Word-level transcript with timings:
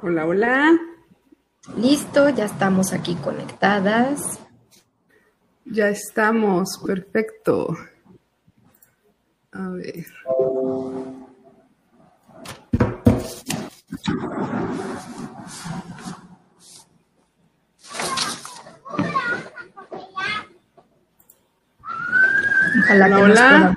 Hola, 0.00 0.26
hola. 0.26 0.78
Listo, 1.76 2.28
ya 2.28 2.44
estamos 2.44 2.92
aquí 2.92 3.16
conectadas. 3.16 4.38
Ya 5.64 5.88
estamos, 5.88 6.78
perfecto. 6.86 7.76
A 9.50 9.68
ver. 9.70 10.06
Ojalá 22.84 23.06
que 23.08 23.14
nos 23.14 23.22
Hola. 23.22 23.76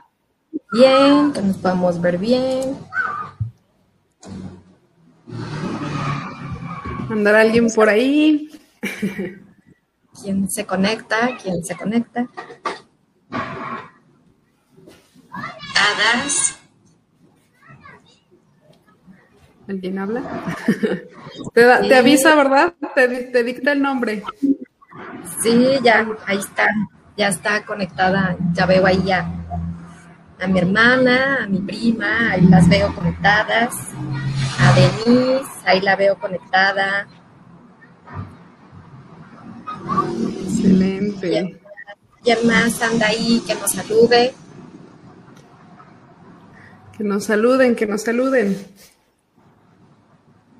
ver 0.51 0.61
bien, 0.71 1.33
que 1.33 1.41
nos 1.41 1.57
podamos 1.57 1.99
ver 1.99 2.19
bien. 2.19 2.77
¿Andar 7.11 7.35
alguien 7.35 7.67
por 7.69 7.89
ahí? 7.89 8.49
¿Quién 10.23 10.49
se 10.49 10.65
conecta? 10.65 11.37
¿Quién 11.41 11.63
se 11.63 11.75
conecta? 11.75 12.27
Hadas. 15.75 16.57
¿Alguien 19.67 19.99
habla? 19.99 20.21
te, 21.53 21.61
da- 21.61 21.81
te 21.81 21.95
avisa, 21.95 22.35
¿verdad? 22.35 22.73
Te, 22.95 23.07
te 23.07 23.43
dicta 23.43 23.71
el 23.73 23.81
nombre. 23.81 24.23
Sí, 25.43 25.79
ya, 25.83 26.07
ahí 26.25 26.37
está. 26.37 26.67
Ya 27.17 27.27
está 27.29 27.63
conectada. 27.65 28.35
Ya 28.53 28.65
veo 28.65 28.85
ahí 28.85 29.01
ya 29.05 29.29
a 30.39 30.47
mi 30.47 30.57
hermana, 30.59 31.43
a 31.43 31.47
mi 31.47 31.59
prima, 31.59 32.31
ahí 32.31 32.41
las 32.41 32.67
veo 32.67 32.93
conectadas. 32.95 33.75
A 34.61 34.73
Denise, 34.73 35.49
ahí 35.65 35.81
la 35.81 35.95
veo 35.95 36.17
conectada. 36.19 37.07
Excelente. 40.45 41.59
¿Quién 42.23 42.47
más 42.47 42.81
anda 42.81 43.07
ahí 43.07 43.41
que 43.45 43.55
nos 43.55 43.71
salude? 43.71 44.33
Que 46.95 47.03
nos 47.03 47.23
saluden, 47.23 47.75
que 47.75 47.87
nos 47.87 48.03
saluden. 48.03 48.55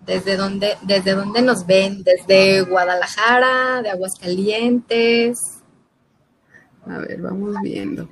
¿Desde 0.05 0.35
dónde, 0.35 0.77
desde 0.81 1.13
dónde 1.13 1.43
nos 1.43 1.67
ven? 1.67 2.03
¿Desde 2.03 2.61
Guadalajara, 2.61 3.83
de 3.83 3.91
Aguascalientes? 3.91 5.37
A 6.87 6.97
ver, 6.97 7.21
vamos 7.21 7.55
viendo. 7.61 8.09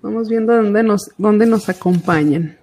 Vamos 0.00 0.28
viendo 0.28 0.56
dónde 0.56 0.82
nos, 0.82 1.10
dónde 1.18 1.46
nos 1.46 1.68
acompañan. 1.68 2.58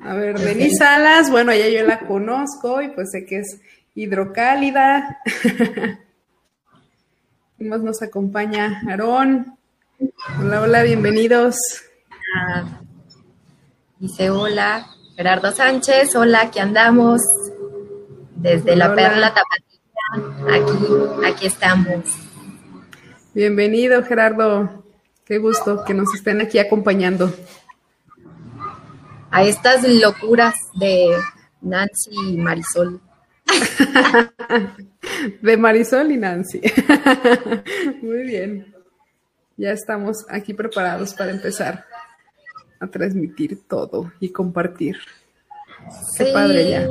A 0.00 0.14
ver, 0.14 0.38
Denise 0.38 0.76
Salas, 0.76 1.30
bueno, 1.30 1.50
ella 1.50 1.68
yo 1.68 1.84
la 1.86 2.00
conozco 2.00 2.80
y 2.82 2.88
pues 2.88 3.10
sé 3.10 3.26
que 3.26 3.40
es 3.40 3.60
hidrocálida. 3.94 5.18
¿Quién 7.56 7.68
más 7.68 7.80
nos 7.80 8.00
acompaña? 8.02 8.80
Aarón. 8.88 9.58
Hola, 10.38 10.62
hola, 10.62 10.82
bienvenidos. 10.84 11.56
Ah, 12.36 12.80
dice 13.98 14.30
hola. 14.30 14.86
Gerardo 15.16 15.50
Sánchez, 15.50 16.14
hola, 16.14 16.42
aquí 16.42 16.60
andamos. 16.60 17.20
Desde 18.36 18.74
Hola, 18.74 18.88
la. 18.88 18.94
Perla 18.94 19.34
Tapatía, 19.34 20.54
aquí, 20.54 20.86
aquí 21.26 21.46
estamos. 21.46 22.04
Bienvenido, 23.34 24.04
Gerardo. 24.04 24.84
Qué 25.24 25.38
gusto 25.38 25.84
que 25.84 25.92
nos 25.92 26.14
estén 26.14 26.40
aquí 26.40 26.60
acompañando. 26.60 27.34
A 29.30 29.42
estas 29.44 29.82
locuras 29.86 30.54
de 30.74 31.08
Nancy 31.60 32.10
y 32.28 32.36
Marisol. 32.38 33.00
De 35.42 35.56
Marisol 35.56 36.12
y 36.12 36.16
Nancy. 36.16 36.60
Muy 38.02 38.22
bien. 38.22 38.74
Ya 39.56 39.72
estamos 39.72 40.24
aquí 40.30 40.54
preparados 40.54 41.14
para 41.14 41.30
empezar 41.32 41.84
a 42.80 42.86
transmitir 42.86 43.66
todo 43.66 44.12
y 44.20 44.30
compartir. 44.30 44.96
Qué 46.16 46.26
Sí. 46.26 46.30
padre 46.32 46.70
ya. 46.70 46.88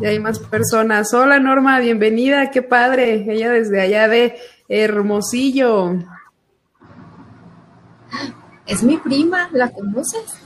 Y 0.00 0.06
hay 0.06 0.18
más 0.20 0.38
personas. 0.38 1.12
Hola 1.12 1.38
Norma, 1.40 1.80
bienvenida, 1.80 2.50
qué 2.50 2.62
padre. 2.62 3.24
Ella 3.28 3.50
desde 3.50 3.80
allá 3.80 4.06
de 4.08 4.36
Hermosillo. 4.68 5.94
Es 8.66 8.82
mi 8.84 8.98
prima, 8.98 9.48
¿la 9.52 9.70
conoces? 9.70 10.38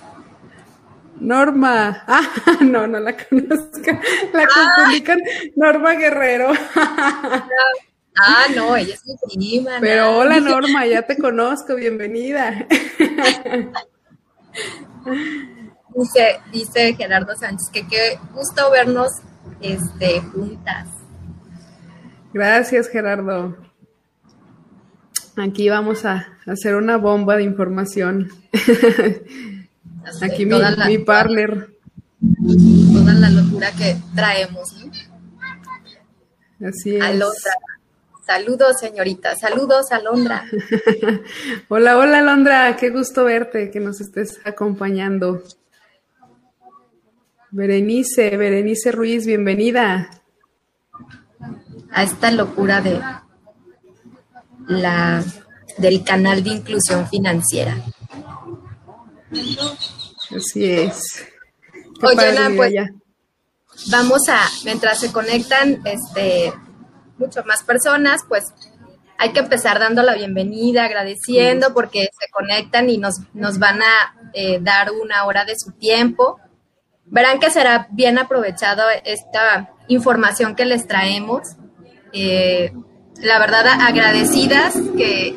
Norma. 1.23 2.05
Ah, 2.07 2.29
no, 2.61 2.87
no 2.87 2.99
la 2.99 3.17
conozco. 3.17 3.91
La 4.33 4.47
confundí 4.47 5.05
con 5.05 5.19
Norma 5.57 5.95
Guerrero. 5.95 6.53
Ah, 8.17 8.47
no, 8.55 8.77
ella 8.77 8.95
es 8.95 9.03
mi 9.07 9.17
prima. 9.35 9.79
Pero 9.81 10.19
hola 10.19 10.41
Norma, 10.41 10.85
ya 10.87 11.03
te 11.03 11.17
conozco, 11.17 11.77
bienvenida. 11.77 12.67
Dice, 15.95 16.41
dice 16.51 16.95
Gerardo 16.95 17.35
Sánchez 17.37 17.69
que 17.71 17.87
qué 17.87 18.19
gusto 18.33 18.71
vernos 18.71 19.11
este, 19.61 20.21
juntas. 20.21 20.89
Gracias, 22.33 22.89
Gerardo. 22.89 23.59
Aquí 25.37 25.69
vamos 25.69 26.07
a 26.07 26.39
hacer 26.47 26.77
una 26.77 26.97
bomba 26.97 27.37
de 27.37 27.43
información. 27.43 28.31
Aquí 30.21 30.47
mi, 30.47 30.59
la, 30.59 30.87
mi 30.87 30.99
partner. 30.99 31.75
toda 32.93 33.13
la 33.15 33.31
locura 33.31 33.71
que 33.73 33.97
traemos. 34.15 34.75
¿no? 34.79 36.69
Así 36.69 36.97
es. 36.97 37.03
Alondra. 37.03 37.53
Saludos, 38.25 38.79
señorita. 38.79 39.35
Saludos, 39.37 39.91
Alondra. 39.91 40.45
Hola, 41.69 41.99
hola, 41.99 42.23
Londra. 42.23 42.77
Qué 42.77 42.91
gusto 42.91 43.25
verte, 43.25 43.71
que 43.71 43.81
nos 43.81 44.01
estés 44.01 44.41
acompañando. 44.45 45.43
Berenice, 47.51 48.37
Berenice 48.37 48.93
Ruiz, 48.93 49.27
bienvenida. 49.27 50.09
A 51.91 52.05
esta 52.05 52.31
locura 52.31 52.81
de 52.81 53.01
la 54.69 55.23
del 55.79 56.05
canal 56.05 56.43
de 56.45 56.51
inclusión 56.51 57.09
financiera. 57.09 57.77
Así 60.37 60.71
es. 60.71 61.25
Qué 61.73 62.07
Oye, 62.07 62.17
padre, 62.17 62.39
Ana, 62.39 62.57
pues, 62.57 62.73
ya. 62.73 62.91
Vamos 63.91 64.29
a, 64.29 64.41
mientras 64.65 65.01
se 65.01 65.11
conectan 65.11 65.81
este, 65.85 66.53
muchas 67.19 67.45
más 67.47 67.63
personas, 67.63 68.23
pues 68.29 68.45
hay 69.19 69.33
que 69.33 69.41
empezar 69.41 69.79
dando 69.79 70.03
la 70.03 70.15
bienvenida, 70.15 70.85
agradeciendo 70.85 71.73
porque 71.73 72.09
se 72.19 72.31
conectan 72.31 72.91
y 72.91 72.99
nos, 72.99 73.21
nos 73.35 73.59
van 73.59 73.81
a 73.83 74.31
eh, 74.35 74.59
dar 74.61 74.91
una 74.91 75.25
hora 75.25 75.45
de 75.45 75.55
su 75.57 75.73
tiempo. 75.73 76.41
Verán 77.07 77.39
que 77.39 77.51
será 77.51 77.89
bien 77.91 78.19
aprovechado 78.19 78.83
esta 79.05 79.71
información 79.89 80.57
que 80.57 80.65
les 80.65 80.87
traemos. 80.87 81.43
Eh, 82.13 82.73
la 83.21 83.39
verdad, 83.39 83.67
agradecidas 83.81 84.75
que, 84.97 85.37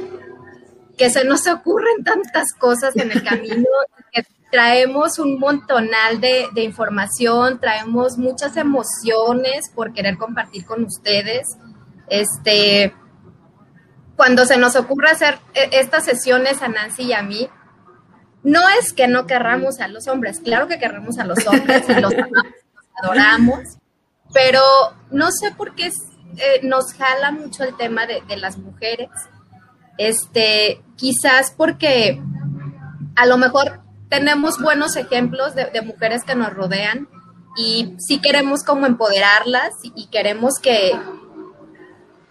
que 0.97 1.09
se 1.09 1.23
nos 1.25 1.47
ocurren 1.47 2.03
tantas 2.03 2.53
cosas 2.53 2.95
en 2.95 3.11
el 3.11 3.23
camino, 3.23 3.67
que 4.13 4.25
traemos 4.51 5.19
un 5.19 5.39
montonal 5.39 6.21
de, 6.21 6.47
de 6.53 6.63
información, 6.63 7.59
traemos 7.59 8.17
muchas 8.17 8.57
emociones 8.57 9.69
por 9.73 9.93
querer 9.93 10.17
compartir 10.17 10.65
con 10.65 10.83
ustedes. 10.83 11.47
Este, 12.07 12.93
cuando 14.15 14.45
se 14.45 14.57
nos 14.57 14.75
ocurre 14.75 15.09
hacer 15.09 15.39
eh, 15.53 15.69
estas 15.73 16.05
sesiones 16.05 16.61
a 16.61 16.67
Nancy 16.67 17.03
y 17.03 17.13
a 17.13 17.21
mí, 17.21 17.49
no 18.43 18.61
es 18.79 18.93
que 18.93 19.07
no 19.07 19.25
querramos 19.25 19.79
a 19.79 19.87
los 19.87 20.07
hombres, 20.07 20.39
claro 20.39 20.67
que 20.67 20.77
querramos 20.77 21.17
a 21.17 21.25
los 21.25 21.45
hombres 21.47 21.83
y 21.89 21.99
los 21.99 22.13
amamos, 22.17 22.45
los 22.73 22.85
adoramos, 23.03 23.59
pero 24.33 24.61
no 25.11 25.31
sé 25.31 25.51
por 25.51 25.75
qué 25.75 25.87
eh, 25.87 26.59
nos 26.63 26.93
jala 26.93 27.31
mucho 27.31 27.63
el 27.63 27.75
tema 27.75 28.05
de, 28.05 28.21
de, 28.27 28.37
las 28.37 28.57
mujeres. 28.57 29.09
Este, 29.97 30.81
quizás 30.95 31.53
porque 31.55 32.21
a 33.15 33.25
lo 33.25 33.37
mejor 33.37 33.81
tenemos 34.09 34.59
buenos 34.59 34.95
ejemplos 34.95 35.55
de, 35.55 35.81
mujeres 35.81 36.23
que 36.23 36.35
nos 36.35 36.53
rodean 36.53 37.07
y 37.57 37.95
sí 37.99 38.19
queremos 38.19 38.63
como 38.63 38.85
empoderarlas 38.85 39.73
y, 39.83 39.93
y 39.95 40.07
queremos 40.07 40.59
que, 40.61 40.91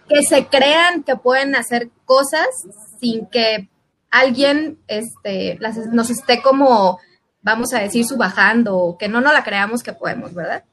que 0.07 0.23
se 0.23 0.47
crean 0.47 1.03
que 1.03 1.15
pueden 1.15 1.55
hacer 1.55 1.89
cosas 2.05 2.47
sin 2.99 3.25
que 3.27 3.69
alguien 4.15 4.79
este, 4.87 5.57
las, 5.59 5.77
nos 5.87 6.09
esté 6.09 6.41
como, 6.41 6.99
vamos 7.41 7.73
a 7.73 7.79
decir, 7.79 8.05
subajando, 8.05 8.77
o 8.77 8.97
que 8.97 9.09
no 9.09 9.19
nos 9.19 9.33
la 9.33 9.43
creamos 9.43 9.83
que 9.83 9.93
podemos, 9.93 10.33
¿verdad? 10.33 10.63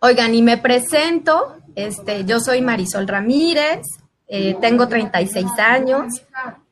Oigan, 0.00 0.34
y 0.34 0.42
me 0.42 0.56
presento, 0.56 1.56
este, 1.74 2.24
yo 2.24 2.38
soy 2.38 2.62
Marisol 2.62 3.08
Ramírez, 3.08 3.80
eh, 4.28 4.56
tengo 4.60 4.88
36 4.88 5.46
años, 5.58 6.22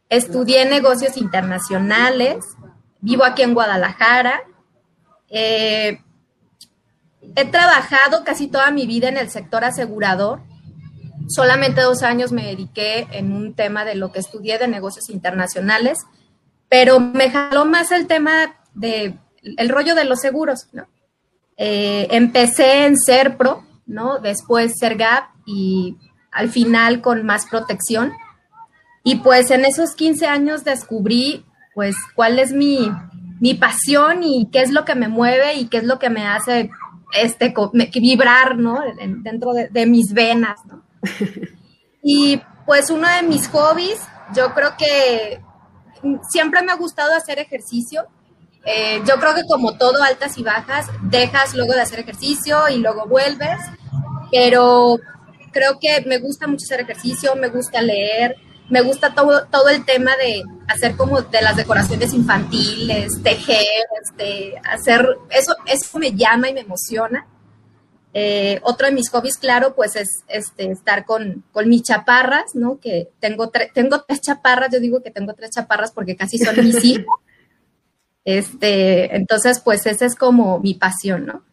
estudié 0.08 0.66
negocios 0.66 1.16
internacionales, 1.16 2.36
vivo 3.00 3.24
aquí 3.24 3.42
en 3.42 3.54
Guadalajara, 3.54 4.42
Eh, 5.28 5.98
he 7.34 7.44
trabajado 7.46 8.22
casi 8.24 8.46
toda 8.46 8.70
mi 8.70 8.86
vida 8.86 9.08
en 9.08 9.16
el 9.16 9.28
sector 9.28 9.64
asegurador. 9.64 10.40
Solamente 11.28 11.80
dos 11.80 12.02
años 12.02 12.30
me 12.30 12.46
dediqué 12.46 13.08
en 13.10 13.32
un 13.32 13.54
tema 13.54 13.84
de 13.84 13.96
lo 13.96 14.12
que 14.12 14.20
estudié 14.20 14.58
de 14.58 14.68
negocios 14.68 15.10
internacionales, 15.10 15.98
pero 16.68 17.00
me 17.00 17.30
jaló 17.30 17.64
más 17.64 17.90
el 17.90 18.06
tema 18.06 18.56
de 18.74 19.18
el 19.42 19.68
rollo 19.68 19.94
de 19.94 20.04
los 20.04 20.20
seguros. 20.20 20.68
Eh, 21.56 22.08
empecé 22.10 22.86
en 22.86 22.96
Serpro, 22.98 23.64
¿no? 23.86 24.18
Después 24.18 24.74
Sergap 24.78 25.30
y 25.44 25.96
al 26.36 26.50
final 26.50 27.00
con 27.00 27.24
más 27.24 27.46
protección. 27.46 28.12
Y 29.02 29.16
pues 29.16 29.50
en 29.50 29.64
esos 29.64 29.94
15 29.94 30.26
años 30.26 30.64
descubrí 30.64 31.44
pues 31.74 31.96
cuál 32.14 32.38
es 32.38 32.52
mi, 32.52 32.90
mi 33.40 33.54
pasión 33.54 34.22
y 34.22 34.48
qué 34.52 34.62
es 34.62 34.70
lo 34.70 34.84
que 34.84 34.94
me 34.94 35.08
mueve 35.08 35.54
y 35.54 35.68
qué 35.68 35.78
es 35.78 35.84
lo 35.84 35.98
que 35.98 36.10
me 36.10 36.26
hace 36.26 36.70
este, 37.12 37.54
vibrar, 37.94 38.56
¿no? 38.56 38.80
Dentro 39.22 39.52
de, 39.52 39.86
mis 39.86 40.12
venas, 40.12 40.60
¿no? 40.66 40.82
Y 42.08 42.40
pues 42.64 42.88
uno 42.90 43.08
de 43.08 43.24
mis 43.24 43.48
hobbies, 43.48 43.98
yo 44.32 44.54
creo 44.54 44.76
que 44.78 45.40
siempre 46.30 46.62
me 46.62 46.70
ha 46.70 46.76
gustado 46.76 47.12
hacer 47.16 47.40
ejercicio. 47.40 48.06
Eh, 48.64 49.02
yo 49.04 49.16
creo 49.16 49.34
que 49.34 49.42
como 49.48 49.76
todo, 49.76 50.00
altas 50.04 50.38
y 50.38 50.44
bajas, 50.44 50.86
dejas 51.02 51.54
luego 51.54 51.72
de 51.72 51.80
hacer 51.80 51.98
ejercicio 51.98 52.68
y 52.68 52.78
luego 52.78 53.06
vuelves, 53.06 53.58
pero 54.30 55.00
creo 55.56 55.78
que 55.80 56.06
me 56.06 56.18
gusta 56.18 56.46
mucho 56.46 56.64
hacer 56.64 56.80
ejercicio, 56.80 57.34
me 57.34 57.48
gusta 57.48 57.80
leer, 57.80 58.36
me 58.68 58.82
gusta 58.82 59.14
todo, 59.14 59.46
todo 59.46 59.70
el 59.70 59.86
tema 59.86 60.14
de 60.16 60.42
hacer 60.68 60.96
como 60.96 61.22
de 61.22 61.40
las 61.40 61.56
decoraciones 61.56 62.12
infantiles, 62.12 63.22
tejer, 63.22 63.86
este, 64.02 64.54
hacer, 64.70 65.06
eso, 65.30 65.56
eso 65.66 65.98
me 65.98 66.12
llama 66.12 66.50
y 66.50 66.54
me 66.54 66.60
emociona. 66.60 67.26
Eh, 68.12 68.60
otro 68.64 68.86
de 68.86 68.92
mis 68.92 69.08
hobbies, 69.10 69.38
claro, 69.38 69.74
pues 69.74 69.96
es 69.96 70.24
este, 70.28 70.70
estar 70.70 71.06
con, 71.06 71.42
con 71.52 71.68
mis 71.68 71.82
chaparras, 71.82 72.54
¿no? 72.54 72.78
Que 72.78 73.08
tengo, 73.18 73.50
tengo 73.72 74.02
tres 74.02 74.20
chaparras, 74.20 74.70
yo 74.72 74.80
digo 74.80 75.02
que 75.02 75.10
tengo 75.10 75.32
tres 75.32 75.50
chaparras 75.50 75.92
porque 75.92 76.16
casi 76.16 76.38
son 76.38 76.56
mis 76.56 76.84
hijos. 76.84 77.20
Este, 78.24 79.16
entonces, 79.16 79.60
pues 79.60 79.86
esa 79.86 80.04
es 80.04 80.16
como 80.16 80.58
mi 80.60 80.74
pasión, 80.74 81.24
¿no? 81.24 81.44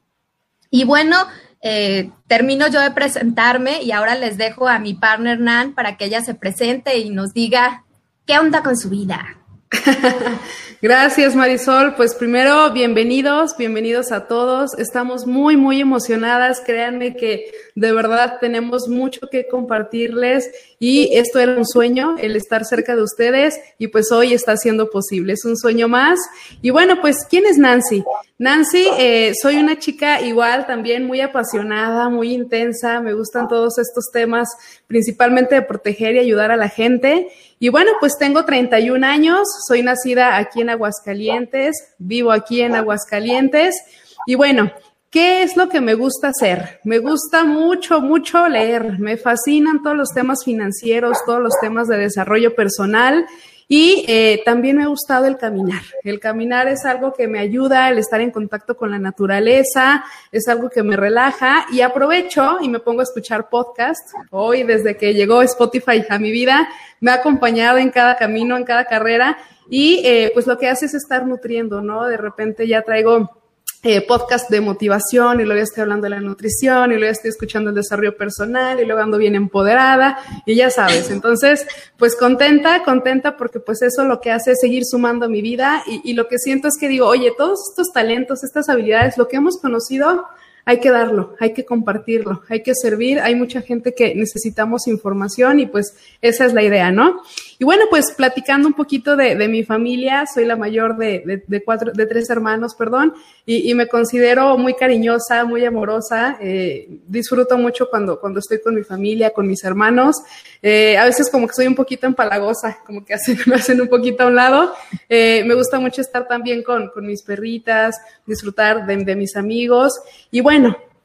Y 0.69 0.85
bueno, 0.85 1.17
eh, 1.65 2.11
termino 2.27 2.67
yo 2.67 2.81
de 2.81 2.91
presentarme 2.91 3.81
y 3.81 3.93
ahora 3.93 4.15
les 4.15 4.37
dejo 4.37 4.67
a 4.67 4.79
mi 4.79 4.93
partner 4.93 5.39
Nan 5.39 5.73
para 5.73 5.95
que 5.95 6.05
ella 6.05 6.21
se 6.21 6.35
presente 6.35 6.97
y 6.97 7.09
nos 7.09 7.33
diga 7.33 7.85
qué 8.25 8.37
onda 8.37 8.61
con 8.63 8.77
su 8.77 8.89
vida. 8.89 9.37
Gracias 10.81 11.35
Marisol. 11.35 11.95
Pues 11.95 12.13
primero, 12.15 12.71
bienvenidos, 12.73 13.55
bienvenidos 13.57 14.11
a 14.11 14.27
todos. 14.27 14.77
Estamos 14.77 15.25
muy, 15.25 15.55
muy 15.55 15.79
emocionadas. 15.79 16.61
Créanme 16.65 17.15
que 17.15 17.51
de 17.75 17.91
verdad 17.93 18.37
tenemos 18.39 18.87
mucho 18.87 19.21
que 19.31 19.47
compartirles 19.47 20.51
y 20.79 21.15
esto 21.15 21.39
era 21.39 21.55
un 21.55 21.65
sueño, 21.65 22.15
el 22.19 22.35
estar 22.35 22.65
cerca 22.65 22.95
de 22.95 23.01
ustedes 23.01 23.59
y 23.77 23.87
pues 23.87 24.11
hoy 24.11 24.33
está 24.33 24.57
siendo 24.57 24.89
posible. 24.89 25.33
Es 25.33 25.45
un 25.45 25.57
sueño 25.57 25.87
más. 25.87 26.19
Y 26.61 26.71
bueno, 26.71 26.99
pues, 26.99 27.25
¿quién 27.29 27.45
es 27.45 27.57
Nancy? 27.57 28.03
Nancy, 28.37 28.85
eh, 28.99 29.31
soy 29.41 29.55
una 29.55 29.79
chica 29.79 30.19
igual, 30.19 30.67
también 30.67 31.05
muy 31.05 31.21
apasionada, 31.21 32.09
muy 32.09 32.33
intensa. 32.33 32.99
Me 32.99 33.13
gustan 33.13 33.47
todos 33.47 33.77
estos 33.77 34.11
temas, 34.11 34.49
principalmente 34.87 35.55
de 35.55 35.61
proteger 35.61 36.15
y 36.15 36.19
ayudar 36.19 36.51
a 36.51 36.57
la 36.57 36.67
gente. 36.67 37.29
Y 37.63 37.69
bueno, 37.69 37.91
pues 38.01 38.17
tengo 38.19 38.43
31 38.43 39.07
años, 39.07 39.47
soy 39.65 39.83
nacida 39.83 40.35
aquí 40.35 40.59
en 40.59 40.69
Aguascalientes, 40.69 41.93
vivo 41.97 42.33
aquí 42.33 42.59
en 42.59 42.75
Aguascalientes. 42.75 43.81
Y 44.27 44.35
bueno, 44.35 44.69
¿Qué 45.09 45.43
es 45.43 45.55
lo 45.55 45.69
que 45.69 45.79
me 45.79 45.93
gusta 45.93 46.29
hacer? 46.29 46.79
Me 46.83 46.97
gusta 46.97 47.43
mucho, 47.43 48.01
mucho 48.01 48.49
leer. 48.49 48.97
Me 48.97 49.15
fascinan 49.15 49.83
todos 49.83 49.95
los 49.95 50.09
temas 50.09 50.43
financieros, 50.43 51.19
todos 51.23 51.39
los 51.39 51.53
temas 51.61 51.87
de 51.87 51.99
desarrollo 51.99 52.55
personal. 52.55 53.27
Y 53.67 54.05
eh, 54.07 54.41
también 54.45 54.77
me 54.77 54.83
ha 54.83 54.87
gustado 54.87 55.25
el 55.25 55.37
caminar. 55.37 55.81
El 56.03 56.19
caminar 56.19 56.67
es 56.67 56.85
algo 56.85 57.13
que 57.13 57.27
me 57.27 57.39
ayuda, 57.39 57.89
el 57.89 57.97
estar 57.97 58.21
en 58.21 58.31
contacto 58.31 58.75
con 58.75 58.91
la 58.91 58.99
naturaleza, 58.99 60.03
es 60.31 60.47
algo 60.47 60.69
que 60.69 60.83
me 60.83 60.95
relaja 60.95 61.65
y 61.71 61.81
aprovecho 61.81 62.57
y 62.61 62.69
me 62.69 62.79
pongo 62.79 63.01
a 63.01 63.03
escuchar 63.03 63.49
podcast. 63.49 64.13
Hoy, 64.31 64.63
desde 64.63 64.97
que 64.97 65.13
llegó 65.13 65.41
Spotify 65.41 66.03
a 66.09 66.19
mi 66.19 66.31
vida, 66.31 66.67
me 66.99 67.11
ha 67.11 67.15
acompañado 67.15 67.77
en 67.77 67.89
cada 67.89 68.15
camino, 68.15 68.57
en 68.57 68.63
cada 68.63 68.85
carrera 68.85 69.37
y 69.69 70.01
eh, 70.05 70.31
pues 70.33 70.47
lo 70.47 70.57
que 70.57 70.67
hace 70.67 70.85
es 70.85 70.93
estar 70.93 71.25
nutriendo, 71.25 71.81
¿no? 71.81 72.05
De 72.05 72.17
repente 72.17 72.67
ya 72.67 72.81
traigo 72.81 73.42
eh, 73.83 73.99
podcast 73.99 74.49
de 74.49 74.61
motivación 74.61 75.41
y 75.41 75.43
luego 75.43 75.61
estoy 75.61 75.81
hablando 75.81 76.05
de 76.05 76.11
la 76.11 76.21
nutrición 76.21 76.93
y 76.93 76.95
luego 76.95 77.11
estoy 77.11 77.31
escuchando 77.31 77.69
el 77.69 77.75
desarrollo 77.75 78.15
personal 78.15 78.79
y 78.79 78.85
luego 78.85 79.01
ando 79.01 79.17
bien 79.17 79.35
empoderada 79.35 80.17
y 80.45 80.55
ya 80.55 80.69
sabes, 80.69 81.11
entonces 81.11 81.67
pues 81.97 82.15
contenta, 82.15 82.83
contenta 82.83 83.35
porque 83.35 83.59
pues 83.59 83.81
eso 83.81 84.05
lo 84.05 84.21
que 84.21 84.31
hace 84.31 84.53
es 84.53 84.59
seguir 84.61 84.85
sumando 84.85 85.27
mi 85.27 85.41
vida 85.41 85.83
y, 85.85 86.01
y 86.09 86.13
lo 86.13 86.29
que 86.29 86.39
siento 86.39 86.69
es 86.69 86.77
que 86.79 86.87
digo, 86.87 87.07
oye, 87.07 87.33
todos 87.37 87.59
estos 87.69 87.91
talentos, 87.91 88.43
estas 88.45 88.69
habilidades, 88.69 89.17
lo 89.17 89.27
que 89.27 89.35
hemos 89.35 89.57
conocido, 89.59 90.25
hay 90.65 90.79
que 90.79 90.91
darlo, 90.91 91.35
hay 91.39 91.53
que 91.53 91.65
compartirlo, 91.65 92.41
hay 92.47 92.63
que 92.63 92.73
servir. 92.73 93.19
Hay 93.19 93.35
mucha 93.35 93.61
gente 93.61 93.93
que 93.93 94.15
necesitamos 94.15 94.87
información 94.87 95.59
y 95.59 95.65
pues 95.65 95.95
esa 96.21 96.45
es 96.45 96.53
la 96.53 96.63
idea, 96.63 96.89
¿no? 96.91 97.21
Y 97.59 97.65
bueno, 97.65 97.85
pues 97.89 98.13
platicando 98.15 98.67
un 98.67 98.73
poquito 98.73 99.17
de, 99.17 99.35
mi 99.49 99.63
familia, 99.63 100.23
soy 100.33 100.45
la 100.45 100.55
mayor 100.55 100.95
de, 100.97 101.43
de, 101.47 102.05
tres 102.05 102.29
hermanos, 102.29 102.75
perdón, 102.75 103.13
y, 103.45 103.73
me 103.73 103.87
considero 103.87 104.57
muy 104.57 104.73
cariñosa, 104.73 105.43
muy 105.43 105.65
amorosa. 105.65 106.37
Eh, 106.39 106.87
disfruto 107.07 107.57
mucho 107.57 107.89
cuando, 107.89 108.19
cuando 108.19 108.39
estoy 108.39 108.61
con 108.61 108.75
mi 108.75 108.83
familia, 108.83 109.31
con 109.31 109.47
mis 109.47 109.63
hermanos. 109.65 110.15
Eh, 110.61 110.97
a 110.97 111.03
veces 111.03 111.29
como 111.29 111.47
que 111.47 111.53
soy 111.53 111.67
un 111.67 111.75
poquito 111.75 112.07
empalagosa, 112.07 112.79
como 112.85 113.03
que 113.03 113.15
hacen, 113.15 113.37
me 113.47 113.55
hacen 113.55 113.81
un 113.81 113.89
poquito 113.89 114.23
a 114.23 114.27
un 114.27 114.35
lado. 114.35 114.73
Eh, 115.09 115.43
me 115.45 115.55
gusta 115.55 115.79
mucho 115.79 115.99
estar 116.01 116.25
también 116.27 116.63
con, 116.63 116.89
con 116.89 117.05
mis 117.05 117.21
perritas, 117.21 117.95
disfrutar 118.25 118.85
de 118.85 119.15
mis 119.15 119.35
amigos. 119.35 119.91
Y 120.31 120.39
bueno, 120.39 120.52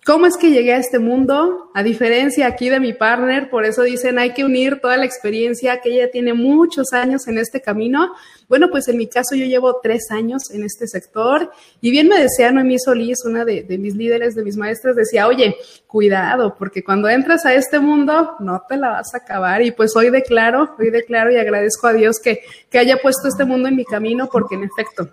¿Cómo 0.04 0.26
es 0.26 0.37
que 0.38 0.50
llegué 0.50 0.73
a 0.75 0.78
este 0.78 0.99
mundo? 0.99 1.70
A 1.75 1.82
diferencia 1.82 2.46
aquí 2.46 2.68
de 2.68 2.80
mi 2.80 2.92
partner, 2.92 3.49
por 3.50 3.64
eso 3.64 3.82
dicen 3.82 4.18
hay 4.18 4.32
que 4.32 4.44
unir 4.44 4.80
toda 4.80 4.96
la 4.96 5.04
experiencia, 5.04 5.80
que 5.80 5.90
ella 5.90 6.11
tiene 6.11 6.32
muchos 6.34 6.92
años 6.92 7.28
en 7.28 7.38
este 7.38 7.61
camino. 7.61 8.12
Bueno, 8.49 8.68
pues 8.70 8.88
en 8.88 8.96
mi 8.99 9.06
caso 9.06 9.34
yo 9.34 9.46
llevo 9.46 9.80
tres 9.82 10.11
años 10.11 10.50
en 10.50 10.64
este 10.64 10.87
sector 10.87 11.50
y 11.80 11.90
bien 11.90 12.08
me 12.08 12.18
decía 12.20 12.50
Noemí 12.50 12.78
Solís, 12.78 13.25
una 13.25 13.44
de, 13.44 13.64
mis 13.78 13.96
líderes, 13.96 14.34
de 14.34 14.44
mis 14.44 14.56
maestras, 14.56 14.96
decía, 14.96 15.26
oye, 15.26 15.56
cuidado, 15.87 16.54
porque 16.58 16.82
cuando 16.84 17.08
entras 17.08 17.44
a 17.46 17.54
este 17.54 17.78
mundo 17.78 18.37
no 18.40 18.62
te 18.68 18.76
la 18.76 18.90
vas 18.90 19.14
a 19.14 19.18
acabar. 19.18 19.62
Y 19.62 19.73
pues 19.73 19.94
hoy 19.94 20.11
declaro, 20.11 20.75
hoy 20.78 20.90
declaro 20.90 21.30
y 21.30 21.37
agradezco 21.37 21.87
a 21.87 21.92
Dios 21.92 22.18
que, 22.18 22.40
que 22.70 22.78
haya 22.78 22.99
puesto 22.99 23.28
este 23.28 23.44
mundo 23.44 23.68
en 23.68 23.76
mi 23.76 23.84
camino, 23.84 24.28
porque 24.30 24.56
en 24.56 24.64
efecto, 24.64 25.11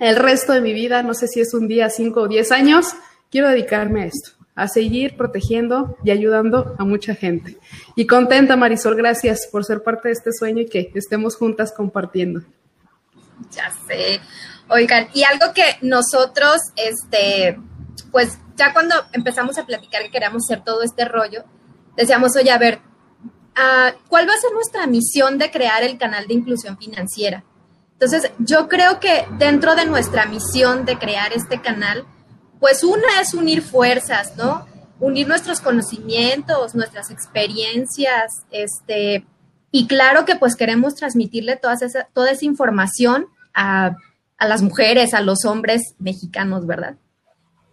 el 0.00 0.16
resto 0.16 0.52
de 0.52 0.60
mi 0.60 0.72
vida, 0.72 1.02
no 1.02 1.14
sé 1.14 1.26
si 1.26 1.40
es 1.40 1.54
un 1.54 1.66
día, 1.66 1.90
cinco 1.90 2.22
o 2.22 2.28
diez 2.28 2.52
años, 2.52 2.94
quiero 3.30 3.48
dedicarme 3.48 4.02
a 4.02 4.06
esto, 4.06 4.30
a 4.54 4.68
seguir 4.68 5.16
protegiendo 5.16 5.96
y 6.04 6.10
ayudando 6.10 6.74
a 6.78 6.84
mucha 6.84 7.14
gente. 7.14 7.58
Y 7.96 8.06
contenta, 8.06 8.56
Marisol, 8.56 8.96
gracias 8.96 9.48
por 9.50 9.64
ser 9.64 9.82
parte 9.82 10.08
de 10.08 10.14
este 10.14 10.32
sueño 10.32 10.62
y 10.62 10.66
que 10.66 10.90
estemos 10.94 11.36
juntas 11.36 11.72
compartiendo. 11.72 12.42
Ya 13.50 13.70
sé. 13.86 14.20
Oigan, 14.68 15.08
y 15.14 15.22
algo 15.24 15.54
que 15.54 15.64
nosotros, 15.80 16.58
este, 16.76 17.58
pues 18.10 18.38
ya 18.56 18.72
cuando 18.72 18.94
empezamos 19.12 19.56
a 19.58 19.64
platicar 19.64 20.02
que 20.02 20.10
queríamos 20.10 20.44
hacer 20.44 20.64
todo 20.64 20.82
este 20.82 21.04
rollo, 21.04 21.44
decíamos, 21.96 22.36
oye, 22.36 22.50
a 22.50 22.58
ver, 22.58 22.80
ah, 23.56 23.92
¿cuál 24.08 24.28
va 24.28 24.34
a 24.34 24.40
ser 24.40 24.52
nuestra 24.52 24.86
misión 24.86 25.38
de 25.38 25.50
crear 25.50 25.82
el 25.82 25.96
canal 25.96 26.26
de 26.26 26.34
inclusión 26.34 26.76
financiera? 26.76 27.44
Entonces, 27.92 28.30
yo 28.38 28.68
creo 28.68 29.00
que 29.00 29.26
dentro 29.38 29.74
de 29.74 29.86
nuestra 29.86 30.26
misión 30.26 30.84
de 30.84 30.98
crear 30.98 31.32
este 31.32 31.60
canal, 31.60 32.04
pues 32.60 32.84
una 32.84 33.20
es 33.20 33.34
unir 33.34 33.62
fuerzas, 33.62 34.36
¿no? 34.36 34.66
Unir 35.00 35.28
nuestros 35.28 35.60
conocimientos, 35.60 36.74
nuestras 36.74 37.10
experiencias, 37.10 38.32
este, 38.50 39.24
y 39.70 39.86
claro 39.86 40.24
que 40.24 40.36
pues 40.36 40.56
queremos 40.56 40.94
transmitirle 40.94 41.56
toda 41.56 41.74
esa, 41.74 42.04
toda 42.12 42.30
esa 42.30 42.44
información 42.44 43.26
a, 43.54 43.96
las 44.40 44.62
mujeres, 44.62 45.14
a 45.14 45.20
los 45.20 45.44
hombres 45.44 45.94
mexicanos, 45.98 46.66
¿verdad? 46.66 46.96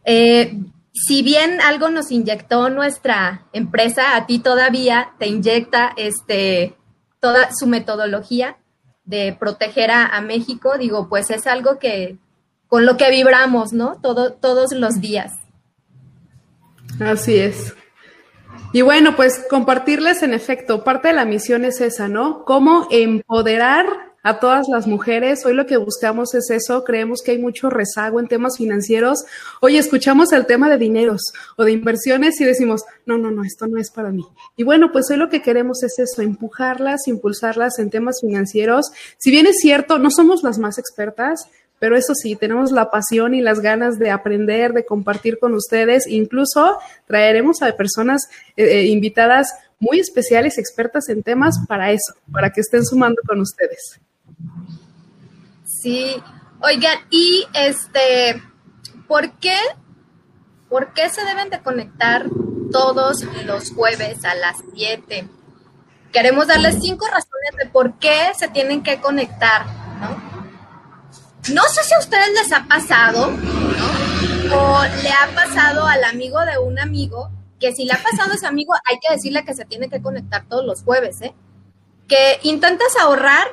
Eh, 0.03 0.57
si 0.93 1.21
bien 1.21 1.61
algo 1.61 1.89
nos 1.89 2.11
inyectó 2.11 2.69
nuestra 2.69 3.45
empresa, 3.53 4.15
a 4.15 4.25
ti 4.25 4.39
todavía 4.39 5.13
te 5.19 5.27
inyecta 5.27 5.93
este, 5.95 6.75
toda 7.19 7.49
su 7.53 7.67
metodología 7.67 8.57
de 9.03 9.35
proteger 9.39 9.91
a 9.91 10.19
México, 10.21 10.77
digo, 10.79 11.07
pues 11.07 11.29
es 11.29 11.45
algo 11.45 11.77
que, 11.77 12.17
con 12.67 12.85
lo 12.85 12.97
que 12.97 13.09
vibramos, 13.09 13.73
¿no? 13.73 13.99
Todo, 14.01 14.33
todos 14.33 14.71
los 14.71 15.01
días. 15.01 15.33
Así 16.99 17.37
es. 17.37 17.73
Y 18.73 18.81
bueno, 18.81 19.15
pues 19.15 19.45
compartirles 19.49 20.23
en 20.23 20.33
efecto, 20.33 20.83
parte 20.83 21.09
de 21.09 21.13
la 21.13 21.25
misión 21.25 21.63
es 21.65 21.79
esa, 21.81 22.07
¿no? 22.07 22.43
Cómo 22.43 22.87
empoderar 22.91 23.85
a 24.25 24.39
todas 24.39 24.67
las 24.67 24.87
mujeres. 24.87 25.45
Hoy 25.45 25.53
lo 25.53 25.67
que 25.67 25.77
buscamos 25.77 26.33
es 26.33 26.49
eso. 26.49 26.83
Creemos 26.83 27.21
que 27.21 27.31
hay 27.31 27.37
mucho 27.37 27.69
rezago 27.69 28.19
en 28.19 28.27
temas 28.27 28.57
financieros. 28.57 29.23
Hoy 29.61 29.77
escuchamos 29.77 30.33
el 30.33 30.47
tema 30.47 30.67
de 30.67 30.79
dineros 30.79 31.21
o 31.57 31.63
de 31.63 31.71
inversiones 31.71 32.41
y 32.41 32.43
decimos, 32.43 32.83
no, 33.05 33.19
no, 33.19 33.29
no, 33.29 33.43
esto 33.43 33.67
no 33.67 33.79
es 33.79 33.91
para 33.91 34.09
mí. 34.09 34.25
Y 34.57 34.63
bueno, 34.63 34.91
pues 34.91 35.11
hoy 35.11 35.17
lo 35.17 35.29
que 35.29 35.43
queremos 35.43 35.83
es 35.83 35.99
eso, 35.99 36.23
empujarlas, 36.23 37.07
impulsarlas 37.07 37.77
en 37.77 37.91
temas 37.91 38.19
financieros. 38.19 38.91
Si 39.19 39.29
bien 39.29 39.45
es 39.45 39.59
cierto, 39.59 39.99
no 39.99 40.09
somos 40.09 40.41
las 40.41 40.57
más 40.57 40.79
expertas, 40.79 41.47
pero 41.85 41.97
eso 41.97 42.15
sí, 42.15 42.35
tenemos 42.35 42.71
la 42.71 42.89
pasión 42.89 43.35
y 43.35 43.41
las 43.41 43.59
ganas 43.59 43.99
de 43.99 44.09
aprender, 44.09 44.73
de 44.73 44.87
compartir 44.87 45.37
con 45.37 45.53
ustedes. 45.53 46.07
Incluso 46.07 46.79
traeremos 47.05 47.61
a 47.61 47.77
personas 47.77 48.23
eh, 48.57 48.63
eh, 48.63 48.85
invitadas 48.87 49.53
muy 49.77 49.99
especiales, 49.99 50.57
expertas 50.57 51.09
en 51.09 51.21
temas 51.21 51.59
para 51.67 51.91
eso, 51.91 52.15
para 52.31 52.49
que 52.49 52.61
estén 52.61 52.83
sumando 52.83 53.21
con 53.27 53.39
ustedes. 53.39 53.99
Sí, 55.63 56.15
oigan, 56.59 56.97
y 57.11 57.45
este, 57.53 58.41
¿por 59.07 59.33
qué, 59.33 59.57
por 60.67 60.91
qué 60.93 61.07
se 61.09 61.23
deben 61.23 61.51
de 61.51 61.59
conectar 61.59 62.25
todos 62.71 63.23
los 63.45 63.69
jueves 63.69 64.25
a 64.25 64.33
las 64.33 64.57
7? 64.73 65.29
Queremos 66.11 66.47
darles 66.47 66.77
cinco 66.81 67.05
razones 67.05 67.63
de 67.63 67.69
por 67.69 67.99
qué 67.99 68.31
se 68.35 68.47
tienen 68.47 68.81
que 68.81 68.99
conectar, 68.99 69.67
¿no? 69.99 70.34
No 71.53 71.61
sé 71.63 71.83
si 71.83 71.93
a 71.93 71.99
ustedes 71.99 72.31
les 72.33 72.51
ha 72.51 72.65
pasado, 72.65 73.29
¿no? 73.29 74.57
O 74.57 74.81
le 75.03 75.09
ha 75.11 75.29
pasado 75.35 75.85
al 75.85 76.03
amigo 76.03 76.39
de 76.43 76.57
un 76.57 76.79
amigo, 76.79 77.29
que 77.59 77.71
si 77.73 77.85
le 77.85 77.93
ha 77.93 78.01
pasado 78.01 78.31
a 78.31 78.35
ese 78.35 78.47
amigo, 78.47 78.73
hay 78.85 78.97
que 78.99 79.13
decirle 79.13 79.45
que 79.45 79.53
se 79.53 79.65
tiene 79.65 79.87
que 79.87 80.01
conectar 80.01 80.47
todos 80.47 80.65
los 80.65 80.83
jueves, 80.83 81.21
¿eh? 81.21 81.35
Que 82.07 82.39
intentas 82.43 82.95
ahorrar 82.99 83.47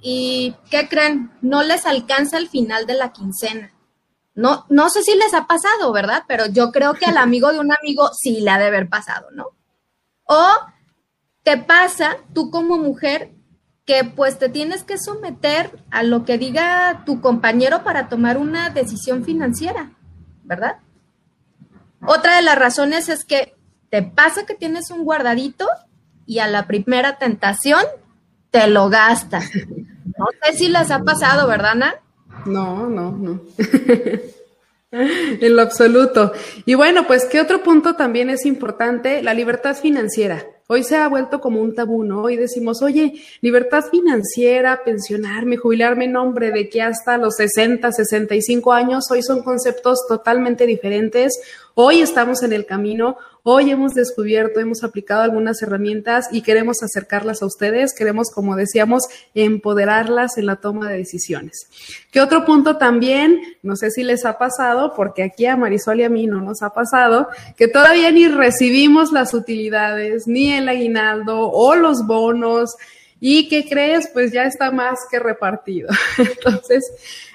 y, 0.00 0.56
¿qué 0.68 0.88
creen? 0.88 1.30
No 1.42 1.62
les 1.62 1.86
alcanza 1.86 2.38
el 2.38 2.48
final 2.48 2.86
de 2.86 2.94
la 2.94 3.12
quincena. 3.12 3.72
No, 4.34 4.66
no 4.68 4.90
sé 4.90 5.02
si 5.02 5.14
les 5.14 5.32
ha 5.32 5.46
pasado, 5.46 5.92
¿verdad? 5.92 6.24
Pero 6.26 6.46
yo 6.46 6.72
creo 6.72 6.94
que 6.94 7.06
al 7.06 7.16
amigo 7.18 7.52
de 7.52 7.60
un 7.60 7.72
amigo 7.72 8.10
sí 8.12 8.40
le 8.40 8.50
ha 8.50 8.58
de 8.58 8.66
haber 8.66 8.88
pasado, 8.88 9.28
¿no? 9.30 9.50
O 10.24 10.48
te 11.44 11.56
pasa, 11.56 12.16
tú 12.34 12.50
como 12.50 12.78
mujer, 12.78 13.32
que 13.84 14.04
pues 14.04 14.38
te 14.38 14.48
tienes 14.48 14.84
que 14.84 14.98
someter 14.98 15.70
a 15.90 16.02
lo 16.02 16.24
que 16.24 16.38
diga 16.38 17.02
tu 17.04 17.20
compañero 17.20 17.82
para 17.82 18.08
tomar 18.08 18.38
una 18.38 18.70
decisión 18.70 19.24
financiera, 19.24 19.90
¿verdad? 20.44 20.76
Otra 22.06 22.36
de 22.36 22.42
las 22.42 22.58
razones 22.58 23.08
es 23.08 23.24
que 23.24 23.54
te 23.90 24.02
pasa 24.02 24.46
que 24.46 24.54
tienes 24.54 24.90
un 24.90 25.04
guardadito 25.04 25.68
y 26.26 26.38
a 26.38 26.48
la 26.48 26.66
primera 26.66 27.18
tentación 27.18 27.82
te 28.50 28.66
lo 28.68 28.88
gastas. 28.88 29.50
No 30.18 30.26
sé 30.42 30.56
si 30.56 30.68
les 30.68 30.90
ha 30.90 31.00
pasado, 31.00 31.48
¿verdad, 31.48 31.72
Ana? 31.72 31.94
No, 32.46 32.88
no, 32.88 33.12
no. 33.12 33.40
en 34.92 35.56
lo 35.56 35.62
absoluto. 35.62 36.32
Y 36.66 36.74
bueno, 36.74 37.06
pues, 37.06 37.24
¿qué 37.24 37.40
otro 37.40 37.62
punto 37.62 37.96
también 37.96 38.30
es 38.30 38.44
importante? 38.44 39.22
La 39.22 39.34
libertad 39.34 39.76
financiera. 39.76 40.44
Hoy 40.72 40.84
se 40.84 40.96
ha 40.96 41.06
vuelto 41.06 41.38
como 41.38 41.60
un 41.60 41.74
tabú, 41.74 42.02
¿no? 42.02 42.22
Hoy 42.22 42.38
decimos, 42.38 42.80
oye, 42.80 43.12
libertad 43.42 43.84
financiera, 43.90 44.80
pensionarme, 44.82 45.58
jubilarme, 45.58 46.08
nombre 46.08 46.50
de 46.50 46.70
que 46.70 46.80
hasta 46.80 47.18
los 47.18 47.34
60, 47.36 47.92
65 47.92 48.72
años, 48.72 49.04
hoy 49.10 49.22
son 49.22 49.42
conceptos 49.42 50.06
totalmente 50.08 50.64
diferentes. 50.64 51.38
Hoy 51.74 52.02
estamos 52.02 52.42
en 52.42 52.52
el 52.52 52.66
camino, 52.66 53.16
hoy 53.44 53.70
hemos 53.70 53.94
descubierto, 53.94 54.60
hemos 54.60 54.84
aplicado 54.84 55.22
algunas 55.22 55.62
herramientas 55.62 56.28
y 56.30 56.42
queremos 56.42 56.82
acercarlas 56.82 57.40
a 57.40 57.46
ustedes, 57.46 57.94
queremos, 57.96 58.30
como 58.30 58.56
decíamos, 58.56 59.04
empoderarlas 59.34 60.36
en 60.36 60.46
la 60.46 60.56
toma 60.56 60.90
de 60.90 60.98
decisiones. 60.98 61.66
¿Qué 62.10 62.20
otro 62.20 62.44
punto 62.44 62.76
también? 62.76 63.40
No 63.62 63.76
sé 63.76 63.90
si 63.90 64.02
les 64.02 64.26
ha 64.26 64.36
pasado, 64.36 64.92
porque 64.94 65.22
aquí 65.22 65.46
a 65.46 65.56
Marisol 65.56 66.00
y 66.00 66.04
a 66.04 66.10
mí 66.10 66.26
no 66.26 66.42
nos 66.42 66.62
ha 66.62 66.74
pasado, 66.74 67.28
que 67.56 67.68
todavía 67.68 68.10
ni 68.10 68.28
recibimos 68.28 69.10
las 69.10 69.32
utilidades, 69.32 70.26
ni 70.26 70.52
el 70.52 70.61
aguinaldo 70.68 71.50
o 71.50 71.74
los 71.74 72.06
bonos. 72.06 72.76
¿Y 73.20 73.48
qué 73.48 73.68
crees? 73.68 74.08
Pues 74.12 74.32
ya 74.32 74.44
está 74.44 74.70
más 74.70 74.98
que 75.10 75.18
repartido. 75.18 75.88
Entonces, 76.18 76.82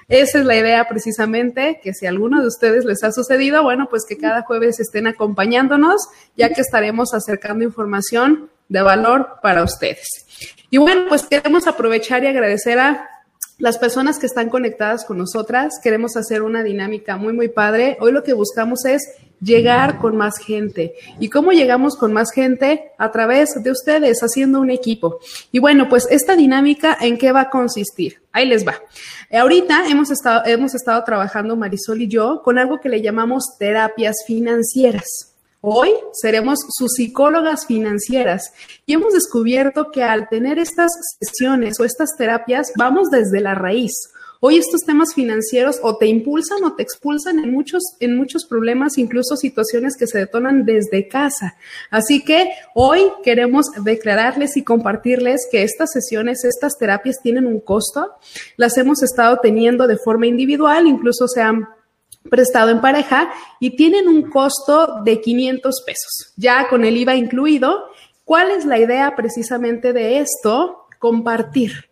esa 0.09 0.39
es 0.39 0.45
la 0.45 0.55
idea 0.55 0.87
precisamente, 0.87 1.79
que 1.83 1.93
si 1.93 2.05
alguno 2.05 2.41
de 2.41 2.47
ustedes 2.47 2.85
les 2.85 3.03
ha 3.03 3.11
sucedido, 3.11 3.63
bueno, 3.63 3.87
pues 3.89 4.05
que 4.07 4.17
cada 4.17 4.43
jueves 4.43 4.79
estén 4.79 5.05
acompañándonos, 5.05 6.01
ya 6.35 6.53
que 6.53 6.61
estaremos 6.61 7.13
acercando 7.13 7.65
información 7.65 8.49
de 8.69 8.81
valor 8.81 9.39
para 9.41 9.63
ustedes. 9.63 10.07
Y 10.69 10.77
bueno, 10.77 11.05
pues 11.09 11.23
queremos 11.23 11.67
aprovechar 11.67 12.23
y 12.23 12.27
agradecer 12.27 12.79
a 12.79 13.09
las 13.57 13.77
personas 13.77 14.19
que 14.19 14.27
están 14.27 14.49
conectadas 14.49 15.03
con 15.03 15.17
nosotras. 15.17 15.79
Queremos 15.83 16.15
hacer 16.15 16.41
una 16.41 16.63
dinámica 16.63 17.17
muy, 17.17 17.33
muy 17.33 17.49
padre. 17.49 17.97
Hoy 17.99 18.11
lo 18.11 18.23
que 18.23 18.33
buscamos 18.33 18.85
es 18.85 19.03
llegar 19.41 19.99
con 19.99 20.15
más 20.15 20.37
gente. 20.39 20.95
¿Y 21.19 21.29
cómo 21.29 21.51
llegamos 21.51 21.95
con 21.95 22.13
más 22.13 22.31
gente? 22.31 22.91
A 22.97 23.11
través 23.11 23.49
de 23.61 23.71
ustedes, 23.71 24.19
haciendo 24.21 24.59
un 24.59 24.69
equipo. 24.69 25.19
Y 25.51 25.59
bueno, 25.59 25.89
pues 25.89 26.07
esta 26.09 26.35
dinámica, 26.35 26.97
¿en 26.99 27.17
qué 27.17 27.31
va 27.31 27.41
a 27.41 27.49
consistir? 27.49 28.21
Ahí 28.31 28.47
les 28.47 28.67
va. 28.67 28.75
Ahorita 29.31 29.87
hemos 29.87 30.11
estado, 30.11 30.43
hemos 30.45 30.73
estado 30.73 31.03
trabajando 31.03 31.55
Marisol 31.55 32.01
y 32.01 32.07
yo 32.07 32.41
con 32.43 32.57
algo 32.57 32.79
que 32.79 32.89
le 32.89 33.01
llamamos 33.01 33.57
terapias 33.57 34.15
financieras. 34.25 35.33
Hoy 35.61 35.89
seremos 36.13 36.59
sus 36.69 36.93
psicólogas 36.93 37.65
financieras 37.65 38.53
y 38.85 38.93
hemos 38.93 39.13
descubierto 39.13 39.91
que 39.91 40.03
al 40.03 40.29
tener 40.29 40.59
estas 40.59 40.91
sesiones 41.19 41.79
o 41.79 41.83
estas 41.83 42.15
terapias 42.15 42.71
vamos 42.77 43.09
desde 43.09 43.41
la 43.41 43.55
raíz. 43.55 43.91
Hoy 44.39 44.57
estos 44.57 44.81
temas 44.81 45.13
financieros 45.15 45.79
o 45.81 45.97
te 45.97 46.05
impulsan 46.05 46.63
o 46.63 46.75
te 46.75 46.83
expulsan 46.83 47.39
en 47.39 47.51
muchos, 47.51 47.83
en 47.99 48.15
muchos 48.15 48.45
problemas, 48.45 48.97
incluso 48.97 49.35
situaciones 49.35 49.97
que 49.97 50.05
se 50.05 50.19
detonan 50.19 50.63
desde 50.63 51.07
casa. 51.07 51.55
Así 51.89 52.23
que 52.23 52.51
hoy 52.75 53.01
queremos 53.23 53.65
declararles 53.83 54.55
y 54.55 54.63
compartirles 54.63 55.47
que 55.51 55.63
estas 55.63 55.91
sesiones, 55.91 56.43
estas 56.43 56.77
terapias 56.77 57.17
tienen 57.23 57.47
un 57.47 57.59
costo. 57.59 58.11
Las 58.57 58.77
hemos 58.77 59.01
estado 59.01 59.39
teniendo 59.41 59.87
de 59.87 59.97
forma 59.97 60.27
individual, 60.27 60.85
incluso 60.85 61.27
se 61.27 61.41
han 61.41 61.67
prestado 62.29 62.69
en 62.69 62.81
pareja 62.81 63.31
y 63.59 63.75
tienen 63.75 64.07
un 64.07 64.29
costo 64.29 65.01
de 65.03 65.19
500 65.19 65.83
pesos, 65.85 66.33
ya 66.35 66.67
con 66.67 66.85
el 66.85 66.97
IVA 66.97 67.15
incluido. 67.15 67.85
¿Cuál 68.23 68.51
es 68.51 68.65
la 68.65 68.77
idea 68.77 69.15
precisamente 69.15 69.93
de 69.93 70.19
esto? 70.19 70.85
Compartir. 70.99 71.86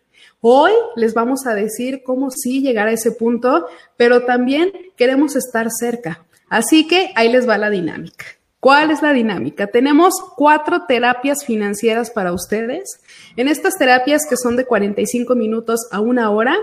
Hoy 0.48 0.70
les 0.94 1.12
vamos 1.12 1.44
a 1.48 1.56
decir 1.56 2.04
cómo 2.04 2.30
sí 2.30 2.60
llegar 2.60 2.86
a 2.86 2.92
ese 2.92 3.10
punto, 3.10 3.66
pero 3.96 4.26
también 4.26 4.70
queremos 4.96 5.34
estar 5.34 5.66
cerca. 5.76 6.24
Así 6.48 6.86
que 6.86 7.10
ahí 7.16 7.32
les 7.32 7.48
va 7.48 7.58
la 7.58 7.68
dinámica. 7.68 8.26
¿Cuál 8.60 8.92
es 8.92 9.02
la 9.02 9.12
dinámica? 9.12 9.66
Tenemos 9.66 10.14
cuatro 10.36 10.84
terapias 10.86 11.44
financieras 11.44 12.12
para 12.12 12.32
ustedes. 12.32 13.00
En 13.34 13.48
estas 13.48 13.74
terapias 13.76 14.22
que 14.24 14.36
son 14.36 14.54
de 14.54 14.66
45 14.66 15.34
minutos 15.34 15.88
a 15.90 15.98
una 15.98 16.30
hora, 16.30 16.56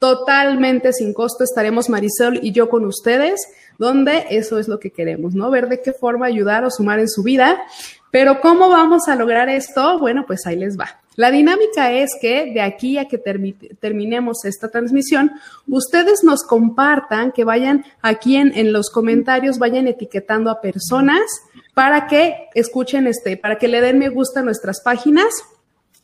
totalmente 0.00 0.92
sin 0.92 1.14
costo, 1.14 1.44
estaremos 1.44 1.88
Marisol 1.88 2.40
y 2.42 2.50
yo 2.50 2.68
con 2.68 2.84
ustedes, 2.86 3.40
donde 3.78 4.26
eso 4.30 4.58
es 4.58 4.66
lo 4.66 4.80
que 4.80 4.90
queremos, 4.90 5.36
¿no? 5.36 5.48
Ver 5.48 5.68
de 5.68 5.80
qué 5.80 5.92
forma 5.92 6.26
ayudar 6.26 6.64
o 6.64 6.72
sumar 6.72 6.98
en 6.98 7.08
su 7.08 7.22
vida. 7.22 7.62
Pero 8.10 8.40
¿cómo 8.40 8.68
vamos 8.68 9.06
a 9.06 9.14
lograr 9.14 9.48
esto? 9.48 10.00
Bueno, 10.00 10.24
pues 10.26 10.44
ahí 10.44 10.56
les 10.56 10.76
va. 10.76 11.02
La 11.18 11.32
dinámica 11.32 11.90
es 11.90 12.10
que 12.20 12.52
de 12.52 12.60
aquí 12.60 12.96
a 12.96 13.08
que 13.08 13.18
terminemos 13.18 14.44
esta 14.44 14.68
transmisión, 14.68 15.32
ustedes 15.66 16.22
nos 16.22 16.44
compartan, 16.44 17.32
que 17.32 17.42
vayan 17.42 17.84
aquí 18.02 18.36
en, 18.36 18.56
en, 18.56 18.72
los 18.72 18.88
comentarios, 18.88 19.58
vayan 19.58 19.88
etiquetando 19.88 20.48
a 20.48 20.60
personas 20.60 21.24
para 21.74 22.06
que 22.06 22.36
escuchen 22.54 23.08
este, 23.08 23.36
para 23.36 23.58
que 23.58 23.66
le 23.66 23.80
den 23.80 23.98
me 23.98 24.10
gusta 24.10 24.40
a 24.40 24.42
nuestras 24.44 24.80
páginas. 24.80 25.26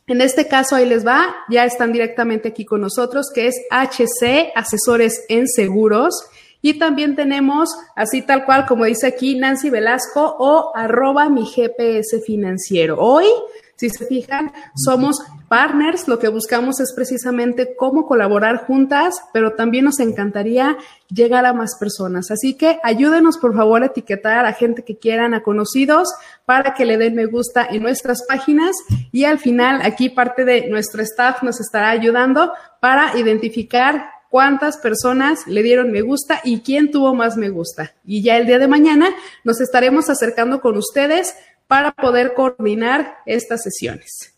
En 0.05 0.19
este 0.19 0.49
caso, 0.49 0.75
ahí 0.75 0.85
les 0.85 1.07
va, 1.07 1.33
ya 1.49 1.63
están 1.63 1.93
directamente 1.93 2.49
aquí 2.49 2.65
con 2.65 2.81
nosotros, 2.81 3.27
que 3.33 3.47
es 3.47 3.55
HC, 3.71 4.51
Asesores 4.53 5.23
en 5.29 5.47
Seguros. 5.47 6.25
Y 6.61 6.73
también 6.77 7.15
tenemos, 7.15 7.69
así 7.95 8.21
tal 8.21 8.43
cual 8.43 8.65
como 8.65 8.83
dice 8.83 9.07
aquí, 9.07 9.35
Nancy 9.35 9.69
Velasco 9.69 10.35
o 10.39 10.75
arroba 10.75 11.29
mi 11.29 11.45
GPS 11.45 12.19
financiero. 12.19 12.97
Hoy 12.99 13.27
si 13.75 13.89
se 13.89 14.05
fijan, 14.05 14.51
somos 14.75 15.17
partners, 15.49 16.07
lo 16.07 16.17
que 16.17 16.29
buscamos 16.29 16.79
es 16.79 16.93
precisamente 16.93 17.75
cómo 17.75 18.05
colaborar 18.05 18.65
juntas, 18.65 19.15
pero 19.33 19.53
también 19.53 19.85
nos 19.85 19.99
encantaría 19.99 20.77
llegar 21.09 21.45
a 21.45 21.53
más 21.53 21.77
personas. 21.77 22.31
Así 22.31 22.55
que 22.55 22.79
ayúdenos 22.83 23.37
por 23.37 23.53
favor 23.55 23.83
a 23.83 23.87
etiquetar 23.87 24.45
a 24.45 24.53
gente 24.53 24.83
que 24.83 24.97
quieran, 24.97 25.33
a 25.33 25.43
conocidos, 25.43 26.07
para 26.45 26.73
que 26.73 26.85
le 26.85 26.97
den 26.97 27.15
me 27.15 27.25
gusta 27.25 27.65
en 27.69 27.83
nuestras 27.83 28.25
páginas 28.27 28.75
y 29.11 29.25
al 29.25 29.39
final 29.39 29.81
aquí 29.83 30.09
parte 30.09 30.45
de 30.45 30.67
nuestro 30.69 31.01
staff 31.01 31.43
nos 31.43 31.59
estará 31.59 31.89
ayudando 31.89 32.51
para 32.79 33.17
identificar 33.17 34.09
cuántas 34.29 34.77
personas 34.77 35.47
le 35.47 35.63
dieron 35.63 35.91
me 35.91 36.01
gusta 36.01 36.41
y 36.43 36.59
quién 36.59 36.91
tuvo 36.91 37.13
más 37.13 37.37
me 37.37 37.49
gusta. 37.49 37.93
Y 38.03 38.21
ya 38.21 38.37
el 38.37 38.45
día 38.45 38.59
de 38.59 38.67
mañana 38.67 39.09
nos 39.43 39.61
estaremos 39.61 40.09
acercando 40.09 40.59
con 40.59 40.77
ustedes 40.77 41.35
para 41.67 41.91
poder 41.91 42.33
coordinar 42.33 43.17
estas 43.25 43.63
sesiones. 43.63 44.35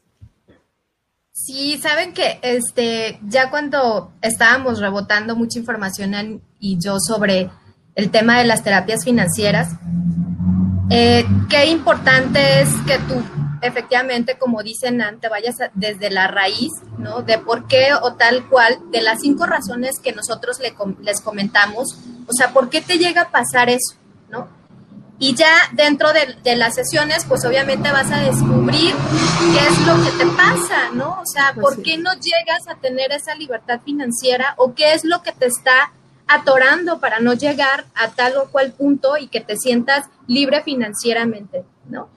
Sí, 1.31 1.77
saben 1.77 2.13
que 2.13 2.39
este, 2.41 3.19
ya 3.23 3.49
cuando 3.49 4.11
estábamos 4.21 4.79
rebotando 4.79 5.35
mucha 5.35 5.59
información 5.59 6.41
y 6.59 6.79
yo 6.79 6.97
sobre 6.99 7.49
el 7.95 8.11
tema 8.11 8.39
de 8.39 8.45
las 8.45 8.63
terapias 8.63 9.03
financieras, 9.03 9.69
eh, 10.89 11.25
qué 11.49 11.67
importante 11.67 12.61
es 12.61 12.69
que 12.85 12.97
tú, 12.99 13.21
efectivamente, 13.61 14.37
como 14.37 14.63
dicen 14.63 15.01
antes, 15.01 15.29
vayas 15.29 15.55
desde 15.73 16.09
la 16.09 16.27
raíz, 16.27 16.71
¿no? 16.97 17.21
De 17.21 17.37
por 17.37 17.67
qué 17.67 17.89
o 18.01 18.13
tal 18.13 18.49
cual, 18.49 18.79
de 18.91 19.01
las 19.01 19.21
cinco 19.21 19.45
razones 19.45 19.99
que 20.03 20.13
nosotros 20.13 20.57
les 21.01 21.21
comentamos, 21.21 21.99
o 22.27 22.33
sea, 22.33 22.51
¿por 22.51 22.69
qué 22.69 22.81
te 22.81 22.97
llega 22.97 23.21
a 23.21 23.31
pasar 23.31 23.69
eso, 23.69 23.95
¿no? 24.29 24.56
Y 25.19 25.35
ya 25.35 25.51
dentro 25.73 26.09
de, 26.13 26.55
las 26.55 26.75
sesiones, 26.75 27.25
pues 27.25 27.43
obviamente 27.43 27.91
vas 27.91 28.11
a 28.11 28.19
descubrir 28.19 28.93
qué 29.51 29.67
es 29.67 29.87
lo 29.87 29.95
que 30.03 30.11
te 30.11 30.25
pasa, 30.31 30.91
¿no? 30.93 31.19
O 31.21 31.25
sea, 31.25 31.53
¿por 31.59 31.81
qué 31.81 31.97
no 31.97 32.11
llegas 32.13 32.67
a 32.67 32.75
tener 32.75 33.11
esa 33.11 33.33
libertad 33.33 33.81
financiera 33.83 34.53
o 34.57 34.75
qué 34.75 34.93
es 34.93 35.03
lo 35.03 35.23
que 35.23 35.31
te 35.31 35.47
está 35.47 35.91
atorando 36.27 36.99
para 36.99 37.19
no 37.19 37.33
llegar 37.33 37.85
a 37.95 38.09
tal 38.09 38.37
o 38.37 38.51
cual 38.51 38.73
punto 38.73 39.17
y 39.17 39.27
que 39.27 39.41
te 39.41 39.57
sientas 39.57 40.05
libre 40.27 40.61
financieramente, 40.61 41.63
¿no? 41.89 42.09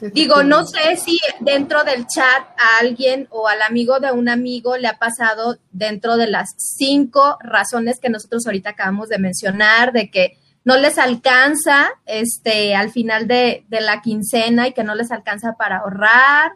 Digo, 0.00 0.44
no 0.44 0.64
sé 0.64 0.96
si 0.96 1.18
dentro 1.40 1.82
del 1.82 2.06
chat 2.06 2.46
a 2.56 2.78
alguien 2.80 3.26
o 3.30 3.48
al 3.48 3.62
amigo 3.62 3.98
de 3.98 4.12
un 4.12 4.28
amigo 4.28 4.76
le 4.76 4.86
ha 4.86 4.98
pasado 4.98 5.58
dentro 5.72 6.16
de 6.16 6.28
las 6.28 6.54
cinco 6.56 7.36
razones 7.40 7.98
que 8.00 8.08
nosotros 8.08 8.46
ahorita 8.46 8.70
acabamos 8.70 9.08
de 9.08 9.18
mencionar, 9.18 9.92
de 9.92 10.10
que 10.10 10.38
no 10.68 10.76
les 10.76 10.98
alcanza 10.98 11.88
este, 12.04 12.74
al 12.74 12.90
final 12.90 13.26
de, 13.26 13.64
de 13.68 13.80
la 13.80 14.02
quincena 14.02 14.68
y 14.68 14.74
que 14.74 14.84
no 14.84 14.94
les 14.94 15.10
alcanza 15.10 15.54
para 15.54 15.78
ahorrar, 15.78 16.52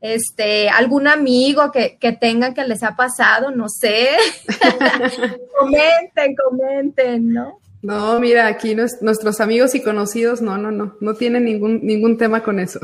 este, 0.00 0.68
algún 0.68 1.06
amigo 1.06 1.70
que, 1.70 1.96
que 1.96 2.10
tengan 2.10 2.54
que 2.54 2.64
les 2.64 2.82
ha 2.82 2.96
pasado, 2.96 3.52
no 3.52 3.68
sé. 3.68 4.08
comenten, 5.60 6.34
comenten, 6.34 7.32
¿no? 7.32 7.60
No, 7.82 8.18
mira, 8.18 8.48
aquí 8.48 8.74
nuestros 8.74 9.40
amigos 9.40 9.76
y 9.76 9.80
conocidos, 9.80 10.42
no, 10.42 10.58
no, 10.58 10.72
no, 10.72 10.96
no 11.00 11.14
tienen 11.14 11.44
ningún, 11.44 11.86
ningún 11.86 12.18
tema 12.18 12.42
con 12.42 12.58
eso. 12.58 12.80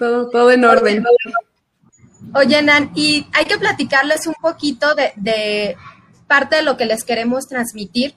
Todo, 0.00 0.28
todo 0.28 0.50
en 0.50 0.64
orden. 0.64 1.04
Oye, 2.34 2.60
Nan, 2.62 2.90
y 2.96 3.28
hay 3.32 3.44
que 3.44 3.58
platicarles 3.58 4.26
un 4.26 4.34
poquito 4.40 4.96
de, 4.96 5.12
de 5.14 5.76
parte 6.26 6.56
de 6.56 6.62
lo 6.62 6.76
que 6.76 6.86
les 6.86 7.04
queremos 7.04 7.46
transmitir, 7.46 8.16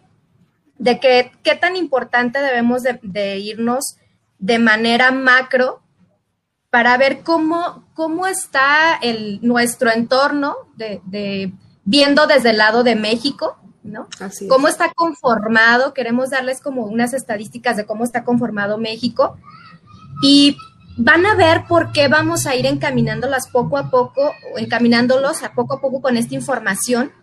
de 0.78 1.00
que 1.00 1.32
qué 1.44 1.56
tan 1.56 1.76
importante 1.76 2.40
debemos 2.40 2.84
de, 2.84 3.00
de 3.02 3.38
irnos 3.38 3.98
de 4.40 4.60
manera 4.60 5.12
macro 5.12 5.82
para 6.76 6.98
ver 6.98 7.22
cómo, 7.24 7.86
cómo 7.94 8.28
está 8.28 8.96
el, 9.02 9.40
nuestro 9.42 9.90
entorno 9.92 10.58
de, 10.76 11.54
viendo 11.86 12.28
desde 12.28 12.50
el 12.50 12.58
lado 12.58 12.84
de 12.84 12.98
México, 12.98 13.58
¿no? 13.82 14.10
Así 14.20 14.50
cómo 14.50 14.68
está 14.68 14.92
conformado, 14.94 15.94
queremos 15.94 16.32
darles 16.32 16.60
como 16.60 16.84
unas 16.84 17.14
estadísticas 17.14 17.78
de 17.78 17.86
cómo 17.86 18.04
está 18.04 18.26
conformado 18.26 18.78
México 18.78 19.38
y 20.22 20.58
van 20.98 21.26
a 21.26 21.36
ver 21.36 21.64
por 21.66 21.94
qué 21.94 22.10
vamos 22.10 22.46
a 22.46 22.56
ir 22.56 22.66
encaminándolas 22.66 23.48
poco 23.48 23.78
a 23.78 23.90
poco, 23.90 24.34
encaminándolos 24.58 25.44
a 25.44 25.54
poco 25.54 25.76
a 25.76 25.80
poco 25.80 26.02
con 26.02 26.18
esta 26.18 26.36
información, 26.36 27.14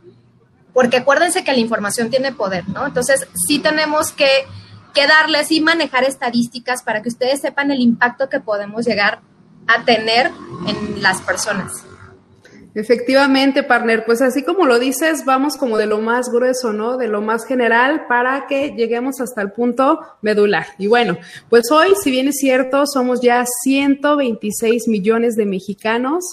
porque 0.73 0.99
acuérdense 0.99 1.45
que 1.45 1.53
la 1.53 1.59
información 1.59 2.11
tiene 2.11 2.33
poder, 2.33 2.69
¿no? 2.69 2.87
Entonces, 2.87 3.27
sí 3.47 3.59
tenemos 3.59 4.13
que, 4.13 4.47
que 4.95 5.07
darles 5.07 5.51
y 5.53 5.61
manejar 5.61 6.05
estadísticas 6.05 6.83
para 6.83 7.03
que 7.03 7.09
ustedes 7.09 7.41
sepan 7.41 7.71
el 7.71 7.81
impacto 7.81 8.29
que 8.29 8.41
podemos 8.41 8.87
llegar 8.87 9.21
a 9.67 9.85
tener 9.85 10.31
en 10.67 11.03
las 11.03 11.21
personas. 11.21 11.85
Efectivamente, 12.75 13.63
partner, 13.63 14.07
pues 14.07 14.23
así 14.23 14.43
como 14.43 14.65
lo 14.65 14.79
dices, 14.79 15.27
vamos 15.27 15.59
como 15.59 15.77
de 15.77 15.85
lo 15.85 15.99
más 15.99 16.31
grueso, 16.33 16.73
¿no? 16.73 16.97
De 16.97 17.07
lo 17.07 17.21
más 17.21 17.45
general 17.45 18.07
para 18.09 18.47
que 18.47 18.71
lleguemos 18.71 19.21
hasta 19.21 19.43
el 19.43 19.53
punto 19.53 20.01
medular. 20.23 20.65
Y 20.79 20.87
bueno, 20.87 21.19
pues 21.51 21.71
hoy, 21.71 21.93
si 22.03 22.11
bien 22.11 22.29
es 22.29 22.37
cierto, 22.37 22.87
somos 22.87 23.21
ya 23.21 23.45
126 23.63 24.89
millones 24.89 25.37
de 25.37 25.45
mexicanos. 25.45 26.25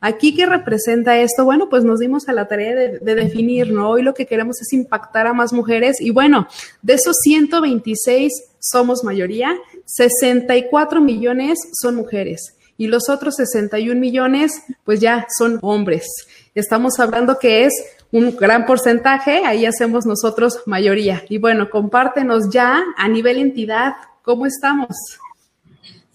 Aquí, 0.00 0.34
¿qué 0.34 0.44
representa 0.44 1.16
esto? 1.18 1.46
Bueno, 1.46 1.70
pues 1.70 1.82
nos 1.82 1.98
dimos 1.98 2.28
a 2.28 2.34
la 2.34 2.46
tarea 2.46 2.74
de, 2.74 2.98
de 2.98 3.14
definir, 3.14 3.72
¿no? 3.72 3.88
Hoy 3.88 4.02
lo 4.02 4.12
que 4.12 4.26
queremos 4.26 4.60
es 4.60 4.74
impactar 4.74 5.26
a 5.26 5.32
más 5.32 5.54
mujeres 5.54 5.98
y 6.02 6.10
bueno, 6.10 6.46
de 6.82 6.92
esos 6.92 7.16
126 7.22 8.32
somos 8.58 9.02
mayoría, 9.02 9.56
64 9.86 11.00
millones 11.00 11.58
son 11.80 11.94
mujeres 11.94 12.55
y 12.78 12.88
los 12.88 13.08
otros 13.08 13.36
61 13.36 13.98
millones 14.00 14.62
pues 14.84 15.00
ya 15.00 15.26
son 15.38 15.58
hombres. 15.62 16.06
Estamos 16.54 16.98
hablando 17.00 17.38
que 17.38 17.64
es 17.64 17.72
un 18.12 18.36
gran 18.36 18.66
porcentaje, 18.66 19.44
ahí 19.44 19.66
hacemos 19.66 20.06
nosotros 20.06 20.60
mayoría. 20.66 21.22
Y 21.28 21.38
bueno, 21.38 21.68
compártenos 21.70 22.50
ya 22.50 22.82
a 22.96 23.08
nivel 23.08 23.38
entidad, 23.38 23.94
¿cómo 24.22 24.46
estamos? 24.46 24.96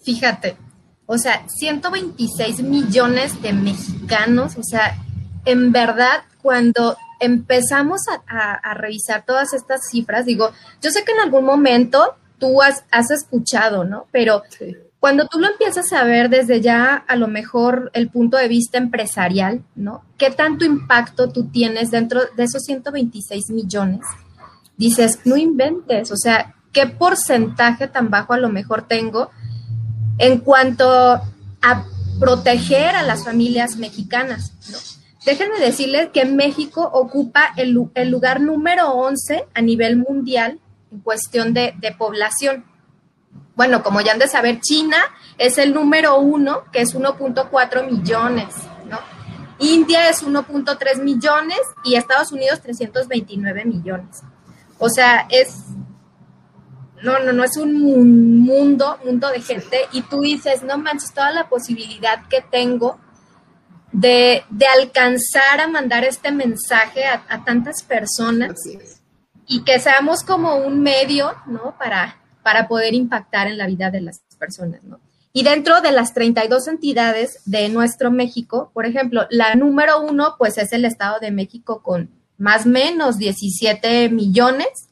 Fíjate, 0.04 0.58
o 1.06 1.17
sea, 1.17 1.43
126 1.47 2.63
millones 2.63 3.41
de 3.41 3.54
mexicanos, 3.54 4.56
o 4.58 4.63
sea, 4.63 4.97
en 5.45 5.71
verdad, 5.71 6.24
cuando 6.41 6.95
empezamos 7.19 8.02
a, 8.28 8.74
revisar 8.74 9.26
todas 9.26 9.54
estas 9.54 9.82
cifras, 9.89 10.26
digo, 10.26 10.52
yo 10.82 10.89
sé 10.89 11.04
que 11.04 11.12
en 11.12 11.19
algún 11.19 11.45
momento 11.45 12.15
tú 12.39 12.62
has, 12.62 13.12
escuchado, 13.12 13.84
¿no? 13.84 14.08
Pero 14.12 14.43
cuando 15.02 15.26
tú 15.26 15.40
lo 15.40 15.48
empiezas 15.48 15.92
a 15.94 16.04
ver 16.04 16.30
desde 16.30 16.62
ya 16.62 16.94
a 16.94 17.16
lo 17.16 17.28
mejor 17.28 17.90
el 17.96 18.10
punto 18.10 18.38
de 18.38 18.48
vista 18.48 18.78
empresarial, 18.78 19.64
¿no? 19.74 20.06
¿Qué 20.20 20.30
tanto 20.30 20.64
impacto 20.64 21.30
tú 21.30 21.46
tienes 21.46 21.90
dentro 21.90 22.22
de 22.38 22.44
esos 22.44 22.62
126 22.62 23.50
millones? 23.50 24.02
Dices, 24.78 25.22
no 25.26 25.38
inventes, 25.38 26.12
o 26.12 26.16
sea, 26.16 26.54
¿qué 26.72 26.86
porcentaje 26.86 27.88
tan 27.88 28.12
bajo 28.12 28.34
a 28.34 28.38
lo 28.38 28.50
mejor 28.50 28.88
tengo 28.88 29.32
en 30.20 30.38
cuanto 30.38 30.88
a 30.88 31.86
proteger 32.20 32.96
a 32.96 33.02
las 33.02 33.26
familias 33.26 33.78
mexicanas? 33.78 34.54
¿no? 34.72 34.78
Déjenme 35.26 35.58
decirles 35.58 36.10
que 36.14 36.26
México 36.26 36.88
ocupa 36.94 37.56
el, 37.58 37.72
lugar 37.72 38.40
número 38.40 38.92
11 38.92 39.48
a 39.52 39.62
nivel 39.64 39.98
mundial 39.98 40.60
en 40.92 41.00
cuestión 41.00 41.56
de 41.56 41.96
población 41.98 42.66
bueno, 43.62 43.84
como 43.84 44.02
ya 44.02 44.13
han 44.13 44.17
de 44.17 44.28
saber, 44.28 44.60
China 44.60 44.97
es 45.38 45.60
el 45.60 45.71
número 45.71 46.17
uno, 46.17 46.63
que 46.74 46.82
es 46.82 46.95
1.4 46.95 47.86
millones, 47.86 48.56
¿no? 48.89 48.97
India 49.60 50.10
es 50.10 50.26
1.3 50.26 51.04
millones 51.04 51.60
y 51.84 51.93
Estados 51.93 52.32
Unidos 52.32 52.60
329 52.62 53.65
millones. 53.65 54.24
O 54.80 54.89
sea, 54.89 55.28
es, 55.30 55.65
no, 57.04 57.19
no, 57.19 57.34
no 57.34 57.43
es 57.43 57.56
un 57.56 58.39
mundo, 58.39 58.97
mundo 59.06 59.30
de 59.30 59.41
gente 59.41 59.82
y 59.91 60.02
tú 60.02 60.21
dices, 60.21 60.63
no 60.63 60.80
manches, 60.80 61.13
toda 61.13 61.30
la 61.30 61.47
posibilidad 61.47 62.28
que 62.30 62.41
tengo 62.41 63.00
de, 63.91 64.43
alcanzar 64.76 65.62
a 65.62 65.67
mandar 65.67 66.04
este 66.04 66.32
mensaje 66.32 67.06
a, 67.06 67.24
a 67.30 67.45
tantas 67.45 67.84
personas 67.84 68.56
y 69.45 69.63
que 69.63 69.80
seamos 69.80 70.24
como 70.24 70.56
un 70.56 70.82
medio, 70.82 71.36
¿no? 71.45 71.76
Para, 71.78 72.21
para 72.44 72.68
poder 72.68 72.94
impactar 72.94 73.48
en 73.48 73.58
la 73.58 73.68
vida 73.68 73.92
de 73.92 74.02
las 74.02 74.22
personas, 74.40 74.84
¿no? 74.84 75.00
Y 75.34 75.44
dentro 75.44 75.82
de 75.82 75.92
las 75.92 76.14
32 76.14 76.68
entidades 76.68 77.40
de 77.46 77.70
nuestro 77.70 78.12
México, 78.12 78.70
por 78.74 78.86
ejemplo, 78.86 79.28
la 79.30 79.56
número 79.56 80.02
uno, 80.02 80.36
pues 80.38 80.58
es 80.58 80.74
el 80.74 80.84
Estado 80.84 81.20
de 81.20 81.32
México 81.32 81.82
con 81.82 82.10
más 82.38 82.66
o 82.66 82.70
menos 82.70 83.18
17 83.18 84.10
millones. 84.10 84.90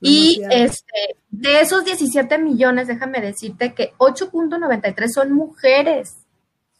Y 0.00 0.42
este, 0.50 1.16
de 1.30 1.60
esos 1.60 1.84
17 1.84 2.38
millones, 2.38 2.88
déjame 2.88 3.20
decirte 3.20 3.72
que 3.72 3.92
8.93 3.98 5.08
son 5.14 5.32
mujeres. 5.32 6.16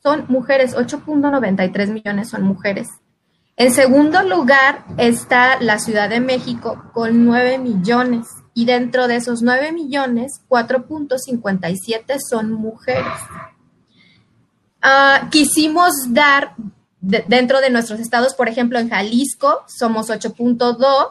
Son 0.02 0.24
mujeres, 0.28 0.74
8.93 0.74 1.92
millones 1.92 2.30
son 2.30 2.42
mujeres. 2.42 2.88
En 3.56 3.72
segundo 3.72 4.22
lugar 4.24 4.84
está 4.98 5.60
la 5.60 5.78
Ciudad 5.78 6.08
de 6.08 6.18
México 6.18 6.90
con 6.92 7.24
9 7.24 7.58
millones 7.58 8.26
y 8.54 8.64
dentro 8.64 9.08
de 9.08 9.16
esos 9.16 9.42
9 9.42 9.72
millones, 9.72 10.40
4.57 10.48 12.18
son 12.28 12.52
mujeres. 12.52 13.06
Ah, 14.82 15.28
quisimos 15.30 15.92
dar 16.08 16.54
dentro 17.00 17.60
de 17.60 17.70
nuestros 17.70 17.98
estados, 17.98 18.34
por 18.34 18.48
ejemplo, 18.48 18.78
en 18.78 18.88
Jalisco 18.88 19.64
somos 19.66 20.08
8.2 20.08 21.08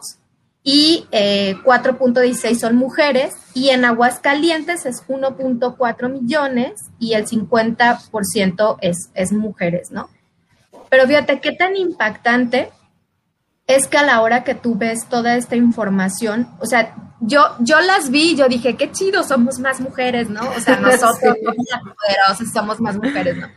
y 0.64 1.06
4.16 1.12 2.46
eh, 2.46 2.56
son 2.56 2.76
mujeres 2.76 3.34
y 3.54 3.70
en 3.70 3.84
Aguascalientes 3.84 4.86
es 4.86 5.04
1.4 5.08 6.10
millones 6.10 6.74
y 7.00 7.14
el 7.14 7.26
50% 7.26 8.78
es, 8.82 9.10
es 9.14 9.34
mujeres, 9.34 9.92
¿no? 9.92 10.10
Pero 10.90 11.08
fíjate 11.08 11.40
qué 11.40 11.54
tan 11.54 11.76
impactante 11.76 12.72
es 13.68 13.88
que 13.88 13.98
a 13.98 14.04
la 14.04 14.22
hora 14.22 14.44
que 14.44 14.56
tú 14.56 14.76
ves 14.76 15.08
toda 15.08 15.36
esta 15.36 15.56
información, 15.56 16.50
o 16.60 16.66
sea, 16.66 16.96
yo, 17.20 17.56
yo 17.60 17.80
las 17.82 18.10
vi, 18.10 18.36
yo 18.36 18.48
dije, 18.48 18.76
qué 18.76 18.92
chido, 18.92 19.24
somos 19.24 19.60
más 19.60 19.80
mujeres, 19.80 20.30
¿no? 20.30 20.42
O 20.42 20.60
sea, 20.60 20.76
nosotros 20.80 21.20
somos 21.20 21.56
las 21.70 21.82
poderosas, 21.82 22.54
somos 22.54 22.82
más 22.82 22.96
mujeres, 22.98 23.38
¿no? 23.38 23.48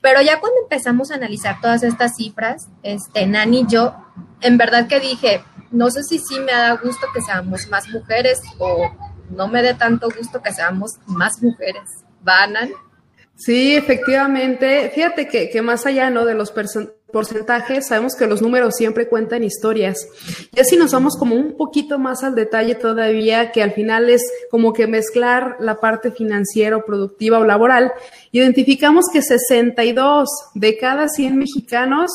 Pero 0.00 0.22
ya 0.22 0.38
cuando 0.38 0.60
empezamos 0.62 1.10
a 1.10 1.16
analizar 1.16 1.60
todas 1.60 1.82
estas 1.82 2.14
cifras, 2.16 2.68
este, 2.82 3.26
Nani 3.26 3.62
y 3.62 3.66
yo, 3.66 3.94
en 4.40 4.56
verdad 4.56 4.86
que 4.86 5.00
dije, 5.00 5.42
no 5.72 5.90
sé 5.90 6.04
si 6.04 6.18
sí 6.18 6.38
me 6.38 6.52
da 6.52 6.74
gusto 6.76 7.06
que 7.12 7.20
seamos 7.20 7.66
más 7.68 7.88
mujeres 7.88 8.40
o 8.58 8.88
no 9.30 9.48
me 9.48 9.62
dé 9.62 9.74
tanto 9.74 10.08
gusto 10.16 10.40
que 10.42 10.52
seamos 10.52 10.92
más 11.06 11.42
mujeres. 11.42 12.04
¿Vanan? 12.22 12.70
Sí, 13.34 13.74
efectivamente. 13.74 14.90
Fíjate 14.94 15.28
que, 15.28 15.50
que 15.50 15.62
más 15.62 15.86
allá 15.86 16.10
¿no? 16.10 16.24
de 16.24 16.34
los 16.34 16.52
porcentajes, 17.12 17.86
sabemos 17.86 18.16
que 18.16 18.26
los 18.26 18.42
números 18.42 18.74
siempre 18.76 19.08
cuentan 19.08 19.44
historias. 19.44 20.08
Y 20.54 20.60
así 20.60 20.76
nos 20.76 20.92
vamos 20.92 21.16
como 21.16 21.36
un 21.36 21.56
poquito 21.56 21.98
más 21.98 22.24
al 22.24 22.34
detalle 22.34 22.74
todavía, 22.74 23.52
que 23.52 23.62
al 23.62 23.72
final 23.72 24.10
es 24.10 24.22
como 24.50 24.72
que 24.72 24.86
mezclar 24.86 25.56
la 25.60 25.80
parte 25.80 26.10
financiera, 26.10 26.84
productiva 26.84 27.38
o 27.38 27.44
laboral. 27.44 27.92
Identificamos 28.32 29.06
que 29.12 29.22
62 29.22 30.28
de 30.54 30.76
cada 30.78 31.08
100 31.08 31.36
mexicanos 31.36 32.10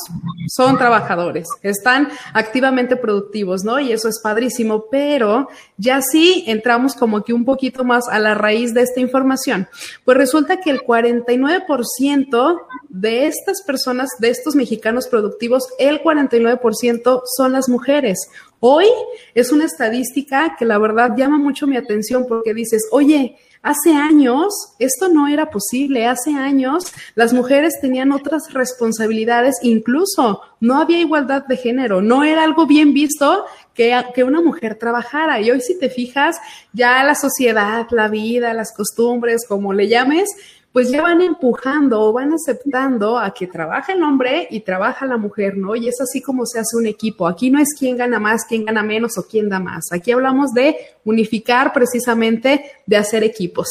son 0.48 0.76
trabajadores, 0.76 1.48
están 1.62 2.08
activamente 2.34 2.96
productivos, 2.96 3.64
¿no? 3.64 3.80
Y 3.80 3.92
eso 3.92 4.08
es 4.08 4.20
padrísimo, 4.20 4.84
pero 4.90 5.48
ya 5.78 6.02
sí 6.02 6.44
entramos 6.46 6.94
como 6.94 7.24
que 7.24 7.32
un 7.32 7.44
poquito 7.44 7.82
más 7.84 8.08
a 8.08 8.18
la 8.18 8.34
raíz 8.34 8.74
de 8.74 8.82
esta 8.82 9.00
información. 9.00 9.68
Pues 10.04 10.18
resulta 10.18 10.58
que 10.58 10.70
el 10.70 10.82
49% 10.82 12.60
de 12.90 13.26
estas 13.26 13.62
personas, 13.62 14.10
de 14.18 14.28
estos 14.28 14.54
mexicanos, 14.54 14.81
productivos, 15.10 15.68
el 15.78 16.02
49% 16.02 17.22
son 17.36 17.52
las 17.52 17.68
mujeres. 17.68 18.18
Hoy 18.60 18.86
es 19.34 19.52
una 19.52 19.64
estadística 19.64 20.56
que 20.58 20.64
la 20.64 20.78
verdad 20.78 21.16
llama 21.16 21.38
mucho 21.38 21.66
mi 21.66 21.76
atención 21.76 22.26
porque 22.28 22.54
dices, 22.54 22.88
oye, 22.90 23.36
Hace 23.62 23.94
años 23.94 24.74
esto 24.80 25.08
no 25.08 25.28
era 25.28 25.48
posible, 25.50 26.08
hace 26.08 26.32
años 26.32 26.92
las 27.14 27.32
mujeres 27.32 27.74
tenían 27.80 28.10
otras 28.10 28.52
responsabilidades, 28.52 29.54
incluso 29.62 30.40
no 30.58 30.80
había 30.80 30.98
igualdad 30.98 31.46
de 31.46 31.56
género, 31.56 32.02
no 32.02 32.24
era 32.24 32.42
algo 32.42 32.66
bien 32.66 32.92
visto 32.92 33.44
que, 33.72 33.96
que, 34.16 34.24
una 34.24 34.40
mujer 34.40 34.74
trabajara. 34.74 35.40
Y 35.40 35.52
hoy 35.52 35.60
si 35.60 35.78
te 35.78 35.90
fijas, 35.90 36.38
ya 36.72 37.04
la 37.04 37.14
sociedad, 37.14 37.86
la 37.92 38.08
vida, 38.08 38.52
las 38.52 38.74
costumbres, 38.74 39.46
como 39.46 39.72
le 39.72 39.86
llames, 39.86 40.28
pues 40.72 40.90
ya 40.90 41.02
van 41.02 41.20
empujando 41.20 42.00
o 42.00 42.12
van 42.12 42.32
aceptando 42.32 43.18
a 43.18 43.34
que 43.34 43.46
trabaja 43.46 43.92
el 43.92 44.02
hombre 44.02 44.48
y 44.50 44.60
trabaja 44.60 45.04
la 45.04 45.18
mujer, 45.18 45.56
¿no? 45.56 45.76
Y 45.76 45.86
es 45.86 46.00
así 46.00 46.22
como 46.22 46.46
se 46.46 46.58
hace 46.58 46.76
un 46.76 46.86
equipo. 46.86 47.28
Aquí 47.28 47.50
no 47.50 47.58
es 47.58 47.74
quién 47.78 47.98
gana 47.98 48.18
más, 48.18 48.46
quién 48.48 48.64
gana 48.64 48.82
menos 48.82 49.18
o 49.18 49.26
quién 49.26 49.50
da 49.50 49.60
más. 49.60 49.92
Aquí 49.92 50.12
hablamos 50.12 50.52
de 50.54 50.76
unificar 51.04 51.74
precisamente, 51.74 52.72
de 52.86 52.96
hacer 52.96 53.22
equipos. 53.22 53.68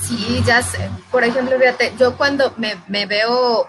Sí, 0.00 0.42
ya 0.46 0.62
sé. 0.62 0.88
Por 1.10 1.24
ejemplo, 1.24 1.58
fíjate, 1.58 1.92
yo 1.98 2.16
cuando 2.16 2.52
me, 2.56 2.74
me 2.86 3.06
veo, 3.06 3.66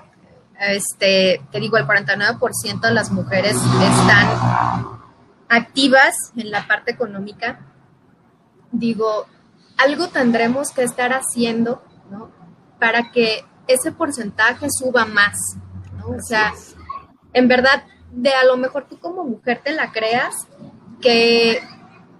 este, 0.59 1.41
te 1.51 1.59
digo, 1.59 1.77
el 1.77 1.87
49% 1.87 2.81
de 2.81 2.93
las 2.93 3.11
mujeres 3.11 3.55
están 3.55 4.87
activas 5.49 6.15
en 6.35 6.51
la 6.51 6.67
parte 6.67 6.91
económica, 6.91 7.59
digo, 8.71 9.27
algo 9.83 10.07
tendremos 10.07 10.71
que 10.71 10.83
estar 10.83 11.11
haciendo, 11.11 11.83
¿no? 12.09 12.31
Para 12.79 13.11
que 13.11 13.45
ese 13.67 13.91
porcentaje 13.91 14.67
suba 14.69 15.05
más, 15.05 15.37
¿no? 15.97 16.15
O 16.15 16.21
sea, 16.21 16.53
en 17.33 17.47
verdad, 17.47 17.83
de 18.11 18.33
a 18.33 18.45
lo 18.45 18.57
mejor 18.57 18.87
tú 18.87 18.99
como 18.99 19.23
mujer 19.23 19.61
te 19.63 19.71
la 19.71 19.91
creas 19.91 20.47
que, 21.01 21.61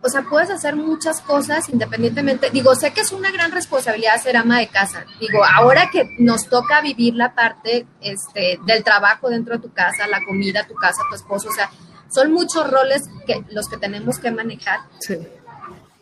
o 0.01 0.09
sea, 0.09 0.23
puedes 0.23 0.49
hacer 0.49 0.75
muchas 0.75 1.21
cosas 1.21 1.69
independientemente. 1.69 2.49
Digo, 2.49 2.75
sé 2.75 2.91
que 2.91 3.01
es 3.01 3.11
una 3.11 3.31
gran 3.31 3.51
responsabilidad 3.51 4.21
ser 4.21 4.37
ama 4.37 4.59
de 4.59 4.67
casa. 4.67 5.05
Digo, 5.19 5.43
ahora 5.43 5.89
que 5.91 6.15
nos 6.19 6.49
toca 6.49 6.81
vivir 6.81 7.15
la 7.15 7.33
parte 7.33 7.85
este, 8.01 8.59
del 8.65 8.83
trabajo 8.83 9.29
dentro 9.29 9.55
de 9.55 9.61
tu 9.61 9.71
casa, 9.73 10.07
la 10.07 10.23
comida, 10.25 10.67
tu 10.67 10.75
casa, 10.75 11.01
tu 11.09 11.15
esposo, 11.15 11.49
o 11.49 11.53
sea, 11.53 11.69
son 12.09 12.31
muchos 12.31 12.69
roles 12.69 13.03
que 13.25 13.43
los 13.49 13.67
que 13.67 13.77
tenemos 13.77 14.19
que 14.19 14.31
manejar. 14.31 14.81
Sí. 14.99 15.17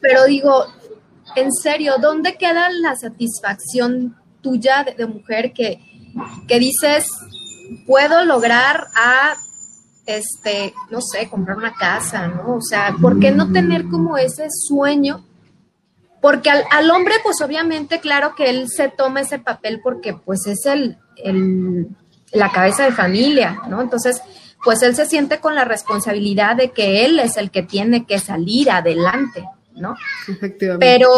Pero 0.01 0.25
digo, 0.25 0.65
en 1.35 1.51
serio, 1.51 1.95
¿dónde 1.99 2.35
queda 2.37 2.69
la 2.69 2.95
satisfacción 2.95 4.15
tuya 4.41 4.85
de, 4.97 5.05
mujer 5.05 5.53
que, 5.53 5.79
que, 6.47 6.59
dices, 6.59 7.07
puedo 7.85 8.25
lograr 8.25 8.87
a, 8.95 9.35
este, 10.05 10.73
no 10.89 11.01
sé, 11.01 11.29
comprar 11.29 11.57
una 11.57 11.73
casa, 11.73 12.27
¿no? 12.27 12.55
O 12.55 12.61
sea, 12.61 12.95
¿por 13.01 13.19
qué 13.19 13.31
no 13.31 13.51
tener 13.51 13.87
como 13.87 14.17
ese 14.17 14.47
sueño? 14.49 15.25
Porque 16.21 16.49
al, 16.49 16.91
hombre, 16.91 17.15
pues 17.23 17.41
obviamente, 17.41 17.99
claro 17.99 18.35
que 18.35 18.49
él 18.49 18.69
se 18.69 18.89
toma 18.89 19.21
ese 19.21 19.39
papel 19.39 19.79
porque 19.83 20.13
pues 20.13 20.45
es 20.45 20.65
el, 20.65 20.97
el, 21.17 21.87
la 22.31 22.51
cabeza 22.51 22.83
de 22.83 22.91
familia, 22.91 23.59
¿no? 23.67 23.81
Entonces, 23.81 24.21
pues 24.63 24.83
él 24.83 24.95
se 24.95 25.05
siente 25.05 25.39
con 25.39 25.55
la 25.55 25.65
responsabilidad 25.65 26.55
de 26.55 26.71
que 26.71 27.05
él 27.05 27.19
es 27.19 27.37
el 27.37 27.49
que 27.49 27.63
tiene 27.63 28.05
que 28.05 28.19
salir 28.19 28.69
adelante, 28.69 29.43
¿no? 29.75 29.95
Efectivamente. 30.27 30.85
Pero 30.85 31.09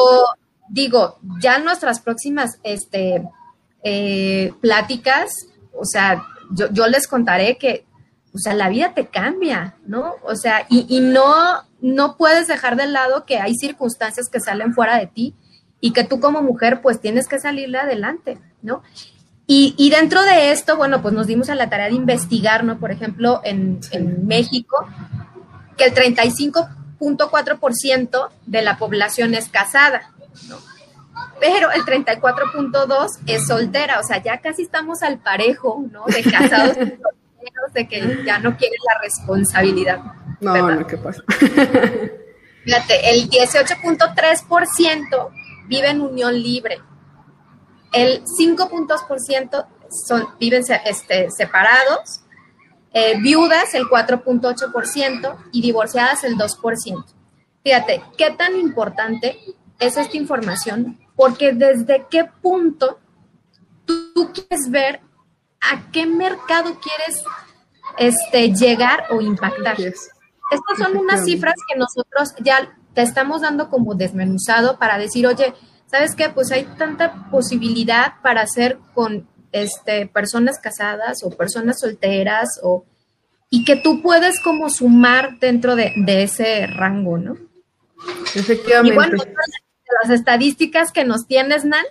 digo, 0.70 1.20
ya 1.40 1.58
en 1.58 1.66
nuestras 1.66 2.00
próximas 2.00 2.58
este, 2.64 3.28
eh, 3.84 4.54
pláticas, 4.62 5.32
o 5.74 5.86
sea, 5.86 6.24
yo, 6.52 6.88
les 6.88 7.08
contaré 7.08 7.58
que, 7.58 7.86
o 8.34 8.38
sea, 8.38 8.54
la 8.54 8.70
vida 8.70 8.94
te 8.94 9.08
cambia, 9.08 9.76
¿no? 9.86 10.16
O 10.24 10.36
sea, 10.36 10.66
y, 10.70 11.00
no, 11.00 11.64
no 11.82 12.18
puedes 12.18 12.48
dejar 12.48 12.76
de 12.76 12.88
lado 12.88 13.26
que 13.26 13.38
hay 13.38 13.56
circunstancias 13.56 14.28
que 14.32 14.40
salen 14.40 14.74
fuera 14.74 14.98
de 14.98 15.08
ti 15.08 15.36
y 15.80 15.94
que 15.94 16.04
tú 16.04 16.20
como 16.20 16.42
mujer 16.42 16.82
pues 16.82 17.00
tienes 17.00 17.28
que 17.28 17.40
salirle 17.40 17.80
adelante, 17.80 18.40
¿no? 18.62 18.84
Y, 19.46 19.76
y, 19.78 19.90
dentro 19.90 20.24
de 20.24 20.52
esto, 20.52 20.78
bueno, 20.78 21.02
pues 21.02 21.14
nos 21.14 21.28
dimos 21.28 21.50
a 21.50 21.56
la 21.56 21.70
tarea 21.70 21.88
de 21.88 21.96
investigar, 21.96 22.64
¿no? 22.64 22.80
Por 22.80 22.92
ejemplo, 22.92 23.42
en, 23.44 23.80
en 23.92 24.26
México, 24.26 24.88
que 25.76 25.86
el 25.86 25.94
35 25.94 26.70
ciento 27.74 28.30
de 28.46 28.62
la 28.62 28.78
población 28.78 29.34
es 29.34 29.50
casada, 29.50 30.14
pero 31.40 31.72
el 31.72 31.84
34.2 31.84 33.08
es 33.28 33.48
soltera, 33.48 34.00
o 34.00 34.04
sea, 34.04 34.22
ya 34.22 34.42
casi 34.42 34.64
estamos 34.64 35.02
al 35.04 35.20
parejo, 35.20 35.86
¿no? 35.92 36.06
De 36.06 36.24
casados 36.24 36.76
y 36.78 36.80
solteros, 36.80 37.74
de 37.74 37.88
que 37.88 38.24
ya 38.26 38.40
no 38.40 38.58
quieren 38.58 38.80
la 38.86 39.00
responsabilidad. 39.02 40.00
No, 40.40 40.72
no, 40.72 40.88
¿qué 40.88 40.98
pasa? 40.98 41.22
Fíjate, 42.64 43.12
el 43.12 43.30
18.3% 43.30 45.30
vive 45.68 45.90
en 45.90 46.02
unión 46.02 46.34
libre. 46.34 46.82
El 47.92 48.24
5.2% 48.24 49.68
son, 50.08 50.30
viven 50.40 50.64
este, 50.86 51.30
separados 51.30 52.23
eh, 52.94 53.20
viudas 53.20 53.74
el 53.74 53.86
4.8% 53.86 55.36
y 55.52 55.62
divorciadas 55.62 56.24
el 56.24 56.38
2%. 56.38 57.06
Fíjate, 57.64 58.04
qué 58.18 58.32
tan 58.32 58.56
importante 58.56 59.40
es 59.80 59.98
esta 59.98 60.18
información, 60.18 61.00
porque 61.16 61.54
desde 61.54 62.06
qué 62.10 62.26
punto 62.42 63.00
tú, 63.86 64.32
quieres 64.34 64.70
ver 64.70 65.02
a 65.60 65.92
qué 65.92 66.06
mercado 66.06 66.80
quieres 66.80 67.24
este, 67.98 68.54
llegar 68.54 69.06
o 69.10 69.22
impactar. 69.22 69.80
Estas 69.80 70.78
son 70.78 70.98
unas 70.98 71.26
cifras 71.26 71.56
que 71.68 71.78
nosotros 71.78 72.36
ya 72.40 72.78
te 72.94 73.02
estamos 73.02 73.42
dando 73.42 73.70
como 73.70 73.96
desmenuzado 73.96 74.78
para 74.78 74.98
decir, 74.98 75.26
oye, 75.26 75.54
¿sabes 75.88 76.16
qué? 76.16 76.30
Pues 76.30 76.52
hay 76.52 76.66
tanta 76.78 77.30
posibilidad 77.32 78.16
para 78.22 78.42
hacer 78.42 78.78
con 78.94 79.28
este, 79.54 80.08
personas 80.08 80.60
casadas 80.60 81.24
o 81.24 81.30
personas 81.30 81.80
solteras 81.80 82.60
o, 82.62 82.84
y 83.50 83.64
que 83.64 83.78
tú 83.78 84.02
puedes 84.02 84.40
como 84.42 84.70
sumar 84.70 85.40
dentro 85.40 85.76
de, 85.76 85.94
ese 86.06 86.68
rango, 86.68 87.18
¿no? 87.18 87.38
Efectivamente. 88.36 88.94
Y 88.94 88.96
bueno, 88.96 89.24
las 90.04 90.12
estadísticas 90.12 90.92
que 90.92 91.06
nos 91.06 91.28
tienes, 91.28 91.64
Nan. 91.64 91.86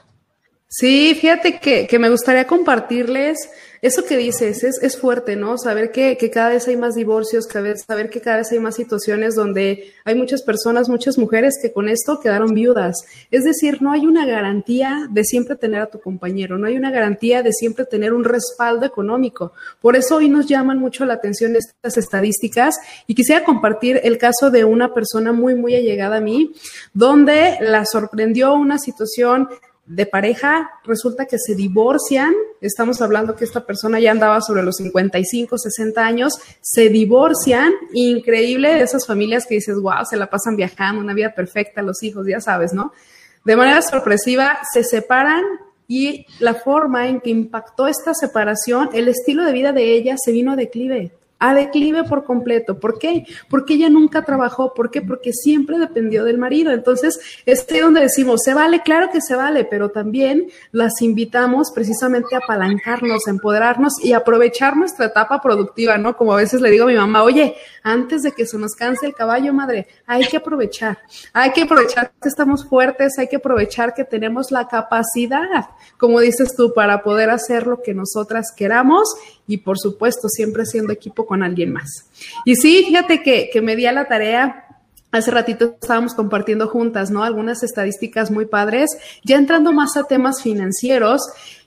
Sí, 0.68 1.16
fíjate 1.18 1.60
que, 1.60 1.86
que 1.86 1.98
me 1.98 2.10
gustaría 2.10 2.46
compartirles 2.46 3.48
eso 3.82 4.04
que 4.04 4.16
dices 4.16 4.62
es, 4.62 4.80
es 4.80 4.96
fuerte, 4.96 5.34
¿no? 5.34 5.58
Saber 5.58 5.90
que, 5.90 6.16
que, 6.16 6.30
cada 6.30 6.50
vez 6.50 6.68
hay 6.68 6.76
más 6.76 6.94
divorcios, 6.94 7.48
saber 7.50 8.10
que 8.10 8.20
cada 8.20 8.36
vez 8.36 8.52
hay 8.52 8.60
más 8.60 8.76
situaciones 8.76 9.34
donde 9.34 9.92
hay 10.04 10.14
muchas 10.14 10.42
personas, 10.42 10.88
muchas 10.88 11.18
mujeres 11.18 11.58
que 11.60 11.72
con 11.72 11.88
esto 11.88 12.20
quedaron 12.20 12.54
viudas. 12.54 12.94
Es 13.32 13.42
decir, 13.42 13.82
no 13.82 13.90
hay 13.90 14.06
una 14.06 14.24
garantía 14.24 15.08
de 15.10 15.24
siempre 15.24 15.56
tener 15.56 15.80
a 15.80 15.90
tu 15.90 16.00
compañero, 16.00 16.58
no 16.58 16.68
hay 16.68 16.76
una 16.76 16.92
garantía 16.92 17.42
de 17.42 17.52
siempre 17.52 17.84
tener 17.84 18.12
un 18.12 18.22
respaldo 18.22 18.86
económico. 18.86 19.52
Por 19.80 19.96
eso 19.96 20.16
hoy 20.16 20.28
nos 20.28 20.46
llaman 20.46 20.78
mucho 20.78 21.04
la 21.04 21.14
atención 21.14 21.56
estas 21.56 21.96
estadísticas 21.96 22.76
y 23.08 23.16
quisiera 23.16 23.44
compartir 23.44 24.00
el 24.04 24.16
caso 24.16 24.52
de 24.52 24.64
una 24.64 24.94
persona 24.94 25.32
muy, 25.32 25.56
muy 25.56 25.74
allegada 25.74 26.18
a 26.18 26.20
mí, 26.20 26.52
donde 26.94 27.58
la 27.60 27.84
sorprendió 27.84 28.54
una 28.54 28.78
situación 28.78 29.48
de 29.86 30.06
pareja, 30.06 30.70
resulta 30.84 31.26
que 31.26 31.38
se 31.38 31.54
divorcian, 31.54 32.32
estamos 32.60 33.02
hablando 33.02 33.34
que 33.34 33.44
esta 33.44 33.66
persona 33.66 33.98
ya 33.98 34.12
andaba 34.12 34.40
sobre 34.40 34.62
los 34.62 34.76
55, 34.76 35.58
60 35.58 36.04
años, 36.04 36.34
se 36.60 36.88
divorcian, 36.88 37.72
increíble 37.92 38.74
de 38.74 38.82
esas 38.82 39.06
familias 39.06 39.44
que 39.46 39.56
dices, 39.56 39.76
wow, 39.76 40.04
se 40.08 40.16
la 40.16 40.30
pasan 40.30 40.56
viajando, 40.56 41.00
una 41.00 41.14
vida 41.14 41.34
perfecta, 41.34 41.82
los 41.82 42.02
hijos, 42.02 42.26
ya 42.26 42.40
sabes, 42.40 42.72
¿no? 42.72 42.92
De 43.44 43.56
manera 43.56 43.82
sorpresiva, 43.82 44.58
se 44.72 44.84
separan 44.84 45.42
y 45.88 46.26
la 46.38 46.54
forma 46.54 47.08
en 47.08 47.20
que 47.20 47.30
impactó 47.30 47.88
esta 47.88 48.14
separación, 48.14 48.88
el 48.92 49.08
estilo 49.08 49.44
de 49.44 49.52
vida 49.52 49.72
de 49.72 49.94
ella 49.94 50.14
se 50.16 50.30
vino 50.30 50.52
a 50.52 50.56
declive 50.56 51.12
a 51.42 51.54
declive 51.54 52.04
por 52.04 52.22
completo. 52.24 52.78
¿Por 52.78 53.00
qué? 53.00 53.26
Porque 53.50 53.74
ella 53.74 53.90
nunca 53.90 54.24
trabajó. 54.24 54.74
¿Por 54.74 54.92
qué? 54.92 55.02
Porque 55.02 55.32
siempre 55.32 55.76
dependió 55.80 56.22
del 56.22 56.38
marido. 56.38 56.70
Entonces, 56.70 57.18
es 57.46 57.66
donde 57.80 58.00
decimos, 58.00 58.42
se 58.44 58.54
vale, 58.54 58.82
claro 58.82 59.10
que 59.10 59.20
se 59.20 59.34
vale, 59.34 59.64
pero 59.64 59.90
también 59.90 60.46
las 60.70 61.02
invitamos 61.02 61.72
precisamente 61.74 62.36
a 62.36 62.38
apalancarnos, 62.38 63.26
empoderarnos 63.26 63.94
y 64.04 64.12
aprovechar 64.12 64.76
nuestra 64.76 65.06
etapa 65.06 65.42
productiva, 65.42 65.98
¿no? 65.98 66.16
Como 66.16 66.32
a 66.32 66.36
veces 66.36 66.60
le 66.60 66.70
digo 66.70 66.84
a 66.84 66.88
mi 66.88 66.94
mamá, 66.94 67.24
oye, 67.24 67.56
antes 67.82 68.22
de 68.22 68.30
que 68.30 68.46
se 68.46 68.56
nos 68.56 68.76
canse 68.76 69.04
el 69.06 69.14
caballo, 69.14 69.52
madre, 69.52 69.88
hay 70.06 70.24
que 70.28 70.36
aprovechar, 70.36 70.98
hay 71.32 71.50
que 71.50 71.62
aprovechar 71.62 72.12
que 72.22 72.28
estamos 72.28 72.64
fuertes, 72.68 73.18
hay 73.18 73.26
que 73.26 73.36
aprovechar 73.36 73.94
que 73.94 74.04
tenemos 74.04 74.52
la 74.52 74.68
capacidad, 74.68 75.70
como 75.98 76.20
dices 76.20 76.54
tú, 76.56 76.72
para 76.72 77.02
poder 77.02 77.30
hacer 77.30 77.66
lo 77.66 77.82
que 77.82 77.94
nosotras 77.94 78.52
queramos 78.56 79.12
y 79.46 79.58
por 79.58 79.78
supuesto 79.78 80.28
siempre 80.28 80.66
siendo 80.66 80.92
equipo 80.92 81.26
con 81.32 81.42
alguien 81.42 81.72
más. 81.72 82.10
Y 82.44 82.56
sí, 82.56 82.84
fíjate 82.86 83.22
que, 83.22 83.48
que 83.50 83.62
me 83.62 83.74
di 83.74 83.86
a 83.86 83.92
la 83.92 84.04
tarea 84.04 84.66
Hace 85.12 85.30
ratito 85.30 85.76
estábamos 85.78 86.14
compartiendo 86.14 86.68
juntas, 86.68 87.10
¿no? 87.10 87.22
Algunas 87.22 87.62
estadísticas 87.62 88.30
muy 88.30 88.46
padres, 88.46 88.88
ya 89.22 89.36
entrando 89.36 89.70
más 89.70 89.94
a 89.98 90.04
temas 90.04 90.42
financieros 90.42 91.20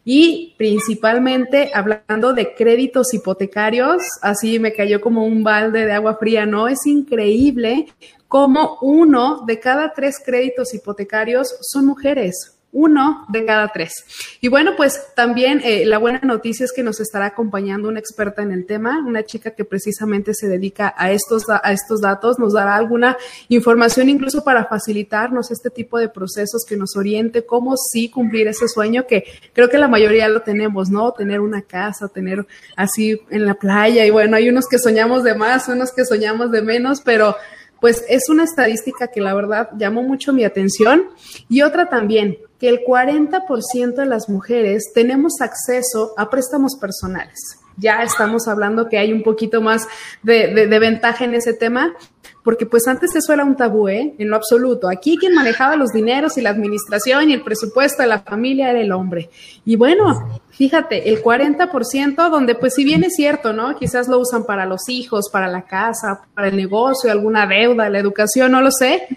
y 0.04 0.56
principalmente 0.58 1.70
hablando 1.72 2.34
de 2.34 2.56
créditos 2.56 3.14
hipotecarios, 3.14 4.02
así 4.24 4.58
me 4.58 4.74
cayó 4.74 5.00
como 5.00 5.26
un 5.26 5.44
balde 5.44 5.86
de 5.86 5.92
agua 5.92 6.18
fría, 6.18 6.48
¿no? 6.48 6.68
Es 6.68 6.88
increíble 6.88 7.86
cómo 8.28 8.80
uno 8.82 9.44
de 9.46 9.60
cada 9.60 9.94
tres 9.94 10.20
créditos 10.26 10.74
hipotecarios 10.74 11.56
son 11.62 11.86
mujeres 11.86 12.55
uno 12.76 13.26
de 13.30 13.46
cada 13.46 13.70
tres. 13.70 13.94
Y 14.42 14.50
bueno, 14.50 14.74
pues 14.76 15.02
también 15.16 15.62
eh, 15.64 15.86
la 15.86 15.98
buena 15.98 16.20
noticia 16.24 16.66
es 16.66 16.74
que 16.74 16.84
nos 16.84 17.00
estará 17.00 17.28
acompañando 17.28 17.88
una 17.88 18.00
experta 18.00 18.42
en 18.42 18.52
el 18.52 18.66
tema, 18.66 19.00
una 19.00 19.24
chica 19.24 19.52
que 19.52 19.64
precisamente 19.64 20.34
se 20.34 20.50
dedica 20.50 20.94
a 20.98 21.12
estos, 21.12 21.46
a 21.50 21.72
estos 21.72 22.02
datos, 22.02 22.38
nos 22.38 22.52
dará 22.52 22.76
alguna 22.76 23.18
información 23.48 24.10
incluso 24.10 24.44
para 24.44 24.66
facilitarnos 24.66 25.52
este 25.52 25.70
tipo 25.70 25.98
de 25.98 26.10
procesos 26.10 26.66
que 26.68 26.76
nos 26.76 26.98
oriente 26.98 27.46
cómo 27.46 27.76
sí 27.78 28.10
cumplir 28.10 28.48
ese 28.48 28.68
sueño 28.68 29.08
que 29.08 29.24
creo 29.54 29.70
que 29.70 29.78
la 29.78 29.88
mayoría 29.88 30.28
lo 30.28 30.42
tenemos, 30.42 30.90
¿no? 30.90 31.14
Tener 31.14 31.40
una 31.40 31.62
casa, 31.62 32.10
tener 32.10 32.46
así 32.76 33.22
en 33.30 33.46
la 33.46 33.54
playa 33.54 34.06
y 34.06 34.10
bueno, 34.10 34.36
hay 34.36 34.50
unos 34.50 34.68
que 34.68 34.80
soñamos 34.80 35.24
de 35.24 35.34
más, 35.34 35.70
unos 35.70 35.94
que 35.94 36.04
soñamos 36.04 36.52
de 36.52 36.62
menos, 36.62 37.00
pero 37.00 37.38
pues 37.80 38.04
es 38.10 38.30
una 38.30 38.44
estadística 38.44 39.08
que 39.10 39.22
la 39.22 39.34
verdad 39.34 39.70
llamó 39.78 40.02
mucho 40.02 40.34
mi 40.34 40.44
atención. 40.44 41.10
Y 41.50 41.62
otra 41.62 41.88
también, 41.88 42.38
que 42.60 42.70
el 42.70 42.82
40% 42.86 43.96
de 43.96 44.06
las 44.06 44.30
mujeres 44.30 44.92
tenemos 44.94 45.42
acceso 45.42 46.14
a 46.18 46.30
préstamos 46.30 46.76
personales. 46.80 47.60
Ya 47.78 48.04
estamos 48.04 48.48
hablando 48.48 48.88
que 48.88 48.98
hay 48.98 49.12
un 49.12 49.22
poquito 49.22 49.62
más 49.62 49.88
de, 50.24 50.68
ventaja 50.80 51.26
en 51.26 51.36
ese 51.36 51.54
tema, 51.54 51.94
porque 52.42 52.66
pues 52.66 52.88
antes 52.88 53.14
eso 53.16 53.34
era 53.34 53.44
un 53.44 53.58
tabú, 53.58 53.90
¿eh? 53.90 54.14
En 54.18 54.30
lo 54.30 54.38
absoluto. 54.38 54.88
Aquí 54.88 55.18
quien 55.18 55.34
manejaba 55.34 55.76
los 55.76 55.92
dineros 55.92 56.38
y 56.38 56.42
la 56.42 56.52
administración 56.52 57.30
y 57.30 57.34
el 57.34 57.42
presupuesto 57.42 58.04
de 58.04 58.08
la 58.08 58.20
familia 58.20 58.70
era 58.70 58.80
el 58.80 58.94
hombre. 58.94 59.30
Y 59.66 59.76
bueno, 59.76 60.40
fíjate, 60.52 61.10
el 61.10 61.22
40%, 61.22 62.30
donde 62.30 62.56
pues 62.56 62.76
si 62.76 62.86
bien 62.86 63.04
es 63.04 63.16
cierto, 63.16 63.52
¿no? 63.52 63.76
Quizás 63.76 64.08
lo 64.08 64.20
usan 64.20 64.46
para 64.46 64.66
los 64.66 64.88
hijos, 64.88 65.30
para 65.30 65.48
la 65.50 65.64
casa, 65.64 66.22
para 66.34 66.48
el 66.48 66.56
negocio, 66.56 67.12
alguna 67.12 67.46
deuda, 67.46 67.90
la 67.90 68.00
educación, 68.00 68.54
no 68.54 68.62
lo 68.62 68.72
sé, 68.72 69.08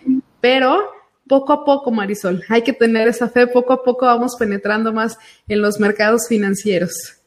pero 0.41 0.98
poco 1.29 1.53
a 1.53 1.65
poco, 1.65 1.91
Marisol, 1.91 2.45
hay 2.49 2.63
que 2.63 2.73
tener 2.73 3.07
esa 3.07 3.29
fe, 3.29 3.47
poco 3.47 3.73
a 3.73 3.83
poco 3.83 4.07
vamos 4.07 4.37
penetrando 4.37 4.93
más 4.93 5.19
en 5.47 5.61
los 5.61 5.79
mercados 5.79 6.27
financieros. 6.29 7.19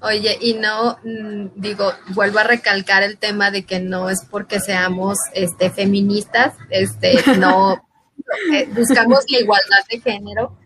Oye, 0.00 0.36
y 0.40 0.54
no, 0.54 0.98
mm, 1.02 1.52
digo, 1.56 1.92
vuelvo 2.08 2.38
a 2.38 2.44
recalcar 2.44 3.02
el 3.02 3.16
tema 3.16 3.50
de 3.50 3.64
que 3.64 3.80
no 3.80 4.10
es 4.10 4.24
porque 4.30 4.60
seamos 4.60 5.16
este, 5.32 5.70
feministas, 5.70 6.54
este, 6.70 7.22
no 7.38 7.82
eh, 8.52 8.68
buscamos 8.74 9.24
la 9.28 9.38
igualdad 9.38 9.78
de 9.90 10.00
género. 10.00 10.56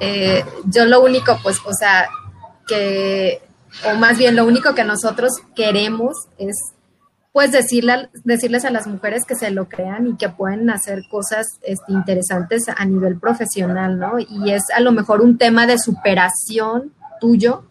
Eh, 0.00 0.42
yo 0.64 0.86
lo 0.86 1.00
único, 1.02 1.38
pues, 1.42 1.58
o 1.64 1.72
sea, 1.74 2.08
que, 2.66 3.42
o 3.84 3.94
más 3.96 4.16
bien 4.16 4.36
lo 4.36 4.46
único 4.46 4.74
que 4.74 4.84
nosotros 4.84 5.32
queremos 5.54 6.28
es 6.38 6.56
pues 7.32 7.52
decirle, 7.52 8.08
decirles 8.24 8.64
a 8.64 8.70
las 8.70 8.86
mujeres 8.86 9.24
que 9.24 9.34
se 9.34 9.50
lo 9.50 9.68
crean 9.68 10.06
y 10.06 10.16
que 10.16 10.28
pueden 10.28 10.70
hacer 10.70 11.02
cosas 11.10 11.46
este, 11.62 11.92
interesantes 11.92 12.64
a 12.68 12.84
nivel 12.84 13.18
profesional, 13.18 13.98
¿no? 13.98 14.18
Y 14.18 14.50
es 14.50 14.64
a 14.74 14.80
lo 14.80 14.92
mejor 14.92 15.20
un 15.20 15.38
tema 15.38 15.66
de 15.66 15.78
superación 15.78 16.92
tuyo, 17.20 17.64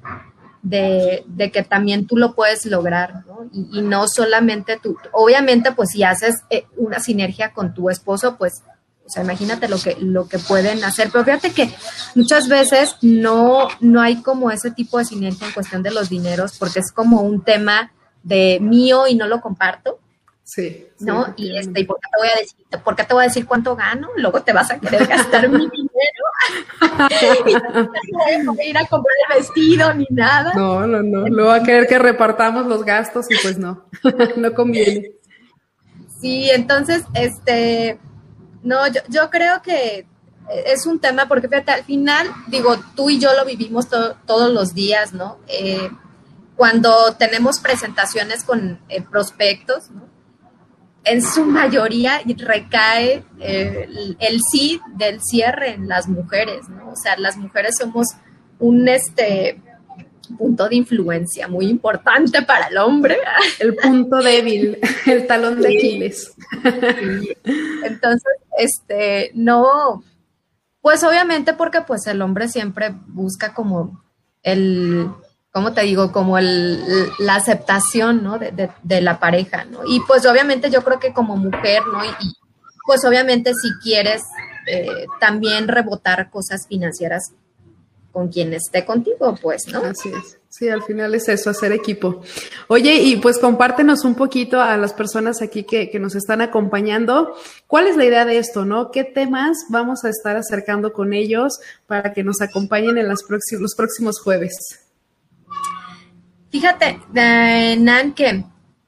de, 0.61 1.51
que 1.53 1.63
también 1.63 2.07
tú 2.07 2.17
lo 2.17 2.35
puedes 2.35 2.65
lograr, 2.65 3.25
¿no? 3.25 3.49
Y, 3.53 3.81
no 3.81 4.05
solamente 4.07 4.79
tú, 4.81 4.97
obviamente 5.11 5.71
pues 5.71 5.89
si 5.91 6.03
haces 6.03 6.43
eh, 6.49 6.65
una 6.75 6.99
sinergia 6.99 7.53
con 7.53 7.73
tu 7.73 7.89
esposo, 7.89 8.37
pues, 8.37 8.63
o 9.05 9.09
sea, 9.09 9.23
imagínate 9.23 9.69
lo 9.69 9.79
que, 9.79 9.95
lo 9.99 10.27
que 10.27 10.37
pueden 10.37 10.83
hacer, 10.83 11.09
pero 11.11 11.23
fíjate 11.23 11.51
que 11.51 11.73
muchas 12.15 12.49
veces 12.49 12.97
no, 13.01 13.69
no 13.79 14.01
hay 14.01 14.21
como 14.21 14.51
ese 14.51 14.71
tipo 14.71 14.97
de 14.97 15.05
sinergia 15.05 15.47
en 15.47 15.53
cuestión 15.53 15.81
de 15.83 15.91
los 15.91 16.09
dineros, 16.09 16.57
porque 16.57 16.79
es 16.79 16.91
como 16.91 17.21
un 17.21 17.41
tema 17.41 17.91
de 18.27 18.59
mío 18.59 19.07
y 19.07 19.15
no 19.15 19.25
lo 19.27 19.41
comparto. 19.41 19.99
Sí. 20.43 20.87
¿No? 21.01 21.33
y 21.35 21.57
este, 21.57 21.83
¿por 21.83 21.97
qué 21.99 22.07
te 22.09 22.19
voy 22.19 22.29
a 22.29 22.39
decir, 22.39 22.57
por 22.83 22.95
qué 22.95 23.03
te 23.03 23.13
voy 23.13 23.23
a 23.23 23.27
decir 23.27 23.45
cuánto 23.45 23.75
gano? 23.75 24.07
Luego 24.15 24.41
te 24.43 24.53
vas 24.53 24.71
a 24.71 24.79
querer 24.79 25.05
gastar 25.05 25.49
mi 25.49 25.69
dinero. 25.69 26.25
y 27.45 28.43
no 28.45 28.53
voy 28.53 28.65
a 28.65 28.69
ir 28.69 28.77
a 28.77 28.85
comprar 28.85 29.15
el 29.29 29.39
vestido 29.39 29.93
ni 29.93 30.07
nada. 30.09 30.53
No, 30.53 30.87
no, 30.87 31.03
no. 31.03 31.27
Luego 31.27 31.49
va 31.49 31.57
a 31.57 31.63
querer 31.63 31.85
que 31.85 31.99
repartamos 31.99 32.65
los 32.65 32.85
gastos 32.85 33.29
y 33.29 33.35
pues 33.41 33.57
no, 33.57 33.85
no 34.37 34.53
conviene. 34.53 35.11
Sí, 36.21 36.49
entonces, 36.49 37.03
este, 37.13 37.99
no, 38.63 38.87
yo, 38.87 39.01
yo 39.09 39.29
creo 39.29 39.61
que 39.61 40.07
es 40.65 40.85
un 40.85 40.99
tema 40.99 41.27
porque 41.27 41.49
fíjate, 41.49 41.71
al 41.71 41.83
final, 41.83 42.27
digo, 42.47 42.77
tú 42.95 43.09
y 43.09 43.19
yo 43.19 43.33
lo 43.33 43.45
vivimos 43.45 43.87
todos 43.89 44.51
los 44.51 44.73
días, 44.73 45.13
¿no? 45.13 45.39
Eh, 45.47 45.89
cuando 46.57 47.15
tenemos 47.17 47.59
presentaciones 47.59 48.43
con 48.43 48.81
eh, 48.89 49.01
prospectos, 49.01 49.91
en 51.05 51.21
su 51.21 51.45
mayoría 51.45 52.21
recae 52.25 53.23
eh, 53.39 53.87
el, 54.19 54.39
sí 54.51 54.81
del 54.95 55.21
cierre 55.21 55.69
en 55.69 55.87
las 55.87 56.09
mujeres, 56.09 56.67
¿no? 56.67 56.89
O 56.89 56.95
sea, 56.95 57.15
las 57.17 57.37
mujeres 57.37 57.75
somos 57.79 58.07
un 58.59 58.89
este 58.89 59.61
punto 60.37 60.67
de 60.67 60.75
influencia 60.75 61.47
muy 61.47 61.67
importante 61.67 62.41
para 62.41 62.67
el 62.67 62.77
hombre. 62.79 63.17
El 63.59 63.75
punto 63.75 64.17
débil, 64.17 64.77
el 65.05 65.25
talón 65.25 65.61
de 65.61 65.69
Aquiles. 65.69 66.33
Entonces, 67.83 68.33
este, 68.57 69.31
no, 69.33 70.03
pues 70.81 71.03
obviamente 71.03 71.53
porque 71.53 71.81
pues 71.81 72.07
el 72.07 72.21
hombre 72.21 72.49
siempre 72.49 72.93
busca 73.07 73.53
como 73.53 74.03
el 74.43 75.09
¿cómo 75.57 75.73
te 75.73 75.81
digo? 75.81 76.11
Como 76.11 76.37
el, 76.37 77.09
la 77.17 77.33
aceptación, 77.33 78.21
¿no? 78.23 78.37
De, 78.37 79.01
la 79.01 79.19
pareja, 79.19 79.65
¿no? 79.65 79.79
Y 79.87 80.01
pues 80.01 80.23
obviamente 80.27 80.69
yo 80.69 80.83
creo 80.83 80.99
que 80.99 81.13
como 81.13 81.35
mujer, 81.35 81.81
¿no? 81.91 82.05
Y, 82.05 82.09
pues 82.85 83.03
obviamente 83.03 83.53
si 83.59 83.69
quieres 83.81 84.21
eh, 84.67 85.07
también 85.19 85.67
rebotar 85.67 86.29
cosas 86.29 86.67
financieras 86.67 87.31
con 88.11 88.27
quien 88.27 88.53
esté 88.53 88.85
contigo, 88.85 89.35
pues, 89.41 89.65
¿no? 89.73 89.79
Así 89.79 90.09
es. 90.09 90.37
Sí, 90.47 90.69
al 90.69 90.83
final 90.83 91.15
es 91.15 91.27
eso, 91.27 91.49
hacer 91.49 91.71
equipo. 91.71 92.21
Oye, 92.67 92.93
y 92.93 93.15
pues 93.15 93.39
compártenos 93.39 94.05
un 94.05 94.13
poquito 94.13 94.61
a 94.61 94.77
las 94.77 94.93
personas 94.93 95.41
aquí 95.41 95.63
que, 95.63 95.89
que, 95.89 95.99
nos 95.99 96.13
están 96.13 96.41
acompañando. 96.41 97.33
¿Cuál 97.65 97.87
es 97.87 97.97
la 97.97 98.05
idea 98.05 98.25
de 98.25 98.37
esto, 98.37 98.63
no? 98.63 98.91
¿Qué 98.91 99.03
temas 99.03 99.57
vamos 99.69 100.05
a 100.05 100.09
estar 100.09 100.37
acercando 100.37 100.93
con 100.93 101.13
ellos 101.13 101.59
para 101.87 102.13
que 102.13 102.23
nos 102.23 102.41
acompañen 102.41 102.99
en 102.99 103.07
los 103.07 103.23
próximos 103.23 104.21
jueves? 104.23 104.86
Fíjate, 106.49 106.99
Nan, 107.13 108.13
que, 108.13 108.45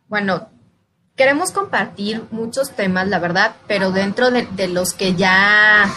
bueno, 0.08 0.50
queremos 1.16 1.52
compartir 1.52 2.24
muchos 2.32 2.72
temas, 2.72 3.08
la 3.10 3.20
verdad, 3.20 3.56
pero 3.68 3.92
dentro 3.92 4.32
de, 4.32 4.68
los 4.70 4.94
que 4.94 5.16
ya 5.16 5.94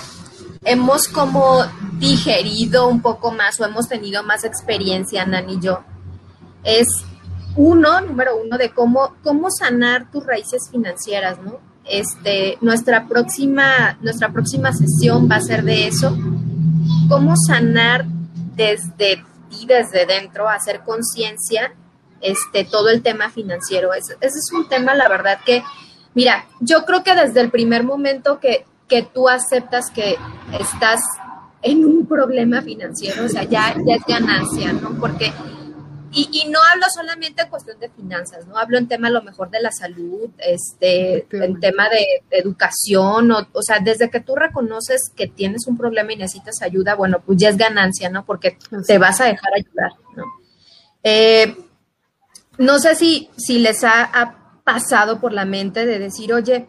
hemos 0.65 1.07
como 1.07 1.65
digerido 1.99 2.89
un 2.89 3.01
poco 3.01 3.31
más 3.31 3.61
o 3.61 3.65
hemos 3.65 3.89
tenido 3.89 4.25
más 4.25 4.45
experiencia, 4.45 5.25
Nan 5.25 5.49
y 5.49 5.61
yo, 5.61 5.85
es 6.65 6.89
uno, 7.55 8.01
número 8.01 8.37
uno, 8.37 8.59
de 8.59 8.71
cómo, 8.71 9.15
cómo 9.23 9.49
sanar 9.51 10.11
tus 10.11 10.27
raíces 10.27 10.69
financieras, 10.71 11.39
¿no? 11.45 11.61
Este, 11.85 12.59
nuestra 12.61 13.07
próxima, 13.07 13.99
nuestra 14.01 14.33
próxima 14.33 14.73
sesión 14.73 15.29
va 15.31 15.37
a 15.37 15.41
ser 15.41 15.63
de 15.63 15.87
eso, 15.87 16.17
cómo 17.09 17.35
sanar 17.37 18.05
desde 18.57 19.25
desde 19.67 20.07
dentro, 20.07 20.49
hacer 20.49 20.81
conciencia 20.81 21.75
este, 22.21 22.65
todo 22.65 22.89
el 22.89 23.03
tema 23.03 23.31
financiero. 23.31 23.93
Ese, 23.93 24.17
es 24.21 24.51
un 24.53 24.69
tema, 24.69 24.95
la 24.95 25.09
verdad, 25.09 25.39
que, 25.45 25.63
mira, 26.15 26.47
yo 26.61 26.85
creo 26.85 27.03
que 27.03 27.15
desde 27.15 27.41
el 27.41 27.51
primer 27.51 27.85
momento 27.85 28.41
que, 28.41 28.65
que 28.89 29.03
tú 29.03 29.29
aceptas 29.29 29.91
que 29.91 30.17
estás 30.59 31.01
en 31.63 31.85
un 31.85 32.07
problema 32.07 32.63
financiero, 32.63 33.25
o 33.25 33.29
sea, 33.29 33.45
ya, 33.45 33.75
ya 33.87 33.95
es 33.95 34.05
ganancia, 34.07 34.73
¿no? 34.73 34.91
Porque 34.99 35.33
y, 36.13 36.29
y, 36.33 36.51
no 36.51 36.59
hablo 36.71 36.87
solamente 36.95 37.43
en 37.43 37.49
cuestión 37.49 37.81
de 37.81 37.89
finanzas, 37.89 38.47
¿no? 38.47 38.59
Hablo 38.59 38.79
en 38.79 38.87
tema 38.87 39.09
a 39.09 39.11
lo 39.13 39.23
mejor 39.23 39.51
de 39.51 39.61
la 39.63 39.73
salud, 39.73 40.31
este, 40.39 41.27
en 41.31 41.59
tema 41.59 41.89
de, 41.89 42.05
educación, 42.31 43.33
o, 43.33 43.49
o, 43.53 43.63
sea, 43.63 43.79
desde 43.81 44.11
que 44.11 44.21
tú 44.21 44.35
reconoces 44.35 45.11
que 45.17 45.27
tienes 45.27 45.67
un 45.67 45.77
problema 45.77 46.13
y 46.13 46.17
necesitas 46.17 46.61
ayuda, 46.63 46.95
bueno, 46.95 47.23
pues 47.25 47.39
ya 47.39 47.49
es 47.49 47.57
ganancia, 47.57 48.11
¿no? 48.11 48.25
Porque 48.25 48.59
te 48.87 48.99
vas 48.99 49.21
a 49.21 49.25
dejar 49.25 49.53
ayudar, 49.55 49.93
¿no? 50.15 50.25
Eh, 51.03 51.57
no 52.59 52.79
sé 52.79 52.95
si, 52.95 53.31
si 53.37 53.59
les 53.59 53.83
ha, 53.85 54.05
ha, 54.05 54.39
pasado 54.65 55.21
por 55.21 55.33
la 55.33 55.45
mente 55.45 55.87
de 55.87 55.99
decir, 55.99 56.33
oye, 56.33 56.69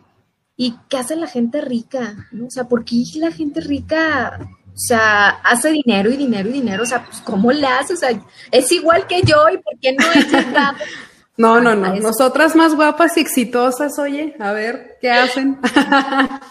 ¿y 0.57 0.75
qué 0.89 0.97
hace 0.97 1.15
la 1.15 1.27
gente 1.27 1.61
rica? 1.61 2.27
¿No? 2.31 2.47
O 2.47 2.49
sea, 2.49 2.63
¿por 2.63 2.85
qué 2.85 3.03
la 3.17 3.31
gente 3.31 3.61
rica 3.61 4.39
o 4.73 4.77
sea, 4.77 5.29
hace 5.43 5.69
dinero 5.69 6.09
y 6.09 6.17
dinero 6.17 6.49
y 6.49 6.53
dinero, 6.53 6.83
o 6.83 6.85
sea, 6.85 7.05
pues 7.05 7.21
¿cómo 7.21 7.51
le 7.51 7.67
hace? 7.67 7.93
O 7.93 7.97
sea, 7.97 8.09
es 8.51 8.71
igual 8.71 9.05
que 9.05 9.21
yo 9.21 9.47
y 9.49 9.57
¿por 9.57 9.77
qué 9.79 9.93
no 9.93 10.05
es 10.13 10.31
llegado? 10.31 10.77
No, 11.35 11.59
no, 11.59 11.73
no, 11.75 11.95
nosotras 11.95 12.55
más 12.55 12.75
guapas 12.75 13.17
y 13.17 13.21
exitosas, 13.21 13.97
oye, 13.97 14.35
a 14.37 14.51
ver, 14.51 14.99
¿qué 15.01 15.09
hacen? 15.11 15.57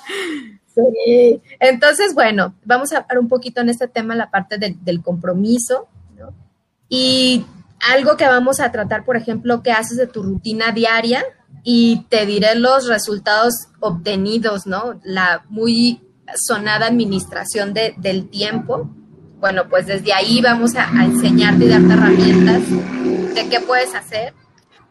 sí, 0.74 1.40
entonces, 1.60 2.14
bueno, 2.14 2.56
vamos 2.64 2.92
a 2.92 2.98
hablar 2.98 3.20
un 3.20 3.28
poquito 3.28 3.60
en 3.60 3.68
este 3.68 3.86
tema, 3.86 4.16
la 4.16 4.28
parte 4.28 4.58
del, 4.58 4.84
del 4.84 5.00
compromiso, 5.00 5.86
¿no? 6.18 6.34
Y 6.88 7.46
algo 7.92 8.16
que 8.16 8.26
vamos 8.26 8.58
a 8.58 8.72
tratar, 8.72 9.04
por 9.04 9.16
ejemplo, 9.16 9.62
¿qué 9.62 9.70
haces 9.70 9.98
de 9.98 10.08
tu 10.08 10.24
rutina 10.24 10.72
diaria? 10.72 11.24
Y 11.62 12.06
te 12.08 12.26
diré 12.26 12.56
los 12.56 12.88
resultados 12.88 13.68
obtenidos, 13.78 14.66
¿no? 14.66 15.00
La 15.04 15.44
muy 15.48 16.00
sonada 16.36 16.86
administración 16.86 17.74
de, 17.74 17.94
del 17.96 18.28
tiempo. 18.28 18.90
Bueno, 19.40 19.68
pues 19.68 19.86
desde 19.86 20.12
ahí 20.12 20.40
vamos 20.40 20.74
a, 20.76 20.88
a, 20.88 21.04
enseñarte 21.04 21.64
y 21.64 21.68
darte 21.68 21.92
herramientas 21.92 22.62
de 23.34 23.48
qué 23.48 23.60
puedes 23.60 23.94
hacer. 23.94 24.34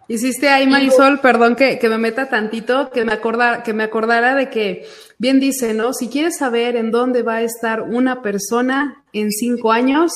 Hiciste 0.07 0.49
ahí, 0.49 0.67
Marisol, 0.67 1.21
perdón 1.21 1.55
que, 1.55 1.79
que, 1.79 1.87
me 1.87 1.97
meta 1.97 2.27
tantito, 2.27 2.89
que 2.89 3.05
me, 3.05 3.13
acordara, 3.13 3.63
que 3.63 3.73
me 3.73 3.83
acordara 3.83 4.35
de 4.35 4.49
que, 4.49 4.85
bien 5.17 5.39
dice, 5.39 5.73
¿no? 5.73 5.93
Si 5.93 6.09
quieres 6.09 6.37
saber 6.37 6.75
en 6.75 6.91
dónde 6.91 7.23
va 7.23 7.35
a 7.35 7.41
estar 7.43 7.83
una 7.83 8.21
persona 8.21 9.05
en 9.13 9.31
cinco 9.31 9.71
años, 9.71 10.11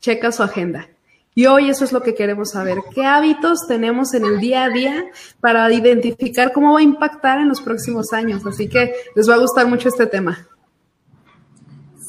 checa 0.00 0.32
su 0.32 0.42
agenda. 0.42 0.88
Y 1.34 1.46
hoy 1.46 1.70
eso 1.70 1.84
es 1.84 1.92
lo 1.92 2.02
que 2.02 2.14
queremos 2.14 2.50
saber. 2.50 2.78
¿Qué 2.94 3.06
hábitos 3.06 3.60
tenemos 3.66 4.12
en 4.12 4.26
el 4.26 4.38
día 4.38 4.64
a 4.64 4.68
día 4.68 5.06
para 5.40 5.72
identificar 5.72 6.52
cómo 6.52 6.74
va 6.74 6.80
a 6.80 6.82
impactar 6.82 7.38
en 7.38 7.48
los 7.48 7.62
próximos 7.62 8.12
años? 8.12 8.44
Así 8.44 8.68
que 8.68 8.92
les 9.16 9.30
va 9.30 9.36
a 9.36 9.38
gustar 9.38 9.66
mucho 9.66 9.88
este 9.88 10.06
tema. 10.06 10.46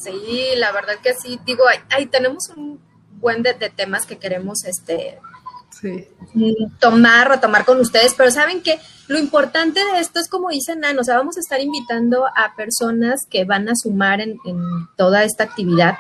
Sí, 0.04 0.50
la 0.58 0.72
verdad 0.72 0.96
que 1.02 1.14
sí. 1.14 1.40
Digo, 1.46 1.64
ahí, 1.90 2.06
tenemos 2.08 2.50
un 2.56 2.80
buen 3.20 3.44
de, 3.44 3.54
de, 3.54 3.70
temas 3.70 4.06
que 4.06 4.18
queremos 4.18 4.64
este, 4.66 5.20
sí. 5.82 6.08
tomar, 6.80 7.30
retomar 7.30 7.66
con 7.66 7.80
ustedes, 7.80 8.14
pero 8.16 8.32
saben 8.32 8.62
que 8.62 8.80
lo 9.08 9.18
importante 9.20 9.84
de 9.84 10.00
esto 10.00 10.20
es 10.20 10.30
como 10.30 10.50
dicen 10.50 10.82
Nan, 10.82 11.00
o 11.00 11.04
sea, 11.04 11.18
vamos 11.18 11.38
a 11.38 11.40
estar 11.40 11.62
invitando 11.62 12.26
a 12.26 12.56
personas 12.56 13.22
que 13.30 13.46
van 13.46 13.70
a 13.70 13.76
sumar 13.76 14.22
en, 14.22 14.38
en 14.46 14.60
toda 14.98 15.24
esta 15.24 15.44
actividad. 15.44 15.96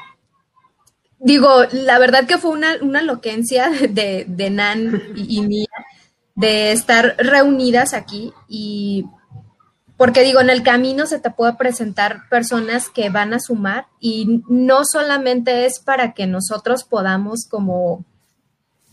Digo, 1.19 1.63
la 1.71 1.99
verdad 1.99 2.27
que 2.27 2.37
fue 2.37 2.51
una, 2.51 2.75
una 2.81 3.01
loquencia 3.01 3.69
de, 3.89 4.25
de 4.27 4.49
Nan 4.49 5.01
y, 5.15 5.39
y 5.39 5.41
mía 5.41 5.67
de 6.35 6.71
estar 6.71 7.15
reunidas 7.17 7.93
aquí 7.93 8.33
y 8.47 9.05
porque 9.97 10.23
digo, 10.23 10.41
en 10.41 10.49
el 10.49 10.63
camino 10.63 11.05
se 11.05 11.19
te 11.19 11.29
puede 11.29 11.53
presentar 11.53 12.27
personas 12.29 12.89
que 12.89 13.09
van 13.09 13.33
a 13.33 13.39
sumar 13.39 13.87
y 13.99 14.41
no 14.47 14.85
solamente 14.85 15.65
es 15.65 15.79
para 15.79 16.13
que 16.13 16.25
nosotros 16.25 16.83
podamos 16.83 17.47
como, 17.47 18.03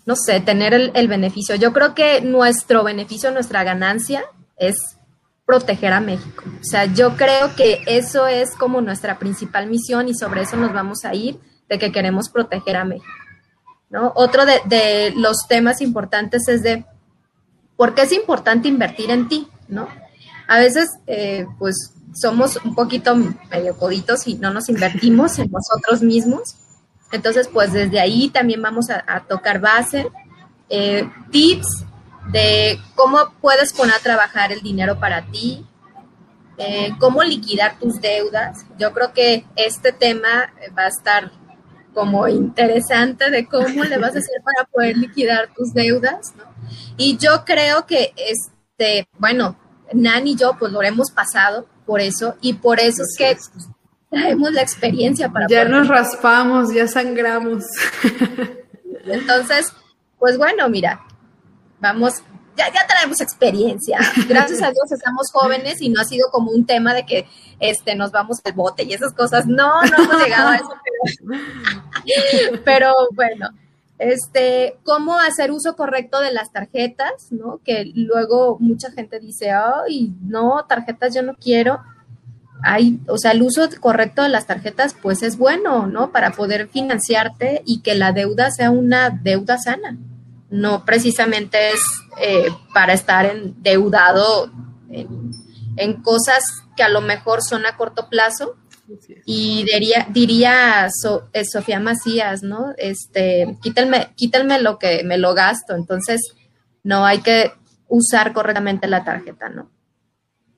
no 0.05 0.15
sé, 0.15 0.41
tener 0.41 0.75
el, 0.75 1.09
beneficio. 1.09 1.57
Yo 1.57 1.73
creo 1.73 1.95
que 1.95 2.21
nuestro 2.21 2.85
beneficio, 2.85 3.31
nuestra 3.31 3.65
ganancia 3.65 4.25
es 4.59 4.77
proteger 5.47 5.95
a 5.95 6.01
México. 6.01 6.45
O 6.61 6.65
sea, 6.65 6.85
yo 6.85 7.17
creo 7.17 7.57
que 7.57 7.83
eso 7.87 8.27
es 8.27 8.55
como 8.55 8.83
nuestra 8.83 9.19
principal 9.19 9.69
misión 9.69 10.07
y 10.07 10.15
sobre 10.15 10.43
eso 10.43 10.57
nos 10.57 10.73
vamos 10.73 11.05
a 11.05 11.15
ir, 11.15 11.41
de 11.69 11.79
que 11.79 11.93
queremos 11.93 12.29
proteger 12.29 12.77
a 12.77 12.85
México. 12.85 13.11
¿no? 13.89 14.13
Otro 14.15 14.45
de, 14.45 14.61
de 14.67 15.13
los 15.17 15.47
temas 15.49 15.81
importantes 15.81 16.47
es 16.49 16.63
de 16.63 16.85
por 17.77 17.95
qué 17.95 18.03
es 18.03 18.13
importante 18.13 18.69
invertir 18.69 19.11
en 19.11 19.29
ti, 19.29 19.49
¿no? 19.67 19.89
A 20.51 20.59
veces, 20.59 20.99
eh, 21.07 21.47
pues, 21.61 21.95
somos 22.13 22.59
un 22.65 22.75
poquito 22.75 23.15
medio 23.15 23.79
coditos 23.79 24.27
y 24.27 24.35
no 24.35 24.53
nos 24.53 24.69
invertimos 24.69 25.39
en 25.39 25.49
nosotros 25.49 26.03
mismos. 26.03 26.57
Entonces, 27.13 27.47
pues 27.47 27.73
desde 27.73 28.01
ahí 28.01 28.31
también 28.31 28.61
vamos 28.61 28.91
a, 28.91 29.21
tocar 29.29 29.61
base, 29.61 30.09
eh, 30.69 31.09
tips 31.31 31.85
de 32.33 32.81
cómo 32.97 33.33
puedes 33.41 33.73
poner 33.73 33.95
a 33.95 34.01
trabajar 34.01 34.51
el 34.51 34.61
dinero 34.61 34.99
para 34.99 35.25
ti, 35.27 35.65
eh, 36.59 36.95
cómo 36.99 37.23
liquidar 37.23 37.79
tus 37.79 38.01
deudas. 38.01 38.67
Yo 38.77 38.93
creo 38.93 39.13
que 39.13 39.45
este 39.55 39.93
tema 39.93 40.53
va 40.77 40.87
a 40.87 40.89
estar 40.89 41.31
como 41.95 42.27
interesante 42.27 43.31
de 43.31 43.47
cómo 43.47 43.85
le 43.85 43.99
vas 43.99 44.17
a 44.17 44.19
hacer 44.19 44.43
para 44.43 44.69
poder 44.69 44.97
liquidar 44.97 45.55
tus 45.55 45.73
deudas. 45.73 46.35
¿no? 46.37 46.43
Y 46.97 47.19
yo 47.19 47.45
creo 47.45 47.87
que, 47.87 48.13
este, 48.17 49.09
bueno, 49.17 49.57
Nan 49.93 50.27
y 50.27 50.37
yo 50.37 50.57
pues 50.59 50.73
lo 50.73 50.83
hemos 50.83 51.11
pasado 51.11 51.67
por 51.87 52.01
eso 52.01 52.37
y 52.41 52.55
por 52.55 52.81
eso 52.81 53.03
es 53.03 53.15
que 53.17 53.37
traemos 54.11 54.53
la 54.53 54.63
experiencia 54.63 55.31
para 55.31 55.47
ya 55.49 55.65
nos 55.65 55.89
raspamos, 55.89 56.73
ya 56.75 56.87
sangramos. 56.87 57.65
Entonces, 59.07 59.73
pues 60.19 60.37
bueno, 60.37 60.69
mira, 60.69 61.01
vamos, 61.81 62.23
ya, 62.57 62.73
ya 62.73 62.87
traemos 62.87 63.21
experiencia. 63.21 63.99
Gracias 64.29 64.63
a 64.63 64.71
Dios 64.71 64.93
estamos 64.93 65.31
jóvenes 65.33 65.81
y 65.81 65.89
no 65.89 66.01
ha 66.01 66.05
sido 66.05 66.29
como 66.31 66.51
un 66.51 66.67
tema 66.67 66.93
de 66.95 67.07
que 67.07 67.27
este 67.59 67.95
nos 67.95 68.11
vamos 68.11 68.39
al 68.45 68.53
bote 68.53 68.85
y 68.85 68.93
esas 68.93 69.13
cosas. 69.15 69.47
No, 69.47 69.83
no 69.83 69.97
hemos 69.97 70.23
llegado 70.23 70.49
a 70.51 70.57
eso, 70.57 70.75
pero, 70.85 72.61
pero 72.65 72.95
bueno, 73.13 73.49
este, 74.01 74.79
cómo 74.83 75.19
hacer 75.19 75.53
uso 75.53 75.77
correcto 75.77 76.21
de 76.21 76.33
las 76.33 76.51
tarjetas, 76.53 77.31
¿no? 77.31 77.61
Que 77.63 77.85
luego 77.95 78.57
mucha 78.59 78.91
gente 78.91 79.21
dice, 79.21 79.51
ay, 79.51 80.15
no, 80.23 80.65
tarjetas 80.67 81.15
yo 81.15 81.23
no 81.23 81.35
quiero. 81.35 81.81
Hay, 82.63 82.99
o 83.09 83.19
sea, 83.19 83.33
el 83.33 83.43
uso 83.43 83.69
correcto 83.79 84.23
de 84.23 84.31
las 84.31 84.47
tarjetas, 84.47 84.97
pues 85.01 85.23
es 85.23 85.37
bueno, 85.37 85.87
¿no? 85.87 86.13
Para 86.13 86.33
poder 86.33 86.69
financiarte 86.69 87.61
y 87.67 87.83
que 87.83 87.95
la 87.95 88.13
deuda 88.13 88.51
sea 88.51 88.71
una 88.71 89.11
deuda 89.11 89.59
sana. 89.59 89.99
No 90.49 90.87
precisamente 90.87 91.71
es 91.71 91.83
eh, 92.23 92.49
para 92.73 92.95
estar 92.95 93.27
endeudado 93.27 94.51
en, 94.89 95.31
en 95.77 96.03
cosas 96.03 96.43
que 96.75 96.83
a 96.83 96.89
lo 96.89 97.03
mejor 97.03 97.43
son 97.43 97.67
a 97.67 97.77
corto 97.77 98.09
plazo, 98.09 98.57
y 99.25 99.65
diría, 99.65 100.07
diría 100.11 100.89
eh, 101.33 101.45
Sofía 101.45 101.81
Macías, 101.81 102.43
¿no? 102.43 102.73
Este, 102.77 103.57
quítenme, 103.63 104.13
quítenme 104.17 104.61
lo 104.61 104.79
que 104.79 105.03
me 105.05 105.19
lo 105.19 105.35
gasto. 105.35 105.75
Entonces, 105.75 106.21
no 106.83 107.05
hay 107.05 107.21
que 107.21 107.53
usar 107.89 108.33
correctamente 108.33 108.87
la 108.87 109.05
tarjeta, 109.05 109.49
¿no? 109.49 109.71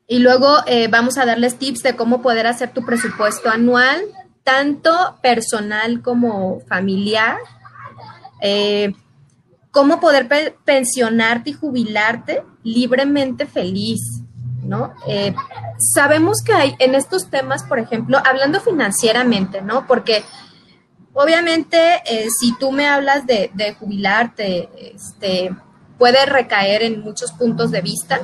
Y 0.06 0.18
luego 0.18 0.58
eh, 0.66 0.88
vamos 0.88 1.18
a 1.18 1.24
darles 1.24 1.58
tips 1.58 1.82
de 1.82 1.96
cómo 1.96 2.22
poder 2.22 2.46
hacer 2.46 2.72
tu 2.72 2.84
presupuesto 2.84 3.48
anual, 3.48 4.00
tanto 4.42 5.18
personal 5.22 6.02
como 6.02 6.60
familiar. 6.60 7.38
Eh, 8.40 8.92
cómo 9.72 10.00
poder 10.00 10.28
pe 10.28 10.54
pensionarte 10.64 11.50
y 11.50 11.54
jubilarte 11.54 12.44
libremente 12.62 13.46
feliz, 13.46 14.21
¿no? 14.72 14.94
Eh, 15.06 15.34
sabemos 15.78 16.42
que 16.42 16.54
hay 16.54 16.74
en 16.78 16.94
estos 16.94 17.28
temas, 17.28 17.62
por 17.64 17.78
ejemplo, 17.78 18.18
hablando 18.24 18.58
financieramente, 18.60 19.60
¿no? 19.60 19.86
Porque 19.86 20.24
obviamente 21.12 22.02
eh, 22.06 22.28
si 22.30 22.56
tú 22.56 22.72
me 22.72 22.88
hablas 22.88 23.26
de, 23.26 23.50
de, 23.52 23.74
jubilarte, 23.74 24.70
este, 24.94 25.54
puede 25.98 26.24
recaer 26.24 26.82
en 26.82 27.02
muchos 27.02 27.32
puntos 27.32 27.70
de 27.70 27.82
vista, 27.82 28.18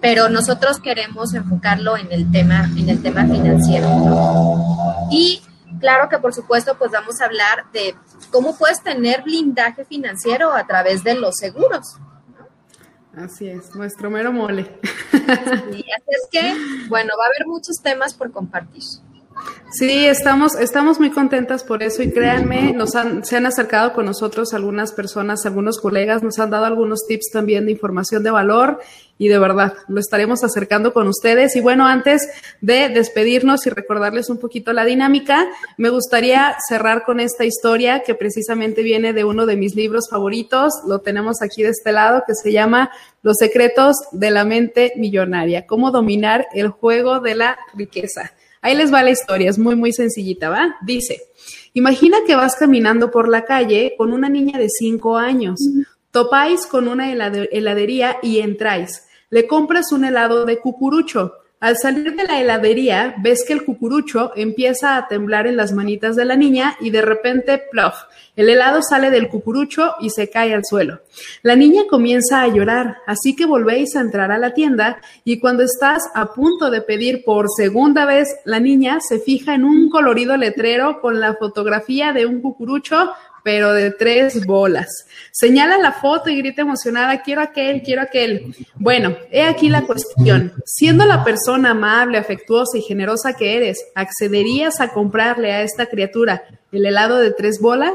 pero 0.00 0.28
nosotros 0.28 0.80
queremos 0.80 1.34
enfocarlo 1.34 1.96
en 1.96 2.10
el 2.10 2.30
tema, 2.32 2.68
en 2.76 2.88
el 2.88 3.00
tema 3.00 3.24
financiero, 3.24 3.88
¿no? 3.88 5.08
Y 5.12 5.40
claro 5.78 6.08
que 6.08 6.18
por 6.18 6.34
supuesto, 6.34 6.76
pues 6.76 6.90
vamos 6.90 7.20
a 7.20 7.26
hablar 7.26 7.66
de 7.72 7.94
cómo 8.32 8.56
puedes 8.58 8.82
tener 8.82 9.22
blindaje 9.22 9.84
financiero 9.84 10.52
a 10.52 10.66
través 10.66 11.04
de 11.04 11.14
los 11.14 11.36
seguros, 11.36 11.96
Así 13.16 13.46
es, 13.46 13.74
nuestro 13.74 14.10
mero 14.10 14.32
mole. 14.32 14.66
Sí, 15.12 15.18
así 15.18 16.08
es 16.08 16.28
que, 16.30 16.54
bueno, 16.88 17.12
va 17.18 17.24
a 17.24 17.26
haber 17.26 17.46
muchos 17.46 17.80
temas 17.82 18.14
por 18.14 18.32
compartir. 18.32 18.82
Sí, 19.74 20.04
estamos, 20.04 20.54
estamos 20.54 21.00
muy 21.00 21.10
contentas 21.10 21.64
por 21.64 21.82
eso 21.82 22.02
y 22.02 22.12
créanme, 22.12 22.74
nos 22.74 22.94
han, 22.94 23.24
se 23.24 23.38
han 23.38 23.46
acercado 23.46 23.94
con 23.94 24.04
nosotros 24.04 24.52
algunas 24.52 24.92
personas, 24.92 25.46
algunos 25.46 25.80
colegas, 25.80 26.22
nos 26.22 26.38
han 26.38 26.50
dado 26.50 26.66
algunos 26.66 27.06
tips 27.08 27.30
también 27.32 27.64
de 27.64 27.72
información 27.72 28.22
de 28.22 28.30
valor 28.30 28.80
y 29.16 29.28
de 29.28 29.38
verdad 29.38 29.72
lo 29.88 29.98
estaremos 29.98 30.44
acercando 30.44 30.92
con 30.92 31.08
ustedes. 31.08 31.56
Y 31.56 31.62
bueno, 31.62 31.86
antes 31.86 32.28
de 32.60 32.90
despedirnos 32.90 33.66
y 33.66 33.70
recordarles 33.70 34.28
un 34.28 34.36
poquito 34.36 34.74
la 34.74 34.84
dinámica, 34.84 35.46
me 35.78 35.88
gustaría 35.88 36.54
cerrar 36.68 37.04
con 37.04 37.18
esta 37.18 37.46
historia 37.46 38.02
que 38.02 38.14
precisamente 38.14 38.82
viene 38.82 39.14
de 39.14 39.24
uno 39.24 39.46
de 39.46 39.56
mis 39.56 39.74
libros 39.74 40.10
favoritos. 40.10 40.74
Lo 40.86 40.98
tenemos 40.98 41.40
aquí 41.40 41.62
de 41.62 41.70
este 41.70 41.92
lado 41.92 42.24
que 42.26 42.34
se 42.34 42.52
llama 42.52 42.90
Los 43.22 43.38
secretos 43.38 43.96
de 44.12 44.30
la 44.30 44.44
mente 44.44 44.92
millonaria, 44.96 45.66
cómo 45.66 45.90
dominar 45.90 46.46
el 46.52 46.68
juego 46.68 47.20
de 47.20 47.36
la 47.36 47.58
riqueza. 47.74 48.32
Ahí 48.62 48.76
les 48.76 48.94
va 48.94 49.02
la 49.02 49.10
historia, 49.10 49.50
es 49.50 49.58
muy, 49.58 49.74
muy 49.74 49.92
sencillita, 49.92 50.48
¿va? 50.48 50.76
Dice, 50.82 51.20
imagina 51.74 52.18
que 52.26 52.36
vas 52.36 52.54
caminando 52.54 53.10
por 53.10 53.28
la 53.28 53.44
calle 53.44 53.94
con 53.98 54.12
una 54.12 54.28
niña 54.28 54.58
de 54.58 54.68
cinco 54.70 55.18
años. 55.18 55.60
Topáis 56.12 56.66
con 56.66 56.86
una 56.86 57.10
heladería 57.10 58.18
y 58.22 58.38
entráis. 58.38 59.04
Le 59.30 59.48
compras 59.48 59.90
un 59.90 60.04
helado 60.04 60.44
de 60.44 60.60
cucurucho. 60.60 61.34
Al 61.62 61.76
salir 61.76 62.16
de 62.16 62.24
la 62.24 62.40
heladería, 62.40 63.14
ves 63.18 63.44
que 63.46 63.52
el 63.52 63.64
cucurucho 63.64 64.32
empieza 64.34 64.96
a 64.96 65.06
temblar 65.06 65.46
en 65.46 65.56
las 65.56 65.72
manitas 65.72 66.16
de 66.16 66.24
la 66.24 66.34
niña 66.34 66.76
y 66.80 66.90
de 66.90 67.02
repente, 67.02 67.62
plof, 67.70 67.94
el 68.34 68.48
helado 68.48 68.82
sale 68.82 69.12
del 69.12 69.28
cucurucho 69.28 69.94
y 70.00 70.10
se 70.10 70.28
cae 70.28 70.54
al 70.54 70.64
suelo. 70.64 71.02
La 71.42 71.54
niña 71.54 71.82
comienza 71.88 72.42
a 72.42 72.48
llorar, 72.48 72.96
así 73.06 73.36
que 73.36 73.46
volvéis 73.46 73.94
a 73.94 74.00
entrar 74.00 74.32
a 74.32 74.38
la 74.38 74.54
tienda 74.54 75.00
y 75.22 75.38
cuando 75.38 75.62
estás 75.62 76.02
a 76.16 76.32
punto 76.32 76.68
de 76.68 76.82
pedir 76.82 77.22
por 77.24 77.46
segunda 77.48 78.06
vez, 78.06 78.28
la 78.44 78.58
niña 78.58 78.98
se 78.98 79.20
fija 79.20 79.54
en 79.54 79.62
un 79.62 79.88
colorido 79.88 80.36
letrero 80.36 81.00
con 81.00 81.20
la 81.20 81.34
fotografía 81.34 82.12
de 82.12 82.26
un 82.26 82.40
cucurucho 82.40 83.12
pero 83.42 83.72
de 83.72 83.90
tres 83.90 84.44
bolas. 84.46 85.06
Señala 85.30 85.78
la 85.78 85.92
foto 85.92 86.30
y 86.30 86.38
grita 86.38 86.62
emocionada, 86.62 87.22
quiero 87.22 87.40
aquel, 87.40 87.82
quiero 87.82 88.02
aquel. 88.02 88.54
Bueno, 88.76 89.16
he 89.30 89.42
aquí 89.42 89.68
la 89.68 89.82
cuestión. 89.82 90.52
Siendo 90.64 91.04
la 91.04 91.24
persona 91.24 91.70
amable, 91.70 92.18
afectuosa 92.18 92.78
y 92.78 92.82
generosa 92.82 93.34
que 93.34 93.56
eres, 93.56 93.84
¿accederías 93.94 94.80
a 94.80 94.88
comprarle 94.88 95.52
a 95.52 95.62
esta 95.62 95.86
criatura 95.86 96.42
el 96.70 96.86
helado 96.86 97.18
de 97.18 97.32
tres 97.32 97.60
bolas? 97.60 97.94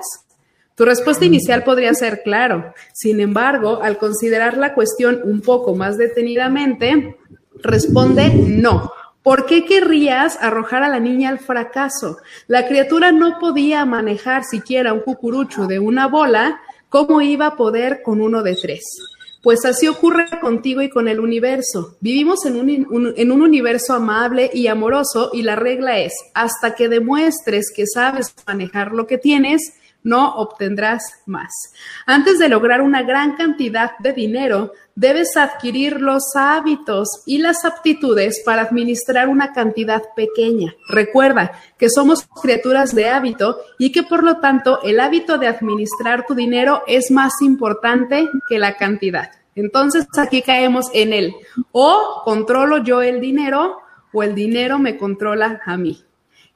Tu 0.75 0.85
respuesta 0.85 1.25
inicial 1.25 1.63
podría 1.63 1.93
ser 1.93 2.21
claro. 2.21 2.73
Sin 2.93 3.19
embargo, 3.19 3.81
al 3.81 3.97
considerar 3.97 4.57
la 4.57 4.73
cuestión 4.73 5.21
un 5.23 5.41
poco 5.41 5.75
más 5.75 5.97
detenidamente, 5.97 7.17
responde 7.63 8.29
no 8.33 8.91
¿Por 9.27 9.45
qué 9.45 9.65
querrías 9.65 10.37
arrojar 10.39 10.83
a 10.83 10.87
la 10.87 11.01
niña 11.01 11.27
al 11.27 11.39
fracaso? 11.39 12.19
La 12.47 12.65
criatura 12.65 13.11
no 13.11 13.39
podía 13.39 13.83
manejar 13.83 14.45
siquiera 14.45 14.93
un 14.93 15.01
cucurucho 15.01 15.67
de 15.67 15.79
una 15.79 16.07
bola, 16.07 16.61
¿cómo 16.87 17.19
iba 17.19 17.47
a 17.47 17.55
poder 17.57 18.03
con 18.03 18.21
uno 18.21 18.41
de 18.41 18.55
tres? 18.55 18.85
Pues 19.43 19.65
así 19.65 19.89
ocurre 19.89 20.27
contigo 20.39 20.81
y 20.81 20.89
con 20.89 21.09
el 21.09 21.19
universo. 21.19 21.97
Vivimos 21.99 22.45
en 22.45 22.55
un, 22.55 23.13
en 23.17 23.31
un, 23.33 23.41
universo 23.41 23.95
amable 23.95 24.49
y 24.53 24.67
amoroso 24.67 25.31
y 25.33 25.41
la 25.41 25.57
regla 25.57 25.99
es, 25.99 26.13
hasta 26.33 26.73
que 26.73 26.87
demuestres 26.87 27.73
que 27.75 27.85
sabes 27.85 28.33
manejar 28.47 28.93
lo 28.93 29.07
que 29.07 29.17
tienes, 29.17 29.73
no 30.03 30.35
obtendrás 30.35 31.03
más. 31.25 31.51
Antes 32.05 32.39
de 32.39 32.47
lograr 32.47 32.81
una 32.81 33.03
gran 33.03 33.35
cantidad 33.35 33.97
de 33.99 34.13
dinero, 34.13 34.71
debes 34.97 35.37
adquirir 35.37 36.01
los 36.01 36.35
hábitos 36.35 37.21
y 37.27 37.37
las 37.37 37.65
aptitudes 37.65 38.41
para 38.43 38.63
administrar 38.63 39.29
una 39.29 39.53
cantidad 39.53 40.01
pequeña. 40.15 40.73
Recuerda 40.89 41.51
que 41.77 41.87
somos 41.91 42.27
criaturas 42.41 42.95
de 42.95 43.07
hábito 43.07 43.59
y 43.77 43.91
que 43.91 44.01
por 44.01 44.23
lo 44.23 44.37
tanto 44.37 44.81
el 44.81 44.99
hábito 44.99 45.37
de 45.37 45.47
administrar 45.47 46.25
tu 46.25 46.33
dinero 46.33 46.81
es 46.87 47.11
más 47.11 47.33
importante 47.41 48.27
que 48.49 48.57
la 48.57 48.75
cantidad. 48.75 49.29
Entonces 49.53 50.07
aquí 50.17 50.41
caemos 50.41 50.87
en 50.93 51.13
el 51.13 51.35
o 51.71 52.23
controlo 52.25 52.79
yo 52.79 53.03
el 53.03 53.21
dinero 53.21 53.77
o 54.11 54.23
el 54.23 54.33
dinero 54.33 54.79
me 54.79 54.97
controla 54.97 55.61
a 55.63 55.77
mí. 55.77 56.03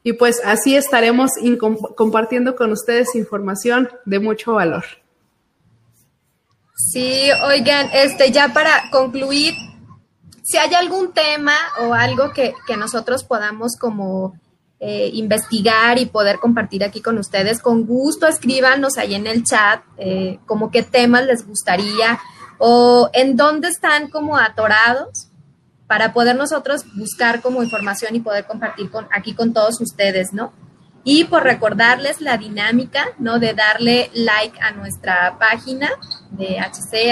Y 0.02 0.14
pues 0.14 0.42
así 0.44 0.76
estaremos 0.76 1.30
compartiendo 1.96 2.56
con 2.56 2.72
ustedes 2.72 3.14
información 3.14 3.88
de 4.06 4.20
mucho 4.20 4.54
valor. 4.54 4.84
Sí, 6.90 7.30
oigan, 7.46 7.90
este 7.94 8.32
ya 8.32 8.54
para 8.54 8.90
concluir, 8.92 9.54
si 10.42 10.58
hay 10.58 10.74
algún 10.74 11.14
tema 11.14 11.54
o 11.82 11.94
algo 11.94 12.34
que, 12.34 12.54
nosotros 12.78 13.24
podamos 13.24 13.78
como 13.78 14.34
eh, 14.80 15.10
investigar 15.14 16.00
y 16.00 16.08
poder 16.08 16.40
compartir 16.40 16.84
aquí 16.84 17.02
con 17.02 17.18
ustedes, 17.18 17.62
con 17.62 17.86
gusto 17.86 18.28
escríbanos 18.28 18.98
ahí 18.98 19.14
en 19.14 19.28
el 19.28 19.44
chat 19.44 19.84
eh, 19.98 20.40
como 20.48 20.72
qué 20.72 20.82
temas 20.82 21.26
les 21.26 21.46
gustaría 21.46 22.20
o 22.58 23.10
en 23.14 23.38
dónde 23.38 23.68
están 23.68 24.10
como 24.10 24.38
atorados 24.38 25.28
para 25.88 26.14
poder 26.14 26.36
nosotros 26.36 26.84
buscar 26.96 27.42
como 27.42 27.62
información 27.62 28.16
y 28.16 28.22
poder 28.22 28.46
compartir 28.46 28.90
con, 28.90 29.08
aquí 29.12 29.34
con 29.34 29.54
todos 29.54 29.80
ustedes, 29.82 30.34
¿no? 30.34 30.52
Y 31.04 31.24
por 31.26 31.44
recordarles 31.44 32.22
la 32.22 32.38
dinámica, 32.38 33.08
¿no? 33.18 33.40
De 33.40 33.54
darle 33.54 34.12
like 34.14 34.60
a 34.62 34.72
nuestra 34.72 35.38
página 35.40 35.90
de 36.30 36.60
HC, 36.60 37.12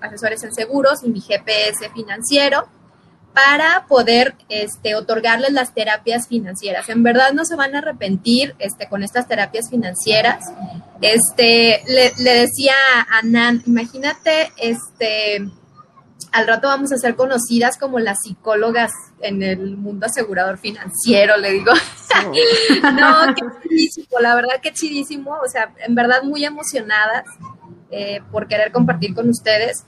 Asesores 0.00 0.42
en 0.44 0.54
Seguros, 0.54 1.04
y 1.04 1.10
mi 1.10 1.20
GPS 1.20 1.90
financiero, 1.94 2.68
para 3.34 3.86
poder 3.86 4.34
este, 4.48 4.94
otorgarles 4.94 5.52
las 5.52 5.74
terapias 5.74 6.26
financieras. 6.26 6.88
En 6.88 7.02
verdad 7.02 7.32
no 7.32 7.44
se 7.44 7.54
van 7.54 7.74
a 7.74 7.78
arrepentir 7.78 8.54
este, 8.58 8.88
con 8.88 9.02
estas 9.02 9.28
terapias 9.28 9.70
financieras. 9.70 10.44
Este, 11.00 11.82
le, 11.86 12.12
le 12.18 12.34
decía 12.40 12.74
a 13.10 13.22
Nan, 13.22 13.62
imagínate, 13.66 14.50
este, 14.56 15.48
al 16.32 16.46
rato 16.46 16.68
vamos 16.68 16.92
a 16.92 16.98
ser 16.98 17.16
conocidas 17.16 17.78
como 17.78 17.98
las 17.98 18.18
psicólogas 18.22 18.92
en 19.20 19.42
el 19.42 19.76
mundo 19.76 20.06
asegurador 20.06 20.58
financiero, 20.58 21.36
le 21.36 21.52
digo. 21.52 21.72
no, 22.82 23.34
qué 23.34 23.68
chidísimo, 23.68 24.20
la 24.20 24.34
verdad 24.34 24.60
que 24.62 24.72
chidísimo, 24.72 25.32
o 25.32 25.48
sea, 25.48 25.72
en 25.86 25.94
verdad 25.94 26.22
muy 26.22 26.44
emocionadas 26.44 27.24
eh, 27.90 28.20
por 28.30 28.48
querer 28.48 28.72
compartir 28.72 29.14
con 29.14 29.28
ustedes 29.28 29.84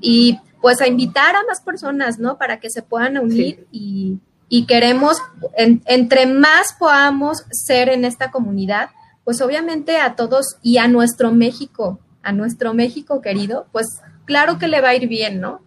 y 0.00 0.38
pues 0.60 0.80
a 0.80 0.86
invitar 0.86 1.36
a 1.36 1.44
más 1.44 1.60
personas, 1.60 2.18
¿no? 2.18 2.38
Para 2.38 2.58
que 2.58 2.70
se 2.70 2.82
puedan 2.82 3.18
unir 3.18 3.66
y, 3.70 4.20
queremos, 4.66 5.18
entre 5.56 6.26
más 6.26 6.74
podamos 6.78 7.44
ser 7.50 7.88
en 7.88 8.04
esta 8.04 8.30
comunidad, 8.30 8.88
pues 9.24 9.42
obviamente 9.42 9.98
a 9.98 10.14
todos 10.14 10.56
y 10.62 10.78
a 10.78 10.88
nuestro 10.88 11.32
México, 11.32 11.98
a 12.22 12.32
nuestro 12.32 12.72
México 12.72 13.20
querido, 13.20 13.66
pues 13.72 14.00
claro 14.24 14.58
que 14.58 14.68
le 14.68 14.80
va 14.80 14.90
a 14.90 14.94
ir 14.94 15.08
bien, 15.08 15.40
¿no? 15.40 15.60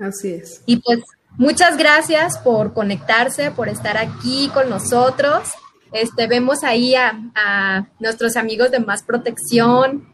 Así 0.00 0.32
es. 0.32 0.62
Y 0.66 0.78
pues 0.78 1.00
muchas 1.36 1.76
gracias 1.76 2.38
por 2.38 2.72
conectarse, 2.72 3.50
por 3.50 3.68
estar 3.68 3.96
aquí 3.98 4.50
con 4.52 4.70
nosotros. 4.70 5.50
Este, 5.92 6.26
vemos 6.26 6.62
ahí 6.62 6.94
a, 6.94 7.86
nuestros 7.98 8.36
amigos 8.36 8.70
de 8.70 8.80
Más 8.80 9.02
Protección 9.02 10.08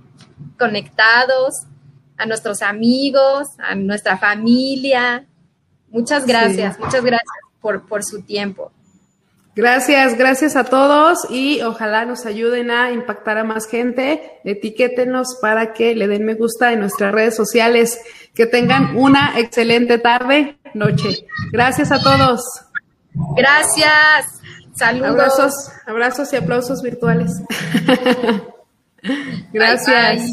conectados, 0.59 1.55
a 2.17 2.27
nuestros 2.27 2.63
amigos, 2.63 3.49
a 3.59 3.75
nuestra 3.75 4.19
familia. 4.19 5.27
Muchas 5.89 6.27
gracias, 6.27 6.79
muchas 6.79 7.05
gracias 7.05 7.29
por, 7.61 7.87
por 7.87 8.03
su 8.05 8.23
tiempo. 8.23 8.73
Gracias, 9.57 10.19
gracias 10.19 10.55
a 10.55 10.65
todos 10.65 11.31
y 11.31 11.63
ojalá 11.63 12.05
nos 12.05 12.27
ayuden 12.27 12.71
a 12.71 12.93
impactar 12.93 13.39
a 13.39 13.45
más 13.45 13.67
gente. 13.67 14.39
Etiquétenos 14.45 15.39
para 15.41 15.73
que 15.73 15.95
le 15.95 16.09
den 16.09 16.27
me 16.27 16.35
gusta 16.35 16.75
en 16.75 16.81
nuestras 16.81 17.11
redes 17.11 17.35
sociales. 17.35 17.99
Que 18.35 18.45
tengan 18.45 18.99
una 18.99 19.41
excelente 19.41 19.97
tarde, 19.97 20.59
noche. 20.75 21.27
Gracias 21.53 21.91
a 21.91 22.03
todos. 22.03 22.43
Gracias. 23.35 24.43
Saludos. 24.75 25.09
Abrazos, 25.09 25.55
abrazos 25.87 26.33
y 26.35 26.37
aplausos 26.37 26.83
virtuales. 26.83 27.33
Gracias. 29.55 30.33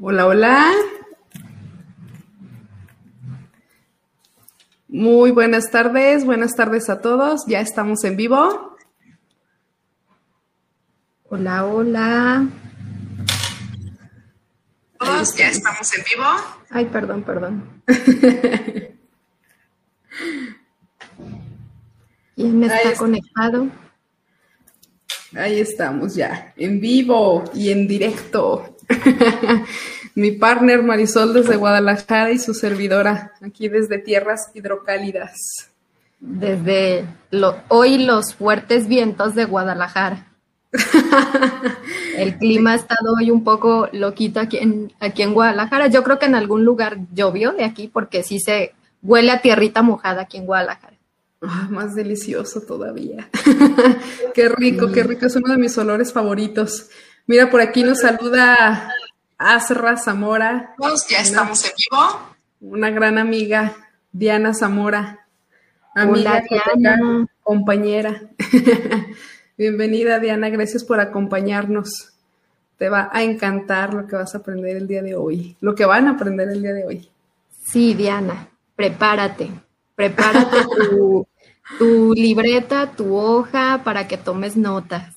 Hola, 0.00 0.26
hola. 0.26 0.72
Muy 4.96 5.30
buenas 5.30 5.70
tardes, 5.70 6.24
buenas 6.24 6.54
tardes 6.56 6.88
a 6.88 7.02
todos. 7.02 7.44
Ya 7.46 7.60
estamos 7.60 8.02
en 8.04 8.16
vivo. 8.16 8.78
Hola, 11.24 11.66
hola. 11.66 12.48
Todos, 14.98 15.36
ya 15.36 15.50
estamos 15.50 15.94
en 15.94 16.02
vivo. 16.10 16.24
Ay, 16.70 16.86
perdón, 16.86 17.24
perdón. 17.24 17.82
¿Quién 22.34 22.58
me 22.58 22.64
está, 22.64 22.94
conectado? 22.94 23.68
Ahí 25.34 25.60
estamos 25.60 26.14
ya, 26.14 26.54
en 26.56 26.80
vivo 26.80 27.44
y 27.52 27.70
en 27.70 27.86
directo. 27.86 28.78
mi 30.16 30.32
partner 30.32 30.82
Marisol 30.82 31.34
desde 31.34 31.56
Guadalajara 31.56 32.32
y 32.32 32.38
su 32.38 32.54
servidora 32.54 33.32
aquí 33.42 33.68
desde 33.68 33.98
tierras 33.98 34.50
hidrocálidas. 34.54 35.36
Desde 36.18 37.06
hoy 37.68 37.98
los 37.98 38.34
fuertes 38.34 38.88
vientos 38.88 39.34
de 39.34 39.44
Guadalajara. 39.44 40.26
El 42.16 42.38
clima 42.38 42.72
ha 42.72 42.76
estado 42.76 43.12
hoy 43.18 43.30
un 43.30 43.44
poco 43.44 43.90
loquito 43.92 44.40
aquí 44.40 44.56
en, 44.56 44.90
aquí 45.00 45.20
en 45.20 45.34
Guadalajara. 45.34 45.88
Yo 45.88 46.02
creo 46.02 46.18
que 46.18 46.24
en 46.24 46.34
algún 46.34 46.64
lugar 46.64 46.96
llovió 47.12 47.52
de 47.52 47.64
aquí 47.64 47.86
porque 47.86 48.22
sí 48.22 48.40
se 48.40 48.72
huele 49.02 49.32
a 49.32 49.42
tierrita 49.42 49.82
mojada 49.82 50.22
aquí 50.22 50.38
en 50.38 50.46
Guadalajara. 50.46 50.96
Ah, 51.42 51.68
más 51.70 51.94
delicioso 51.94 52.62
todavía. 52.62 53.28
qué 54.34 54.48
rico, 54.48 54.90
qué 54.90 55.02
rico. 55.02 55.26
Es 55.26 55.36
uno 55.36 55.52
de 55.52 55.58
mis 55.58 55.76
olores 55.76 56.10
favoritos. 56.10 56.88
Mira, 57.26 57.50
por 57.50 57.60
aquí 57.60 57.82
nos 57.82 58.00
saluda 58.00 58.90
Azra 59.38 59.96
Zamora. 59.96 60.74
Ya 61.08 61.20
estamos 61.20 61.64
en 61.64 61.72
vivo. 61.76 62.36
Una 62.60 62.90
gran 62.90 63.18
amiga, 63.18 63.76
Diana 64.12 64.54
Zamora. 64.54 65.26
Amiga, 65.94 66.42
compañera. 67.42 68.22
Bienvenida, 69.58 70.18
Diana. 70.20 70.48
Gracias 70.48 70.84
por 70.84 71.00
acompañarnos. 71.00 72.12
Te 72.78 72.88
va 72.88 73.10
a 73.12 73.22
encantar 73.22 73.94
lo 73.94 74.06
que 74.06 74.16
vas 74.16 74.34
a 74.34 74.38
aprender 74.38 74.76
el 74.76 74.86
día 74.86 75.02
de 75.02 75.14
hoy, 75.14 75.56
lo 75.60 75.74
que 75.74 75.86
van 75.86 76.06
a 76.08 76.12
aprender 76.12 76.48
el 76.48 76.62
día 76.62 76.72
de 76.72 76.84
hoy. 76.84 77.08
Sí, 77.72 77.94
Diana, 77.94 78.48
prepárate. 78.74 79.50
Prepárate 79.94 80.58
tu, 80.90 81.26
tu 81.78 82.12
libreta, 82.14 82.92
tu 82.92 83.14
hoja 83.14 83.80
para 83.82 84.06
que 84.06 84.18
tomes 84.18 84.56
notas. 84.56 85.15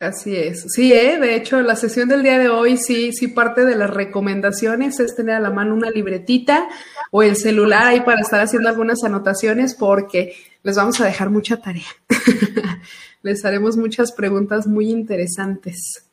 Así 0.00 0.36
es. 0.36 0.64
Sí, 0.68 0.92
¿eh? 0.92 1.18
de 1.18 1.34
hecho, 1.34 1.60
la 1.60 1.74
sesión 1.74 2.08
del 2.08 2.22
día 2.22 2.38
de 2.38 2.48
hoy 2.48 2.76
sí, 2.76 3.12
sí 3.12 3.26
parte 3.26 3.64
de 3.64 3.74
las 3.74 3.90
recomendaciones 3.90 5.00
es 5.00 5.16
tener 5.16 5.34
a 5.34 5.40
la 5.40 5.50
mano 5.50 5.74
una 5.74 5.90
libretita 5.90 6.68
o 7.10 7.24
el 7.24 7.34
celular 7.34 7.86
ahí 7.86 8.02
para 8.02 8.20
estar 8.20 8.40
haciendo 8.40 8.68
algunas 8.68 9.02
anotaciones 9.02 9.74
porque 9.74 10.36
les 10.62 10.76
vamos 10.76 11.00
a 11.00 11.04
dejar 11.04 11.30
mucha 11.30 11.60
tarea. 11.60 11.88
les 13.22 13.44
haremos 13.44 13.76
muchas 13.76 14.12
preguntas 14.12 14.68
muy 14.68 14.88
interesantes. 14.88 16.04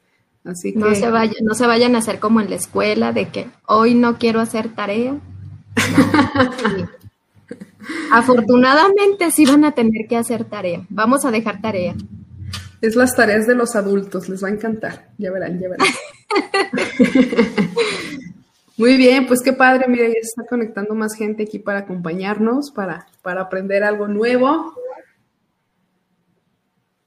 Así 0.43 0.73
que... 0.73 0.79
No 0.79 0.95
se, 0.95 1.11
vayan, 1.11 1.43
no 1.43 1.53
se 1.53 1.67
vayan 1.67 1.93
a 1.95 1.99
hacer 1.99 2.17
como 2.19 2.41
en 2.41 2.49
la 2.49 2.55
escuela 2.55 3.13
de 3.13 3.29
que 3.29 3.47
hoy 3.67 3.93
no 3.93 4.17
quiero 4.17 4.39
hacer 4.39 4.69
tarea. 4.69 5.15
Afortunadamente 8.11 9.29
sí 9.29 9.45
van 9.45 9.63
a 9.63 9.73
tener 9.73 10.07
que 10.07 10.17
hacer 10.17 10.43
tarea. 10.45 10.81
Vamos 10.89 11.23
a 11.23 11.29
dejar 11.29 11.61
tarea. 11.61 11.93
Es 12.82 12.95
las 12.95 13.15
tareas 13.15 13.47
de 13.47 13.55
los 13.55 13.76
adultos, 13.76 14.30
les 14.30 14.43
va 14.43 14.49
a 14.49 14.51
encantar. 14.51 15.09
Ya 15.17 15.32
verán, 15.32 15.59
ya 15.59 15.69
verán. 15.69 15.88
Muy 18.78 18.97
bien, 18.97 19.26
pues 19.26 19.41
qué 19.41 19.53
padre, 19.53 19.88
mira, 19.88 20.05
ya 20.07 20.19
está 20.21 20.43
conectando 20.49 20.95
más 20.95 21.15
gente 21.15 21.43
aquí 21.43 21.59
para 21.59 21.80
acompañarnos, 21.80 22.71
para, 22.71 23.07
para 23.21 23.43
aprender 23.43 23.84
algo 23.84 24.07
nuevo. 24.07 24.73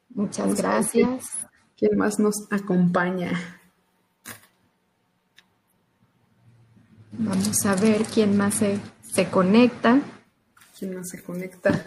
Muchas 0.08 0.56
gracias. 0.56 1.46
¿Quién 1.76 1.96
más 1.96 2.18
nos 2.18 2.50
acompaña? 2.50 3.32
Vamos 7.12 7.66
a 7.66 7.74
ver 7.76 8.02
quién 8.04 8.36
más 8.36 8.54
se, 8.54 8.80
se 9.02 9.28
conecta. 9.28 10.00
¿Quién 10.78 10.94
más 10.94 11.08
se 11.10 11.22
conecta? 11.22 11.84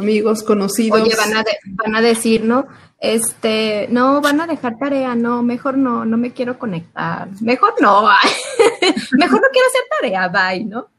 Amigos, 0.00 0.42
conocidos. 0.42 1.00
Oye, 1.00 1.14
van 1.16 1.36
a, 1.36 1.44
van 1.64 1.94
a 1.94 2.00
decir, 2.00 2.44
¿no? 2.44 2.66
Este, 3.00 3.86
no, 3.90 4.20
van 4.20 4.42
a 4.42 4.46
dejar 4.46 4.78
tarea, 4.78 5.14
no, 5.14 5.42
mejor 5.42 5.78
no, 5.78 6.04
no 6.04 6.18
me 6.18 6.32
quiero 6.32 6.58
conectar, 6.58 7.28
mejor 7.40 7.72
no, 7.80 8.02
mejor 9.12 9.40
no 9.40 9.48
quiero 9.52 9.68
hacer 9.68 9.82
tarea, 9.98 10.28
bye, 10.28 10.64
¿no? 10.66 10.90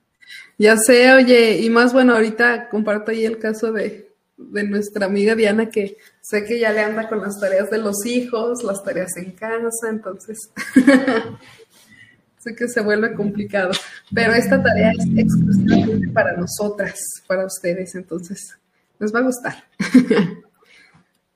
Ya 0.58 0.78
sé, 0.78 1.14
oye, 1.14 1.60
y 1.60 1.70
más 1.70 1.94
bueno, 1.94 2.14
ahorita 2.14 2.70
comparto 2.70 3.12
ahí 3.12 3.26
el 3.26 3.38
caso 3.38 3.72
de, 3.72 4.12
de 4.36 4.64
nuestra 4.64 5.06
amiga 5.06 5.36
Diana, 5.36 5.70
que 5.70 5.98
sé 6.22 6.44
que 6.44 6.60
ya 6.60 6.72
le 6.72 6.82
anda 6.82 7.08
con 7.08 7.22
las 7.22 7.40
tareas 7.40 7.70
de 7.70 7.78
los 7.78 8.04
hijos, 8.06 8.64
las 8.64 8.84
tareas 8.84 9.16
en 9.18 9.32
casa, 9.32 9.90
entonces 9.90 10.40
sé 12.40 12.56
que 12.56 12.68
se 12.68 12.82
vuelve 12.82 13.14
complicado, 13.14 13.72
pero 14.14 14.34
esta 14.34 14.62
tarea 14.62 14.92
es 14.92 15.06
exclusivamente 15.16 16.08
para 16.10 16.36
nosotras, 16.36 17.00
para 17.28 17.46
ustedes, 17.46 17.94
entonces 17.94 18.58
les 19.02 19.14
va 19.14 19.20
a 19.20 19.24
gustar. 19.24 19.66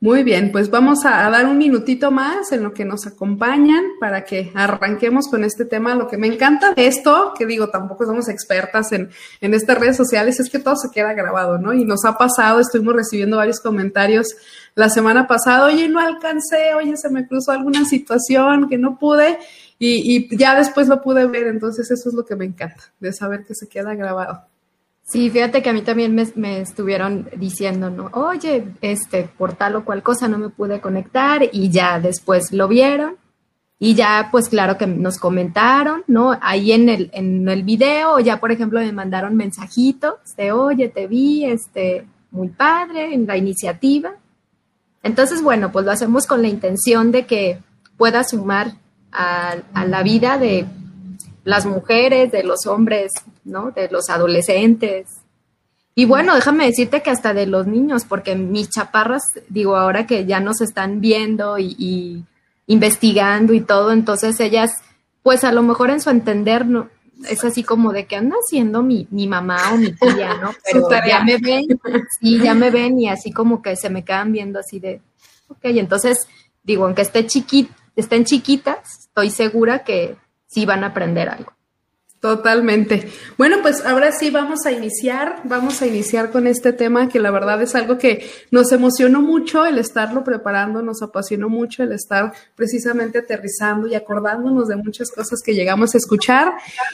Muy 0.01 0.23
bien, 0.23 0.51
pues 0.51 0.69
vamos 0.69 1.03
a, 1.03 1.27
dar 1.31 1.47
un 1.47 1.57
minutito 1.57 2.11
más 2.11 2.51
en 2.51 2.61
lo 2.61 2.73
que 2.73 2.85
nos 2.85 3.07
acompañan 3.07 3.83
para 3.99 4.23
que 4.23 4.51
arranquemos 4.53 5.27
con 5.27 5.43
este 5.43 5.65
tema. 5.65 5.95
Lo 5.95 6.07
que 6.07 6.17
me 6.17 6.27
encanta 6.27 6.73
de 6.75 6.85
esto, 6.85 7.33
que 7.35 7.47
digo, 7.47 7.69
tampoco 7.69 8.05
somos 8.05 8.29
expertas 8.29 8.91
en, 8.91 9.09
en 9.41 9.53
estas 9.55 9.79
redes 9.79 9.97
sociales, 9.97 10.39
es 10.39 10.51
que 10.51 10.59
todo 10.59 10.75
se 10.75 10.91
queda 10.91 11.13
grabado, 11.13 11.57
¿no? 11.57 11.73
Y 11.73 11.85
nos 11.85 12.05
ha 12.05 12.19
pasado, 12.19 12.59
estuvimos 12.59 12.93
recibiendo 12.93 13.37
varios 13.37 13.59
comentarios 13.59 14.35
la 14.75 14.89
semana 14.89 15.25
pasada, 15.25 15.65
oye, 15.65 15.89
no 15.89 15.99
alcancé, 15.99 16.75
oye, 16.75 16.97
se 16.97 17.09
me 17.09 17.25
cruzó 17.27 17.53
alguna 17.53 17.83
situación 17.85 18.69
que 18.69 18.77
no 18.77 18.99
pude 18.99 19.39
y, 19.79 20.17
y 20.29 20.37
ya 20.37 20.55
después 20.55 20.87
lo 20.87 21.01
pude 21.01 21.25
ver, 21.25 21.47
entonces 21.47 21.89
eso 21.89 22.09
es 22.09 22.15
lo 22.15 22.25
que 22.25 22.35
me 22.35 22.45
encanta, 22.45 22.93
de 22.99 23.11
saber 23.11 23.43
que 23.43 23.55
se 23.55 23.67
queda 23.67 23.95
grabado. 23.95 24.45
Sí, 25.07 25.29
fíjate 25.29 25.61
que 25.61 25.69
a 25.69 25.73
mí 25.73 25.83
también 25.83 26.15
me, 26.15 26.59
estuvieron 26.59 27.29
diciendo, 27.37 27.91
¿no? 27.91 28.09
Oye, 28.13 28.65
este, 28.81 29.29
por 29.37 29.53
tal 29.53 29.75
o 29.75 29.85
cual 29.85 30.01
cosa 30.01 30.27
no 30.27 30.39
me 30.39 30.49
pude 30.49 30.81
conectar 30.81 31.43
y 31.51 31.69
ya 31.69 31.99
después 31.99 32.51
lo 32.51 32.67
vieron 32.67 33.15
y 33.77 33.93
ya, 33.93 34.29
pues 34.31 34.49
claro 34.49 34.79
que 34.79 34.87
nos 34.87 35.19
comentaron, 35.19 36.03
¿no? 36.07 36.35
Ahí 36.41 36.71
en 36.71 36.89
el, 36.89 37.11
en 37.13 37.47
el 37.47 37.61
video, 37.61 38.19
ya 38.19 38.39
por 38.39 38.51
ejemplo 38.51 38.79
me 38.79 38.91
mandaron 38.91 39.35
mensajitos 39.37 40.15
de, 40.37 40.51
oye, 40.51 40.89
te 40.89 41.05
vi, 41.05 41.45
este, 41.45 42.07
muy 42.31 42.49
padre 42.49 43.13
en 43.13 43.27
la 43.27 43.37
iniciativa. 43.37 44.15
Entonces, 45.03 45.43
bueno, 45.43 45.71
pues 45.71 45.85
lo 45.85 45.91
hacemos 45.91 46.25
con 46.25 46.41
la 46.41 46.47
intención 46.47 47.11
de 47.11 47.27
que 47.27 47.59
pueda 47.95 48.23
sumar 48.23 48.73
a, 49.11 49.57
a 49.73 49.85
la 49.85 50.01
vida 50.01 50.39
de 50.39 50.65
las 51.45 51.65
mujeres, 51.65 52.31
de 52.31 52.43
los 52.43 52.65
hombres, 52.65 53.13
¿no? 53.45 53.71
De 53.71 53.87
los 53.89 54.09
adolescentes. 54.09 55.07
Y 55.93 56.05
bueno, 56.05 56.35
déjame 56.35 56.65
decirte 56.65 57.01
que 57.01 57.11
hasta 57.11 57.33
de 57.33 57.45
los 57.45 57.67
niños, 57.67 58.03
porque 58.03 58.35
mis 58.35 58.69
chaparras, 58.69 59.21
digo, 59.47 59.77
ahora 59.77 60.05
que 60.07 60.25
ya 60.25 60.41
nos 60.41 60.59
están 60.59 60.99
viendo 60.99 61.57
y, 61.57 62.25
investigando 62.67 63.53
y 63.53 63.61
todo, 63.61 63.93
entonces 63.93 64.37
ellas, 64.39 64.71
pues 65.23 65.43
a 65.43 65.53
lo 65.53 65.61
mejor 65.61 65.91
en 65.91 66.01
su 66.01 66.09
entender, 66.09 66.65
no, 66.65 66.89
es 67.29 67.45
así 67.45 67.63
como 67.63 67.93
de 67.93 68.07
que 68.07 68.15
anda 68.15 68.35
haciendo 68.35 68.81
mi, 68.81 69.07
mi 69.11 69.27
mamá 69.27 69.71
o 69.71 69.77
mi 69.77 69.93
tía, 69.93 70.37
¿no? 70.41 70.51
Pero 70.71 70.89
ya 71.07 71.23
me 71.23 71.37
ven, 71.37 71.65
sí, 72.19 72.39
ya 72.39 72.55
me 72.55 72.71
ven 72.71 72.99
y 72.99 73.07
así 73.07 73.31
como 73.31 73.61
que 73.61 73.75
se 73.75 73.89
me 73.89 74.03
quedan 74.03 74.33
viendo 74.33 74.59
así 74.59 74.79
de, 74.79 74.99
ok, 75.47 75.59
entonces 75.65 76.27
digo, 76.63 76.85
aunque 76.85 77.03
esté 77.03 77.25
chiquit, 77.27 77.69
estén 77.95 78.25
chiquitas, 78.25 79.07
estoy 79.07 79.29
segura 79.29 79.83
que 79.83 80.17
sí 80.55 80.65
van 80.65 80.85
a 80.85 80.87
aprender 80.87 81.27
algo. 81.27 81.51
Totalmente. 82.21 83.11
Bueno, 83.37 83.57
pues 83.61 83.85
ahora 83.85 84.11
sí 84.11 84.31
vamos 84.31 84.65
a 84.65 84.71
iniciar, 84.71 85.41
vamos 85.43 85.81
a 85.81 85.85
iniciar 85.85 86.31
con 86.31 86.47
este 86.47 86.73
tema 86.73 87.07
que 87.09 87.19
la 87.19 87.29
verdad 87.29 87.61
es 87.61 87.75
algo 87.75 87.99
que 87.99 88.27
nos 88.49 88.71
emocionó 88.71 89.21
mucho 89.21 89.65
el 89.65 89.77
estarlo 89.77 90.23
preparando, 90.23 90.81
nos 90.81 91.03
apasionó 91.03 91.49
mucho 91.49 91.83
el 91.83 91.91
estar 91.91 92.33
precisamente 92.55 93.19
aterrizando 93.19 93.85
y 93.85 93.95
acordándonos 93.95 94.69
de 94.69 94.77
muchas 94.77 95.11
cosas 95.11 95.41
que 95.45 95.53
llegamos 95.53 95.93
a 95.93 95.97
escuchar. 95.99 96.53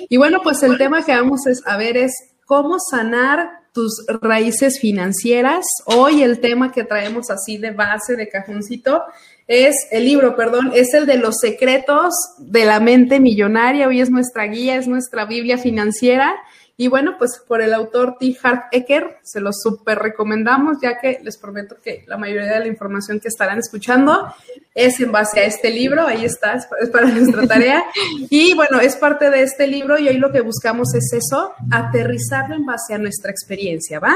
Y 0.10 0.18
bueno, 0.18 0.40
pues 0.44 0.64
el 0.64 0.78
tema 0.78 1.06
que 1.06 1.14
vamos 1.14 1.42
a 1.66 1.78
ver 1.78 1.98
es 1.98 2.12
cómo 2.46 2.78
sanar 2.80 3.62
tus 3.74 4.04
raíces 4.22 4.80
financieras. 4.80 5.66
Hoy 5.86 6.24
el 6.24 6.42
tema 6.42 6.72
que 6.72 6.84
traemos 6.84 7.30
así 7.30 7.58
de 7.58 7.72
base, 7.72 8.16
de 8.16 8.28
cajoncito, 8.28 9.04
es 9.48 9.76
el 9.92 10.06
libro, 10.06 10.36
perdón, 10.36 10.72
es 10.74 10.94
el 10.94 11.06
de 11.06 11.18
los 11.18 11.38
secretos 11.40 12.14
de 12.38 12.66
la 12.66 12.80
mente 12.80 13.20
millonaria. 13.20 13.88
Hoy 13.88 14.02
es 14.02 14.10
nuestra 14.10 14.46
guía, 14.46 14.76
es 14.76 14.88
nuestra 14.88 15.26
Biblia 15.26 15.58
financiera. 15.58 16.36
Y 16.78 16.88
bueno, 16.88 17.16
pues 17.20 17.40
por 17.48 17.62
el 17.62 17.74
autor 17.74 18.18
T. 18.20 18.36
Harv 18.42 18.64
Eker, 18.72 19.20
se 19.22 19.40
los 19.40 19.62
súper 19.62 20.00
recomendamos, 20.00 20.78
ya 20.82 20.98
que 21.00 21.20
les 21.22 21.38
prometo 21.38 21.76
que 21.80 22.04
la 22.08 22.18
mayoría 22.18 22.54
de 22.54 22.60
la 22.60 22.68
información 22.68 23.20
que 23.20 23.28
estarán 23.28 23.60
escuchando 23.60 24.34
es 24.74 25.00
en 25.00 25.12
base 25.12 25.42
a 25.42 25.44
este 25.44 25.70
libro. 25.70 26.08
Ahí 26.08 26.26
está, 26.26 26.54
es 26.54 26.90
para 26.90 27.08
nuestra 27.08 27.46
tarea. 27.46 27.84
Y 28.30 28.56
bueno, 28.56 28.80
es 28.80 28.96
parte 28.96 29.30
de 29.30 29.44
este 29.44 29.68
libro 29.68 30.00
y 30.00 30.08
hoy 30.08 30.18
lo 30.18 30.32
que 30.32 30.42
buscamos 30.42 30.96
es 30.96 31.12
eso, 31.14 31.54
aterrizarlo 31.70 32.56
en 32.56 32.66
base 32.66 32.94
a 32.94 32.98
nuestra 32.98 33.30
experiencia, 33.30 34.00
¿va? 34.00 34.16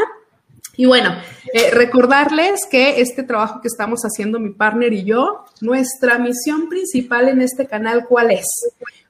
Y 0.78 0.86
bueno, 0.86 1.16
eh, 1.54 1.72
recordarles 1.72 2.62
que 2.70 3.00
este 3.02 3.24
trabajo 3.24 3.62
que 3.62 3.68
estamos 3.68 4.02
haciendo 4.02 4.40
mi 4.40 4.52
partner 4.52 4.94
y 4.94 5.04
yo, 5.04 5.46
nuestra 5.62 6.18
misión 6.18 6.68
principal 6.70 7.30
en 7.30 7.42
este 7.42 7.68
canal, 7.68 8.06
¿cuál 8.08 8.32
es? 8.32 8.46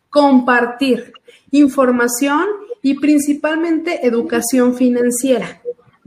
Compartir 0.09 1.13
información 1.51 2.45
y 2.81 2.99
principalmente 2.99 4.05
educación 4.05 4.75
financiera. 4.75 5.61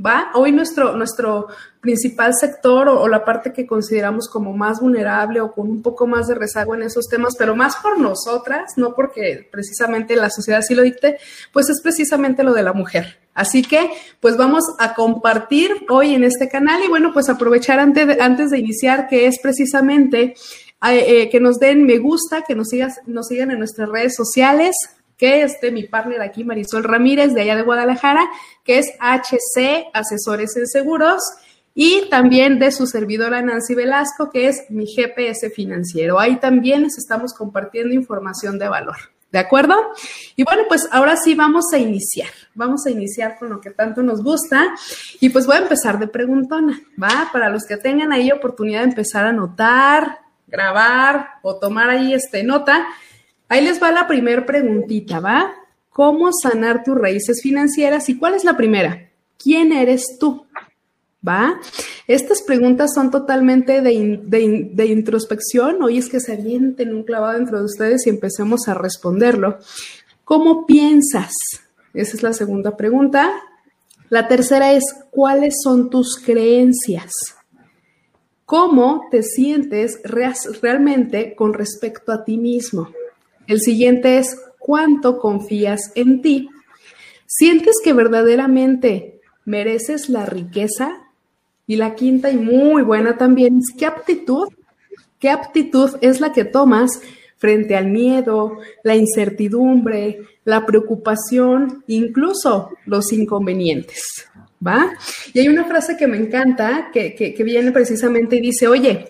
¿Va? 0.05 0.31
Hoy 0.35 0.53
nuestro, 0.53 0.97
nuestro 0.97 1.49
principal 1.81 2.35
sector 2.35 2.89
o, 2.89 3.09
la 3.09 3.25
parte 3.25 3.53
que 3.53 3.67
consideramos 3.67 4.29
como 4.29 4.53
más 4.53 4.81
vulnerable 4.81 5.41
o 5.41 5.53
con 5.53 5.69
un 5.69 5.83
poco 5.83 6.07
más 6.07 6.29
de 6.29 6.35
rezago 6.35 6.75
en 6.75 6.83
esos 6.83 7.07
temas, 7.09 7.35
pero 7.39 7.57
más 7.57 7.77
por 7.77 7.99
nosotras, 7.99 8.73
no 8.77 8.95
porque 8.95 9.49
precisamente 9.51 10.17
la 10.17 10.31
sociedad 10.31 10.63
sí 10.63 10.75
lo 10.75 10.83
dicte, 10.83 11.19
pues 11.53 11.69
es 11.69 11.81
precisamente 11.83 12.43
lo 12.43 12.53
de 12.53 12.63
la 12.63 12.73
mujer. 12.73 13.19
Así 13.35 13.63
que, 13.63 13.91
pues 14.21 14.37
vamos 14.37 14.65
a 14.79 14.95
compartir 14.95 15.71
hoy 15.89 16.15
en 16.15 16.25
este 16.25 16.49
canal 16.49 16.83
y 16.85 16.89
bueno, 16.89 17.13
pues 17.13 17.29
aprovechar 17.29 17.79
antes 17.79 18.07
de, 18.09 18.21
antes 18.21 18.51
de 18.51 18.59
iniciar, 18.59 19.07
que 19.09 19.27
es 19.27 19.39
precisamente 19.41 20.35
eh, 20.87 21.23
eh, 21.23 21.31
que 21.31 21.41
nos 21.41 21.59
den 21.59 21.85
me 21.85 21.99
gusta, 21.99 22.43
que 22.43 22.55
nos, 22.55 22.69
sigas, 22.69 23.01
nos 23.07 23.29
sigan 23.29 23.51
en 23.51 23.59
nuestras 23.59 23.89
redes 23.89 24.15
sociales, 24.17 24.75
que 25.19 25.43
es 25.43 25.61
de 25.61 25.73
mi 25.73 25.83
partner 25.83 26.23
aquí, 26.23 26.45
Marisol 26.45 26.85
Ramírez, 26.85 27.35
de 27.35 27.43
allá 27.43 27.57
de 27.57 27.63
Guadalajara, 27.63 28.25
que 28.65 28.79
es 28.79 28.93
HC 29.01 29.91
Asesores 29.93 30.57
en 30.57 30.67
Seguros, 30.67 31.21
y 31.75 32.09
también 32.09 32.59
de 32.59 32.73
su 32.73 32.87
servidora 32.87 33.43
Nancy 33.43 33.75
Velasco, 33.75 34.31
que 34.31 34.49
es 34.49 34.65
mi 34.71 34.87
GPS 34.87 35.51
financiero. 35.51 36.19
Ahí 36.19 36.37
también 36.37 36.83
les 36.83 36.99
estamos 36.99 37.35
compartiendo 37.35 37.95
información 37.95 38.59
de 38.59 38.69
valor. 38.69 38.97
¿De 39.31 39.39
acuerdo? 39.39 39.75
Y 40.37 40.45
bueno, 40.45 40.63
pues 40.69 40.89
ahora 40.91 41.17
sí 41.17 41.35
vamos 41.35 41.67
a 41.75 41.79
iniciar. 41.79 42.31
Vamos 42.55 42.87
a 42.87 42.91
iniciar 42.91 43.39
con 43.39 43.51
lo 43.51 43.61
que 43.61 43.71
tanto 43.71 44.03
nos 44.03 44.23
gusta. 44.23 44.75
Y 45.21 45.29
pues 45.29 45.47
voy 45.47 45.57
a 45.57 45.61
empezar 45.61 45.99
de 45.99 46.09
preguntona, 46.09 46.81
¿va? 47.01 47.29
Para 47.33 47.51
los 47.51 47.67
que 47.67 47.77
tengan 47.77 48.13
ahí 48.13 48.33
oportunidad 48.33 48.81
de 48.81 48.89
empezar 48.89 49.27
a 49.27 49.29
anotar, 49.29 50.21
grabar 50.47 51.29
o 51.43 51.57
tomar 51.57 51.91
ahí 51.91 52.15
este 52.15 52.43
nota, 52.43 52.89
Ahí 53.49 53.65
les 53.65 53.83
va 53.83 53.91
la 53.91 54.07
primera 54.07 54.45
preguntita, 54.45 55.21
¿va? 55.21 55.53
¿Cómo 55.89 56.31
sanar 56.33 56.85
tus 56.85 56.97
raíces 56.97 57.41
financieras? 57.43 58.09
¿Y 58.09 58.19
cuál 58.19 58.35
es 58.35 58.45
la 58.45 58.57
primera? 58.57 59.11
¿Quién 59.39 59.73
eres 59.73 60.19
tú? 60.21 60.45
¿Va? 61.27 61.59
Estas 62.07 62.43
preguntas 62.43 62.93
son 62.95 63.11
totalmente 63.11 63.81
de, 63.81 64.85
introspección. 64.87 65.83
Hoy 65.83 65.99
es 65.99 66.09
que 66.09 66.21
se 66.21 66.35
avienten 66.35 66.95
un 66.95 67.05
clavado 67.05 67.39
dentro 67.39 67.59
de 67.59 67.65
ustedes 67.65 68.07
y 68.07 68.11
empecemos 68.11 68.69
a 68.69 68.75
responderlo. 68.75 69.59
¿Cómo 70.25 70.67
piensas? 70.67 71.33
Esa 71.95 72.17
es 72.17 72.23
la 72.23 72.35
segunda 72.35 72.77
pregunta. 72.77 73.33
La 74.11 74.29
tercera 74.29 74.73
es, 74.73 74.85
¿cuáles 75.11 75.57
son 75.63 75.91
tus 75.91 76.17
creencias? 76.17 77.13
¿Cómo 78.45 79.07
te 79.11 79.23
sientes 79.23 80.01
realmente 80.05 81.35
con 81.35 81.55
respecto 81.55 82.13
a 82.13 82.25
ti 82.25 82.39
mismo? 82.39 82.89
El 83.49 83.61
siguiente 83.61 84.19
es 84.19 84.39
cuánto 84.59 85.19
confías 85.19 85.91
en 85.95 86.21
ti. 86.21 86.51
¿Sientes 87.27 87.77
que 87.83 87.95
verdaderamente 87.95 89.21
mereces 89.47 90.11
la 90.11 90.27
riqueza? 90.27 91.07
Y 91.67 91.77
la 91.77 91.95
quinta 91.95 92.31
y 92.31 92.37
muy 92.37 92.83
buena 92.83 93.17
también 93.17 93.59
es 93.59 93.75
qué 93.77 93.87
aptitud, 93.87 94.49
qué 95.19 95.31
aptitud 95.31 95.97
es 96.03 96.21
la 96.21 96.33
que 96.33 96.45
tomas 96.45 97.01
frente 97.39 97.75
al 97.75 97.87
miedo, 97.87 98.59
la 98.83 98.97
incertidumbre, 98.97 100.21
la 100.45 100.67
preocupación, 100.67 101.85
incluso 101.87 102.71
los 102.85 103.13
inconvenientes. 103.15 104.27
¿Va? 104.65 104.93
Y 105.33 105.39
hay 105.39 105.49
una 105.49 105.65
frase 105.65 105.97
que 105.97 106.07
me 106.07 106.19
encanta 106.19 106.91
que, 106.93 107.35
viene 107.39 107.73
precisamente 107.73 108.37
y 108.37 108.41
dice, 108.41 108.69
oye, 108.69 109.09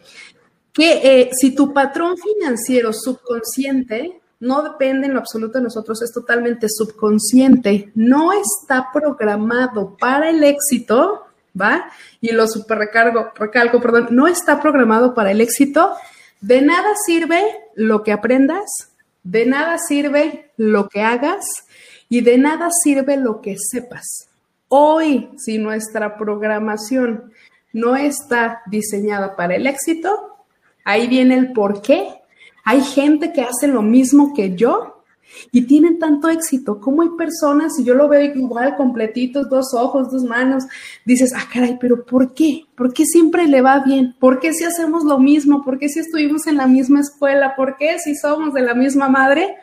que 0.72 0.92
eh, 1.02 1.30
si 1.32 1.56
tu 1.56 1.72
patrón 1.72 2.16
financiero 2.16 2.92
subconsciente 2.92 4.20
no 4.40 4.62
depende 4.62 5.06
en 5.06 5.14
lo 5.14 5.20
absoluto 5.20 5.58
de 5.58 5.64
nosotros, 5.64 6.00
es 6.02 6.12
totalmente 6.12 6.68
subconsciente, 6.68 7.90
no 7.94 8.32
está 8.32 8.90
programado 8.92 9.96
para 9.96 10.30
el 10.30 10.44
éxito, 10.44 11.26
¿va? 11.60 11.90
Y 12.20 12.32
lo 12.32 12.46
super 12.46 12.78
recargo, 12.78 13.32
recalco, 13.34 13.80
perdón, 13.80 14.08
no 14.10 14.28
está 14.28 14.60
programado 14.60 15.14
para 15.14 15.32
el 15.32 15.40
éxito. 15.40 15.94
De 16.40 16.62
nada 16.62 16.90
sirve 17.04 17.42
lo 17.74 18.04
que 18.04 18.12
aprendas, 18.12 18.64
de 19.24 19.44
nada 19.46 19.76
sirve 19.78 20.52
lo 20.56 20.88
que 20.88 21.02
hagas 21.02 21.44
y 22.08 22.20
de 22.20 22.38
nada 22.38 22.68
sirve 22.82 23.16
lo 23.16 23.40
que 23.40 23.56
sepas. 23.58 24.28
Hoy, 24.68 25.30
si 25.36 25.58
nuestra 25.58 26.16
programación 26.16 27.32
no 27.72 27.96
está 27.96 28.62
diseñada 28.66 29.34
para 29.34 29.56
el 29.56 29.66
éxito, 29.66 30.36
ahí 30.84 31.08
viene 31.08 31.36
el 31.36 31.52
por 31.52 31.82
qué 31.82 32.18
hay 32.68 32.82
gente 32.82 33.32
que 33.32 33.40
hace 33.40 33.66
lo 33.66 33.80
mismo 33.80 34.34
que 34.34 34.54
yo 34.54 35.02
y 35.52 35.62
tienen 35.62 35.98
tanto 35.98 36.28
éxito. 36.28 36.82
Como 36.82 37.00
hay 37.00 37.08
personas, 37.16 37.78
y 37.78 37.84
yo 37.84 37.94
lo 37.94 38.10
veo 38.10 38.20
igual, 38.20 38.76
completitos, 38.76 39.48
dos 39.48 39.72
ojos, 39.72 40.10
dos 40.10 40.22
manos, 40.24 40.64
dices, 41.06 41.32
ah, 41.34 41.48
caray, 41.50 41.78
pero 41.80 42.04
¿por 42.04 42.34
qué? 42.34 42.66
¿Por 42.76 42.92
qué 42.92 43.06
siempre 43.06 43.46
le 43.46 43.62
va 43.62 43.78
bien? 43.78 44.14
¿Por 44.20 44.38
qué 44.38 44.52
si 44.52 44.64
hacemos 44.64 45.04
lo 45.04 45.18
mismo? 45.18 45.64
¿Por 45.64 45.78
qué 45.78 45.88
si 45.88 46.00
estuvimos 46.00 46.46
en 46.46 46.58
la 46.58 46.66
misma 46.66 47.00
escuela? 47.00 47.56
¿Por 47.56 47.78
qué 47.78 47.98
si 47.98 48.14
somos 48.14 48.52
de 48.52 48.60
la 48.60 48.74
misma 48.74 49.08
madre? 49.08 49.56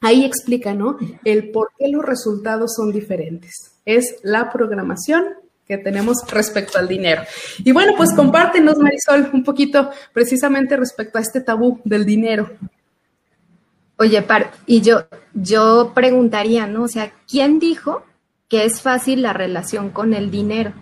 Ahí 0.00 0.24
explica, 0.24 0.72
¿no? 0.72 0.96
El 1.26 1.50
por 1.50 1.72
qué 1.78 1.88
los 1.88 2.06
resultados 2.06 2.72
son 2.74 2.90
diferentes. 2.90 3.52
Es 3.84 4.16
la 4.22 4.50
programación 4.50 5.24
que 5.66 5.78
tenemos 5.78 6.18
respecto 6.30 6.78
al 6.78 6.88
dinero. 6.88 7.22
Y 7.58 7.72
bueno, 7.72 7.92
pues 7.96 8.12
compártenos, 8.14 8.78
Marisol, 8.78 9.30
un 9.32 9.44
poquito 9.44 9.90
precisamente 10.12 10.76
respecto 10.76 11.18
a 11.18 11.20
este 11.22 11.40
tabú 11.40 11.80
del 11.84 12.04
dinero. 12.04 12.50
Oye, 13.96 14.24
y 14.66 14.80
yo, 14.80 15.06
yo 15.34 15.92
preguntaría, 15.94 16.66
¿no? 16.66 16.82
O 16.82 16.88
sea, 16.88 17.12
¿quién 17.28 17.58
dijo 17.58 18.04
que 18.48 18.64
es 18.64 18.82
fácil 18.82 19.22
la 19.22 19.32
relación 19.32 19.90
con 19.90 20.14
el 20.14 20.30
dinero? 20.30 20.72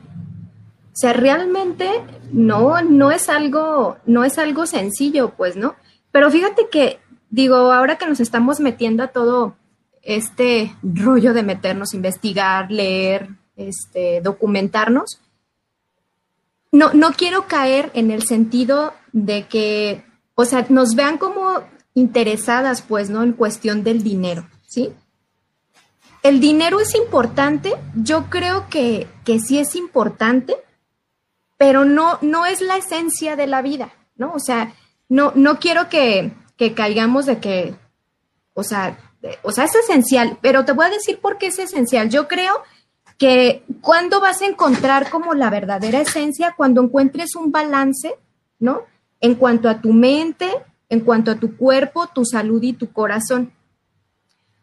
O 0.92 0.96
sea, 0.96 1.12
realmente 1.12 1.88
no, 2.32 2.82
no 2.82 3.10
es 3.10 3.28
algo, 3.28 3.98
no 4.06 4.24
es 4.24 4.38
algo 4.38 4.66
sencillo, 4.66 5.34
pues, 5.36 5.56
¿no? 5.56 5.76
Pero 6.10 6.30
fíjate 6.30 6.68
que, 6.70 7.00
digo, 7.30 7.54
ahora 7.54 7.96
que 7.96 8.06
nos 8.06 8.20
estamos 8.20 8.60
metiendo 8.60 9.02
a 9.02 9.08
todo 9.08 9.56
este 10.02 10.74
rollo 10.82 11.32
de 11.32 11.42
meternos, 11.42 11.94
investigar, 11.94 12.70
leer, 12.70 13.28
este, 13.56 14.20
documentarnos. 14.20 15.20
No, 16.70 16.92
no 16.94 17.12
quiero 17.12 17.46
caer 17.46 17.90
en 17.94 18.10
el 18.10 18.22
sentido 18.22 18.94
de 19.12 19.46
que, 19.46 20.04
o 20.34 20.44
sea, 20.44 20.66
nos 20.68 20.94
vean 20.94 21.18
como 21.18 21.60
interesadas, 21.94 22.82
pues, 22.82 23.10
¿no? 23.10 23.22
En 23.22 23.32
cuestión 23.32 23.84
del 23.84 24.02
dinero, 24.02 24.48
¿sí? 24.66 24.92
El 26.22 26.40
dinero 26.40 26.80
es 26.80 26.94
importante, 26.94 27.74
yo 27.94 28.30
creo 28.30 28.68
que, 28.70 29.08
que 29.24 29.40
sí 29.40 29.58
es 29.58 29.74
importante, 29.74 30.56
pero 31.58 31.84
no, 31.84 32.18
no 32.22 32.46
es 32.46 32.60
la 32.60 32.76
esencia 32.76 33.36
de 33.36 33.46
la 33.46 33.60
vida, 33.60 33.92
¿no? 34.16 34.32
O 34.32 34.38
sea, 34.38 34.74
no, 35.08 35.32
no 35.34 35.58
quiero 35.58 35.88
que, 35.88 36.32
que 36.56 36.74
caigamos 36.74 37.26
de 37.26 37.38
que, 37.38 37.74
o 38.54 38.62
sea, 38.62 38.98
o 39.42 39.52
sea, 39.52 39.64
es 39.64 39.74
esencial, 39.74 40.38
pero 40.40 40.64
te 40.64 40.72
voy 40.72 40.86
a 40.86 40.90
decir 40.90 41.18
por 41.18 41.38
qué 41.38 41.48
es 41.48 41.58
esencial. 41.58 42.08
Yo 42.08 42.28
creo 42.28 42.62
que 43.22 43.62
cuando 43.80 44.20
vas 44.20 44.42
a 44.42 44.46
encontrar 44.46 45.08
como 45.08 45.34
la 45.34 45.48
verdadera 45.48 46.00
esencia, 46.00 46.54
cuando 46.56 46.82
encuentres 46.82 47.36
un 47.36 47.52
balance, 47.52 48.16
¿no? 48.58 48.80
En 49.20 49.36
cuanto 49.36 49.68
a 49.68 49.80
tu 49.80 49.92
mente, 49.92 50.50
en 50.88 50.98
cuanto 51.02 51.30
a 51.30 51.36
tu 51.36 51.56
cuerpo, 51.56 52.08
tu 52.08 52.24
salud 52.24 52.60
y 52.64 52.72
tu 52.72 52.92
corazón. 52.92 53.52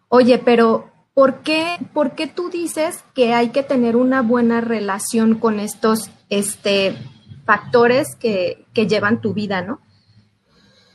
Oye, 0.09 0.39
pero 0.39 0.91
¿por 1.13 1.35
qué, 1.35 1.77
por 1.93 2.15
qué 2.15 2.27
tú 2.27 2.49
dices 2.49 3.01
que 3.15 3.33
hay 3.33 3.51
que 3.51 3.63
tener 3.63 3.95
una 3.95 4.23
buena 4.23 4.59
relación 4.59 5.35
con 5.35 5.61
estos 5.61 6.11
este, 6.29 6.97
factores 7.45 8.13
que, 8.17 8.65
que 8.73 8.87
llevan 8.87 9.21
tu 9.21 9.33
vida, 9.33 9.61
¿no? 9.61 9.79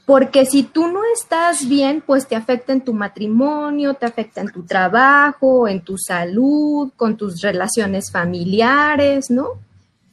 Porque 0.07 0.45
si 0.45 0.65
tú 0.65 0.89
no 0.89 1.01
estás 1.15 1.67
bien, 1.67 2.03
pues 2.05 2.27
te 2.27 2.37
afecta 2.37 2.73
en 2.73 2.83
tu 2.83 2.93
matrimonio, 2.93 3.95
te 3.95 4.05
afecta 4.05 4.43
en 4.43 4.53
tu 4.53 4.65
trabajo, 4.65 5.67
en 5.67 5.81
tu 5.81 5.97
salud, 5.97 6.93
con 6.97 7.17
tus 7.17 7.41
relaciones 7.41 8.13
familiares, 8.13 9.31
¿no? 9.31 9.53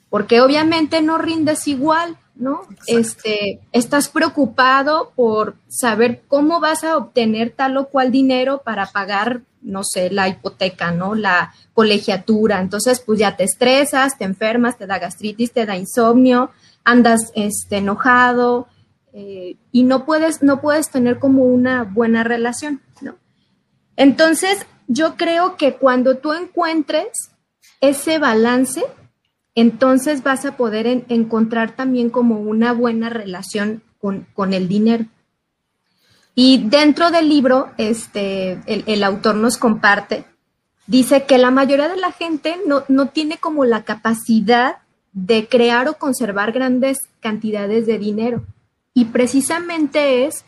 Porque 0.10 0.40
obviamente 0.40 1.02
no 1.02 1.18
rindes 1.18 1.68
igual, 1.68 2.18
¿no? 2.36 2.62
Este, 2.88 3.60
estás 3.74 4.08
preocupado 4.08 5.12
por 5.16 5.56
saber 5.68 6.22
cómo 6.28 6.62
vas 6.62 6.86
a 6.86 6.96
obtener 6.96 7.52
tal 7.52 7.76
o 7.76 7.88
cual 7.88 8.12
dinero 8.12 8.62
para 8.64 8.86
pagar, 8.86 9.42
no 9.62 9.84
sé, 9.84 10.10
la 10.10 10.30
hipoteca, 10.30 10.92
¿no? 10.92 11.16
La 11.16 11.54
colegiatura. 11.74 12.62
Entonces, 12.62 13.02
pues 13.02 13.20
ya 13.20 13.36
te 13.36 13.44
estresas, 13.44 14.18
te 14.18 14.24
enfermas, 14.24 14.78
te 14.78 14.88
da 14.88 15.00
gastritis, 15.00 15.52
te 15.52 15.66
da 15.66 15.76
insomnio, 15.76 16.52
andas 16.86 17.32
este, 17.36 17.78
enojado, 17.78 18.68
eh, 19.14 19.58
y 19.72 19.84
no 19.84 20.06
puedes, 20.06 20.42
no 20.42 20.62
puedes 20.62 20.90
tener 20.90 21.20
como 21.20 21.44
una 21.44 21.84
buena 21.84 22.24
relación, 22.24 22.82
¿no? 23.02 23.16
Entonces, 23.96 24.66
yo 24.88 25.16
creo 25.16 25.58
que 25.58 25.76
cuando 25.76 26.18
tú 26.18 26.34
encuentres 26.34 27.10
ese 27.82 28.20
balance, 28.20 28.84
entonces 29.56 30.24
vas 30.24 30.46
a 30.46 30.56
poder 30.56 30.88
encontrar 31.10 31.76
también 31.76 32.10
como 32.10 32.40
una 32.40 32.74
buena 32.74 33.10
relación 33.10 33.84
con, 34.00 34.28
con, 34.34 34.54
el 34.54 34.68
dinero. 34.68 35.06
Y 36.36 36.70
dentro 36.70 37.12
del 37.12 37.28
libro, 37.30 37.72
este, 37.78 38.54
el, 38.66 38.84
el 38.88 39.04
autor 39.04 39.36
nos 39.36 39.58
comparte 39.58 40.26
dice 40.92 41.24
que 41.24 41.38
la 41.38 41.52
mayoría 41.52 41.88
de 41.88 41.96
la 41.96 42.12
gente 42.12 42.58
no, 42.66 42.84
no 42.90 43.08
tiene 43.08 43.38
como 43.38 43.64
la 43.64 43.84
capacidad 43.84 44.80
de 45.14 45.48
crear 45.48 45.88
o 45.88 45.94
conservar 45.94 46.52
grandes 46.52 46.98
cantidades 47.22 47.86
de 47.86 47.98
dinero. 47.98 48.46
Y 48.94 49.06
precisamente 49.06 50.26
es 50.26 50.46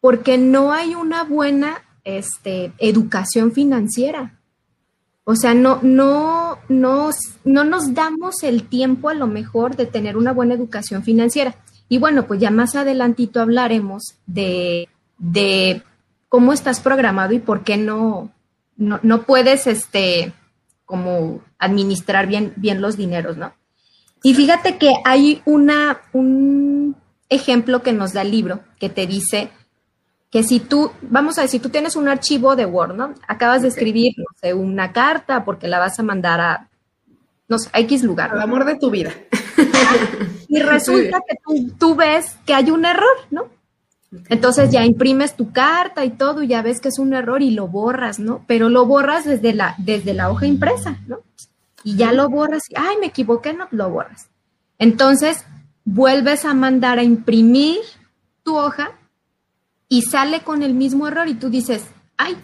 porque 0.00 0.38
no 0.38 0.72
hay 0.72 0.94
una 0.94 1.24
buena 1.24 1.82
este, 2.04 2.72
educación 2.78 3.52
financiera. 3.52 4.38
O 5.24 5.34
sea, 5.34 5.54
no, 5.54 5.80
no, 5.82 6.58
no, 6.68 7.10
no 7.44 7.64
nos 7.64 7.94
damos 7.94 8.44
el 8.44 8.68
tiempo 8.68 9.08
a 9.08 9.14
lo 9.14 9.26
mejor 9.26 9.74
de 9.74 9.86
tener 9.86 10.16
una 10.16 10.32
buena 10.32 10.54
educación 10.54 11.02
financiera. 11.02 11.56
Y 11.88 11.98
bueno, 11.98 12.26
pues 12.26 12.40
ya 12.40 12.50
más 12.50 12.76
adelantito 12.76 13.40
hablaremos 13.40 14.14
de, 14.26 14.88
de 15.18 15.82
cómo 16.28 16.52
estás 16.52 16.80
programado 16.80 17.32
y 17.32 17.38
por 17.38 17.64
qué 17.64 17.76
no, 17.76 18.30
no, 18.76 19.00
no, 19.02 19.22
puedes 19.22 19.66
este, 19.66 20.32
como 20.84 21.40
administrar 21.58 22.26
bien, 22.26 22.52
bien 22.56 22.80
los 22.80 22.96
dineros, 22.96 23.36
¿no? 23.36 23.52
Y 24.22 24.34
fíjate 24.34 24.78
que 24.78 24.92
hay 25.04 25.42
una, 25.44 26.02
un 26.12 26.96
ejemplo 27.28 27.82
que 27.82 27.92
nos 27.92 28.12
da 28.12 28.22
el 28.22 28.30
libro 28.30 28.60
que 28.78 28.88
te 28.88 29.06
dice 29.06 29.50
que 30.30 30.42
si 30.42 30.60
tú, 30.60 30.90
vamos 31.02 31.38
a 31.38 31.42
decir, 31.42 31.62
tú 31.62 31.70
tienes 31.70 31.96
un 31.96 32.08
archivo 32.08 32.56
de 32.56 32.66
Word, 32.66 32.94
¿no? 32.94 33.14
Acabas 33.26 33.62
de 33.62 33.68
escribir, 33.68 34.12
no 34.18 34.26
sé, 34.40 34.54
una 34.54 34.92
carta 34.92 35.44
porque 35.44 35.68
la 35.68 35.78
vas 35.78 35.98
a 35.98 36.02
mandar 36.02 36.40
a, 36.40 36.68
no 37.48 37.58
sé, 37.58 37.70
a 37.72 37.80
X 37.80 38.02
lugar. 38.02 38.32
Al 38.32 38.42
amor 38.42 38.64
de 38.64 38.76
tu 38.76 38.90
vida. 38.90 39.12
y 40.48 40.60
resulta 40.60 41.20
que 41.26 41.36
tú, 41.78 41.94
ves 41.94 42.36
que 42.44 42.54
hay 42.54 42.70
un 42.70 42.84
error, 42.84 43.16
¿no? 43.30 43.48
Entonces 44.28 44.70
ya 44.70 44.84
imprimes 44.84 45.36
tu 45.36 45.52
carta 45.52 46.04
y 46.04 46.10
todo, 46.10 46.42
y 46.42 46.48
ya 46.48 46.62
ves 46.62 46.80
que 46.80 46.88
es 46.88 46.98
un 46.98 47.12
error 47.12 47.42
y 47.42 47.50
lo 47.50 47.68
borras, 47.68 48.18
¿no? 48.18 48.44
Pero 48.46 48.68
lo 48.68 48.86
borras 48.86 49.24
desde 49.24 49.52
la, 49.52 49.74
desde 49.78 50.14
la 50.14 50.30
hoja 50.30 50.46
impresa, 50.46 50.98
¿no? 51.06 51.20
Y 51.82 51.96
ya 51.96 52.12
lo 52.12 52.28
borras 52.28 52.64
y, 52.68 52.74
ay, 52.76 52.96
me 53.00 53.06
equivoqué, 53.06 53.52
no, 53.52 53.68
lo 53.70 53.90
borras. 53.90 54.28
Entonces, 54.78 55.44
vuelves 55.86 56.44
a 56.44 56.52
mandar 56.52 56.98
a 56.98 57.04
imprimir 57.04 57.78
tu 58.42 58.56
hoja 58.56 58.90
y 59.88 60.02
sale 60.02 60.42
con 60.42 60.62
el 60.62 60.74
mismo 60.74 61.08
error 61.08 61.28
y 61.28 61.34
tú 61.34 61.48
dices, 61.48 61.86
ay, 62.18 62.36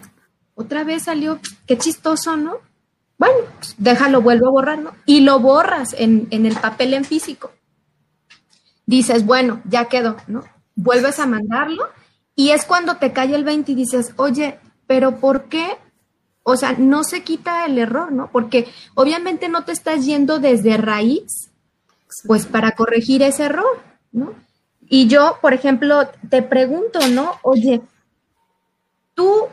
otra 0.55 0.83
vez 0.83 1.03
salió, 1.03 1.39
qué 1.67 1.77
chistoso, 1.77 2.37
¿no? 2.37 2.57
Bueno, 3.19 3.35
pues, 3.59 3.75
déjalo, 3.77 4.21
vuelvo 4.21 4.47
a 4.47 4.51
borrar, 4.51 4.79
¿no? 4.79 4.93
Y 5.05 5.19
lo 5.21 5.39
borras 5.39 5.93
en, 5.93 6.27
en 6.31 6.45
el 6.45 6.55
papel 6.55 6.93
en 6.93 7.05
físico. 7.05 7.51
Dices, 8.85 9.25
bueno, 9.25 9.61
ya 9.65 9.85
quedó, 9.85 10.17
¿no? 10.27 10.43
Vuelves 10.75 11.19
a 11.19 11.27
mandarlo 11.27 11.89
y 12.35 12.49
es 12.49 12.65
cuando 12.65 12.95
te 12.95 13.11
cae 13.11 13.35
el 13.35 13.43
20 13.43 13.73
y 13.73 13.75
dices, 13.75 14.13
oye, 14.15 14.59
pero 14.87 15.19
¿por 15.19 15.43
qué? 15.49 15.77
O 16.43 16.55
sea, 16.55 16.75
no 16.77 17.03
se 17.03 17.23
quita 17.23 17.65
el 17.65 17.77
error, 17.77 18.11
¿no? 18.11 18.29
Porque 18.31 18.67
obviamente 18.95 19.49
no 19.49 19.65
te 19.65 19.73
estás 19.73 20.05
yendo 20.05 20.39
desde 20.39 20.77
raíz, 20.77 21.51
pues 22.25 22.45
para 22.45 22.71
corregir 22.71 23.21
ese 23.21 23.45
error, 23.45 23.81
¿no? 24.11 24.33
Y 24.87 25.07
yo, 25.07 25.37
por 25.41 25.53
ejemplo, 25.53 26.07
te 26.29 26.41
pregunto, 26.41 26.99
¿no? 27.09 27.39
Oye, 27.41 27.81
tú 29.13 29.47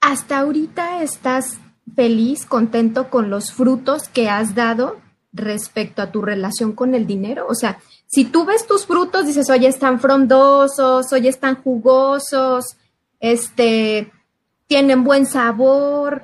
hasta 0.00 0.38
ahorita 0.38 1.02
estás 1.02 1.58
feliz, 1.94 2.46
contento 2.46 3.10
con 3.10 3.30
los 3.30 3.52
frutos 3.52 4.08
que 4.08 4.28
has 4.28 4.54
dado 4.54 4.96
respecto 5.32 6.02
a 6.02 6.10
tu 6.10 6.22
relación 6.22 6.72
con 6.72 6.94
el 6.94 7.06
dinero. 7.06 7.46
O 7.48 7.54
sea, 7.54 7.78
si 8.06 8.24
tú 8.24 8.44
ves 8.44 8.66
tus 8.66 8.86
frutos, 8.86 9.26
dices, 9.26 9.50
oye, 9.50 9.68
están 9.68 10.00
frondosos, 10.00 11.12
oye, 11.12 11.28
están 11.28 11.62
jugosos, 11.62 12.76
este, 13.20 14.12
tienen 14.66 15.04
buen 15.04 15.26
sabor. 15.26 16.22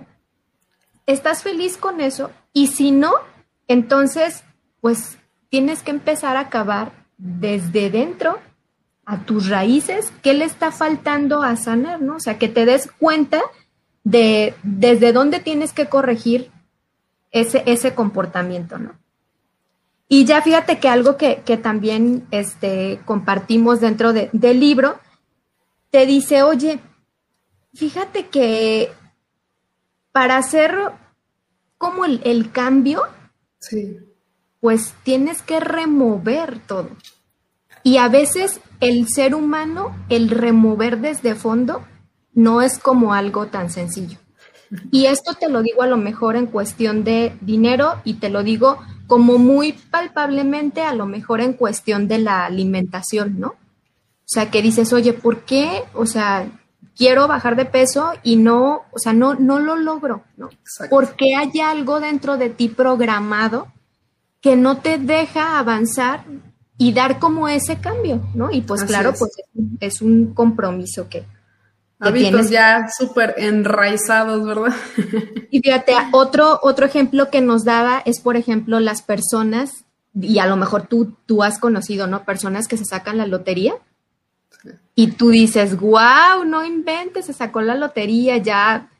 ¿Estás 1.07 1.43
feliz 1.43 1.77
con 1.77 2.01
eso? 2.01 2.31
Y 2.53 2.69
si 2.69 2.91
no, 2.91 3.13
entonces, 3.69 4.45
pues 4.81 5.19
tienes 5.55 5.85
que 5.85 5.93
empezar 5.93 6.37
a 6.37 6.41
acabar 6.41 6.91
desde 7.17 7.89
dentro 7.89 8.41
a 9.05 9.25
tus 9.25 9.49
raíces, 9.49 10.13
qué 10.21 10.35
le 10.35 10.45
está 10.45 10.73
faltando 10.73 11.45
a 11.45 11.55
sanar, 11.55 12.03
¿no? 12.03 12.17
O 12.17 12.19
sea, 12.19 12.41
que 12.41 12.49
te 12.49 12.65
des 12.65 12.91
cuenta 12.91 13.41
de 14.03 14.57
desde 14.65 15.13
dónde 15.13 15.39
tienes 15.39 15.73
que 15.73 15.87
corregir 15.87 16.51
ese, 17.31 17.63
ese 17.67 17.95
comportamiento, 17.95 18.79
¿no? 18.79 18.99
Y 20.09 20.25
ya 20.25 20.43
fíjate 20.43 20.81
que 20.81 20.89
algo 20.89 21.17
que, 21.17 21.37
también 21.63 22.27
este, 22.33 22.99
compartimos 23.05 23.79
dentro 23.79 24.13
del 24.13 24.59
libro, 24.59 24.99
te 25.91 26.05
dice, 26.05 26.43
oye, 26.43 26.81
fíjate 27.75 28.27
que 28.27 28.91
para 30.11 30.37
hacer 30.37 30.75
como 31.79 32.07
el, 32.07 32.21
el 32.25 32.51
cambio, 32.51 33.05
sí 33.61 34.01
pues 34.65 34.95
tienes 35.03 35.43
que 35.43 35.61
remover 35.61 36.59
todo. 36.59 36.89
Y 37.83 37.99
a 37.99 38.09
veces 38.09 38.63
el 38.81 39.09
ser 39.09 39.35
humano, 39.35 39.95
el 40.09 40.31
remover 40.31 41.01
desde 41.01 41.35
fondo, 41.35 41.85
no 42.33 42.63
es 42.63 42.79
como 42.79 43.13
algo 43.13 43.49
tan 43.49 43.69
sencillo. 43.69 44.17
Y 44.91 45.05
esto 45.05 45.35
te 45.35 45.51
lo 45.51 45.61
digo 45.61 45.83
a 45.83 45.87
lo 45.87 45.99
mejor 45.99 46.35
en 46.37 46.47
cuestión 46.47 47.05
de 47.05 47.37
dinero 47.43 48.01
y 48.05 48.15
te 48.15 48.31
lo 48.31 48.43
digo 48.43 48.79
como 49.07 49.37
muy 49.37 49.75
palpablemente 49.75 50.81
a 50.81 50.95
lo 50.95 51.05
mejor 51.05 51.43
en 51.43 51.53
cuestión 51.53 52.09
de 52.09 52.21
la 52.21 52.47
alimentación, 52.47 53.39
¿no? 53.39 53.49
O 53.49 54.25
sea, 54.25 54.51
que 54.51 54.63
dices, 54.63 54.95
oye, 54.95 55.13
¿por 55.13 55.41
qué? 55.41 55.83
O 55.93 56.07
sea, 56.07 56.49
quiero 56.97 57.29
bajar 57.29 57.57
de 57.57 57.67
peso 57.67 58.13
y 58.23 58.37
no, 58.37 58.85
o 58.93 58.99
sea, 58.99 59.13
no, 59.13 59.35
no 59.35 59.61
lo 59.61 59.77
logro, 59.77 60.25
¿no? 60.39 60.49
Porque 60.89 61.35
hay 61.35 61.61
algo 61.61 62.01
dentro 62.01 62.39
de 62.39 62.49
ti 62.49 62.71
programado 62.71 63.69
que 64.45 64.57
no 64.57 64.77
te 64.77 64.99
deja 64.99 65.59
avanzar 65.59 66.23
y 66.77 66.93
dar 66.93 67.19
como 67.19 67.49
ese 67.49 67.81
cambio, 67.81 68.21
¿no? 68.35 68.51
Y 68.51 68.61
pues 68.61 68.85
claro, 68.85 69.15
pues 69.19 69.31
es, 69.81 70.03
un 70.03 70.35
compromiso 70.35 71.09
que, 71.09 71.25
Hábitos 71.99 72.51
ya 72.51 72.89
súper 72.95 73.37
enraizados, 73.39 74.45
¿verdad? 74.45 74.77
y 75.51 75.61
fíjate, 75.61 75.95
otro, 76.13 76.61
otro 76.63 76.85
ejemplo 76.85 77.31
que 77.31 77.41
nos 77.41 77.65
daba 77.65 78.03
es, 78.05 78.21
por 78.21 78.37
ejemplo, 78.37 78.81
las 78.81 79.01
personas, 79.01 79.87
y 80.13 80.39
a 80.41 80.47
lo 80.47 80.57
mejor 80.57 80.89
tú, 80.89 81.17
tú 81.25 81.43
has 81.43 81.59
conocido, 81.59 82.07
¿no? 82.07 82.25
Personas 82.27 82.69
que 82.69 82.77
se 82.77 82.85
sacan 82.85 83.17
la 83.17 83.27
lotería 83.27 83.77
y 84.95 85.13
tú 85.13 85.31
dices, 85.31 85.81
wow, 85.81 86.45
no 86.45 86.67
inventes, 86.67 87.25
se 87.25 87.33
sacó 87.33 87.63
la 87.63 87.77
lotería, 87.77 88.37
ya 88.37 88.91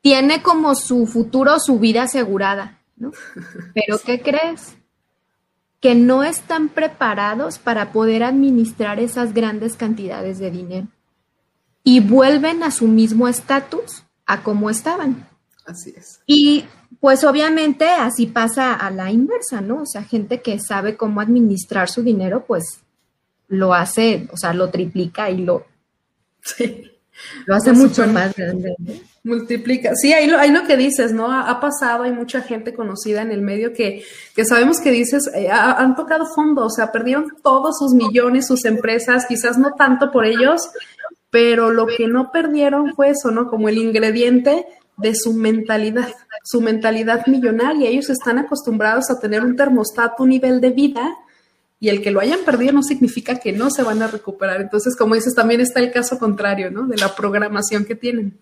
tiene 0.00 0.42
como 0.42 0.74
su 0.74 1.06
futuro, 1.06 1.60
su 1.60 1.78
vida 1.78 2.04
asegurada, 2.04 2.78
¿no? 2.96 3.12
Pero 3.74 3.98
¿qué 4.02 4.22
crees? 4.22 4.77
Que 5.80 5.94
no 5.94 6.24
están 6.24 6.68
preparados 6.68 7.58
para 7.58 7.92
poder 7.92 8.24
administrar 8.24 8.98
esas 8.98 9.32
grandes 9.32 9.76
cantidades 9.76 10.38
de 10.38 10.50
dinero 10.50 10.88
y 11.84 12.00
vuelven 12.00 12.62
a 12.62 12.70
su 12.70 12.88
mismo 12.88 13.28
estatus 13.28 14.04
a 14.26 14.42
como 14.42 14.70
estaban. 14.70 15.28
Así 15.64 15.94
es. 15.96 16.20
Y 16.26 16.64
pues 17.00 17.24
obviamente 17.24 17.88
así 17.88 18.26
pasa 18.26 18.74
a 18.74 18.90
la 18.90 19.10
inversa, 19.10 19.60
¿no? 19.60 19.82
O 19.82 19.86
sea, 19.86 20.02
gente 20.02 20.42
que 20.42 20.58
sabe 20.58 20.96
cómo 20.96 21.20
administrar 21.20 21.88
su 21.88 22.02
dinero, 22.02 22.44
pues 22.46 22.80
lo 23.46 23.74
hace, 23.74 24.28
o 24.32 24.36
sea, 24.36 24.52
lo 24.52 24.70
triplica 24.70 25.30
y 25.30 25.38
lo, 25.38 25.66
lo 27.46 27.54
hace 27.54 27.72
mucho 27.72 28.06
más 28.06 28.34
grande. 28.34 28.74
Multiplica. 29.24 29.94
Sí, 29.94 30.12
ahí 30.12 30.26
lo, 30.26 30.38
lo 30.46 30.66
que 30.66 30.76
dices, 30.76 31.12
¿no? 31.12 31.30
Ha, 31.30 31.60
pasado, 31.60 32.04
hay 32.04 32.12
mucha 32.12 32.40
gente 32.40 32.72
conocida 32.72 33.22
en 33.22 33.30
el 33.30 33.42
medio 33.42 33.72
que, 33.72 34.02
que 34.34 34.44
sabemos 34.44 34.80
que 34.80 34.90
dices, 34.90 35.30
eh, 35.34 35.50
han 35.50 35.94
tocado 35.96 36.26
fondo, 36.26 36.64
o 36.64 36.70
sea, 36.70 36.92
perdieron 36.92 37.32
todos 37.42 37.78
sus 37.78 37.92
millones, 37.92 38.46
sus 38.46 38.64
empresas, 38.64 39.26
quizás 39.26 39.58
no 39.58 39.72
tanto 39.74 40.10
por 40.10 40.24
ellos, 40.24 40.70
pero 41.30 41.70
lo 41.70 41.86
que 41.86 42.06
no 42.06 42.32
perdieron 42.32 42.94
fue 42.94 43.10
eso, 43.10 43.30
¿no? 43.30 43.48
Como 43.48 43.68
el 43.68 43.78
ingrediente 43.78 44.66
de 44.96 45.14
su 45.14 45.32
mentalidad, 45.32 46.08
su 46.44 46.60
mentalidad 46.60 47.26
millonaria. 47.26 47.88
Ellos 47.88 48.10
están 48.10 48.38
acostumbrados 48.38 49.10
a 49.10 49.18
tener 49.20 49.44
un 49.44 49.56
termostato, 49.56 50.22
un 50.22 50.30
nivel 50.30 50.60
de 50.60 50.70
vida, 50.70 51.16
y 51.80 51.88
el 51.88 52.02
que 52.02 52.10
lo 52.10 52.20
hayan 52.20 52.40
perdido 52.44 52.72
no 52.72 52.82
significa 52.82 53.36
que 53.36 53.52
no 53.52 53.70
se 53.70 53.82
van 53.82 54.02
a 54.02 54.08
recuperar. 54.08 54.60
Entonces, 54.60 54.96
como 54.96 55.14
dices, 55.14 55.34
también 55.34 55.60
está 55.60 55.80
el 55.80 55.92
caso 55.92 56.18
contrario, 56.18 56.70
¿no? 56.70 56.86
De 56.86 56.96
la 56.96 57.14
programación 57.14 57.84
que 57.84 57.94
tienen. 57.94 58.36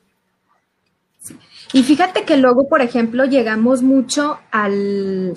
Y 1.73 1.83
fíjate 1.83 2.25
que 2.25 2.37
luego, 2.37 2.69
por 2.69 2.81
ejemplo, 2.81 3.25
llegamos 3.25 3.83
mucho 3.83 4.39
al, 4.51 5.35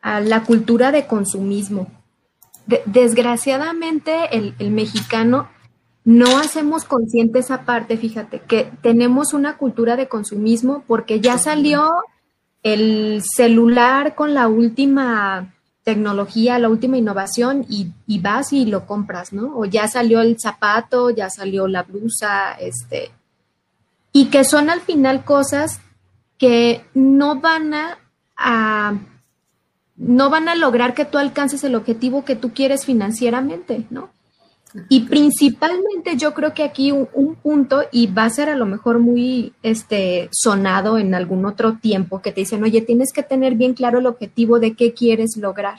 a 0.00 0.20
la 0.20 0.44
cultura 0.44 0.92
de 0.92 1.06
consumismo. 1.06 1.88
desgraciadamente, 2.86 4.36
el, 4.36 4.70
mexicano 4.70 5.48
no 6.04 6.38
hacemos 6.38 6.84
consciente 6.84 7.40
esa 7.40 7.64
parte, 7.64 7.96
fíjate, 7.96 8.40
que 8.40 8.70
tenemos 8.82 9.34
una 9.34 9.56
cultura 9.56 9.96
de 9.96 10.08
consumismo 10.08 10.84
porque 10.86 11.20
ya 11.20 11.38
salió 11.38 11.90
el 12.62 13.22
celular 13.22 14.14
con 14.14 14.34
la 14.34 14.48
última 14.48 15.55
tecnología, 15.86 16.58
la 16.58 16.68
última 16.68 16.98
innovación 16.98 17.64
y, 17.68 17.92
y, 18.08 18.18
vas 18.18 18.52
y 18.52 18.66
lo 18.66 18.86
compras, 18.86 19.32
¿no? 19.32 19.56
O 19.56 19.66
ya 19.66 19.86
salió 19.86 20.20
el 20.20 20.36
zapato, 20.36 21.10
ya 21.10 21.30
salió 21.30 21.68
la 21.68 21.84
blusa, 21.84 22.54
este, 22.54 23.12
y 24.10 24.26
que 24.26 24.42
son 24.42 24.68
al 24.68 24.80
final 24.80 25.24
cosas 25.24 25.80
que 26.38 26.84
no 26.92 27.38
van 27.38 27.72
a, 28.36 28.98
no 29.94 30.28
van 30.28 30.48
a 30.48 30.56
lograr 30.56 30.92
que 30.92 31.04
tú 31.04 31.18
alcances 31.18 31.62
el 31.62 31.76
objetivo 31.76 32.24
que 32.24 32.34
tú 32.34 32.52
quieres 32.52 32.84
financieramente, 32.84 33.86
¿no? 33.90 34.10
Y 34.88 35.00
principalmente 35.00 36.16
yo 36.16 36.34
creo 36.34 36.54
que 36.54 36.62
aquí 36.62 36.92
un, 36.92 37.36
punto, 37.36 37.82
y 37.92 38.06
va 38.06 38.24
a 38.24 38.30
ser 38.30 38.48
a 38.48 38.56
lo 38.56 38.66
mejor 38.66 38.98
muy 38.98 39.52
este, 39.62 40.28
sonado 40.32 40.98
en 40.98 41.14
algún 41.14 41.44
otro 41.46 41.78
tiempo, 41.78 42.22
que 42.22 42.32
te 42.32 42.40
dicen, 42.40 42.62
oye, 42.62 42.80
tienes 42.80 43.12
que 43.12 43.22
tener 43.22 43.54
bien 43.54 43.74
claro 43.74 43.98
el 43.98 44.06
objetivo 44.06 44.58
de 44.58 44.74
qué 44.74 44.94
quieres 44.94 45.36
lograr, 45.36 45.78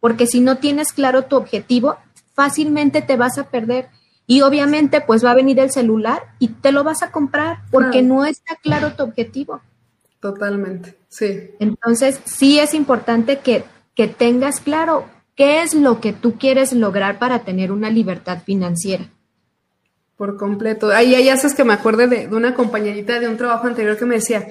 porque 0.00 0.26
si 0.26 0.40
no 0.40 0.58
tienes 0.58 0.92
claro 0.92 1.24
tu 1.24 1.36
objetivo, 1.36 1.96
fácilmente 2.34 3.02
te 3.02 3.16
vas 3.16 3.38
a 3.38 3.50
perder. 3.50 3.88
Y 4.30 4.42
obviamente 4.42 5.00
pues 5.00 5.24
va 5.24 5.30
a 5.30 5.34
venir 5.34 5.58
el 5.58 5.70
celular 5.70 6.22
y 6.38 6.48
te 6.48 6.70
lo 6.70 6.84
vas 6.84 7.02
a 7.02 7.10
comprar 7.10 7.60
porque 7.70 8.02
no 8.02 8.26
está 8.26 8.56
claro 8.62 8.92
tu 8.92 9.02
objetivo. 9.02 9.62
Totalmente, 10.20 10.96
sí. 11.08 11.50
Entonces, 11.58 12.20
sí 12.24 12.58
es 12.58 12.74
importante 12.74 13.38
que, 13.38 13.64
que 13.94 14.06
tengas 14.06 14.60
claro 14.60 15.06
qué 15.38 15.62
es 15.62 15.72
lo 15.72 16.00
que 16.00 16.12
tú 16.12 16.36
quieres 16.36 16.72
lograr 16.72 17.20
para 17.20 17.44
tener 17.44 17.70
una 17.70 17.90
libertad 17.90 18.42
financiera. 18.44 19.08
Por 20.16 20.36
completo. 20.36 20.90
Ahí, 20.90 21.14
ahí 21.14 21.28
haces 21.28 21.54
que 21.54 21.62
me 21.62 21.74
acuerde 21.74 22.08
de, 22.08 22.26
una 22.26 22.54
compañerita 22.54 23.20
de 23.20 23.28
un 23.28 23.36
trabajo 23.36 23.68
anterior 23.68 23.96
que 23.96 24.04
me 24.04 24.16
decía, 24.16 24.48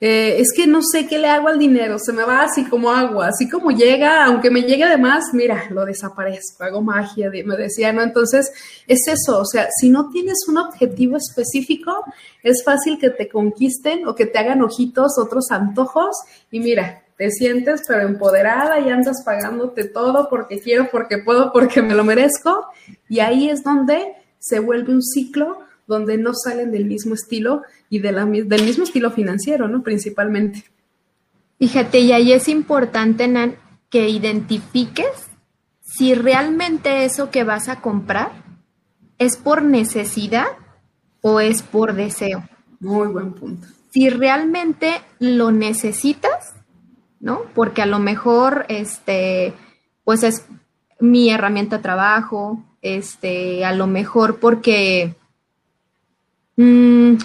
eh, 0.00 0.36
es 0.38 0.52
que 0.54 0.68
no 0.68 0.80
sé 0.80 1.08
qué 1.08 1.18
le 1.18 1.26
hago 1.26 1.48
al 1.48 1.58
dinero, 1.58 1.98
se 1.98 2.12
me 2.12 2.22
va 2.22 2.44
así 2.44 2.64
como 2.66 2.92
agua, 2.92 3.26
así 3.26 3.48
como 3.48 3.72
llega, 3.72 4.26
aunque 4.26 4.48
me 4.48 4.62
llegue 4.62 4.86
de 4.86 4.96
más, 4.96 5.24
mira, 5.32 5.64
lo 5.70 5.84
desaparezco, 5.84 6.62
hago 6.62 6.82
magia, 6.82 7.28
me 7.30 7.56
decía, 7.56 7.92
¿no? 7.92 8.02
Entonces, 8.02 8.52
es 8.86 9.08
eso, 9.08 9.40
o 9.40 9.44
sea, 9.44 9.66
si 9.80 9.88
no 9.88 10.08
tienes 10.08 10.46
un 10.46 10.58
objetivo 10.58 11.16
específico, 11.16 12.04
es 12.44 12.62
fácil 12.64 12.96
que 13.00 13.10
te 13.10 13.28
conquisten 13.28 14.06
o 14.06 14.14
que 14.14 14.26
te 14.26 14.38
hagan 14.38 14.62
ojitos, 14.62 15.18
otros 15.18 15.50
antojos, 15.50 16.16
y 16.52 16.60
mira, 16.60 17.02
te 17.18 17.30
sientes 17.32 17.82
pero 17.86 18.02
empoderada 18.02 18.78
y 18.78 18.88
andas 18.88 19.22
pagándote 19.24 19.84
todo 19.84 20.28
porque 20.30 20.60
quiero, 20.60 20.88
porque 20.90 21.18
puedo, 21.18 21.52
porque 21.52 21.82
me 21.82 21.94
lo 21.94 22.04
merezco, 22.04 22.66
y 23.08 23.18
ahí 23.18 23.50
es 23.50 23.64
donde 23.64 24.14
se 24.38 24.60
vuelve 24.60 24.92
un 24.94 25.02
ciclo 25.02 25.58
donde 25.88 26.16
no 26.16 26.32
salen 26.32 26.70
del 26.70 26.84
mismo 26.84 27.14
estilo 27.14 27.62
y 27.90 27.98
de 27.98 28.12
la, 28.12 28.24
del 28.24 28.64
mismo 28.64 28.84
estilo 28.84 29.10
financiero, 29.10 29.68
¿no? 29.68 29.82
Principalmente. 29.82 30.64
Fíjate, 31.58 31.98
y 31.98 32.12
ahí 32.12 32.32
es 32.32 32.46
importante, 32.46 33.26
Nan, 33.26 33.56
que 33.90 34.08
identifiques 34.08 35.28
si 35.80 36.14
realmente 36.14 37.04
eso 37.04 37.30
que 37.30 37.42
vas 37.42 37.68
a 37.68 37.80
comprar 37.80 38.30
es 39.18 39.36
por 39.36 39.62
necesidad 39.62 40.46
o 41.20 41.40
es 41.40 41.62
por 41.62 41.94
deseo. 41.94 42.48
Muy 42.78 43.08
buen 43.08 43.32
punto. 43.32 43.66
Si 43.90 44.08
realmente 44.08 45.00
lo 45.18 45.50
necesitas, 45.50 46.54
¿no? 47.20 47.42
Porque 47.54 47.82
a 47.82 47.86
lo 47.86 47.98
mejor, 47.98 48.66
este, 48.68 49.54
pues 50.04 50.22
es 50.22 50.46
mi 51.00 51.30
herramienta 51.30 51.76
de 51.76 51.82
trabajo, 51.82 52.62
este, 52.82 53.64
a 53.64 53.72
lo 53.72 53.86
mejor 53.86 54.40
porque 54.40 55.14
Mm, 56.58 57.18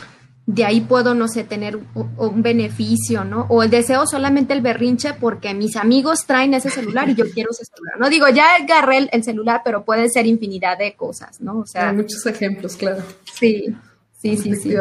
de 0.46 0.64
ahí 0.64 0.82
puedo, 0.82 1.16
no 1.16 1.28
sé, 1.28 1.44
tener 1.44 1.80
un, 1.96 2.44
beneficio, 2.44 3.24
¿no? 3.24 3.48
O 3.50 3.64
el 3.64 3.72
deseo 3.72 4.06
solamente 4.06 4.54
el 4.54 4.62
berrinche 4.62 5.16
porque 5.16 5.56
mis 5.56 5.76
amigos 5.76 6.28
traen 6.28 6.54
ese 6.54 6.70
celular 6.70 7.10
y 7.10 7.16
yo 7.16 7.26
quiero 7.32 7.50
ese 7.50 7.66
celular. 7.66 7.96
No 8.00 8.10
digo, 8.10 8.30
ya 8.30 8.56
agarré 8.56 9.10
el, 9.12 9.24
celular, 9.24 9.62
pero 9.66 9.84
puede 9.84 10.08
ser 10.10 10.28
infinidad 10.28 10.78
de 10.78 10.94
cosas, 10.94 11.42
¿no? 11.42 11.60
O 11.60 11.66
sea. 11.66 11.90
Hay 11.90 11.96
muchos 11.96 12.24
ejemplos, 12.28 12.76
claro. 12.76 13.02
Sí. 13.34 13.76
Sí, 14.24 14.38
sí, 14.38 14.56
sí. 14.56 14.74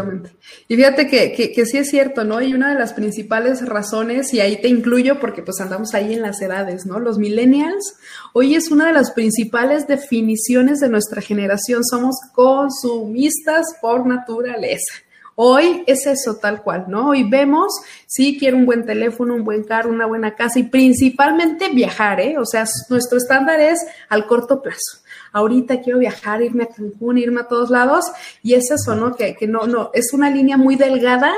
Y 0.68 0.76
fíjate 0.76 1.08
que, 1.08 1.32
que, 1.32 1.50
que, 1.50 1.66
sí 1.66 1.76
es 1.76 1.90
cierto, 1.90 2.22
¿no? 2.22 2.40
Y 2.40 2.54
una 2.54 2.72
de 2.72 2.78
las 2.78 2.92
principales 2.92 3.66
razones, 3.66 4.32
y 4.32 4.38
ahí 4.38 4.60
te 4.60 4.68
incluyo 4.68 5.18
porque 5.18 5.42
pues 5.42 5.60
andamos 5.60 5.94
ahí 5.94 6.14
en 6.14 6.22
las 6.22 6.40
edades, 6.40 6.86
¿no? 6.86 7.00
Los 7.00 7.18
millennials, 7.18 7.96
hoy 8.34 8.54
es 8.54 8.70
una 8.70 8.86
de 8.86 8.92
las 8.92 9.10
principales 9.10 9.88
definiciones 9.88 10.78
de 10.78 10.88
nuestra 10.88 11.20
generación, 11.20 11.82
somos 11.84 12.14
consumistas 12.32 13.66
por 13.80 14.06
naturaleza. 14.06 14.94
Hoy 15.34 15.82
es 15.88 16.06
eso 16.06 16.36
tal 16.36 16.62
cual, 16.62 16.84
¿no? 16.86 17.08
Hoy 17.08 17.28
vemos, 17.28 17.72
sí, 18.06 18.38
quiero 18.38 18.56
un 18.56 18.64
buen 18.64 18.86
teléfono, 18.86 19.34
un 19.34 19.42
buen 19.42 19.64
carro, 19.64 19.90
una 19.90 20.06
buena 20.06 20.36
casa 20.36 20.60
y 20.60 20.64
principalmente 20.64 21.70
viajar, 21.70 22.20
¿eh? 22.20 22.36
O 22.38 22.46
sea, 22.46 22.64
nuestro 22.88 23.18
estándar 23.18 23.58
es 23.58 23.84
al 24.08 24.28
corto 24.28 24.62
plazo 24.62 25.01
ahorita 25.32 25.80
quiero 25.80 25.98
viajar, 25.98 26.42
irme 26.42 26.64
a 26.64 26.68
Cancún, 26.68 27.18
irme 27.18 27.40
a 27.40 27.48
todos 27.48 27.70
lados, 27.70 28.04
y 28.42 28.54
es 28.54 28.70
eso, 28.70 28.94
¿no? 28.94 29.16
Que, 29.16 29.34
que 29.34 29.46
no, 29.46 29.66
no, 29.66 29.90
es 29.94 30.12
una 30.12 30.30
línea 30.30 30.56
muy 30.56 30.76
delgada 30.76 31.32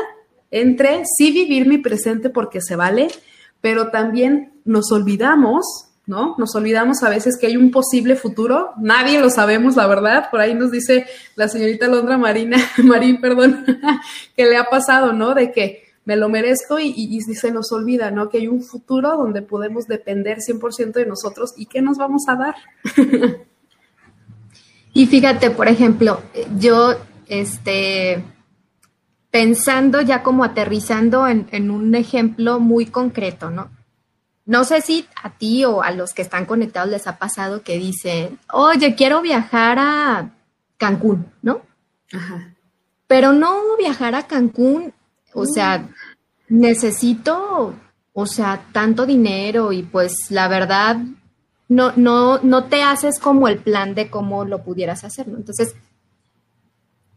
entre 0.51 1.03
sí 1.17 1.33
vivir 1.33 1.67
mi 1.67 1.79
presente 1.79 2.31
porque 2.31 2.61
se 2.61 2.77
vale, 2.77 3.09
pero 3.61 3.91
también 3.91 4.53
nos 4.65 4.93
olvidamos, 4.93 5.89
¿no? 6.07 6.37
Nos 6.39 6.55
olvidamos 6.55 7.03
a 7.03 7.09
veces 7.09 7.37
que 7.41 7.49
hay 7.49 7.57
un 7.57 7.71
posible 7.71 8.15
futuro, 8.15 8.71
nadie 8.79 9.21
lo 9.21 9.31
sabemos, 9.31 9.75
la 9.75 9.87
verdad, 9.87 10.31
por 10.31 10.41
ahí 10.41 10.55
nos 10.55 10.71
dice 10.71 11.07
la 11.35 11.49
señorita 11.49 11.89
Londra 11.89 12.19
Marina, 12.19 12.59
Marín, 12.85 13.21
perdón, 13.21 13.65
que 14.37 14.45
le 14.45 14.57
ha 14.57 14.65
pasado, 14.65 15.13
¿no? 15.13 15.35
De 15.35 15.51
que 15.51 15.83
me 16.05 16.17
lo 16.17 16.29
merezco 16.29 16.79
y, 16.79 16.93
y, 16.95 17.21
se 17.23 17.51
nos 17.51 17.73
olvida, 17.73 18.11
¿no? 18.11 18.29
Que 18.29 18.39
hay 18.39 18.49
un 18.49 18.63
futuro 18.63 19.17
donde 19.17 19.43
podemos 19.43 19.87
depender 19.87 20.39
100% 20.39 20.93
de 20.93 21.07
nosotros 21.07 21.55
y 21.57 21.67
¿qué 21.67 21.81
nos 21.81 21.97
vamos 21.97 22.25
a 22.29 22.37
dar? 22.37 22.55
Y 24.95 25.07
fíjate, 25.07 25.51
por 25.51 25.67
ejemplo, 25.67 26.23
yo, 26.57 26.95
este, 27.27 28.25
pensando 29.31 30.01
ya 30.01 30.23
como 30.23 30.45
aterrizando 30.45 31.27
en, 31.27 31.71
un 31.71 31.95
ejemplo 31.97 32.61
muy 32.61 32.87
concreto, 32.87 33.51
¿no? 33.51 33.73
No 34.47 34.63
sé 34.63 34.81
si 34.83 35.07
a 35.21 35.31
ti 35.31 35.65
o 35.65 35.83
a 35.83 35.91
los 35.91 36.13
que 36.13 36.23
están 36.23 36.47
conectados 36.47 36.91
les 36.91 37.09
ha 37.09 37.19
pasado 37.19 37.63
que 37.63 37.77
dicen, 37.77 38.39
oye, 38.53 38.95
quiero 38.95 39.21
viajar 39.21 39.79
a 39.81 40.31
Cancún, 40.77 41.27
¿no? 41.43 41.63
Ajá. 42.13 42.55
Pero 43.09 43.33
no 43.33 43.77
viajar 43.77 44.15
a 44.15 44.29
Cancún, 44.29 44.93
o 45.33 45.45
sea, 45.47 45.89
necesito, 46.49 47.75
o 48.13 48.27
sea, 48.27 48.67
tanto 48.71 49.07
dinero 49.07 49.73
y 49.73 49.83
pues 49.83 50.13
la 50.31 50.47
verdad 50.47 50.99
no, 51.69 51.93
no, 51.97 52.39
no 52.39 52.65
te 52.65 52.83
haces 52.83 53.19
como 53.19 53.49
el 53.49 53.59
plan 53.59 53.95
de 53.95 54.11
cómo 54.11 54.45
lo 54.45 54.63
pudieras 54.63 55.05
hacer, 55.05 55.29
¿no? 55.29 55.37
Entonces, 55.37 55.75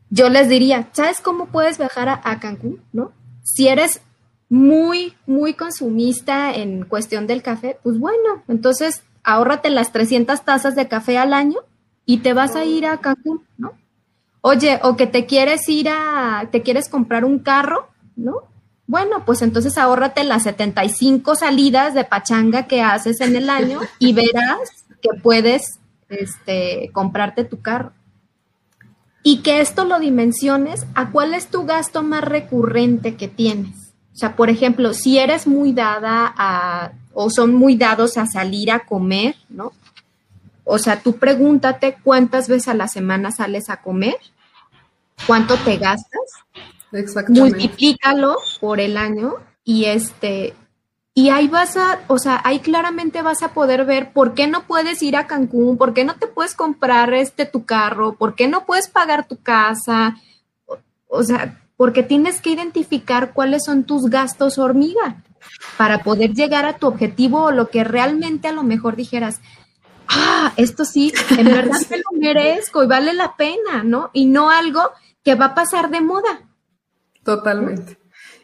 yo 0.10 0.30
les 0.30 0.48
diría, 0.48 0.90
¿sabes 0.94 1.20
cómo 1.20 1.48
puedes 1.48 1.78
viajar 1.78 2.22
a, 2.24 2.40
Cancún, 2.40 2.82
no? 2.94 3.12
Si 3.44 3.68
eres 3.68 4.02
muy, 4.50 5.16
muy 5.26 5.54
consumista 5.54 6.54
en 6.54 6.86
cuestión 6.86 7.28
del 7.28 7.44
café, 7.44 7.78
pues 7.84 8.00
bueno, 8.00 8.44
entonces 8.48 9.04
ahórrate 9.24 9.70
las 9.70 9.92
300 9.92 10.42
tazas 10.44 10.76
de 10.76 10.88
café 10.88 11.18
al 11.18 11.34
año 11.34 11.60
y 12.06 12.20
te 12.20 12.34
vas 12.34 12.56
a 12.56 12.64
ir 12.64 12.86
a 12.86 13.00
Cancún, 13.02 13.46
¿no? 13.58 13.74
Oye, 14.42 14.80
o 14.84 14.96
que 14.96 15.08
te 15.08 15.26
quieres 15.26 15.68
ir 15.68 15.90
a, 15.90 16.48
te 16.52 16.62
quieres 16.62 16.88
comprar 16.88 17.26
un 17.26 17.40
carro, 17.40 17.90
¿no? 18.16 18.44
Bueno, 18.88 19.26
pues 19.26 19.42
entonces 19.42 19.78
ahórrate 19.78 20.24
las 20.24 20.44
75 20.44 21.36
salidas 21.36 21.94
de 21.94 22.06
pachanga 22.06 22.68
que 22.68 22.82
haces 22.82 23.20
en 23.20 23.36
el 23.36 23.50
año 23.50 23.82
y 24.00 24.14
verás 24.14 24.86
que 25.02 25.10
puedes 25.22 25.80
este, 26.08 26.90
comprarte 26.94 27.44
tu 27.44 27.62
carro. 27.62 27.92
Y 29.24 29.40
que 29.40 29.60
esto 29.60 29.84
lo 29.84 30.00
dimensiones 30.00 30.86
a 30.96 31.12
cuál 31.12 31.34
es 31.34 31.48
tu 31.48 31.66
gasto 31.66 32.02
más 32.02 32.24
recurrente 32.24 33.18
que 33.18 33.28
tienes. 33.28 33.76
O 34.14 34.18
sea, 34.18 34.38
por 34.38 34.50
ejemplo, 34.50 34.94
si 34.94 35.20
eres 35.20 35.48
muy 35.48 35.74
dada 35.74 36.34
a, 36.38 36.94
o 37.14 37.30
son 37.30 37.54
muy 37.54 37.76
dados 37.76 38.18
a 38.18 38.26
salir 38.26 38.72
a 38.72 38.80
comer, 38.80 39.36
¿no? 39.50 39.74
O 40.64 40.80
sea, 40.80 41.02
tú 41.02 41.18
pregúntate 41.18 41.98
cuántas 42.04 42.48
veces 42.48 42.70
a 42.70 42.74
la 42.74 42.88
semana 42.88 43.32
sales 43.32 43.70
a 43.70 43.82
comer, 43.82 44.18
cuánto 45.26 45.56
te 45.58 45.78
gastas 45.78 46.22
multiplícalo 47.30 48.38
por 48.60 48.80
el 48.80 48.98
año 48.98 49.36
y 49.64 49.86
este 49.86 50.54
y 51.18 51.30
ahí 51.30 51.48
vas 51.48 51.76
a, 51.78 52.02
o 52.10 52.20
sea, 52.20 52.40
ahí 52.44 52.60
claramente 52.60 53.24
vas 53.24 53.42
a 53.42 53.52
poder 53.52 53.86
ver 53.86 54.14
por 54.14 54.36
qué 54.36 54.46
no 54.46 54.68
puedes 54.68 55.02
ir 55.02 55.16
a 55.16 55.26
Cancún, 55.26 55.76
por 55.76 55.96
qué 55.96 56.04
no 56.04 56.14
te 56.14 56.28
puedes 56.28 56.54
comprar 56.54 57.12
este 57.16 57.48
tu 57.48 57.66
carro, 57.66 58.14
por 58.14 58.36
qué 58.36 58.48
no 58.48 58.68
puedes 58.68 58.88
pagar 58.88 59.28
tu 59.28 59.42
casa, 59.42 60.16
o, 61.08 61.24
sea, 61.24 61.60
porque 61.76 62.04
tienes 62.04 62.40
que 62.40 62.52
identificar 62.52 63.34
cuáles 63.34 63.66
son 63.66 63.84
tus 63.84 64.12
gastos 64.12 64.60
hormiga 64.60 65.24
para 65.76 66.04
poder 66.04 66.36
llegar 66.36 66.66
a 66.66 66.78
tu 66.78 66.86
objetivo 66.86 67.46
o 67.46 67.52
lo 67.52 67.70
que 67.70 67.84
realmente 67.84 68.48
a 68.48 68.52
lo 68.52 68.62
mejor 68.62 68.96
dijeras, 68.96 69.42
ah, 70.08 70.54
esto 70.56 70.86
sí, 70.86 71.12
en 71.32 71.46
verdad 71.46 71.80
me 71.90 71.98
lo 71.98 72.12
merezco 72.20 72.84
y 72.84 72.88
vale 72.88 73.16
la 73.16 73.36
pena, 73.36 73.84
¿no? 73.84 74.12
Y 74.14 74.28
no 74.28 74.52
algo 74.52 74.92
que 75.24 75.34
va 75.34 75.46
a 75.46 75.56
pasar 75.56 75.90
de 75.90 76.02
moda. 76.02 76.47
Totalmente. 77.28 77.98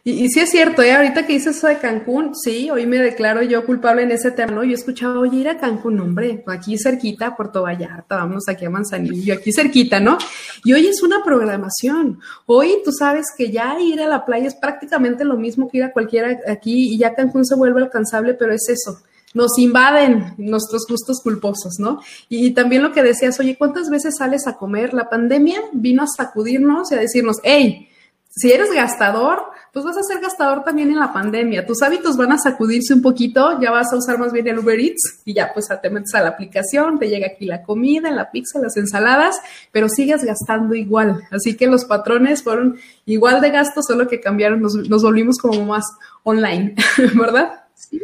Y, 0.04 0.28
sí 0.28 0.40
es 0.40 0.50
cierto, 0.50 0.82
¿eh? 0.82 0.92
ahorita 0.92 1.26
que 1.26 1.32
dices 1.32 1.56
eso 1.56 1.68
de 1.68 1.78
Cancún, 1.78 2.34
sí, 2.34 2.68
hoy 2.68 2.84
me 2.84 2.98
declaro 2.98 3.40
yo 3.40 3.64
culpable 3.64 4.02
en 4.02 4.10
ese 4.10 4.30
tema, 4.30 4.52
¿no? 4.52 4.62
Yo 4.62 4.72
he 4.72 4.74
escuchado, 4.74 5.20
oye, 5.20 5.38
ir 5.38 5.48
a 5.48 5.56
Cancún, 5.56 5.98
hombre, 6.00 6.44
aquí 6.46 6.76
cerquita, 6.76 7.34
Puerto 7.34 7.62
Vallarta, 7.62 8.16
vamos 8.16 8.44
aquí 8.46 8.66
a 8.66 8.68
Manzanillo, 8.68 9.32
aquí 9.32 9.54
cerquita, 9.54 10.00
¿no? 10.00 10.18
Y 10.64 10.74
hoy 10.74 10.86
es 10.86 11.02
una 11.02 11.24
programación. 11.24 12.20
Hoy 12.44 12.82
tú 12.84 12.92
sabes 12.92 13.28
que 13.34 13.50
ya 13.50 13.80
ir 13.80 14.02
a 14.02 14.06
la 14.06 14.26
playa 14.26 14.48
es 14.48 14.54
prácticamente 14.54 15.24
lo 15.24 15.38
mismo 15.38 15.70
que 15.70 15.78
ir 15.78 15.84
a 15.84 15.92
cualquiera 15.94 16.38
aquí 16.46 16.92
y 16.92 16.98
ya 16.98 17.14
Cancún 17.14 17.46
se 17.46 17.54
vuelve 17.54 17.80
alcanzable, 17.80 18.34
pero 18.34 18.52
es 18.52 18.68
eso, 18.68 18.98
nos 19.32 19.58
invaden 19.58 20.34
nuestros 20.36 20.86
gustos 20.86 21.22
culposos, 21.22 21.78
¿no? 21.78 22.00
Y, 22.28 22.52
también 22.52 22.82
lo 22.82 22.92
que 22.92 23.02
decías, 23.02 23.40
oye, 23.40 23.56
¿cuántas 23.56 23.88
veces 23.88 24.16
sales 24.18 24.46
a 24.46 24.58
comer? 24.58 24.92
La 24.92 25.08
pandemia 25.08 25.60
vino 25.72 26.02
a 26.02 26.06
sacudirnos 26.06 26.92
y 26.92 26.94
a 26.94 27.00
decirnos, 27.00 27.38
hey, 27.42 27.88
si 28.36 28.50
eres 28.50 28.72
gastador, 28.72 29.44
pues 29.72 29.84
vas 29.84 29.96
a 29.96 30.02
ser 30.02 30.20
gastador 30.20 30.64
también 30.64 30.90
en 30.90 30.98
la 30.98 31.12
pandemia. 31.12 31.66
Tus 31.66 31.82
hábitos 31.82 32.16
van 32.16 32.32
a 32.32 32.38
sacudirse 32.38 32.94
un 32.94 33.02
poquito, 33.02 33.60
ya 33.60 33.70
vas 33.70 33.92
a 33.92 33.96
usar 33.96 34.18
más 34.18 34.32
bien 34.32 34.48
el 34.48 34.58
Uber 34.58 34.78
Eats 34.78 35.20
y 35.24 35.34
ya 35.34 35.52
pues 35.52 35.68
te 35.80 35.90
metes 35.90 36.14
a 36.14 36.22
la 36.22 36.30
aplicación, 36.30 36.98
te 36.98 37.08
llega 37.08 37.28
aquí 37.28 37.44
la 37.46 37.62
comida, 37.62 38.10
la 38.10 38.30
pizza, 38.30 38.58
las 38.58 38.76
ensaladas, 38.76 39.40
pero 39.70 39.88
sigues 39.88 40.24
gastando 40.24 40.74
igual. 40.74 41.22
Así 41.30 41.56
que 41.56 41.68
los 41.68 41.84
patrones 41.84 42.42
fueron 42.42 42.76
igual 43.06 43.40
de 43.40 43.50
gastos, 43.50 43.86
solo 43.86 44.08
que 44.08 44.20
cambiaron, 44.20 44.60
nos, 44.60 44.74
nos 44.74 45.02
volvimos 45.02 45.38
como 45.38 45.64
más 45.64 45.84
online, 46.24 46.74
¿verdad? 47.14 47.64
Sí. 47.74 48.00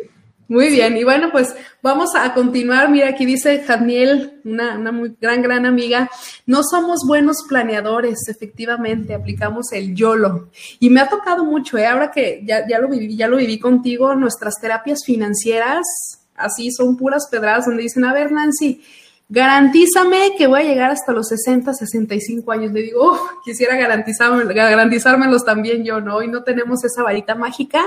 Muy 0.50 0.68
bien, 0.68 0.96
y 0.96 1.04
bueno, 1.04 1.28
pues 1.30 1.54
vamos 1.80 2.16
a 2.16 2.34
continuar. 2.34 2.90
Mira, 2.90 3.10
aquí 3.10 3.24
dice 3.24 3.62
Janiel, 3.62 4.40
una, 4.44 4.76
una 4.76 4.90
muy 4.90 5.14
gran, 5.20 5.42
gran 5.42 5.64
amiga, 5.64 6.10
no 6.44 6.64
somos 6.64 7.06
buenos 7.06 7.44
planeadores, 7.48 8.26
efectivamente, 8.26 9.14
aplicamos 9.14 9.70
el 9.70 9.94
YOLO. 9.94 10.50
Y 10.80 10.90
me 10.90 11.02
ha 11.02 11.08
tocado 11.08 11.44
mucho, 11.44 11.78
¿eh? 11.78 11.86
ahora 11.86 12.10
que 12.10 12.42
ya, 12.44 12.66
ya, 12.66 12.80
lo 12.80 12.88
viví, 12.88 13.16
ya 13.16 13.28
lo 13.28 13.36
viví 13.36 13.60
contigo, 13.60 14.16
nuestras 14.16 14.54
terapias 14.60 15.04
financieras, 15.06 15.86
así 16.34 16.72
son 16.72 16.96
puras 16.96 17.28
pedradas, 17.30 17.66
donde 17.66 17.84
dicen, 17.84 18.04
a 18.04 18.12
ver, 18.12 18.32
Nancy, 18.32 18.82
garantízame 19.30 20.34
que 20.36 20.48
voy 20.48 20.60
a 20.60 20.64
llegar 20.64 20.90
hasta 20.90 21.12
los 21.12 21.28
60, 21.28 21.72
65 21.72 22.52
años. 22.52 22.72
Le 22.72 22.82
digo, 22.82 23.18
quisiera 23.44 23.76
garantizarme, 23.76 24.52
garantizármelos 24.52 25.44
también 25.44 25.84
yo, 25.84 26.00
¿no? 26.00 26.20
Y 26.22 26.28
no 26.28 26.42
tenemos 26.42 26.84
esa 26.84 27.04
varita 27.04 27.36
mágica, 27.36 27.80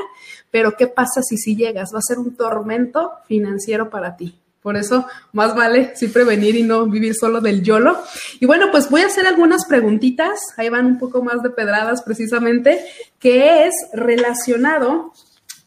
pero 0.50 0.76
¿qué 0.78 0.88
pasa 0.88 1.22
si 1.22 1.38
si 1.38 1.56
llegas? 1.56 1.92
Va 1.94 2.00
a 2.00 2.02
ser 2.02 2.18
un 2.18 2.36
tormento 2.36 3.12
financiero 3.28 3.90
para 3.90 4.16
ti. 4.16 4.40
Por 4.62 4.78
eso, 4.78 5.06
más 5.34 5.54
vale 5.54 5.92
sí 5.94 6.08
prevenir 6.08 6.56
y 6.56 6.64
no 6.64 6.86
vivir 6.86 7.14
solo 7.14 7.42
del 7.42 7.62
YOLO. 7.62 8.02
Y 8.40 8.46
bueno, 8.46 8.68
pues 8.72 8.90
voy 8.90 9.02
a 9.02 9.08
hacer 9.08 9.28
algunas 9.28 9.66
preguntitas, 9.66 10.40
ahí 10.56 10.70
van 10.70 10.86
un 10.86 11.00
poco 11.00 11.22
más 11.22 11.44
de 11.44 11.50
pedradas 11.50 12.02
precisamente, 12.02 12.80
que 13.20 13.68
es 13.68 13.74
relacionado 13.92 15.12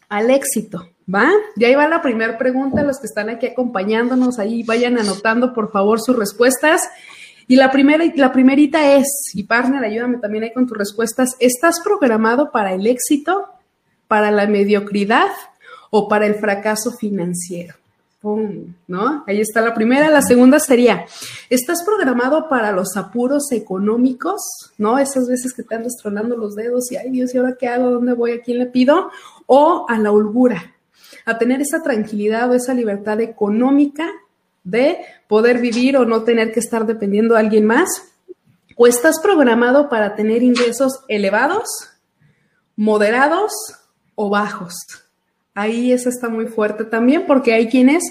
al 0.09 0.31
éxito. 0.31 0.89
¿Va? 1.13 1.29
Y 1.55 1.63
ahí 1.63 1.75
va 1.75 1.87
la 1.87 2.01
primera 2.01 2.37
pregunta, 2.37 2.83
los 2.83 2.99
que 2.99 3.07
están 3.07 3.29
aquí 3.29 3.47
acompañándonos, 3.47 4.39
ahí 4.39 4.63
vayan 4.63 4.97
anotando 4.97 5.53
por 5.53 5.71
favor 5.71 6.01
sus 6.01 6.17
respuestas. 6.17 6.89
Y 7.47 7.55
la 7.55 7.71
primera, 7.71 8.03
la 8.15 8.33
primerita 8.33 8.95
es, 8.95 9.07
y 9.33 9.43
partner, 9.43 9.83
ayúdame 9.85 10.17
también 10.17 10.43
ahí 10.43 10.53
con 10.53 10.67
tus 10.67 10.77
respuestas, 10.77 11.37
¿estás 11.39 11.79
programado 11.81 12.51
para 12.51 12.73
el 12.73 12.85
éxito, 12.87 13.47
para 14.09 14.31
la 14.31 14.47
mediocridad 14.47 15.29
o 15.91 16.09
para 16.09 16.25
el 16.25 16.35
fracaso 16.35 16.91
financiero? 16.91 17.75
¡Pum! 18.19 18.73
¿No? 18.87 19.23
Ahí 19.27 19.39
está 19.39 19.61
la 19.61 19.73
primera. 19.73 20.09
La 20.09 20.23
segunda 20.23 20.59
sería, 20.59 21.05
¿estás 21.49 21.83
programado 21.85 22.49
para 22.49 22.71
los 22.71 22.97
apuros 22.97 23.51
económicos? 23.51 24.41
¿No? 24.77 24.97
Esas 24.97 25.29
veces 25.29 25.53
que 25.53 25.63
te 25.63 25.75
andas 25.75 25.95
tronando 26.01 26.35
los 26.35 26.55
dedos 26.55 26.91
y, 26.91 26.97
ay 26.97 27.11
Dios, 27.11 27.33
¿y 27.33 27.37
ahora 27.37 27.55
qué 27.57 27.67
hago? 27.67 27.91
¿Dónde 27.91 28.13
voy? 28.13 28.31
¿A 28.31 28.41
quién 28.41 28.57
le 28.57 28.65
pido? 28.65 29.11
O 29.45 29.85
a 29.87 29.97
la 29.99 30.11
holgura, 30.11 30.73
a 31.27 31.37
tener 31.37 31.61
esa 31.61 31.83
tranquilidad 31.83 32.49
o 32.49 32.53
esa 32.53 32.73
libertad 32.73 33.19
económica 33.19 34.09
de 34.63 34.97
poder 35.27 35.59
vivir 35.59 35.97
o 35.97 36.05
no 36.05 36.23
tener 36.23 36.53
que 36.53 36.61
estar 36.61 36.85
dependiendo 36.85 37.35
de 37.35 37.41
alguien 37.41 37.65
más? 37.65 37.89
¿O 38.77 38.87
estás 38.87 39.19
programado 39.21 39.89
para 39.89 40.15
tener 40.15 40.41
ingresos 40.41 41.01
elevados, 41.09 41.67
moderados 42.77 43.51
o 44.15 44.29
bajos? 44.29 44.73
Ahí 45.53 45.91
esa 45.91 46.09
está 46.09 46.29
muy 46.29 46.47
fuerte 46.47 46.85
también 46.85 47.25
porque 47.27 47.53
hay 47.53 47.67
quienes 47.67 48.03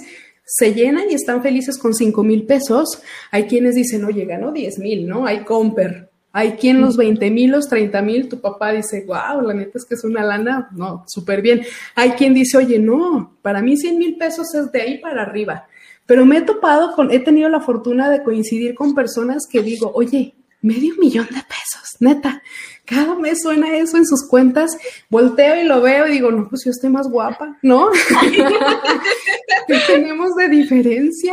se 0.45 0.75
llenan 0.75 1.11
y 1.11 1.15
están 1.15 1.43
felices 1.43 1.79
con 1.79 1.95
5 1.95 2.23
mil 2.23 2.45
pesos. 2.45 3.01
Hay 3.31 3.47
quienes 3.47 3.77
dicen, 3.77 4.05
oye, 4.05 4.27
ganó 4.27 4.53
10 4.53 4.79
mil, 4.79 5.09
¿no? 5.09 5.25
Hay 5.25 5.45
comper. 5.45 6.06
Hay 6.39 6.53
quien 6.53 6.83
los 6.83 6.99
20 6.99 7.31
mil, 7.31 7.51
los 7.51 7.67
30 7.67 8.03
mil, 8.03 8.29
tu 8.29 8.43
papá 8.43 8.71
dice, 8.71 9.07
wow, 9.07 9.41
la 9.41 9.55
neta 9.55 9.79
es 9.79 9.87
que 9.87 9.95
es 9.95 10.05
una 10.05 10.23
lana, 10.23 10.69
no, 10.73 11.03
súper 11.07 11.41
bien. 11.41 11.63
Hay 11.95 12.11
quien 12.11 12.35
dice, 12.35 12.59
oye, 12.59 12.79
no, 12.79 13.39
para 13.41 13.63
mí 13.63 13.75
100 13.75 13.97
mil 13.97 14.19
pesos 14.19 14.55
es 14.55 14.71
de 14.71 14.83
ahí 14.83 14.99
para 14.99 15.23
arriba. 15.23 15.67
Pero 16.05 16.27
me 16.27 16.37
he 16.37 16.43
topado 16.43 16.95
con, 16.95 17.11
he 17.11 17.21
tenido 17.21 17.49
la 17.49 17.63
fortuna 17.63 18.11
de 18.11 18.23
coincidir 18.23 18.75
con 18.75 18.95
personas 18.95 19.47
que 19.51 19.63
digo, 19.63 19.91
oye, 19.95 20.35
medio 20.61 20.95
millón 20.99 21.25
de 21.25 21.41
pesos, 21.41 21.97
neta. 22.01 22.43
Cada 22.85 23.15
mes 23.15 23.41
suena 23.41 23.75
eso 23.75 23.97
en 23.97 24.05
sus 24.05 24.29
cuentas, 24.29 24.77
volteo 25.09 25.59
y 25.59 25.65
lo 25.65 25.81
veo 25.81 26.07
y 26.07 26.13
digo, 26.13 26.31
no, 26.31 26.51
pues 26.51 26.67
yo 26.67 26.71
estoy 26.71 26.91
más 26.91 27.09
guapa, 27.09 27.57
¿no? 27.63 27.89
¿Qué 29.67 29.79
tenemos 29.87 30.35
de 30.37 30.51
diferencia? 30.51 31.33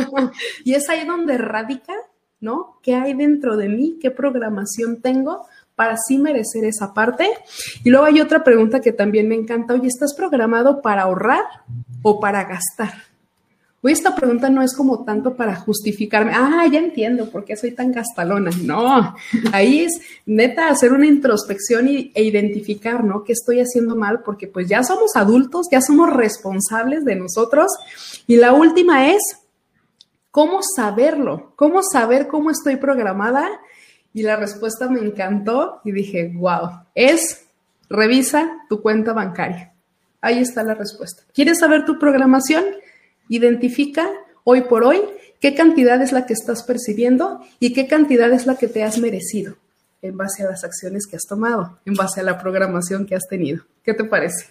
y 0.64 0.72
es 0.72 0.88
ahí 0.88 1.06
donde 1.06 1.36
radica 1.36 1.92
¿no? 2.40 2.78
¿Qué 2.82 2.94
hay 2.94 3.14
dentro 3.14 3.56
de 3.56 3.68
mí? 3.68 3.98
¿Qué 4.00 4.10
programación 4.10 5.00
tengo 5.00 5.46
para 5.74 5.96
sí 5.96 6.18
merecer 6.18 6.64
esa 6.64 6.92
parte? 6.94 7.28
Y 7.84 7.90
luego 7.90 8.06
hay 8.06 8.20
otra 8.20 8.42
pregunta 8.42 8.80
que 8.80 8.92
también 8.92 9.28
me 9.28 9.34
encanta. 9.34 9.74
Oye, 9.74 9.88
¿estás 9.88 10.14
programado 10.14 10.80
para 10.82 11.02
ahorrar 11.02 11.44
o 12.02 12.20
para 12.20 12.44
gastar? 12.44 13.10
Oye, 13.82 13.94
esta 13.94 14.14
pregunta 14.14 14.50
no 14.50 14.60
es 14.62 14.74
como 14.74 15.04
tanto 15.04 15.36
para 15.36 15.56
justificarme, 15.56 16.32
ah, 16.34 16.66
ya 16.70 16.78
entiendo 16.78 17.30
por 17.30 17.46
qué 17.46 17.56
soy 17.56 17.70
tan 17.70 17.92
gastalona. 17.92 18.50
No, 18.62 19.16
ahí 19.52 19.80
es 19.80 20.00
neta 20.26 20.68
hacer 20.68 20.92
una 20.92 21.06
introspección 21.06 21.88
y, 21.88 22.12
e 22.14 22.22
identificar, 22.22 23.02
¿no? 23.02 23.24
¿Qué 23.24 23.32
estoy 23.32 23.60
haciendo 23.60 23.96
mal? 23.96 24.20
Porque 24.22 24.46
pues 24.46 24.68
ya 24.68 24.82
somos 24.82 25.16
adultos, 25.16 25.68
ya 25.72 25.80
somos 25.80 26.12
responsables 26.12 27.06
de 27.06 27.16
nosotros. 27.16 27.70
Y 28.26 28.36
la 28.36 28.52
última 28.52 29.08
es, 29.12 29.22
¿Cómo 30.30 30.60
saberlo? 30.62 31.52
¿Cómo 31.56 31.80
saber 31.82 32.28
cómo 32.28 32.50
estoy 32.50 32.76
programada? 32.76 33.48
Y 34.12 34.22
la 34.22 34.36
respuesta 34.36 34.88
me 34.88 35.00
encantó 35.00 35.80
y 35.84 35.92
dije, 35.92 36.32
wow, 36.34 36.82
es 36.94 37.46
revisa 37.88 38.58
tu 38.68 38.80
cuenta 38.80 39.12
bancaria. 39.12 39.72
Ahí 40.20 40.38
está 40.38 40.62
la 40.62 40.74
respuesta. 40.74 41.22
¿Quieres 41.34 41.58
saber 41.58 41.84
tu 41.84 41.98
programación? 41.98 42.64
Identifica 43.28 44.08
hoy 44.44 44.62
por 44.62 44.84
hoy 44.84 45.00
qué 45.40 45.54
cantidad 45.54 46.00
es 46.02 46.12
la 46.12 46.26
que 46.26 46.34
estás 46.34 46.62
percibiendo 46.62 47.40
y 47.58 47.72
qué 47.72 47.86
cantidad 47.86 48.30
es 48.32 48.46
la 48.46 48.56
que 48.56 48.68
te 48.68 48.84
has 48.84 48.98
merecido 48.98 49.56
en 50.02 50.16
base 50.16 50.44
a 50.44 50.50
las 50.50 50.64
acciones 50.64 51.06
que 51.06 51.16
has 51.16 51.26
tomado, 51.26 51.78
en 51.84 51.94
base 51.94 52.20
a 52.20 52.22
la 52.22 52.38
programación 52.38 53.06
que 53.06 53.14
has 53.14 53.26
tenido. 53.28 53.64
¿Qué 53.82 53.94
te 53.94 54.04
parece? 54.04 54.46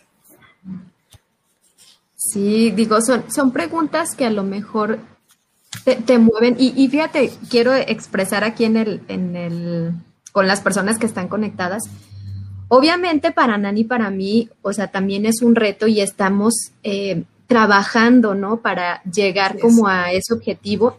Sí, 2.15 2.71
digo, 2.71 3.01
son, 3.01 3.31
son 3.31 3.51
preguntas 3.51 4.15
que 4.15 4.25
a 4.25 4.29
lo 4.29 4.43
mejor 4.43 4.99
te, 5.83 6.19
mueven. 6.19 6.55
Y, 6.59 6.87
fíjate, 6.87 7.31
quiero 7.49 7.73
expresar 7.75 8.43
aquí 8.43 8.65
en 8.65 8.77
el, 8.77 9.01
en 9.07 9.35
el, 9.35 9.93
con 10.31 10.47
las 10.47 10.61
personas 10.61 10.97
que 10.97 11.05
están 11.05 11.27
conectadas. 11.27 11.83
Obviamente 12.67 13.31
para 13.31 13.57
Nani, 13.57 13.83
para 13.83 14.11
mí, 14.11 14.49
o 14.61 14.73
sea, 14.73 14.87
también 14.87 15.25
es 15.25 15.41
un 15.41 15.55
reto 15.55 15.87
y 15.87 16.01
estamos 16.01 16.53
eh, 16.83 17.23
trabajando, 17.47 18.35
¿no? 18.35 18.57
Para 18.61 19.01
llegar 19.03 19.57
como 19.59 19.87
a 19.87 20.11
ese 20.11 20.33
objetivo. 20.33 20.97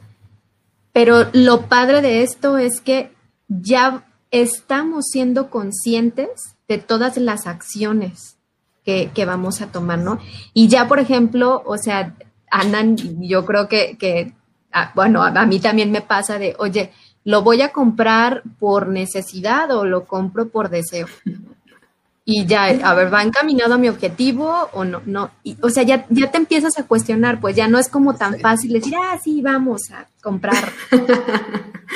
Pero 0.92 1.28
lo 1.32 1.68
padre 1.68 2.02
de 2.02 2.22
esto 2.22 2.58
es 2.58 2.80
que 2.80 3.12
ya 3.48 4.04
estamos 4.32 5.06
siendo 5.12 5.48
conscientes 5.48 6.56
de 6.66 6.78
todas 6.78 7.16
las 7.16 7.46
acciones 7.46 8.36
que, 8.84 9.10
que, 9.14 9.24
vamos 9.24 9.60
a 9.60 9.70
tomar, 9.70 9.98
¿no? 9.98 10.18
Y 10.54 10.66
ya, 10.66 10.88
por 10.88 10.98
ejemplo, 10.98 11.62
o 11.66 11.76
sea, 11.78 12.16
Ana, 12.50 12.82
yo 12.96 13.44
creo 13.44 13.68
que, 13.68 13.96
que 13.96 14.32
Ah, 14.72 14.92
bueno, 14.94 15.22
a, 15.22 15.46
mí 15.46 15.60
también 15.60 15.90
me 15.90 16.00
pasa 16.00 16.38
de, 16.38 16.54
oye, 16.58 16.92
¿lo 17.24 17.42
voy 17.42 17.62
a 17.62 17.72
comprar 17.72 18.42
por 18.58 18.88
necesidad 18.88 19.70
o 19.72 19.84
lo 19.84 20.04
compro 20.04 20.48
por 20.48 20.70
deseo? 20.70 21.06
Y 22.24 22.46
ya, 22.46 22.66
a 22.66 22.94
ver, 22.94 23.12
¿va 23.12 23.22
encaminado 23.22 23.74
a 23.74 23.78
mi 23.78 23.88
objetivo 23.88 24.68
o 24.72 24.84
no? 24.84 25.02
no 25.04 25.30
o 25.62 25.70
sea, 25.70 25.82
ya, 25.82 26.06
ya 26.10 26.30
te 26.30 26.36
empiezas 26.36 26.78
a 26.78 26.86
cuestionar, 26.86 27.40
pues 27.40 27.56
ya 27.56 27.66
no 27.66 27.78
es 27.78 27.88
como 27.88 28.14
tan 28.14 28.38
fácil 28.38 28.72
decir, 28.72 28.94
ah, 28.96 29.18
sí, 29.22 29.42
vamos 29.42 29.90
a 29.90 30.06
comprar 30.22 30.72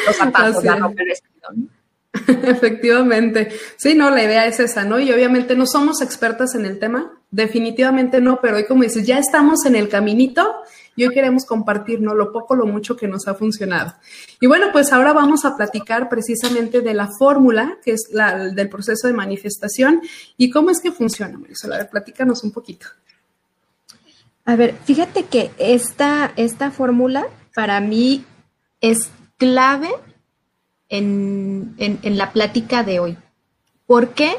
los 0.07 0.17
zapatos, 0.17 0.65
la 0.65 0.77
ropa, 0.77 1.03
¿no? 1.55 1.69
Efectivamente. 2.27 3.53
Sí, 3.77 3.95
no, 3.95 4.11
la 4.11 4.23
idea 4.23 4.47
es 4.47 4.61
esa, 4.61 4.85
¿no? 4.85 5.01
Y 5.01 5.13
obviamente 5.13 5.57
no 5.57 5.67
somos 5.67 6.01
expertas 6.01 6.55
en 6.55 6.65
el 6.65 6.79
tema, 6.79 7.13
definitivamente 7.31 8.21
no, 8.21 8.41
pero 8.41 8.57
hoy 8.57 8.67
como 8.67 8.83
dices, 8.83 9.07
ya 9.07 9.19
estamos 9.19 9.65
en 9.67 9.77
el 9.77 9.89
caminito 9.89 10.55
y 10.97 11.05
hoy 11.05 11.15
queremos 11.15 11.45
compartirnos 11.45 12.15
lo 12.15 12.33
poco, 12.33 12.55
lo 12.55 12.67
mucho 12.67 12.97
que 12.97 13.09
nos 13.09 13.27
ha 13.29 13.35
funcionado. 13.35 13.95
Y 14.41 14.47
bueno, 14.47 14.67
pues 14.73 14.93
ahora 14.93 15.13
vamos 15.13 15.45
a 15.45 15.57
platicar 15.57 16.09
precisamente 16.09 16.81
de 16.81 16.95
la 16.95 17.09
fórmula, 17.19 17.79
que 17.85 17.93
es 17.93 18.09
la 18.13 18.51
del 18.51 18.69
proceso 18.69 19.07
de 19.07 19.13
manifestación 19.13 20.03
y 20.37 20.51
cómo 20.51 20.71
es 20.71 20.81
que 20.81 20.93
funciona, 20.93 21.39
Marisol. 21.39 21.73
A 21.73 21.79
ver, 21.79 21.91
platícanos 21.91 22.45
un 22.45 22.53
poquito. 22.53 22.87
A 24.45 24.57
ver, 24.57 24.77
fíjate 24.85 25.25
que 25.25 25.51
esta, 25.59 26.33
esta 26.37 26.71
fórmula 26.71 27.27
para 27.55 27.81
mí 27.81 28.25
es 28.81 29.11
clave 29.39 29.89
en, 30.91 31.75
en, 31.79 32.19
la 32.19 32.33
plática 32.33 32.85
de 32.85 33.01
hoy. 33.01 33.17
¿Por 33.87 34.11
qué? 34.11 34.35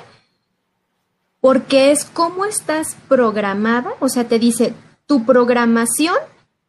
Porque 1.41 1.91
es 1.91 2.05
cómo 2.05 2.45
estás 2.45 2.95
programada, 3.07 3.93
o 3.99 4.09
sea, 4.09 4.27
te 4.27 4.37
dice, 4.37 4.73
tu 5.07 5.25
programación 5.25 6.15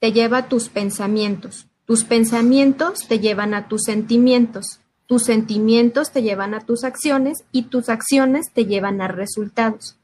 te 0.07 0.13
lleva 0.13 0.39
a 0.39 0.49
tus 0.49 0.69
pensamientos, 0.69 1.67
tus 1.85 2.05
pensamientos 2.05 3.09
te 3.09 3.19
llevan 3.19 3.55
a 3.55 3.67
tus 3.67 3.83
sentimientos, 3.83 4.79
tus 5.07 5.25
sentimientos 5.25 6.13
te 6.13 6.23
llevan 6.23 6.55
a 6.55 6.61
tus 6.61 6.85
acciones 6.85 7.39
y 7.51 7.63
tus 7.65 7.89
acciones 7.89 8.53
te 8.53 8.67
llevan 8.67 9.01
a 9.01 9.09
resultados. 9.09 9.97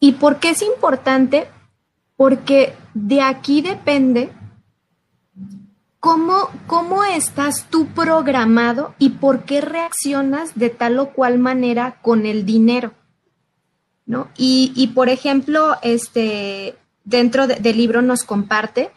¿Y 0.00 0.12
por 0.12 0.38
qué 0.38 0.50
es 0.50 0.60
importante? 0.60 1.48
Porque 2.14 2.74
de 2.92 3.22
aquí 3.22 3.62
depende 3.62 4.32
¿Cómo, 5.98 6.50
¿Cómo 6.66 7.04
estás 7.04 7.68
tú 7.70 7.86
programado 7.86 8.94
y 8.98 9.08
por 9.08 9.44
qué 9.44 9.62
reaccionas 9.62 10.54
de 10.56 10.68
tal 10.68 10.98
o 10.98 11.14
cual 11.14 11.38
manera 11.38 12.02
con 12.02 12.26
el 12.26 12.44
dinero? 12.44 12.92
¿No? 14.04 14.28
Y, 14.36 14.92
por 14.94 15.08
ejemplo, 15.08 15.76
este, 15.82 16.76
dentro 17.08 17.46
del 17.46 17.76
libro 17.76 18.02
nos 18.02 18.22
comparte 18.22 18.90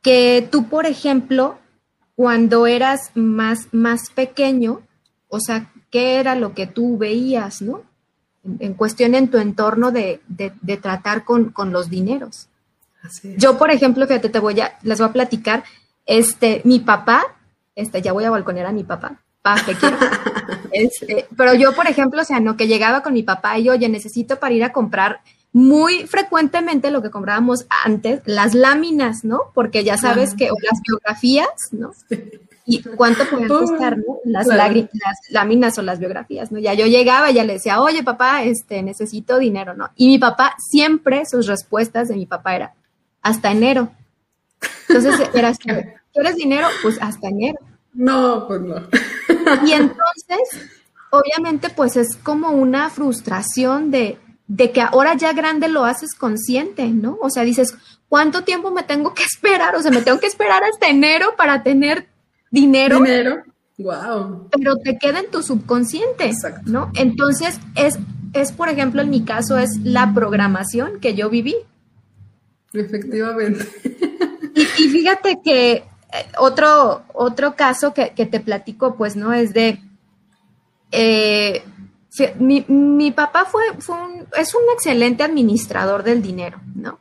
que 0.00 0.46
tú, 0.50 0.68
por 0.68 0.86
ejemplo, 0.86 1.58
cuando 2.16 2.66
eras 2.66 3.10
más, 3.14 3.68
más 3.72 4.10
pequeño, 4.10 4.80
o 5.28 5.40
sea, 5.40 5.70
¿qué 5.90 6.16
era 6.16 6.34
lo 6.36 6.54
que 6.54 6.66
tú 6.66 6.96
veías, 6.96 7.60
no? 7.60 7.82
En, 8.60 8.74
cuestión 8.74 9.14
en 9.14 9.28
tu 9.28 9.38
entorno 9.38 9.90
de, 9.90 10.20
tratar 10.80 11.24
con, 11.24 11.50
con, 11.50 11.72
los 11.72 11.88
dineros. 11.88 12.48
Yo, 13.36 13.58
por 13.58 13.70
ejemplo, 13.70 14.06
fíjate, 14.06 14.28
te 14.28 14.38
voy 14.38 14.60
a, 14.60 14.78
les 14.82 14.98
voy 14.98 15.08
a 15.08 15.12
platicar, 15.12 15.64
este, 16.06 16.60
mi 16.64 16.80
papá, 16.80 17.22
este, 17.74 18.02
ya 18.02 18.12
voy 18.12 18.24
a 18.24 18.30
balconear 18.30 18.66
a 18.66 18.72
mi 18.72 18.84
papá, 18.84 19.20
pa, 19.42 19.56
te 19.64 19.74
quiero. 19.74 19.96
Este, 20.76 21.28
pero 21.36 21.54
yo, 21.54 21.72
por 21.72 21.86
ejemplo, 21.86 22.20
o 22.20 22.24
sea, 22.24 22.40
no, 22.40 22.56
que 22.56 22.66
llegaba 22.66 23.04
con 23.04 23.12
mi 23.12 23.22
papá 23.22 23.56
y, 23.60 23.70
oye, 23.70 23.88
necesito 23.88 24.40
para 24.40 24.54
ir 24.54 24.64
a 24.64 24.72
comprar 24.72 25.20
muy 25.54 26.08
frecuentemente 26.08 26.90
lo 26.90 27.00
que 27.00 27.10
comprábamos 27.10 27.64
antes, 27.84 28.20
las 28.26 28.54
láminas, 28.54 29.24
¿no? 29.24 29.52
Porque 29.54 29.84
ya 29.84 29.96
sabes 29.96 30.34
que, 30.34 30.50
o 30.50 30.56
las 30.60 30.80
biografías, 30.82 31.48
¿no? 31.70 31.92
¿Y 32.66 32.82
cuánto 32.82 33.24
pueden 33.30 33.46
costar, 33.46 33.98
¿no? 33.98 34.18
Las, 34.24 34.48
las, 34.48 34.74
láminas 35.30 35.78
o 35.78 35.82
las 35.82 36.00
biografías, 36.00 36.50
¿no? 36.50 36.58
Ya 36.58 36.74
yo 36.74 36.86
llegaba 36.86 37.30
y 37.30 37.34
ya 37.34 37.44
le 37.44 37.52
decía, 37.52 37.80
oye, 37.80 38.02
papá, 38.02 38.42
este, 38.42 38.82
necesito 38.82 39.38
dinero, 39.38 39.74
¿no? 39.74 39.90
Y 39.94 40.08
mi 40.08 40.18
papá, 40.18 40.56
siempre 40.58 41.24
sus 41.24 41.46
respuestas 41.46 42.08
de 42.08 42.16
mi 42.16 42.26
papá 42.26 42.56
era, 42.56 42.74
hasta 43.22 43.52
enero. 43.52 43.90
Entonces 44.88 45.14
era 45.34 45.52
¿quieres 46.12 46.34
dinero? 46.34 46.66
Pues 46.82 46.98
hasta 47.00 47.28
enero. 47.28 47.60
No, 47.92 48.48
pues 48.48 48.60
no. 48.60 48.74
Y 49.64 49.70
entonces, 49.70 50.68
obviamente, 51.10 51.68
pues 51.68 51.96
es 51.96 52.16
como 52.16 52.48
una 52.50 52.90
frustración 52.90 53.92
de, 53.92 54.18
de 54.46 54.72
que 54.72 54.80
ahora 54.80 55.16
ya 55.16 55.32
grande 55.32 55.68
lo 55.68 55.84
haces 55.84 56.14
consciente, 56.14 56.86
¿no? 56.88 57.18
O 57.20 57.30
sea, 57.30 57.44
dices, 57.44 57.74
¿cuánto 58.08 58.44
tiempo 58.44 58.70
me 58.70 58.82
tengo 58.82 59.14
que 59.14 59.22
esperar? 59.32 59.74
O 59.76 59.82
sea, 59.82 59.90
me 59.90 60.02
tengo 60.02 60.20
que 60.20 60.26
esperar 60.26 60.62
hasta 60.64 60.88
enero 60.88 61.34
para 61.36 61.62
tener 61.62 62.06
dinero. 62.50 62.98
Dinero. 62.98 63.42
Wow. 63.78 64.48
Pero 64.52 64.76
te 64.76 64.98
queda 64.98 65.18
en 65.18 65.30
tu 65.30 65.42
subconsciente, 65.42 66.26
Exacto. 66.26 66.62
¿no? 66.66 66.92
Entonces, 66.94 67.58
es, 67.74 67.98
es, 68.32 68.52
por 68.52 68.68
ejemplo, 68.68 69.02
en 69.02 69.10
mi 69.10 69.24
caso, 69.24 69.58
es 69.58 69.78
la 69.82 70.14
programación 70.14 71.00
que 71.00 71.14
yo 71.14 71.28
viví. 71.28 71.56
Efectivamente. 72.72 73.66
Y, 74.54 74.88
fíjate 74.88 75.40
que 75.44 75.72
eh, 75.72 75.84
otro, 76.38 77.02
otro 77.12 77.56
caso 77.56 77.92
que, 77.92 78.10
te 78.10 78.38
platico, 78.38 78.94
pues, 78.96 79.16
¿no? 79.16 79.32
Es 79.32 79.52
de... 79.52 79.80
Eh, 80.92 81.64
mi, 82.38 83.10
papá 83.12 83.44
fue, 83.44 83.62
fue 83.78 83.96
un, 83.96 84.26
es 84.36 84.54
un 84.54 84.62
excelente 84.72 85.22
administrador 85.22 86.02
del 86.02 86.22
dinero, 86.22 86.60
¿no? 86.74 87.00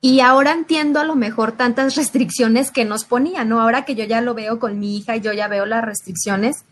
Y 0.00 0.20
ahora 0.20 0.52
entiendo 0.52 1.00
a 1.00 1.04
lo 1.04 1.14
mejor 1.14 1.52
tantas 1.52 1.94
restricciones 1.96 2.70
que 2.70 2.84
nos 2.84 3.04
ponía, 3.04 3.44
¿no? 3.44 3.60
Ahora 3.60 3.84
que 3.84 3.94
yo 3.94 4.04
ya 4.04 4.20
lo 4.20 4.34
veo 4.34 4.58
con 4.58 4.78
mi 4.78 4.96
hija 4.96 5.16
y 5.16 5.20
yo 5.20 5.32
ya 5.32 5.48
veo 5.48 5.66
las 5.66 5.84
restricciones 5.84 6.64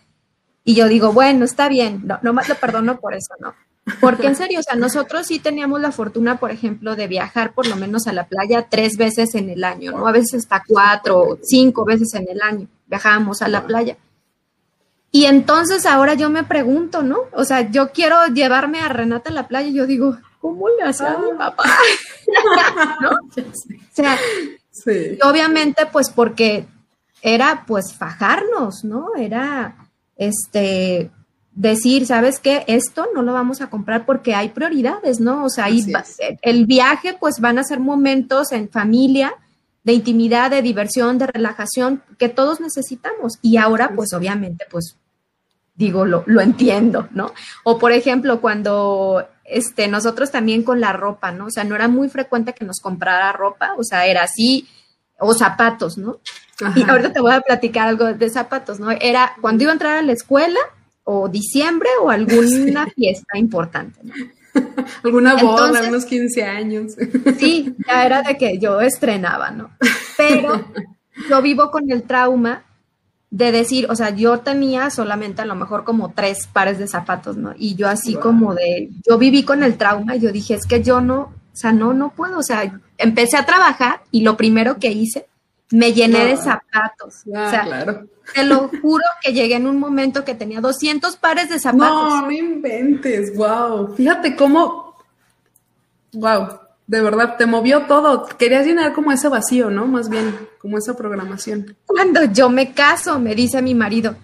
y 0.65 0.75
yo 0.75 0.87
digo, 0.87 1.13
bueno, 1.13 1.45
está 1.45 1.69
bien, 1.69 2.03
no, 2.05 2.19
no 2.23 2.33
más 2.33 2.49
lo 2.49 2.55
perdono 2.55 3.01
por 3.01 3.15
eso, 3.15 3.35
¿no? 3.41 3.55
Porque 4.01 4.29
en 4.29 4.37
serio, 4.37 4.61
o 4.61 4.63
sea, 4.63 4.77
nosotros 4.77 5.27
sí 5.27 5.41
teníamos 5.41 5.81
la 5.81 5.91
fortuna, 5.91 6.39
por 6.39 6.53
ejemplo, 6.53 6.95
de 6.95 7.09
viajar 7.09 7.53
por 7.53 7.67
lo 7.67 7.75
menos 7.75 8.07
a 8.07 8.13
la 8.13 8.29
playa 8.29 8.69
tres 8.69 8.97
veces 8.97 9.35
en 9.35 9.51
el 9.51 9.65
año, 9.65 9.91
¿no? 9.91 10.07
A 10.07 10.13
veces 10.13 10.35
hasta 10.35 10.63
cuatro 10.67 11.19
o 11.21 11.39
cinco 11.43 11.85
veces 11.85 12.15
en 12.15 12.29
el 12.29 12.41
año 12.43 12.69
viajábamos 12.87 13.43
a 13.43 13.49
la 13.49 13.67
playa. 13.67 13.97
Y 15.13 15.27
entonces 15.27 15.85
ahora 15.85 16.15
yo 16.15 16.31
me 16.31 16.43
pregunto, 16.43 17.03
¿no? 17.03 17.19
O 17.33 17.45
sea, 17.45 17.71
yo 17.71 17.93
quiero 17.93 18.27
llevarme 18.29 18.81
a 18.81 18.89
Renata 18.89 19.31
a 19.31 19.35
la 19.35 19.47
playa 19.47 19.69
y 19.69 19.75
yo 19.75 19.87
digo, 19.87 20.17
¿cómo 20.41 20.69
le 20.71 20.83
hacía 20.83 21.13
a 21.13 21.19
mi 21.19 21.37
papá? 21.37 21.65
¿No? 23.01 23.11
O 23.11 23.53
sea, 23.93 24.19
obviamente 25.23 25.87
pues 25.93 26.09
porque 26.09 26.67
era 27.21 27.65
pues 27.67 27.93
fajarnos, 27.93 28.85
¿no? 28.85 29.09
Era, 29.17 29.77
este, 30.17 31.11
decir, 31.55 32.07
¿sabes 32.07 32.41
qué? 32.41 32.65
Esto 32.67 33.09
no 33.15 33.23
lo 33.23 33.33
vamos 33.33 33.61
a 33.61 33.71
comprar 33.71 34.07
porque 34.07 34.35
hay 34.35 34.49
prioridades, 34.49 35.21
¿no? 35.21 35.45
O 35.45 35.51
sea, 35.51 35.67
el 36.43 36.67
viaje, 36.67 37.17
pues 37.19 37.41
van 37.41 37.59
a 37.59 37.65
ser 37.65 37.81
momentos 37.81 38.53
en 38.53 38.69
familia, 38.69 39.35
de 39.85 39.93
intimidad, 39.93 40.51
de 40.51 40.63
diversión, 40.63 41.19
de 41.19 41.27
relajación, 41.27 42.03
que 42.19 42.29
todos 42.29 42.61
necesitamos. 42.61 43.39
Y 43.43 43.57
ahora, 43.57 43.93
pues 43.95 44.13
obviamente, 44.13 44.65
pues 44.71 44.97
digo, 45.85 46.05
lo, 46.05 46.23
lo 46.27 46.41
entiendo, 46.41 47.09
¿no? 47.13 47.33
O 47.65 47.79
por 47.79 47.93
ejemplo, 47.93 48.41
cuando 48.41 49.27
este, 49.45 49.89
nosotros 49.89 50.31
también 50.31 50.63
con 50.63 50.81
la 50.81 50.93
ropa, 50.93 51.33
¿no? 51.33 51.47
O 51.47 51.51
sea, 51.51 51.65
no 51.65 51.75
era 51.75 51.89
muy 51.89 52.09
frecuente 52.09 52.55
que 52.55 52.65
nos 52.65 52.81
comprara 52.81 53.33
ropa, 53.33 53.75
o 53.77 53.85
sea, 53.85 54.07
era 54.07 54.23
así, 54.23 54.69
o 55.19 55.35
zapatos, 55.35 55.99
¿no? 55.99 56.21
Y 56.77 56.89
ahorita 56.89 57.13
te 57.13 57.21
voy 57.21 57.33
a 57.33 57.41
platicar 57.41 57.89
algo 57.89 58.13
de 58.13 58.31
zapatos, 58.31 58.79
¿no? 58.79 58.91
Era 58.91 59.33
cuando 59.41 59.65
iba 59.65 59.73
a 59.73 59.75
entrar 59.75 59.99
a 59.99 60.03
la 60.03 60.13
escuela, 60.13 60.61
o 61.05 61.29
diciembre 61.29 61.89
o 62.01 62.11
alguna 62.11 62.87
fiesta 62.97 63.39
importante, 63.39 64.01
¿no? 64.03 64.15
Alguna 65.03 65.35
boda, 65.37 65.89
unos 65.89 66.05
15 66.05 66.45
años. 66.45 66.93
Sí, 67.39 67.75
ya 67.87 68.05
era 68.05 68.23
de 68.23 68.37
que 68.37 68.59
yo 68.59 68.83
estrenaba, 68.83 69.51
¿no? 69.51 69.71
Pero 70.19 70.63
yo 71.29 71.41
vivo 71.41 71.71
con 71.71 71.91
el 71.91 72.03
trauma 72.03 72.63
de 73.33 73.51
decir, 73.51 73.87
o 73.91 73.97
sea, 73.97 74.11
yo 74.11 74.39
tenía 74.41 74.91
solamente 74.91 75.43
a 75.43 75.47
lo 75.47 75.57
mejor 75.57 75.83
como 75.83 76.13
tres 76.13 76.47
pares 76.47 76.79
de 76.79 76.87
zapatos, 76.87 77.37
¿no? 77.37 77.55
Y 77.59 77.75
yo 77.75 77.89
así 77.89 78.15
como 78.15 78.55
de, 78.55 78.91
yo 79.09 79.19
viví 79.19 79.43
con 79.43 79.65
el 79.65 79.77
trauma 79.77 80.15
y 80.15 80.21
yo 80.21 80.31
dije, 80.31 80.55
es 80.55 80.67
que 80.67 80.83
yo 80.83 81.01
no, 81.01 81.21
o 81.21 81.33
sea, 81.53 81.73
no, 81.73 81.93
no 81.95 82.11
puedo, 82.11 82.39
o 82.39 82.43
sea, 82.43 82.79
empecé 82.99 83.37
a 83.37 83.47
trabajar 83.47 84.03
y 84.11 84.21
lo 84.21 84.37
primero 84.37 84.79
que 84.79 84.93
hice, 84.93 85.27
me 85.71 85.93
llené 85.93 86.27
de 86.27 86.37
zapatos. 86.37 87.23
o 87.27 87.51
sea, 87.51 87.65
claro 87.65 88.07
te 88.35 88.45
lo 88.45 88.69
juro 88.81 89.05
que 89.23 89.33
llegué 89.33 89.57
en 89.57 89.67
un 89.67 89.79
momento 89.79 90.25
que 90.25 90.35
tenía 90.35 90.61
200 90.61 91.17
pares 91.17 91.49
de 91.49 91.59
zapatos. 91.59 92.15
No, 92.15 92.23
no 92.23 92.31
inventes, 92.31 93.35
wow. 93.37 93.95
Fíjate 93.95 94.37
cómo, 94.37 94.97
wow, 96.13 96.61
de 96.93 97.01
verdad, 97.01 97.37
te 97.39 97.47
movió 97.47 97.87
todo. 97.87 98.27
Querías 98.27 98.67
llenar 98.67 98.93
como 98.93 99.13
ese 99.13 99.27
vacío, 99.29 99.71
¿no? 99.71 99.87
Más 99.87 100.11
bien, 100.11 100.37
como 100.59 100.77
esa 100.77 100.95
programación. 100.95 101.75
Cuando 101.87 102.25
yo 102.25 102.51
me 102.51 102.75
caso, 102.75 103.19
me 103.19 103.35
dice 103.35 103.63
mi 103.63 103.75
marido, 103.75 104.15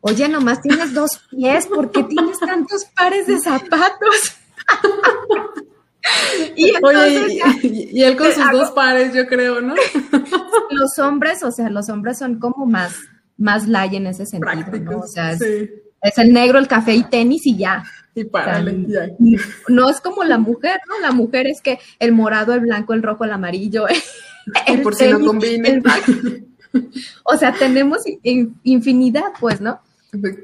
oye, 0.00 0.28
nomás 0.28 0.60
tienes 0.60 0.92
dos 0.92 1.20
pies, 1.30 1.68
¿por 1.68 1.92
qué 1.92 2.02
tienes 2.02 2.40
tantos 2.40 2.86
pares 2.86 3.28
de 3.28 3.38
zapatos? 3.38 4.36
y, 6.56 6.72
Oye, 6.82 7.40
y, 7.62 8.02
él 8.02 8.16
con 8.16 8.32
sus 8.32 8.50
dos 8.50 8.72
pares, 8.72 9.14
yo 9.14 9.24
creo, 9.28 9.60
¿no? 9.60 9.76
los 10.70 10.98
hombres, 10.98 11.44
o 11.44 11.52
sea, 11.52 11.70
los 11.70 11.88
hombres 11.88 12.18
son 12.18 12.40
como 12.40 12.66
más 12.66 12.96
más 13.36 13.68
light 13.68 13.92
en 13.92 14.08
ese 14.08 14.26
sentido, 14.26 14.76
¿no? 14.80 14.98
O 14.98 15.06
sea, 15.06 15.30
es, 15.30 16.18
el 16.18 16.32
negro, 16.32 16.58
el 16.58 16.66
café 16.66 16.94
y 16.94 17.04
tenis 17.04 17.46
y 17.46 17.56
ya. 17.56 17.84
Y 18.18 18.24
párale, 18.24 18.84
ya. 18.88 19.08
No 19.68 19.88
es 19.88 20.00
como 20.00 20.24
la 20.24 20.38
mujer, 20.38 20.80
¿no? 20.88 20.98
La 21.00 21.12
mujer 21.12 21.46
es 21.46 21.60
que 21.60 21.78
el 22.00 22.12
morado, 22.12 22.52
el 22.52 22.60
blanco, 22.60 22.94
el 22.94 23.02
rojo, 23.02 23.24
el 23.24 23.32
amarillo. 23.32 23.86
El 24.66 24.80
por 24.82 24.94
si 24.94 25.06
no 25.08 25.20
combina. 25.20 25.82
o 27.22 27.36
sea, 27.36 27.52
tenemos 27.52 27.98
infinidad, 28.62 29.24
pues, 29.38 29.60
¿no? 29.60 29.80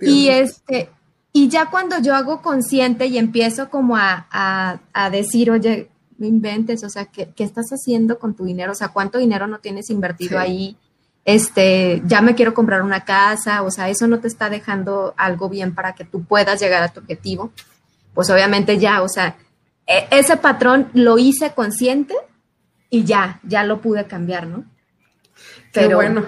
Y 0.02 0.28
este, 0.28 0.90
y 1.32 1.48
ya 1.48 1.70
cuando 1.70 1.98
yo 2.02 2.14
hago 2.14 2.42
consciente 2.42 3.06
y 3.06 3.16
empiezo 3.16 3.70
como 3.70 3.96
a, 3.96 4.26
a, 4.30 4.80
a 4.92 5.08
decir, 5.08 5.50
oye, 5.50 5.88
no 6.18 6.26
inventes, 6.26 6.84
o 6.84 6.90
sea, 6.90 7.06
¿qué, 7.06 7.30
¿qué, 7.34 7.44
estás 7.44 7.70
haciendo 7.70 8.18
con 8.18 8.34
tu 8.34 8.44
dinero? 8.44 8.72
O 8.72 8.74
sea, 8.74 8.88
¿cuánto 8.88 9.18
dinero 9.18 9.46
no 9.46 9.58
tienes 9.58 9.88
invertido 9.88 10.32
sí. 10.32 10.36
ahí? 10.36 10.76
Este, 11.24 12.02
ya 12.04 12.20
me 12.20 12.34
quiero 12.34 12.52
comprar 12.52 12.82
una 12.82 13.04
casa, 13.04 13.62
o 13.62 13.70
sea, 13.70 13.88
eso 13.88 14.06
no 14.06 14.20
te 14.20 14.28
está 14.28 14.50
dejando 14.50 15.14
algo 15.16 15.48
bien 15.48 15.74
para 15.74 15.94
que 15.94 16.04
tú 16.04 16.24
puedas 16.24 16.60
llegar 16.60 16.82
a 16.82 16.92
tu 16.92 17.00
objetivo. 17.00 17.52
Pues 18.12 18.28
obviamente 18.30 18.78
ya, 18.78 19.02
o 19.02 19.08
sea, 19.08 19.36
e 19.86 20.06
ese 20.10 20.36
patrón 20.36 20.88
lo 20.92 21.18
hice 21.18 21.52
consciente 21.52 22.14
y 22.90 23.04
ya, 23.04 23.40
ya 23.42 23.64
lo 23.64 23.80
pude 23.80 24.06
cambiar, 24.06 24.46
¿no? 24.46 24.64
Pero, 25.72 25.88
Qué 25.88 25.94
bueno, 25.94 26.24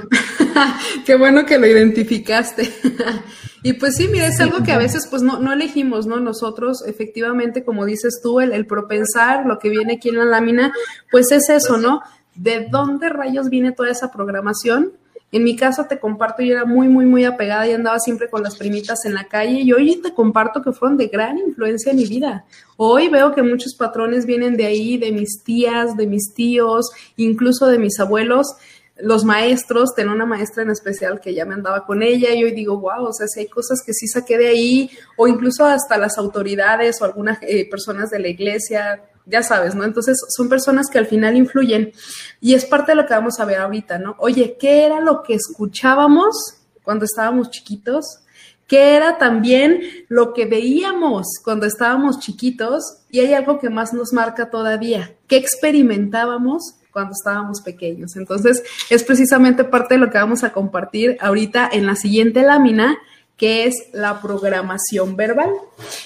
qué 1.06 1.14
bueno 1.14 1.47
que 1.47 1.59
lo 1.59 1.66
identificaste. 1.66 2.73
y 3.62 3.74
pues 3.74 3.97
sí, 3.97 4.09
mira, 4.09 4.27
es 4.27 4.40
algo 4.40 4.64
que 4.64 4.73
a 4.73 4.78
veces 4.78 5.06
pues 5.09 5.23
no, 5.23 5.39
no 5.39 5.52
elegimos, 5.52 6.06
¿no? 6.06 6.18
Nosotros 6.18 6.82
efectivamente, 6.86 7.64
como 7.64 7.85
dices 7.85 8.20
tú, 8.23 8.40
el, 8.40 8.52
el, 8.52 8.66
propensar, 8.66 9.47
lo 9.47 9.59
que 9.59 9.68
viene 9.68 9.94
aquí 9.94 10.09
en 10.09 10.16
la 10.16 10.24
lámina, 10.24 10.73
pues 11.10 11.31
es 11.31 11.48
eso, 11.51 11.77
¿no? 11.77 12.01
¿De 12.37 12.69
dónde 12.71 13.09
rayos 13.09 13.49
viene 13.49 13.73
toda 13.73 13.91
esa 13.91 14.11
programación? 14.11 14.93
En 15.33 15.43
mi 15.43 15.57
caso 15.57 15.85
te 15.85 15.99
comparto, 15.99 16.43
yo 16.43 16.53
era 16.53 16.65
muy, 16.65 16.89
muy, 16.89 17.05
muy 17.05 17.25
apegada 17.25 17.67
y 17.67 17.73
andaba 17.73 17.99
siempre 17.99 18.31
con 18.31 18.43
las 18.43 18.57
primitas 18.57 19.05
en 19.05 19.15
la 19.15 19.25
calle 19.25 19.61
y 19.61 19.73
hoy 19.73 19.97
te 19.97 20.15
comparto 20.15 20.63
que 20.63 20.73
fueron 20.73 20.97
de 20.97 21.09
gran 21.09 21.37
influencia 21.39 21.91
en 21.91 21.97
mi 21.99 22.07
vida. 22.07 22.45
Hoy 22.77 23.09
veo 23.09 23.35
que 23.35 23.43
muchos 23.43 23.75
patrones 23.75 24.25
vienen 24.25 24.57
de 24.57 24.67
ahí, 24.67 24.99
de 24.99 25.11
mis 25.11 25.43
tías, 25.43 25.97
de 25.97 26.07
mis 26.07 26.33
tíos, 26.33 26.91
incluso 27.17 27.67
de 27.67 27.79
mis 27.79 27.99
abuelos 27.99 28.57
los 28.99 29.25
maestros, 29.25 29.95
tengo 29.95 30.13
una 30.13 30.25
maestra 30.25 30.63
en 30.63 30.71
especial 30.71 31.21
que 31.21 31.35
ya 31.35 31.45
me 31.45 31.55
andaba 31.55 31.85
con 31.85 32.03
ella 32.03 32.33
y 32.33 32.45
hoy 32.45 32.53
digo, 32.53 32.79
wow, 32.79 33.05
o 33.05 33.13
sea, 33.13 33.27
si 33.29 33.41
hay 33.41 33.47
cosas 33.47 33.83
que 33.85 33.93
sí 33.93 34.07
saqué 34.07 34.39
de 34.39 34.49
ahí, 34.49 34.91
o 35.17 35.29
incluso 35.29 35.67
hasta 35.67 35.99
las 35.99 36.17
autoridades 36.17 37.01
o 37.01 37.05
algunas 37.05 37.39
eh, 37.43 37.69
personas 37.69 38.11
de 38.11 38.21
la 38.21 38.29
iglesia, 38.29 39.03
ya 39.27 39.43
sabes, 39.43 39.74
¿no? 39.74 39.85
Entonces 39.85 40.19
son 40.35 40.48
personas 40.48 40.86
que 40.90 40.98
al 40.98 41.07
final 41.07 41.36
influyen 41.36 41.93
y 42.40 42.55
es 42.55 42.65
parte 42.65 42.93
de 42.93 42.97
lo 42.97 43.07
que 43.07 43.15
vamos 43.15 43.39
a 43.39 43.44
ver 43.44 43.59
ahorita, 43.59 43.98
¿no? 43.98 44.16
Oye, 44.19 44.57
¿qué 44.59 44.86
era 44.86 45.01
lo 45.01 45.23
que 45.23 45.35
escuchábamos 45.35 46.55
cuando 46.82 47.05
estábamos 47.05 47.51
chiquitos? 47.51 48.20
¿Qué 48.66 48.97
era 48.97 49.19
también 49.19 49.81
lo 50.09 50.32
que 50.32 50.47
veíamos 50.47 51.27
cuando 51.44 51.66
estábamos 51.66 52.19
chiquitos? 52.19 52.98
Y 53.11 53.20
hay 53.20 53.35
algo 53.35 53.59
que 53.59 53.70
más 53.70 53.93
nos 53.93 54.12
marca 54.12 54.51
todavía. 54.51 55.15
¿Qué 55.28 55.36
experimentábamos 55.36 56.74
cuando 56.97 57.12
estábamos 57.12 57.61
pequeños. 57.61 58.16
Entonces, 58.16 58.62
es 58.89 59.05
precisamente 59.05 59.65
parte 59.65 59.97
de 59.97 60.01
lo 60.01 60.09
que 60.09 60.16
vamos 60.16 60.44
a 60.44 60.55
compartir 60.55 61.19
ahorita 61.20 61.69
en 61.70 61.85
la 61.85 61.94
siguiente 61.94 62.40
lámina, 62.40 62.97
que 63.37 63.67
es 63.67 63.75
la 63.93 64.23
programación 64.23 65.15
verbal. 65.15 65.51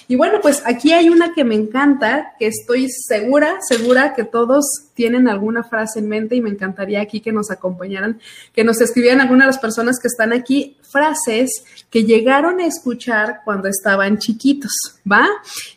Y 0.09 0.16
bueno, 0.16 0.40
pues 0.43 0.62
aquí 0.66 0.93
hay 0.93 1.09
una 1.09 1.32
que 1.32 1.44
me 1.44 1.55
encanta, 1.55 2.35
que 2.40 2.48
estoy 2.48 2.89
segura, 2.89 3.59
segura 3.61 4.15
que 4.15 4.24
todos 4.24 4.65
tienen 4.94 5.28
alguna 5.28 5.62
frase 5.62 6.01
en 6.01 6.09
mente 6.09 6.35
y 6.35 6.40
me 6.40 6.51
encantaría 6.51 7.01
aquí 7.01 7.20
que 7.20 7.31
nos 7.31 7.52
acompañaran, 7.52 8.20
que 8.52 8.65
nos 8.65 8.81
escribieran 8.81 9.20
algunas 9.20 9.44
de 9.44 9.52
las 9.52 9.59
personas 9.59 10.01
que 10.01 10.09
están 10.09 10.32
aquí, 10.32 10.77
frases 10.82 11.65
que 11.89 12.05
llegaron 12.05 12.59
a 12.59 12.66
escuchar 12.66 13.43
cuando 13.44 13.69
estaban 13.69 14.19
chiquitos, 14.19 14.73
¿va? 15.11 15.28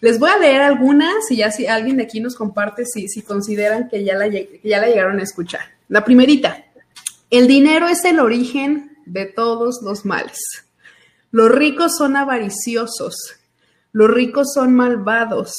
Les 0.01 0.17
voy 0.17 0.31
a 0.31 0.39
leer 0.39 0.61
algunas 0.61 1.29
y 1.29 1.37
ya 1.37 1.51
si 1.51 1.67
alguien 1.67 1.97
de 1.97 2.03
aquí 2.03 2.19
nos 2.19 2.35
comparte 2.35 2.85
si, 2.85 3.07
si 3.07 3.21
consideran 3.21 3.89
que 3.89 4.03
ya, 4.03 4.15
la, 4.15 4.27
que 4.27 4.59
ya 4.63 4.79
la 4.79 4.87
llegaron 4.87 5.19
a 5.19 5.23
escuchar. 5.23 5.61
La 5.87 6.03
primerita, 6.03 6.65
el 7.29 7.45
dinero 7.45 7.87
es 7.87 8.03
el 8.05 8.19
origen 8.19 8.97
de 9.05 9.25
todos 9.25 9.81
los 9.83 10.03
males. 10.03 10.62
Los 11.33 11.49
ricos 11.49 11.97
son 11.97 12.15
avariciosos, 12.15 13.15
los 13.91 14.07
ricos 14.07 14.53
son 14.53 14.75
malvados, 14.75 15.51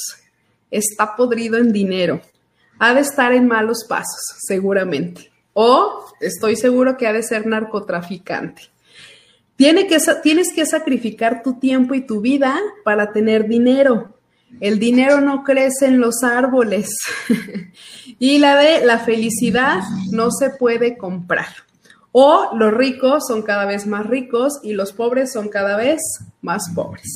está 0.71 1.17
podrido 1.17 1.57
en 1.57 1.73
dinero, 1.73 2.21
ha 2.79 2.93
de 2.93 3.01
estar 3.01 3.33
en 3.33 3.45
malos 3.45 3.83
pasos, 3.83 4.21
seguramente. 4.47 5.33
O 5.51 6.05
estoy 6.21 6.55
seguro 6.55 6.95
que 6.95 7.07
ha 7.07 7.11
de 7.11 7.23
ser 7.23 7.45
narcotraficante. 7.45 8.61
Tienes 9.57 10.53
que 10.53 10.65
sacrificar 10.65 11.43
tu 11.43 11.59
tiempo 11.59 11.93
y 11.93 12.05
tu 12.05 12.21
vida 12.21 12.57
para 12.85 13.11
tener 13.11 13.45
dinero. 13.45 14.17
El 14.61 14.79
dinero 14.79 15.19
no 15.19 15.43
crece 15.43 15.87
en 15.87 15.99
los 15.99 16.23
árboles. 16.23 16.89
y 18.17 18.37
la 18.37 18.55
de 18.55 18.85
la 18.85 18.99
felicidad 18.99 19.81
no 20.09 20.31
se 20.31 20.51
puede 20.51 20.97
comprar. 20.97 21.64
O 22.17 22.55
los 22.55 22.73
ricos 22.73 23.27
son 23.27 23.41
cada 23.41 23.65
vez 23.65 23.85
más 23.85 24.05
ricos 24.05 24.61
y 24.63 24.71
los 24.71 24.93
pobres 24.93 25.33
son 25.33 25.49
cada 25.49 25.75
vez 25.75 25.99
más 26.41 26.69
pobres. 26.73 27.09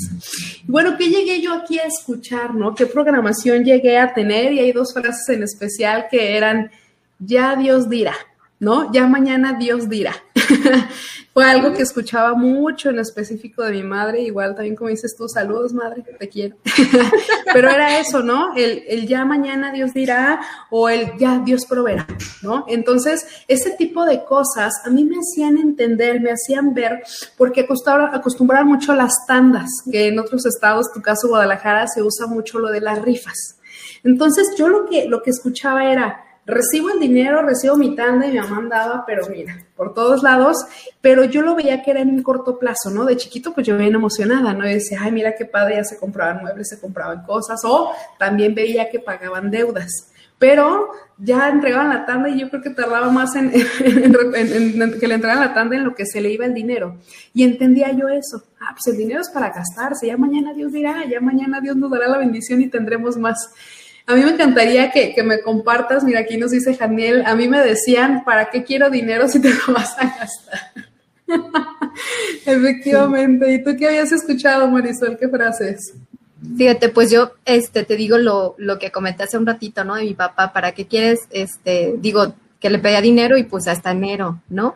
Bueno, 0.65 0.97
¿qué 0.97 1.07
llegué 1.07 1.39
yo 1.39 1.53
aquí 1.53 1.79
a 1.79 1.83
escuchar, 1.83 2.53
no? 2.53 2.75
¿Qué 2.75 2.85
programación 2.85 3.63
llegué 3.63 3.97
a 3.97 4.13
tener? 4.13 4.51
Y 4.51 4.59
hay 4.59 4.73
dos 4.73 4.93
frases 4.93 5.29
en 5.29 5.43
especial 5.43 6.07
que 6.11 6.35
eran, 6.35 6.69
ya 7.17 7.55
Dios 7.55 7.89
dirá, 7.89 8.13
¿no? 8.59 8.91
Ya 8.91 9.07
mañana 9.07 9.53
Dios 9.57 9.87
dirá. 9.87 10.13
Fue 11.33 11.45
algo 11.45 11.73
que 11.73 11.83
escuchaba 11.83 12.33
mucho 12.33 12.89
en 12.89 12.99
específico 12.99 13.63
de 13.63 13.71
mi 13.71 13.83
madre, 13.83 14.21
igual 14.21 14.55
también 14.55 14.75
como 14.75 14.89
dices 14.89 15.15
tú, 15.15 15.27
saludos 15.29 15.73
madre, 15.73 16.03
te 16.17 16.27
quiero. 16.27 16.57
Pero 17.53 17.69
era 17.69 17.99
eso, 17.99 18.23
¿no? 18.23 18.55
El, 18.55 18.83
el, 18.87 19.07
ya 19.07 19.25
mañana 19.25 19.71
Dios 19.71 19.93
dirá 19.93 20.41
o 20.71 20.89
el 20.89 21.17
ya 21.17 21.39
Dios 21.39 21.65
proveerá, 21.65 22.07
¿no? 22.41 22.65
Entonces, 22.67 23.25
ese 23.47 23.71
tipo 23.71 24.05
de 24.05 24.23
cosas 24.25 24.73
a 24.85 24.89
mí 24.89 25.05
me 25.05 25.17
hacían 25.17 25.57
entender, 25.57 26.19
me 26.19 26.31
hacían 26.31 26.73
ver, 26.73 27.03
porque 27.37 27.67
acostumbraban 28.11 28.67
mucho 28.67 28.93
las 28.95 29.13
tandas, 29.27 29.69
que 29.89 30.07
en 30.07 30.19
otros 30.19 30.45
estados, 30.45 30.91
tu 30.93 31.01
caso 31.01 31.27
Guadalajara, 31.27 31.87
se 31.87 32.01
usa 32.01 32.27
mucho 32.27 32.59
lo 32.59 32.69
de 32.69 32.81
las 32.81 33.01
rifas. 33.01 33.59
Entonces, 34.03 34.55
yo 34.57 34.67
lo 34.67 34.85
que, 34.85 35.07
lo 35.07 35.21
que 35.21 35.29
escuchaba 35.29 35.91
era, 35.91 36.23
recibo 36.49 36.89
el 36.89 36.99
dinero, 36.99 37.41
recibo 37.41 37.77
mi 37.77 37.95
tanda 37.95 38.27
y 38.27 38.31
mi 38.31 38.39
mamá 38.39 38.57
andaba, 38.57 39.03
pero 39.05 39.27
mira, 39.29 39.65
por 39.75 39.93
todos 39.93 40.23
lados, 40.23 40.57
pero 41.01 41.23
yo 41.23 41.41
lo 41.41 41.55
veía 41.55 41.81
que 41.83 41.91
era 41.91 42.01
en 42.01 42.09
un 42.09 42.23
corto 42.23 42.59
plazo, 42.59 42.89
¿no? 42.91 43.05
De 43.05 43.15
chiquito, 43.15 43.53
pues 43.53 43.65
yo 43.65 43.77
bien 43.77 43.95
emocionada, 43.95 44.53
¿no? 44.53 44.67
Y 44.67 44.73
decía, 44.73 44.99
ay, 45.01 45.11
mira 45.11 45.35
qué 45.35 45.45
padre, 45.45 45.75
ya 45.75 45.83
se 45.83 45.97
compraban 45.97 46.41
muebles, 46.41 46.69
se 46.69 46.79
compraban 46.79 47.23
cosas, 47.23 47.61
o 47.63 47.91
también 48.17 48.55
veía 48.55 48.89
que 48.89 48.99
pagaban 48.99 49.51
deudas. 49.51 50.11
Pero 50.39 50.91
ya 51.17 51.49
entregaban 51.49 51.89
la 51.89 52.05
tanda 52.05 52.29
y 52.29 52.39
yo 52.39 52.49
creo 52.49 52.61
que 52.61 52.69
tardaba 52.69 53.09
más 53.11 53.35
en, 53.35 53.51
en, 53.53 54.99
que 54.99 55.07
le 55.07 55.15
entregaran 55.15 55.41
la 55.41 55.53
tanda 55.53 55.75
en 55.75 55.83
lo 55.83 55.93
que 55.93 56.05
se 56.05 56.21
le 56.21 56.31
iba 56.31 56.45
el 56.45 56.53
dinero. 56.53 56.97
Y 57.33 57.43
entendía 57.43 57.91
yo 57.91 58.07
eso. 58.07 58.43
Ah, 58.61 58.71
pues 58.71 58.87
el 58.87 58.97
dinero 58.97 59.19
es 59.19 59.29
para 59.29 59.49
gastarse. 59.49 60.07
Ya 60.07 60.15
mañana 60.17 60.53
Dios 60.53 60.71
dirá, 60.71 61.05
ya 61.05 61.19
mañana 61.19 61.59
Dios 61.59 61.75
nos 61.75 61.91
dará 61.91 62.07
la 62.07 62.17
bendición 62.17 62.61
y 62.61 62.69
tendremos 62.69 63.17
más. 63.17 63.53
A 64.09 64.15
mí 64.15 64.25
me 64.25 64.31
encantaría 64.31 64.89
que, 64.89 65.13
que, 65.13 65.21
me 65.21 65.39
compartas, 65.39 66.03
mira, 66.03 66.21
aquí 66.21 66.35
nos 66.35 66.49
dice 66.49 66.75
Janiel, 66.75 67.21
a 67.27 67.35
mí 67.35 67.47
me 67.47 67.59
decían, 67.59 68.23
¿para 68.25 68.49
qué 68.49 68.63
quiero 68.63 68.89
dinero 68.89 69.27
si 69.27 69.39
te 69.39 69.49
lo 69.53 69.71
vas 69.71 69.95
a 69.99 70.17
gastar? 70.17 70.59
Efectivamente. 72.47 73.53
¿Y 73.53 73.63
tú 73.63 73.77
qué 73.77 73.87
habías 73.87 74.11
escuchado, 74.11 74.67
Marisol? 74.67 75.15
¿Qué 75.15 75.29
frases? 75.29 75.93
Fíjate, 76.57 76.89
pues 76.89 77.11
yo 77.11 77.33
este, 77.45 77.83
te 77.83 77.95
digo 77.95 78.17
lo, 78.17 78.55
lo 78.57 78.79
que 78.79 78.89
comenté 78.89 79.21
hace 79.21 79.37
un 79.37 79.45
ratito, 79.45 79.83
¿no? 79.83 79.93
De 79.93 80.05
mi 80.05 80.15
papá, 80.15 80.53
¿para 80.53 80.71
qué 80.71 80.87
quieres? 80.87 81.19
Este, 81.29 81.93
digo, 81.99 82.33
que 82.59 82.71
le 82.71 82.79
pedía 82.79 83.01
dinero 83.01 83.37
y 83.37 83.43
pues 83.43 83.67
hasta 83.67 83.91
enero, 83.91 84.41
¿no? 84.49 84.75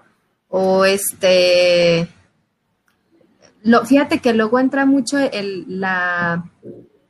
O 0.50 0.86
este, 0.86 2.08
fíjate 3.88 4.20
que 4.20 4.34
luego 4.34 4.60
entra 4.60 4.86
mucho 4.86 5.18
el, 5.18 5.66
la 5.68 6.44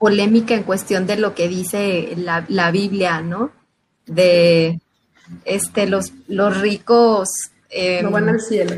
polémica 0.04 0.54
en 0.54 0.64
cuestión 0.64 1.08
de 1.08 1.16
lo 1.16 1.34
que 1.34 1.48
dice 1.48 2.14
la, 2.18 2.44
la 2.50 2.72
Biblia, 2.72 3.22
¿no? 3.22 3.52
De 4.06 4.82
este, 5.46 5.88
los, 5.88 6.12
los 6.28 6.60
ricos. 6.60 7.30
Eh, 7.70 8.04
no 8.04 8.12
van 8.12 8.28
al 8.28 8.42
cielo. 8.42 8.76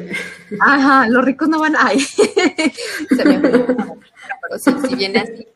Ajá, 0.61 1.07
los 1.09 1.25
ricos 1.25 1.49
no 1.49 1.59
van. 1.59 1.73
Ay, 1.79 1.99
se 3.09 3.25
me. 3.25 3.39
Pero 3.39 4.59
si, 4.63 4.87
si 4.87 4.93
viene 4.93 5.19
así. 5.21 5.47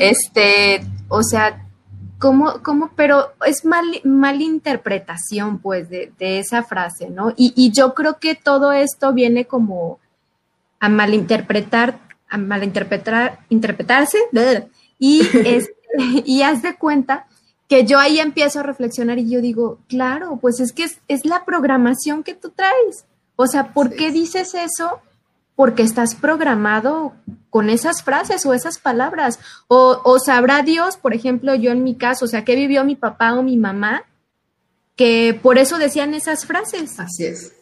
Este, 0.00 0.84
o 1.06 1.22
sea, 1.22 1.64
¿cómo, 2.18 2.60
cómo? 2.64 2.90
Pero 2.96 3.34
es 3.46 3.64
mal, 3.64 3.84
mal 4.02 4.42
interpretación, 4.42 5.60
pues, 5.60 5.88
de, 5.90 6.12
de 6.18 6.40
esa 6.40 6.64
frase, 6.64 7.08
¿no? 7.08 7.32
Y, 7.36 7.52
y 7.54 7.70
yo 7.70 7.94
creo 7.94 8.18
que 8.18 8.34
todo 8.34 8.72
esto 8.72 9.12
viene 9.12 9.44
como 9.44 10.00
a 10.80 10.88
malinterpretar, 10.88 12.00
a 12.28 12.36
malinterpretar, 12.36 13.38
interpretarse, 13.48 14.18
y, 14.98 15.20
es, 15.44 15.70
y 16.24 16.42
haz 16.42 16.62
de 16.62 16.76
cuenta 16.76 17.26
que 17.68 17.84
yo 17.84 17.98
ahí 17.98 18.18
empiezo 18.18 18.60
a 18.60 18.62
reflexionar 18.62 19.18
y 19.18 19.30
yo 19.30 19.40
digo, 19.40 19.78
claro, 19.88 20.38
pues 20.40 20.60
es 20.60 20.72
que 20.72 20.84
es, 20.84 21.00
es 21.08 21.24
la 21.24 21.44
programación 21.44 22.22
que 22.22 22.34
tú 22.34 22.50
traes. 22.50 23.06
O 23.36 23.46
sea, 23.46 23.72
¿por 23.72 23.90
sí. 23.90 23.96
qué 23.96 24.10
dices 24.12 24.54
eso? 24.54 25.00
Porque 25.56 25.82
estás 25.82 26.14
programado 26.14 27.14
con 27.50 27.70
esas 27.70 28.02
frases 28.02 28.44
o 28.44 28.52
esas 28.52 28.78
palabras. 28.78 29.38
O, 29.68 30.00
o, 30.04 30.18
sabrá 30.18 30.62
Dios, 30.62 30.96
por 30.96 31.14
ejemplo, 31.14 31.54
yo 31.54 31.70
en 31.70 31.84
mi 31.84 31.94
caso, 31.94 32.26
o 32.26 32.28
sea, 32.28 32.44
¿qué 32.44 32.54
vivió 32.54 32.84
mi 32.84 32.96
papá 32.96 33.34
o 33.34 33.42
mi 33.42 33.56
mamá? 33.56 34.04
Que 34.96 35.38
por 35.40 35.58
eso 35.58 35.78
decían 35.78 36.14
esas 36.14 36.46
frases. 36.46 36.98
Así 37.00 37.24
es. 37.24 37.52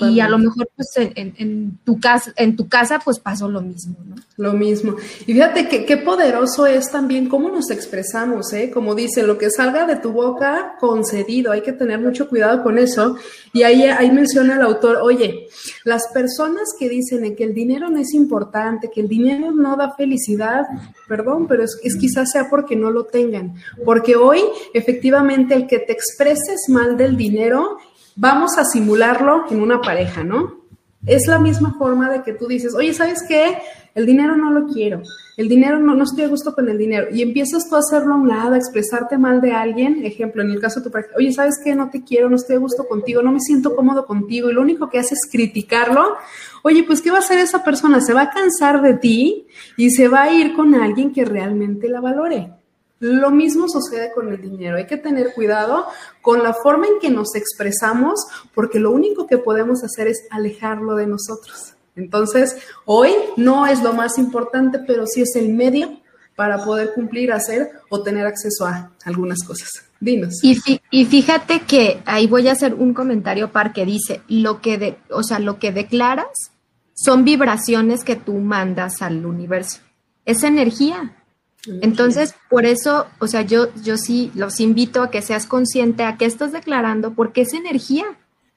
Y 0.00 0.20
a 0.20 0.28
lo 0.28 0.38
mejor 0.38 0.68
pues 0.74 0.88
en, 0.96 1.78
tu 1.84 2.00
casa, 2.00 2.32
en 2.36 2.56
tu 2.56 2.68
casa 2.68 3.00
pues 3.04 3.18
pasó 3.18 3.48
lo 3.48 3.60
mismo, 3.60 3.96
¿no? 4.08 4.16
Lo 4.36 4.52
mismo. 4.52 4.96
Y 5.26 5.32
fíjate 5.32 5.68
que 5.68 5.84
qué 5.84 5.96
poderoso 5.96 6.66
es 6.66 6.90
también 6.90 7.28
cómo 7.28 7.48
nos 7.48 7.70
expresamos, 7.70 8.52
¿eh? 8.52 8.70
Como 8.72 8.94
dice, 8.94 9.22
lo 9.22 9.38
que 9.38 9.50
salga 9.50 9.86
de 9.86 9.96
tu 9.96 10.12
boca, 10.12 10.76
concedido, 10.80 11.52
hay 11.52 11.62
que 11.62 11.72
tener 11.72 12.00
mucho 12.00 12.28
cuidado 12.28 12.62
con 12.62 12.78
eso. 12.78 13.16
Y 13.52 13.62
ahí, 13.62 13.84
ahí 13.84 14.10
menciona 14.10 14.56
el 14.56 14.62
autor, 14.62 14.98
oye, 15.02 15.48
las 15.84 16.08
personas 16.08 16.68
que 16.78 16.88
dicen 16.88 17.34
que 17.36 17.44
el 17.44 17.54
dinero 17.54 17.88
no 17.88 17.98
es 17.98 18.14
importante, 18.14 18.90
que 18.92 19.00
el 19.00 19.08
dinero 19.08 19.52
no 19.52 19.76
da 19.76 19.94
felicidad, 19.94 20.66
perdón, 21.06 21.46
pero 21.46 21.62
es, 21.64 21.78
es 21.82 21.96
quizás 21.96 22.30
sea 22.30 22.48
porque 22.50 22.76
no 22.76 22.90
lo 22.90 23.04
tengan. 23.04 23.54
Porque 23.84 24.16
hoy, 24.16 24.40
efectivamente, 24.74 25.54
el 25.54 25.66
que 25.66 25.78
te 25.78 25.92
expreses 25.92 26.68
mal 26.68 26.96
del 26.96 27.16
dinero 27.16 27.78
vamos 28.18 28.58
a 28.58 28.64
simularlo 28.64 29.44
en 29.48 29.62
una 29.62 29.80
pareja, 29.80 30.24
¿no? 30.24 30.58
Es 31.06 31.28
la 31.28 31.38
misma 31.38 31.76
forma 31.78 32.10
de 32.10 32.22
que 32.22 32.32
tú 32.32 32.48
dices, 32.48 32.74
oye, 32.74 32.92
¿sabes 32.92 33.22
qué? 33.26 33.58
El 33.94 34.04
dinero 34.04 34.36
no 34.36 34.50
lo 34.50 34.66
quiero, 34.66 35.00
el 35.36 35.48
dinero 35.48 35.78
no, 35.78 35.94
no 35.94 36.02
estoy 36.02 36.24
a 36.24 36.28
gusto 36.28 36.52
con 36.52 36.68
el 36.68 36.76
dinero. 36.76 37.06
Y 37.12 37.22
empiezas 37.22 37.68
tú 37.68 37.76
a 37.76 37.78
hacerlo 37.78 38.14
a 38.14 38.16
un 38.16 38.28
lado, 38.28 38.54
a 38.54 38.56
expresarte 38.56 39.16
mal 39.16 39.40
de 39.40 39.52
alguien, 39.52 40.04
ejemplo, 40.04 40.42
en 40.42 40.50
el 40.50 40.60
caso 40.60 40.80
de 40.80 40.86
tu 40.86 40.90
pareja, 40.90 41.12
oye, 41.16 41.32
¿sabes 41.32 41.60
qué? 41.62 41.76
No 41.76 41.90
te 41.90 42.02
quiero, 42.02 42.28
no 42.28 42.36
estoy 42.36 42.56
a 42.56 42.58
gusto 42.58 42.88
contigo, 42.88 43.22
no 43.22 43.30
me 43.30 43.40
siento 43.40 43.76
cómodo 43.76 44.04
contigo, 44.04 44.50
y 44.50 44.54
lo 44.54 44.62
único 44.62 44.90
que 44.90 44.98
hace 44.98 45.14
es 45.14 45.28
criticarlo. 45.30 46.16
Oye, 46.64 46.82
pues, 46.82 47.00
¿qué 47.00 47.12
va 47.12 47.18
a 47.18 47.20
hacer 47.20 47.38
esa 47.38 47.62
persona? 47.62 48.00
Se 48.00 48.12
va 48.12 48.22
a 48.22 48.30
cansar 48.30 48.82
de 48.82 48.94
ti 48.94 49.46
y 49.76 49.90
se 49.90 50.08
va 50.08 50.24
a 50.24 50.32
ir 50.32 50.54
con 50.54 50.74
alguien 50.74 51.12
que 51.12 51.24
realmente 51.24 51.88
la 51.88 52.00
valore. 52.00 52.57
Lo 53.00 53.30
mismo 53.30 53.68
sucede 53.68 54.12
con 54.12 54.32
el 54.32 54.40
dinero. 54.40 54.76
Hay 54.76 54.86
que 54.86 54.96
tener 54.96 55.32
cuidado 55.34 55.86
con 56.20 56.42
la 56.42 56.52
forma 56.54 56.86
en 56.86 56.98
que 57.00 57.10
nos 57.10 57.34
expresamos 57.34 58.26
porque 58.54 58.80
lo 58.80 58.90
único 58.90 59.26
que 59.26 59.38
podemos 59.38 59.84
hacer 59.84 60.08
es 60.08 60.26
alejarlo 60.30 60.96
de 60.96 61.06
nosotros. 61.06 61.74
Entonces, 61.94 62.56
hoy 62.84 63.12
no 63.36 63.66
es 63.66 63.82
lo 63.82 63.92
más 63.92 64.18
importante, 64.18 64.80
pero 64.86 65.06
sí 65.06 65.22
es 65.22 65.34
el 65.36 65.52
medio 65.52 66.00
para 66.36 66.64
poder 66.64 66.92
cumplir, 66.94 67.32
hacer 67.32 67.72
o 67.88 68.02
tener 68.02 68.24
acceso 68.24 68.64
a 68.64 68.92
algunas 69.04 69.42
cosas. 69.42 69.68
Dinos. 70.00 70.38
Y, 70.42 71.04
fíjate 71.04 71.62
que 71.62 72.00
ahí 72.06 72.28
voy 72.28 72.46
a 72.46 72.52
hacer 72.52 72.74
un 72.74 72.94
comentario 72.94 73.50
par 73.50 73.72
que 73.72 73.84
dice, 73.84 74.22
lo 74.28 74.60
que 74.60 74.78
de, 74.78 74.98
o 75.10 75.24
sea, 75.24 75.40
lo 75.40 75.58
que 75.58 75.72
declaras 75.72 76.28
son 76.94 77.24
vibraciones 77.24 78.04
que 78.04 78.14
tú 78.14 78.34
mandas 78.34 79.02
al 79.02 79.26
universo. 79.26 79.80
Es 80.24 80.44
energía. 80.44 81.16
Entonces, 81.66 82.34
por 82.48 82.64
eso, 82.64 83.06
o 83.18 83.26
sea, 83.26 83.42
yo, 83.42 83.68
yo 83.82 83.96
sí 83.98 84.30
los 84.34 84.60
invito 84.60 85.02
a 85.02 85.10
que 85.10 85.22
seas 85.22 85.46
consciente 85.46 86.04
a 86.04 86.16
qué 86.16 86.24
estás 86.24 86.52
declarando, 86.52 87.14
porque 87.14 87.42
es 87.42 87.52
energía. 87.52 88.06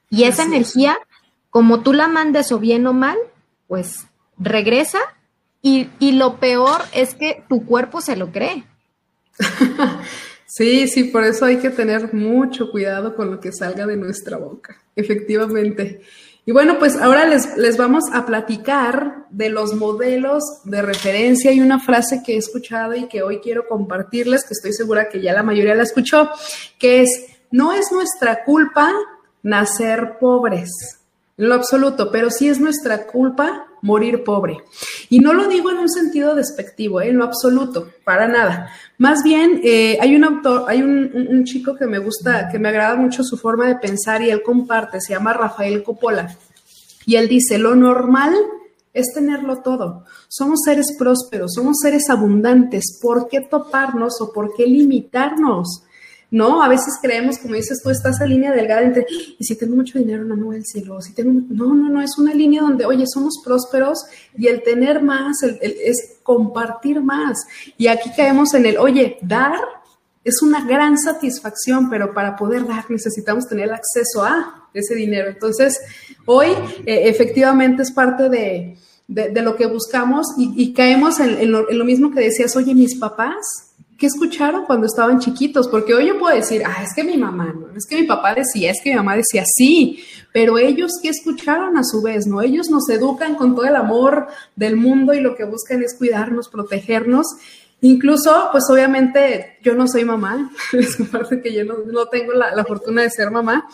Y 0.08 0.24
esa 0.24 0.44
energía, 0.44 0.98
como 1.50 1.80
tú 1.82 1.92
la 1.92 2.08
mandes 2.08 2.52
o 2.52 2.58
bien 2.58 2.86
o 2.86 2.92
mal, 2.92 3.18
pues 3.66 4.06
regresa. 4.38 5.00
Y, 5.60 5.88
y 5.98 6.12
lo 6.12 6.38
peor 6.38 6.80
es 6.92 7.14
que 7.14 7.44
tu 7.48 7.64
cuerpo 7.64 8.00
se 8.00 8.16
lo 8.16 8.32
cree. 8.32 8.64
Sí, 10.54 10.86
sí, 10.86 11.04
por 11.04 11.24
eso 11.24 11.46
hay 11.46 11.56
que 11.56 11.70
tener 11.70 12.12
mucho 12.12 12.70
cuidado 12.70 13.16
con 13.16 13.30
lo 13.30 13.40
que 13.40 13.52
salga 13.52 13.86
de 13.86 13.96
nuestra 13.96 14.36
boca, 14.36 14.76
efectivamente. 14.94 16.02
Y 16.44 16.52
bueno, 16.52 16.78
pues 16.78 16.96
ahora 16.96 17.24
les, 17.24 17.56
les, 17.56 17.76
vamos 17.76 18.04
a 18.12 18.26
platicar 18.26 19.26
de 19.30 19.48
los 19.48 19.74
modelos 19.74 20.42
de 20.64 20.82
referencia. 20.82 21.52
Y 21.52 21.60
una 21.60 21.78
frase 21.78 22.22
que 22.24 22.34
he 22.34 22.38
escuchado 22.38 22.94
y 22.94 23.06
que 23.06 23.22
hoy 23.22 23.38
quiero 23.38 23.68
compartirles, 23.68 24.44
que 24.44 24.54
estoy 24.54 24.72
segura 24.72 25.08
que 25.08 25.20
ya 25.20 25.32
la 25.32 25.44
mayoría 25.44 25.76
la 25.76 25.84
escuchó, 25.84 26.30
que 26.78 27.02
es, 27.02 27.26
no 27.52 27.72
es 27.72 27.92
nuestra 27.92 28.42
culpa 28.44 28.92
nacer 29.42 30.18
pobres, 30.18 30.98
en 31.36 31.48
lo 31.48 31.54
absoluto, 31.54 32.10
pero 32.10 32.30
sí 32.30 32.48
es 32.48 32.60
nuestra 32.60 33.06
culpa 33.06 33.66
morir 33.82 34.24
pobre. 34.24 34.58
Y 35.10 35.18
no 35.18 35.34
lo 35.34 35.48
digo 35.48 35.70
en 35.70 35.78
un 35.78 35.88
sentido 35.90 36.34
despectivo, 36.34 37.00
¿eh? 37.00 37.08
en 37.08 37.18
lo 37.18 37.24
absoluto, 37.24 37.88
para 38.04 38.26
nada. 38.28 38.70
Más 38.96 39.22
bien, 39.22 39.60
eh, 39.64 39.98
hay 40.00 40.16
un 40.16 40.24
autor, 40.24 40.64
hay 40.68 40.80
un, 40.82 41.44
chico 41.44 41.74
que 41.76 41.86
me 41.86 41.98
gusta, 41.98 42.48
que 42.50 42.58
me 42.58 42.68
agrada 42.68 42.94
mucho 42.94 43.24
su 43.24 43.36
forma 43.36 43.66
de 43.66 43.76
pensar 43.76 44.22
y 44.22 44.30
él 44.30 44.42
comparte, 44.42 45.00
se 45.00 45.12
llama 45.12 45.32
Rafael 45.32 45.82
Coppola. 45.82 46.34
Y 47.04 47.16
él 47.16 47.28
dice, 47.28 47.58
lo 47.58 47.74
normal 47.74 48.32
es 48.94 49.12
tenerlo 49.12 49.58
todo. 49.58 50.04
Somos 50.28 50.60
seres 50.64 50.94
prósperos, 50.96 51.52
somos 51.54 51.78
seres 51.82 52.08
abundantes. 52.08 52.98
¿Por 53.02 53.28
qué 53.28 53.40
toparnos 53.40 54.20
o 54.20 54.32
por 54.32 54.54
qué 54.54 54.66
limitarnos? 54.66 55.82
¿No? 56.32 56.62
A 56.62 56.68
veces 56.68 56.94
creemos, 57.00 57.38
como 57.38 57.54
dices 57.54 57.80
tú, 57.82 57.90
está 57.90 58.08
esa 58.08 58.26
línea 58.26 58.52
delgada 58.52 58.82
entre, 58.82 59.06
y 59.38 59.44
si 59.44 59.54
tengo 59.54 59.76
mucho 59.76 59.98
dinero, 59.98 60.24
no 60.24 60.34
me 60.34 60.42
voy 60.42 60.56
al 60.56 60.64
cielo, 60.64 61.00
si 61.00 61.12
tengo, 61.14 61.30
no, 61.50 61.74
no, 61.74 61.90
no, 61.90 62.00
es 62.00 62.18
una 62.18 62.34
línea 62.34 62.62
donde, 62.62 62.86
oye, 62.86 63.04
somos 63.06 63.34
prósperos 63.44 63.98
y 64.36 64.48
el 64.48 64.62
tener 64.62 65.02
más 65.02 65.42
es 65.42 66.16
compartir 66.22 67.02
más. 67.02 67.38
Y 67.76 67.86
aquí 67.86 68.10
caemos 68.16 68.54
en 68.54 68.64
el, 68.64 68.78
oye, 68.78 69.18
dar 69.20 69.60
es 70.24 70.40
una 70.40 70.64
gran 70.64 70.96
satisfacción, 70.98 71.90
pero 71.90 72.14
para 72.14 72.34
poder 72.36 72.66
dar 72.66 72.90
necesitamos 72.90 73.46
tener 73.46 73.70
acceso 73.70 74.24
a 74.24 74.68
ese 74.72 74.94
dinero. 74.94 75.28
Entonces, 75.28 75.78
hoy 76.24 76.48
eh, 76.86 77.08
efectivamente 77.08 77.82
es 77.82 77.92
parte 77.92 78.30
de, 78.30 78.78
lo 79.08 79.56
que 79.56 79.66
buscamos 79.66 80.28
y, 80.38 80.72
caemos 80.72 81.20
en 81.20 81.52
lo 81.52 81.84
mismo 81.84 82.10
que 82.10 82.20
decías, 82.20 82.56
oye, 82.56 82.74
mis 82.74 82.98
papás 82.98 83.71
¿qué 84.02 84.08
escucharon 84.08 84.64
cuando 84.64 84.88
estaban 84.88 85.20
chiquitos? 85.20 85.68
Porque 85.68 85.94
hoy 85.94 86.08
yo 86.08 86.18
puedo 86.18 86.34
decir, 86.34 86.64
ah, 86.66 86.82
es 86.82 86.92
que 86.92 87.04
mi 87.04 87.16
mamá, 87.16 87.54
no, 87.54 87.68
es 87.76 87.86
que 87.86 88.00
mi 88.00 88.02
papá 88.02 88.34
decía, 88.34 88.72
es 88.72 88.80
que 88.82 88.90
mi 88.90 88.96
mamá 88.96 89.14
decía, 89.14 89.44
sí, 89.46 90.02
pero 90.32 90.58
ellos, 90.58 90.90
¿qué 91.00 91.08
escucharon 91.08 91.76
a 91.76 91.84
su 91.84 92.02
vez? 92.02 92.26
¿No? 92.26 92.42
Ellos 92.42 92.68
nos 92.68 92.88
educan 92.90 93.36
con 93.36 93.54
todo 93.54 93.64
el 93.64 93.76
amor 93.76 94.26
del 94.56 94.74
mundo 94.74 95.14
y 95.14 95.20
lo 95.20 95.36
que 95.36 95.44
buscan 95.44 95.84
es 95.84 95.94
cuidarnos, 95.96 96.48
protegernos. 96.48 97.28
Incluso, 97.80 98.48
pues 98.50 98.64
obviamente 98.68 99.58
yo 99.62 99.74
no 99.74 99.86
soy 99.86 100.04
mamá, 100.04 100.50
es 100.72 100.96
parte 101.08 101.40
que 101.40 101.54
yo 101.54 101.64
no, 101.64 102.06
tengo 102.06 102.32
la, 102.32 102.64
fortuna 102.64 103.02
de 103.02 103.10
ser 103.10 103.30
mamá, 103.30 103.68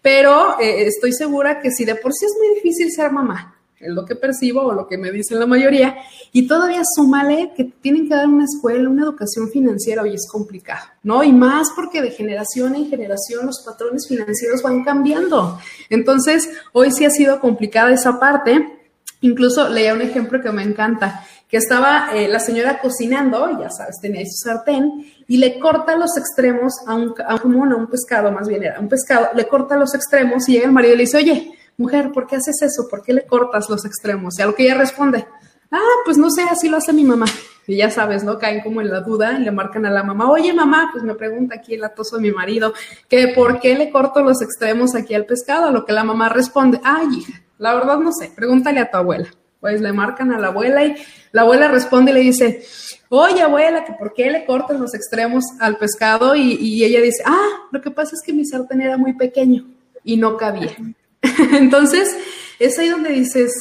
pero 0.00 0.60
eh, 0.60 0.86
estoy 0.86 1.12
segura 1.12 1.60
que 1.60 1.72
si 1.72 1.84
de 1.84 1.96
por 1.96 2.12
sí 2.12 2.24
es 2.24 2.34
muy 2.38 2.54
difícil 2.54 2.88
ser 2.92 3.10
mamá, 3.10 3.56
es 3.82 3.92
lo 3.92 4.04
que 4.04 4.14
percibo 4.14 4.62
o 4.62 4.72
lo 4.72 4.86
que 4.86 4.96
me 4.96 5.10
dicen 5.10 5.38
la 5.38 5.46
mayoría. 5.46 5.96
Y 6.32 6.46
todavía 6.46 6.82
súmale 6.94 7.52
que 7.56 7.64
tienen 7.64 8.08
que 8.08 8.14
dar 8.14 8.26
una 8.26 8.44
escuela, 8.44 8.88
una 8.88 9.02
educación 9.02 9.50
financiera, 9.50 10.02
hoy 10.02 10.14
es 10.14 10.28
complicado, 10.30 10.86
¿no? 11.02 11.22
Y 11.22 11.32
más 11.32 11.70
porque 11.74 12.00
de 12.00 12.10
generación 12.10 12.74
en 12.74 12.88
generación 12.88 13.46
los 13.46 13.60
patrones 13.60 14.06
financieros 14.08 14.62
van 14.62 14.84
cambiando. 14.84 15.58
Entonces, 15.90 16.48
hoy 16.72 16.92
sí 16.92 17.04
ha 17.04 17.10
sido 17.10 17.40
complicada 17.40 17.92
esa 17.92 18.18
parte. 18.18 18.78
Incluso 19.20 19.68
leía 19.68 19.94
un 19.94 20.02
ejemplo 20.02 20.40
que 20.40 20.50
me 20.50 20.62
encanta, 20.62 21.24
que 21.48 21.58
estaba 21.58 22.14
eh, 22.14 22.28
la 22.28 22.40
señora 22.40 22.80
cocinando, 22.80 23.60
ya 23.60 23.70
sabes, 23.70 24.00
tenía 24.00 24.24
su 24.24 24.48
sartén, 24.48 25.04
y 25.28 25.36
le 25.36 25.58
corta 25.58 25.96
los 25.96 26.16
extremos 26.16 26.72
a 26.86 26.94
un, 26.94 27.14
a 27.26 27.34
un, 27.44 27.72
a 27.72 27.76
un 27.76 27.86
pescado, 27.88 28.32
más 28.32 28.48
bien 28.48 28.64
era 28.64 28.80
un 28.80 28.88
pescado, 28.88 29.28
le 29.34 29.46
corta 29.46 29.76
los 29.76 29.94
extremos 29.94 30.48
y 30.48 30.52
llega 30.52 30.66
el 30.66 30.72
marido 30.72 30.94
y 30.94 30.96
le 30.96 31.02
dice, 31.02 31.18
oye, 31.18 31.52
mujer, 31.76 32.12
¿por 32.12 32.26
qué 32.26 32.36
haces 32.36 32.60
eso? 32.62 32.88
¿Por 32.88 33.02
qué 33.02 33.12
le 33.12 33.26
cortas 33.26 33.68
los 33.68 33.84
extremos? 33.84 34.38
Y 34.38 34.42
a 34.42 34.46
lo 34.46 34.54
que 34.54 34.64
ella 34.64 34.74
responde, 34.74 35.26
ah, 35.70 35.96
pues 36.04 36.18
no 36.18 36.30
sé, 36.30 36.42
así 36.42 36.68
lo 36.68 36.76
hace 36.76 36.92
mi 36.92 37.04
mamá. 37.04 37.26
Y 37.66 37.76
ya 37.76 37.90
sabes, 37.90 38.24
¿no? 38.24 38.38
Caen 38.38 38.60
como 38.60 38.80
en 38.80 38.90
la 38.90 39.00
duda 39.00 39.38
y 39.38 39.42
le 39.42 39.50
marcan 39.50 39.86
a 39.86 39.90
la 39.90 40.02
mamá, 40.02 40.30
oye 40.30 40.52
mamá, 40.52 40.90
pues 40.92 41.04
me 41.04 41.14
pregunta 41.14 41.56
aquí 41.56 41.74
el 41.74 41.84
atoso 41.84 42.16
de 42.16 42.22
mi 42.22 42.32
marido, 42.32 42.74
que 43.08 43.28
por 43.28 43.60
qué 43.60 43.76
le 43.76 43.90
corto 43.90 44.22
los 44.22 44.42
extremos 44.42 44.94
aquí 44.94 45.14
al 45.14 45.26
pescado, 45.26 45.66
a 45.66 45.70
lo 45.70 45.84
que 45.84 45.92
la 45.92 46.04
mamá 46.04 46.28
responde, 46.28 46.80
ay 46.82 47.06
hija, 47.18 47.42
la 47.58 47.74
verdad 47.74 47.98
no 47.98 48.12
sé, 48.12 48.32
pregúntale 48.34 48.80
a 48.80 48.90
tu 48.90 48.96
abuela. 48.96 49.28
Pues 49.60 49.80
le 49.80 49.92
marcan 49.92 50.32
a 50.32 50.40
la 50.40 50.48
abuela 50.48 50.84
y 50.84 50.96
la 51.30 51.42
abuela 51.42 51.68
responde 51.68 52.10
y 52.10 52.14
le 52.14 52.20
dice, 52.20 52.64
oye 53.10 53.42
abuela, 53.42 53.84
que 53.84 53.92
por 53.92 54.12
qué 54.12 54.28
le 54.28 54.44
cortas 54.44 54.80
los 54.80 54.92
extremos 54.92 55.44
al 55.60 55.76
pescado 55.76 56.34
y, 56.34 56.54
y 56.54 56.84
ella 56.84 57.00
dice, 57.00 57.22
ah, 57.24 57.68
lo 57.70 57.80
que 57.80 57.92
pasa 57.92 58.16
es 58.16 58.22
que 58.26 58.32
mi 58.32 58.44
sartén 58.44 58.80
era 58.80 58.96
muy 58.96 59.12
pequeño 59.12 59.64
y 60.02 60.16
no 60.16 60.36
cabía. 60.36 60.76
Entonces, 61.52 62.16
es 62.58 62.78
ahí 62.78 62.88
donde 62.88 63.10
dices, 63.10 63.52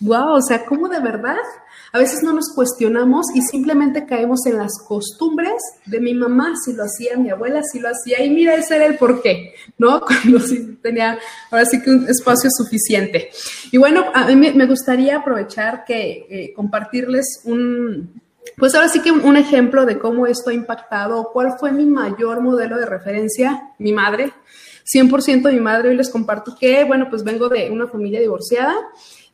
wow, 0.00 0.34
o 0.34 0.42
sea, 0.42 0.64
¿cómo 0.64 0.88
de 0.88 1.00
verdad? 1.00 1.36
A 1.92 1.98
veces 1.98 2.22
no 2.22 2.32
nos 2.32 2.52
cuestionamos 2.54 3.26
y 3.34 3.42
simplemente 3.42 4.06
caemos 4.06 4.46
en 4.46 4.58
las 4.58 4.72
costumbres 4.86 5.60
de 5.86 5.98
mi 6.00 6.14
mamá, 6.14 6.54
si 6.64 6.72
lo 6.72 6.84
hacía, 6.84 7.16
mi 7.16 7.30
abuela 7.30 7.62
si 7.64 7.80
lo 7.80 7.88
hacía, 7.88 8.24
y 8.24 8.30
mira, 8.30 8.54
ese 8.54 8.76
era 8.76 8.86
el 8.86 8.96
porqué, 8.96 9.54
¿no? 9.76 10.00
Cuando 10.06 10.38
sí 10.40 10.78
tenía 10.80 11.18
ahora 11.50 11.64
sí 11.64 11.82
que 11.82 11.90
un 11.90 12.08
espacio 12.08 12.48
suficiente. 12.50 13.30
Y 13.72 13.78
bueno, 13.78 14.04
a 14.14 14.26
mí 14.26 14.52
me 14.52 14.66
gustaría 14.66 15.16
aprovechar 15.16 15.84
que 15.84 16.26
eh, 16.30 16.52
compartirles 16.54 17.40
un, 17.44 18.20
pues 18.56 18.74
ahora 18.74 18.88
sí 18.88 19.00
que 19.00 19.10
un 19.10 19.36
ejemplo 19.36 19.84
de 19.84 19.98
cómo 19.98 20.26
esto 20.26 20.50
ha 20.50 20.54
impactado, 20.54 21.30
cuál 21.32 21.58
fue 21.58 21.72
mi 21.72 21.86
mayor 21.86 22.40
modelo 22.40 22.78
de 22.78 22.86
referencia, 22.86 23.72
mi 23.78 23.92
madre. 23.92 24.32
100% 24.92 25.52
mi 25.52 25.60
madre, 25.60 25.90
hoy 25.90 25.96
les 25.96 26.10
comparto 26.10 26.56
que, 26.58 26.84
bueno, 26.84 27.08
pues 27.08 27.24
vengo 27.24 27.48
de 27.48 27.70
una 27.70 27.86
familia 27.86 28.20
divorciada 28.20 28.74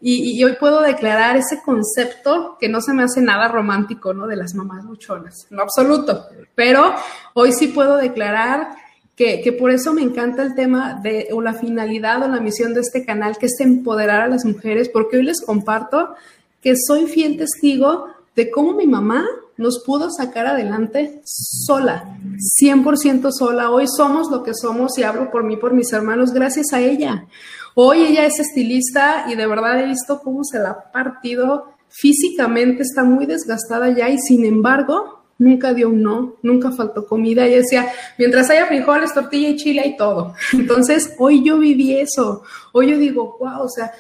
y, 0.01 0.45
hoy 0.45 0.57
puedo 0.61 0.83
declarar 0.83 1.37
ese 1.37 1.63
concepto 1.65 2.59
que 2.61 2.69
no 2.69 2.83
se 2.83 2.93
me 2.93 3.03
hace 3.03 3.23
nada 3.23 3.49
romántico, 3.49 4.13
¿no? 4.13 4.27
De 4.27 4.37
las 4.37 4.55
mamás 4.55 4.85
luchonas, 4.85 5.47
en 5.51 5.59
absoluto. 5.59 6.27
Pero 6.55 6.95
hoy 7.33 7.53
sí 7.53 7.69
puedo 7.69 7.97
declarar 7.97 8.77
que, 9.17 9.41
que, 9.41 9.53
por 9.53 9.71
eso 9.71 9.95
me 9.95 10.03
encanta 10.03 10.43
el 10.43 10.55
tema 10.55 11.01
de, 11.03 11.29
o 11.33 11.41
la 11.41 11.55
finalidad 11.55 12.23
o 12.23 12.29
la 12.29 12.41
misión 12.41 12.75
de 12.75 12.81
este 12.81 13.07
canal, 13.07 13.39
que 13.39 13.47
es 13.47 13.59
empoderar 13.61 14.21
a 14.21 14.29
las 14.29 14.45
mujeres, 14.45 14.91
porque 14.91 15.17
hoy 15.17 15.23
les 15.23 15.41
comparto 15.41 16.15
que 16.61 16.75
soy 16.77 17.07
fiel 17.07 17.39
testigo 17.39 18.09
de 18.35 18.51
cómo 18.51 18.75
mi 18.75 18.87
mamá 18.87 19.27
nos 19.57 19.83
pudo 19.85 20.11
sacar 20.11 20.47
adelante 20.47 21.21
sola, 21.25 22.19
100% 22.63 23.31
sola. 23.33 23.71
Hoy 23.71 23.87
somos 23.89 24.31
lo 24.31 24.43
que 24.43 24.53
somos 24.55 24.99
y 24.99 25.03
hablo 25.03 25.31
por 25.31 25.45
mí, 25.45 25.57
por 25.57 25.73
mis 25.73 25.93
hermanos, 25.93 26.33
gracias 26.33 26.73
a 26.73 26.81
ella. 26.81 27.27
Hoy 27.75 28.03
ella 28.03 28.25
es 28.25 28.39
estilista 28.39 29.27
y 29.29 29.35
de 29.35 29.47
verdad 29.47 29.81
he 29.81 29.87
visto 29.87 30.21
cómo 30.23 30.45
se 30.45 30.59
la 30.59 30.71
ha 30.71 30.93
partido 30.93 31.75
físicamente, 31.89 32.83
está 32.83 33.05
muy 33.05 33.27
desgastada 33.27 33.91
ya 33.91 34.09
y 34.09 34.19
sin 34.19 34.45
embargo 34.45 35.17
nunca 35.39 35.75
dio 35.75 35.89
un 35.89 36.03
no, 36.03 36.37
nunca 36.43 36.71
faltó 36.73 37.07
comida. 37.07 37.45
Ella 37.45 37.59
decía, 37.59 37.89
mientras 38.19 38.49
haya 38.51 38.67
frijoles, 38.67 39.13
tortilla 39.13 39.51
y 39.51 39.57
chile 39.57 39.83
y 39.87 39.97
todo. 39.97 40.35
Entonces, 40.53 41.15
hoy 41.19 41.45
yo 41.45 41.59
viví 41.59 41.97
eso. 41.99 42.43
Hoy 42.73 42.91
yo 42.91 42.99
digo, 42.99 43.37
wow, 43.39 43.63
o 43.63 43.69
sea, 43.69 43.93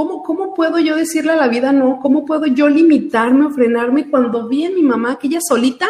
¿cómo, 0.00 0.22
¿cómo 0.22 0.54
puedo 0.54 0.78
yo 0.78 0.96
decirle 0.96 1.32
a 1.32 1.36
la 1.36 1.48
vida 1.48 1.72
no? 1.72 2.00
¿Cómo 2.00 2.24
puedo 2.24 2.46
yo 2.46 2.70
limitarme 2.70 3.44
o 3.44 3.50
frenarme 3.50 4.08
cuando 4.08 4.48
vi 4.48 4.64
a 4.64 4.70
mi 4.70 4.82
mamá 4.82 5.18
que 5.18 5.26
ella 5.26 5.40
solita, 5.46 5.86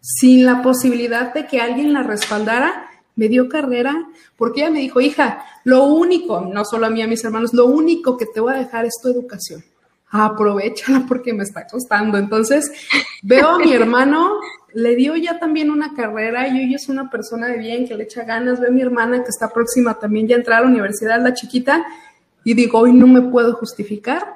sin 0.00 0.44
la 0.44 0.62
posibilidad 0.62 1.34
de 1.34 1.48
que 1.48 1.60
alguien 1.60 1.92
la 1.92 2.04
respaldara, 2.04 2.88
me 3.16 3.28
dio 3.28 3.48
carrera? 3.48 4.06
Porque 4.36 4.60
ella 4.60 4.70
me 4.70 4.78
dijo, 4.78 5.00
hija, 5.00 5.44
lo 5.64 5.82
único, 5.82 6.42
no 6.42 6.64
solo 6.64 6.86
a 6.86 6.90
mí, 6.90 7.02
a 7.02 7.08
mis 7.08 7.24
hermanos, 7.24 7.52
lo 7.52 7.66
único 7.66 8.16
que 8.16 8.26
te 8.26 8.38
voy 8.38 8.54
a 8.54 8.58
dejar 8.58 8.84
es 8.84 8.94
tu 9.02 9.08
educación 9.08 9.64
aprovechala 10.12 11.04
porque 11.06 11.32
me 11.32 11.44
está 11.44 11.68
costando. 11.68 12.18
Entonces, 12.18 12.70
veo 13.22 13.48
a 13.48 13.58
mi 13.58 13.72
hermano, 13.74 14.40
le 14.74 14.96
dio 14.96 15.14
ya 15.16 15.38
también 15.38 15.70
una 15.70 15.94
carrera 15.94 16.48
y 16.48 16.58
hoy 16.58 16.74
es 16.74 16.88
una 16.88 17.10
persona 17.10 17.46
de 17.46 17.58
bien 17.58 17.86
que 17.86 17.94
le 17.94 18.04
echa 18.04 18.24
ganas. 18.24 18.58
Veo 18.58 18.70
a 18.70 18.72
mi 18.72 18.82
hermana 18.82 19.22
que 19.22 19.30
está 19.30 19.48
próxima 19.50 19.94
también 19.94 20.26
ya 20.26 20.34
a 20.34 20.38
entrar 20.38 20.58
a 20.58 20.62
la 20.62 20.68
universidad, 20.68 21.22
la 21.22 21.32
chiquita, 21.32 21.86
y 22.50 22.54
digo, 22.54 22.80
hoy 22.80 22.92
no 22.92 23.06
me 23.06 23.22
puedo 23.22 23.54
justificar 23.54 24.34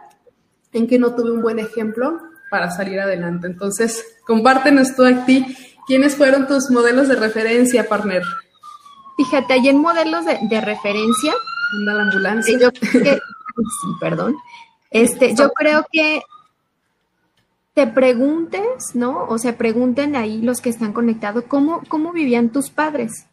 en 0.73 0.87
que 0.87 1.01
no 1.01 1.17
tuve 1.17 1.33
un 1.33 1.43
buen 1.43 1.59
ejemplo 1.59 2.21
para 2.49 2.71
salir 2.71 3.01
adelante. 3.01 3.49
Entonces, 3.49 4.05
compártenos 4.25 4.95
tú 4.95 5.05
a 5.05 5.25
ti, 5.25 5.45
¿quiénes 5.89 6.15
fueron 6.15 6.47
tus 6.47 6.71
modelos 6.71 7.09
de 7.09 7.17
referencia, 7.17 7.89
partner? 7.89 8.23
Fíjate, 9.17 9.55
hay 9.55 9.69
en 9.69 9.79
modelos 9.79 10.25
de, 10.27 10.61
referencia. 10.61 11.33
Anda 11.81 11.95
la 11.95 12.03
ambulancia. 12.05 12.71
sí, 12.81 13.89
perdón. 13.99 14.37
Este, 14.93 15.35
yo 15.35 15.51
creo 15.51 15.85
que 15.91 16.23
te 17.75 17.89
preguntes, 17.89 18.95
¿no? 18.95 19.25
O 19.25 19.39
sea, 19.39 19.59
pregunten 19.59 20.15
ahí 20.15 20.41
los 20.41 20.61
que 20.61 20.71
están 20.71 20.93
conectados, 20.93 21.43
¿cómo, 21.49 21.83
cómo 21.89 22.13
vivían 22.13 22.51
tus 22.51 22.71
padres? 22.71 23.27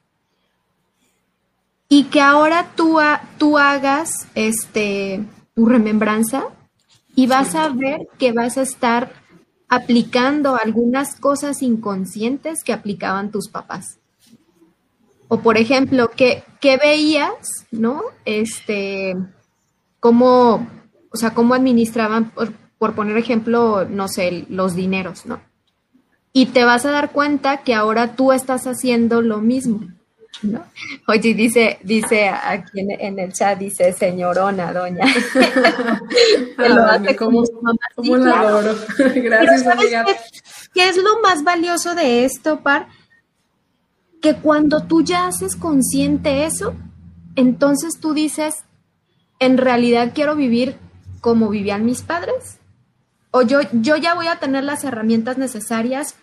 Y 1.91 2.05
que 2.05 2.21
ahora 2.21 2.71
tú, 2.77 2.99
tú 3.37 3.57
hagas 3.57 4.13
este, 4.33 5.25
tu 5.53 5.65
remembranza 5.65 6.45
y 7.15 7.27
vas 7.27 7.53
a 7.53 7.67
ver 7.67 8.07
que 8.17 8.31
vas 8.31 8.57
a 8.57 8.61
estar 8.61 9.11
aplicando 9.67 10.55
algunas 10.55 11.19
cosas 11.19 11.61
inconscientes 11.61 12.63
que 12.63 12.71
aplicaban 12.71 13.29
tus 13.31 13.49
papás. 13.49 13.97
O 15.27 15.41
por 15.41 15.57
ejemplo, 15.57 16.09
¿qué, 16.15 16.45
qué 16.61 16.77
veías, 16.77 17.65
no? 17.71 18.01
Este, 18.23 19.17
cómo 19.99 20.65
o 21.11 21.17
sea, 21.17 21.33
cómo 21.33 21.53
administraban, 21.53 22.31
por, 22.77 22.95
poner 22.95 23.17
ejemplo, 23.17 23.85
no 23.85 24.07
sé, 24.07 24.45
los 24.49 24.75
dineros, 24.75 25.25
¿no? 25.25 25.41
Y 26.33 26.47
te 26.47 26.63
vas 26.63 26.85
a 26.85 26.91
dar 26.91 27.11
cuenta 27.11 27.57
que 27.57 27.73
ahora 27.73 28.15
tú 28.15 28.31
estás 28.31 28.65
haciendo 28.65 29.21
lo 29.21 29.39
mismo. 29.39 29.81
¿No? 30.43 30.65
Oye, 31.07 31.33
dice, 31.33 31.79
dice 31.83 32.29
aquí 32.29 32.79
en, 32.79 33.19
el 33.19 33.31
chat, 33.33 33.57
dice 33.59 33.93
señorona, 33.93 34.73
doña. 34.73 35.05
hace 36.57 37.15
como, 37.15 37.43
¿cómo 37.95 38.17
la 38.17 38.39
adoro? 38.39 38.75
Gracias, 38.97 39.67
amiga. 39.67 40.05
Qué, 40.05 40.15
qué, 40.73 40.89
es 40.89 40.97
lo 40.97 41.21
más 41.21 41.43
valioso 41.43 41.95
de 41.95 42.25
esto, 42.25 42.61
Par? 42.61 42.87
Que 44.21 44.35
cuando 44.35 44.83
tú 44.83 45.03
ya 45.03 45.27
haces 45.27 45.55
consciente 45.55 46.45
eso, 46.45 46.75
entonces 47.35 47.99
tú 47.99 48.13
dices, 48.13 48.63
en 49.39 49.57
realidad 49.57 50.11
quiero 50.13 50.35
vivir 50.35 50.77
como 51.21 51.49
vivían 51.49 51.85
mis 51.85 52.01
padres. 52.01 52.59
O 53.31 53.43
yo, 53.43 53.61
yo 53.71 53.95
ya 53.95 54.13
voy 54.13 54.27
a 54.27 54.39
tener 54.39 54.63
las 54.63 54.83
herramientas 54.83 55.37
necesarias 55.37 56.15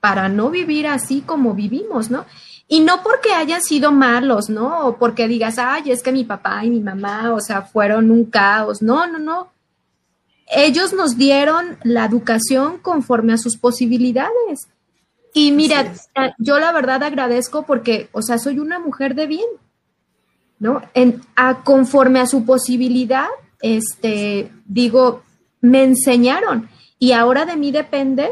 para 0.00 0.28
no 0.28 0.50
vivir 0.50 0.86
así 0.86 1.20
como 1.20 1.54
vivimos, 1.54 2.10
¿no? 2.10 2.24
Y 2.72 2.80
no 2.80 3.02
porque 3.02 3.34
hayan 3.34 3.60
sido 3.60 3.92
malos, 3.92 4.48
¿no? 4.48 4.86
O 4.86 4.96
porque 4.96 5.28
digas, 5.28 5.58
ay, 5.58 5.90
es 5.90 6.02
que 6.02 6.10
mi 6.10 6.24
papá 6.24 6.64
y 6.64 6.70
mi 6.70 6.80
mamá, 6.80 7.34
o 7.34 7.38
sea, 7.38 7.60
fueron 7.60 8.10
un 8.10 8.24
caos. 8.24 8.80
No, 8.80 9.06
no, 9.06 9.18
no. 9.18 9.52
Ellos 10.46 10.94
nos 10.94 11.18
dieron 11.18 11.76
la 11.82 12.06
educación 12.06 12.78
conforme 12.78 13.34
a 13.34 13.36
sus 13.36 13.58
posibilidades. 13.58 14.68
Y 15.34 15.52
mira, 15.52 15.92
yo 16.38 16.58
la 16.58 16.72
verdad 16.72 17.02
agradezco 17.02 17.66
porque, 17.66 18.08
o 18.12 18.22
sea, 18.22 18.38
soy 18.38 18.58
una 18.58 18.78
mujer 18.78 19.14
de 19.14 19.26
bien, 19.26 19.48
¿no? 20.58 20.80
En, 20.94 21.20
a, 21.36 21.64
conforme 21.64 22.20
a 22.20 22.26
su 22.26 22.46
posibilidad, 22.46 23.28
este, 23.60 24.50
digo, 24.64 25.24
me 25.60 25.84
enseñaron 25.84 26.70
y 26.98 27.12
ahora 27.12 27.44
de 27.44 27.56
mí 27.56 27.70
depende 27.70 28.30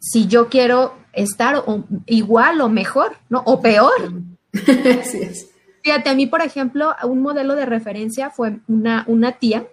si 0.00 0.28
yo 0.28 0.48
quiero 0.48 0.94
estar 1.16 1.64
igual 2.06 2.60
o 2.60 2.68
mejor, 2.68 3.16
¿no? 3.28 3.42
O 3.46 3.60
peor. 3.60 4.12
Así 5.00 5.22
es. 5.22 5.50
Fíjate, 5.82 6.10
a 6.10 6.14
mí, 6.14 6.26
por 6.26 6.42
ejemplo, 6.42 6.94
un 7.04 7.22
modelo 7.22 7.54
de 7.54 7.66
referencia 7.66 8.30
fue 8.30 8.58
una, 8.68 9.04
una 9.08 9.32
tía 9.32 9.66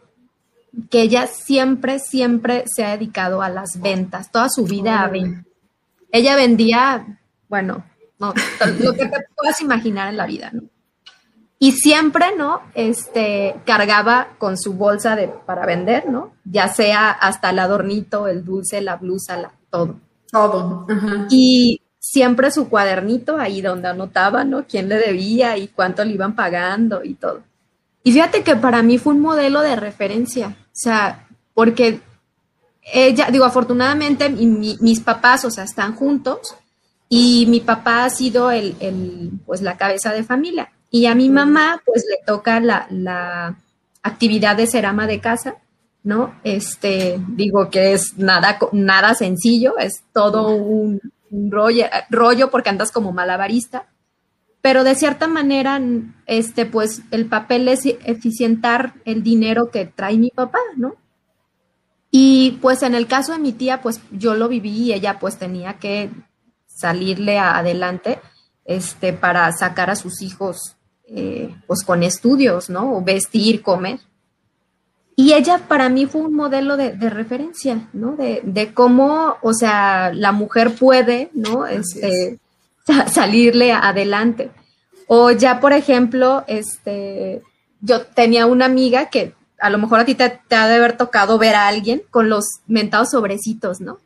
que 0.89 1.01
ella 1.01 1.27
siempre, 1.27 1.99
siempre 1.99 2.63
se 2.67 2.83
ha 2.83 2.91
dedicado 2.91 3.41
a 3.41 3.49
las 3.49 3.79
ventas, 3.79 4.31
toda 4.31 4.49
su 4.49 4.65
vida 4.65 5.03
a. 5.03 5.11
Ella 6.11 6.35
vendía, 6.35 7.19
bueno, 7.49 7.83
no, 8.19 8.33
lo 8.79 8.93
que 8.93 9.05
te 9.05 9.25
puedas 9.35 9.61
imaginar 9.61 10.09
en 10.09 10.17
la 10.17 10.27
vida, 10.27 10.51
¿no? 10.53 10.63
Y 11.59 11.71
siempre, 11.71 12.35
¿no? 12.37 12.61
Este, 12.75 13.55
cargaba 13.65 14.35
con 14.37 14.57
su 14.57 14.73
bolsa 14.73 15.15
de, 15.15 15.29
para 15.29 15.65
vender, 15.65 16.09
¿no? 16.09 16.33
Ya 16.43 16.67
sea 16.67 17.09
hasta 17.09 17.51
el 17.51 17.59
adornito, 17.59 18.27
el 18.27 18.43
dulce, 18.43 18.81
la 18.81 18.97
blusa, 18.97 19.37
la, 19.37 19.53
todo. 19.69 19.95
Todo. 20.33 20.85
Y 21.29 21.81
siempre 21.99 22.51
su 22.51 22.67
cuadernito 22.67 23.37
ahí 23.37 23.61
donde 23.61 23.87
anotaba, 23.87 24.43
¿no? 24.43 24.65
Quién 24.67 24.89
le 24.89 24.95
debía 24.95 25.57
y 25.57 25.69
cuánto 25.69 26.03
le 26.03 26.13
iban 26.13 26.35
pagando 26.35 27.03
y 27.03 27.13
todo. 27.13 27.41
Y 28.03 28.11
fíjate 28.11 28.43
que 28.43 28.57
para 28.57 28.83
mí 28.83 28.97
fue 28.97 29.13
un 29.13 29.21
modelo 29.21 29.61
de 29.61 29.77
referencia, 29.77 30.47
o 30.49 30.69
sea, 30.73 31.27
porque 31.53 32.01
ella, 32.91 33.29
digo, 33.31 33.45
afortunadamente 33.45 34.29
mis 34.29 34.99
papás, 34.99 35.45
o 35.45 35.51
sea, 35.51 35.63
están 35.63 35.95
juntos 35.95 36.55
y 37.07 37.45
mi 37.47 37.61
papá 37.61 38.03
ha 38.03 38.09
sido 38.09 38.51
el, 38.51 38.75
el, 38.81 39.31
pues 39.45 39.61
la 39.61 39.77
cabeza 39.77 40.11
de 40.11 40.23
familia. 40.23 40.71
Y 40.89 41.05
a 41.07 41.15
mi 41.15 41.29
mamá, 41.29 41.81
pues 41.85 42.05
le 42.09 42.23
toca 42.25 42.59
la, 42.59 43.55
actividad 44.03 44.57
de 44.57 44.67
ser 44.67 44.85
ama 44.85 45.07
de 45.07 45.21
casa, 45.21 45.55
¿no? 46.03 46.35
Este, 46.43 47.19
digo 47.29 47.69
que 47.69 47.93
es 47.93 48.17
nada, 48.17 48.59
nada 48.71 49.15
sencillo, 49.15 49.77
es 49.77 50.03
todo 50.13 50.55
un, 50.55 50.99
rollo, 51.31 51.85
rollo 52.09 52.51
porque 52.51 52.69
andas 52.69 52.91
como 52.91 53.11
malabarista, 53.11 53.87
pero 54.61 54.83
de 54.83 54.95
cierta 54.95 55.27
manera, 55.27 55.81
este, 56.25 56.65
pues 56.65 57.01
el 57.11 57.25
papel 57.25 57.67
es 57.67 57.85
eficientar 57.85 58.93
el 59.05 59.23
dinero 59.23 59.71
que 59.71 59.85
trae 59.85 60.17
mi 60.17 60.29
papá, 60.29 60.59
¿no? 60.77 60.95
Y 62.11 62.59
pues 62.61 62.83
en 62.83 62.93
el 62.93 63.07
caso 63.07 63.33
de 63.33 63.39
mi 63.39 63.53
tía, 63.53 63.81
pues 63.81 63.99
yo 64.11 64.35
lo 64.35 64.47
viví 64.47 64.83
y 64.83 64.93
ella 64.93 65.17
pues 65.19 65.37
tenía 65.37 65.79
que 65.79 66.11
salirle 66.67 67.39
adelante, 67.39 68.19
este, 68.65 69.13
para 69.13 69.51
sacar 69.51 69.89
a 69.89 69.95
sus 69.95 70.21
hijos 70.21 70.77
eh, 71.07 71.53
pues 71.67 71.83
con 71.83 72.03
estudios, 72.03 72.69
¿no? 72.69 72.97
O 72.97 73.03
vestir, 73.03 73.61
comer. 73.61 73.99
Y 75.15 75.33
ella 75.33 75.59
para 75.67 75.89
mí 75.89 76.05
fue 76.05 76.21
un 76.21 76.33
modelo 76.33 76.75
de, 76.75 76.91
referencia, 77.09 77.87
¿no? 77.93 78.15
De, 78.15 78.71
cómo, 78.73 79.37
o 79.41 79.53
sea, 79.53 80.11
la 80.13 80.31
mujer 80.31 80.73
puede, 80.75 81.29
¿no? 81.33 81.67
Este, 81.67 82.39
salirle 83.11 83.71
adelante. 83.71 84.51
O 85.07 85.31
ya, 85.31 85.59
por 85.59 85.73
ejemplo, 85.73 86.43
este, 86.47 87.43
yo 87.81 88.01
tenía 88.01 88.45
una 88.45 88.65
amiga 88.65 89.09
que 89.09 89.35
a 89.59 89.69
lo 89.69 89.77
mejor 89.77 89.99
a 89.99 90.05
ti 90.05 90.15
te, 90.15 90.41
ha 90.49 90.67
de 90.67 90.75
haber 90.75 90.97
tocado 90.97 91.37
ver 91.37 91.55
a 91.55 91.67
alguien 91.67 92.01
con 92.09 92.29
los 92.29 92.45
mentados 92.67 93.11
sobrecitos, 93.11 93.81
¿no? 93.81 93.99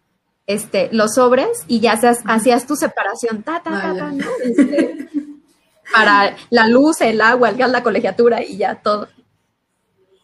Este, 0.46 0.90
los 0.92 1.16
sobres 1.16 1.64
y 1.68 1.80
ya 1.80 2.00
hacías 2.26 2.68
tu 2.68 2.76
separación, 2.76 3.44
ta, 3.44 3.62
ta, 3.64 3.72
ta, 3.72 3.96
ta, 3.96 4.12
¿no? 4.12 4.26
Este, 4.44 5.08
para 5.92 6.36
la 6.50 6.68
luz, 6.68 7.02
el 7.02 7.22
agua, 7.22 7.50
el 7.50 7.58
gas, 7.58 7.72
la 7.72 7.84
colegiatura 7.84 8.44
y 8.44 8.58
ya 8.58 8.76
todo. 8.76 9.08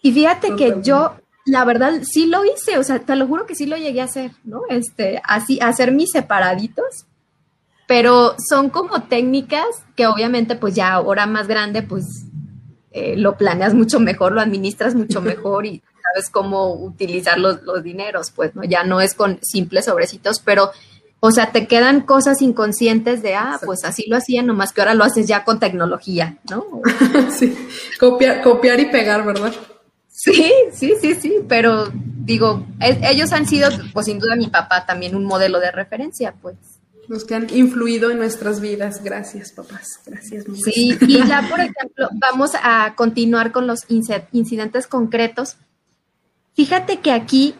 Y 0.03 0.11
fíjate 0.11 0.55
que 0.55 0.75
yo, 0.83 1.15
la 1.45 1.63
verdad, 1.63 1.93
sí 2.03 2.27
lo 2.27 2.43
hice, 2.43 2.77
o 2.77 2.83
sea, 2.83 2.99
te 2.99 3.15
lo 3.15 3.25
juro 3.25 3.45
que 3.45 3.55
sí 3.55 3.65
lo 3.65 3.77
llegué 3.77 4.01
a 4.01 4.03
hacer, 4.03 4.31
¿no? 4.43 4.63
Este, 4.69 5.21
así, 5.23 5.59
hacer 5.61 5.93
mis 5.93 6.11
separaditos, 6.11 7.05
pero 7.87 8.35
son 8.49 8.69
como 8.69 9.03
técnicas 9.03 9.65
que 9.95 10.05
obviamente 10.05 10.55
pues 10.55 10.75
ya 10.75 10.93
ahora 10.93 11.25
más 11.25 11.47
grande 11.47 11.83
pues 11.83 12.05
eh, 12.91 13.15
lo 13.15 13.37
planeas 13.37 13.73
mucho 13.73 13.99
mejor, 14.01 14.33
lo 14.33 14.41
administras 14.41 14.93
mucho 14.93 15.21
mejor 15.21 15.65
y 15.65 15.81
sabes 16.13 16.29
cómo 16.29 16.73
utilizar 16.73 17.39
los, 17.39 17.63
los 17.63 17.81
dineros, 17.81 18.31
pues, 18.31 18.53
¿no? 18.55 18.65
Ya 18.65 18.83
no 18.83 18.99
es 18.99 19.13
con 19.13 19.39
simples 19.41 19.85
sobrecitos, 19.85 20.41
pero 20.41 20.71
o 21.21 21.31
sea, 21.31 21.53
te 21.53 21.67
quedan 21.67 22.01
cosas 22.01 22.41
inconscientes 22.41 23.23
de, 23.23 23.35
ah, 23.35 23.57
pues 23.65 23.85
así 23.85 24.03
lo 24.09 24.17
hacía, 24.17 24.43
nomás 24.43 24.73
que 24.73 24.81
ahora 24.81 24.95
lo 24.95 25.05
haces 25.05 25.25
ya 25.25 25.45
con 25.45 25.57
tecnología, 25.57 26.39
¿no? 26.49 26.65
sí, 27.31 27.55
copiar, 27.97 28.41
copiar 28.41 28.81
y 28.81 28.87
pegar, 28.87 29.25
¿verdad? 29.25 29.53
Sí, 30.23 30.53
sí, 30.71 30.93
sí, 31.01 31.15
sí, 31.15 31.35
pero 31.49 31.91
digo, 31.93 32.65
ellos 32.79 33.33
han 33.33 33.45
sido, 33.45 33.69
pues 33.91 34.05
sin 34.05 34.19
duda 34.19 34.37
mi 34.37 34.47
papá 34.47 34.85
también 34.85 35.17
un 35.17 35.25
modelo 35.25 35.59
de 35.59 35.69
referencia, 35.69 36.33
pues. 36.41 36.55
Los 37.09 37.25
que 37.25 37.35
han 37.35 37.49
influido 37.53 38.09
en 38.09 38.19
nuestras 38.19 38.61
vidas. 38.61 39.03
Gracias, 39.03 39.51
papás. 39.51 39.99
Gracias. 40.05 40.45
Sí, 40.63 40.97
y 41.01 41.27
ya, 41.27 41.45
por 41.49 41.59
ejemplo, 41.59 42.07
vamos 42.13 42.51
a 42.63 42.93
continuar 42.95 43.51
con 43.51 43.67
los 43.67 43.81
incidentes 43.89 44.87
concretos. 44.87 45.57
Fíjate 46.53 46.99
que 47.01 47.11
aquí 47.11 47.55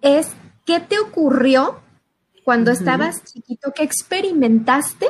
es, 0.00 0.28
¿qué 0.64 0.80
te 0.80 0.98
ocurrió 0.98 1.82
cuando 2.42 2.70
estabas 2.70 3.22
chiquito, 3.24 3.72
¿qué 3.74 3.82
experimentaste? 3.82 5.08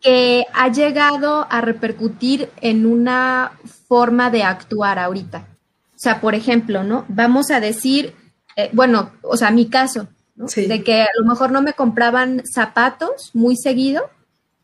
Que 0.00 0.44
ha 0.52 0.68
llegado 0.70 1.46
a 1.50 1.60
repercutir 1.60 2.50
en 2.60 2.86
una 2.86 3.52
forma 3.88 4.30
de 4.30 4.42
actuar 4.42 4.98
ahorita. 4.98 5.46
O 5.94 5.98
sea, 5.98 6.20
por 6.20 6.34
ejemplo, 6.34 6.84
¿no? 6.84 7.04
Vamos 7.08 7.50
a 7.50 7.60
decir, 7.60 8.14
eh, 8.56 8.70
bueno, 8.72 9.12
o 9.22 9.36
sea, 9.36 9.50
mi 9.50 9.66
caso, 9.66 10.08
¿no? 10.36 10.46
De 10.46 10.84
que 10.84 11.02
a 11.02 11.08
lo 11.18 11.26
mejor 11.26 11.50
no 11.50 11.62
me 11.62 11.72
compraban 11.72 12.42
zapatos 12.46 13.30
muy 13.34 13.56
seguido, 13.56 14.10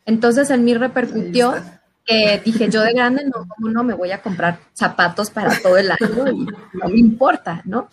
entonces 0.04 0.50
en 0.50 0.64
mí 0.64 0.74
repercutió 0.74 1.54
que 2.04 2.40
dije, 2.44 2.68
yo 2.68 2.82
de 2.82 2.92
grande 2.92 3.24
no, 3.24 3.46
¿cómo 3.48 3.68
no 3.70 3.84
me 3.84 3.94
voy 3.94 4.10
a 4.10 4.22
comprar 4.22 4.58
zapatos 4.74 5.30
para 5.30 5.58
todo 5.60 5.76
el 5.76 5.90
año? 5.90 6.28
Y 6.28 6.44
no 6.44 6.88
me 6.88 6.98
importa, 6.98 7.62
¿no? 7.64 7.88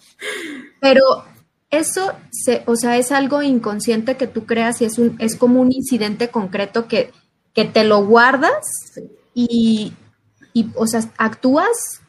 Pero 0.80 1.24
eso, 1.72 2.14
se, 2.32 2.64
o 2.66 2.76
sea, 2.76 2.98
es 2.98 3.12
algo 3.12 3.44
inconsciente 3.44 4.18
que 4.18 4.28
tú 4.28 4.46
creas 4.46 4.82
y 4.82 4.86
es, 4.86 4.98
un, 4.98 5.16
es 5.20 5.36
como 5.36 5.62
un 5.62 5.72
incidente 5.72 6.30
concreto 6.30 6.88
que, 6.88 7.12
que 7.54 7.66
te 7.66 7.84
lo 7.84 8.06
guardas 8.06 8.66
y, 9.34 9.94
y, 10.54 10.72
o 10.76 10.88
sea, 10.88 11.02
actúas 11.18 12.02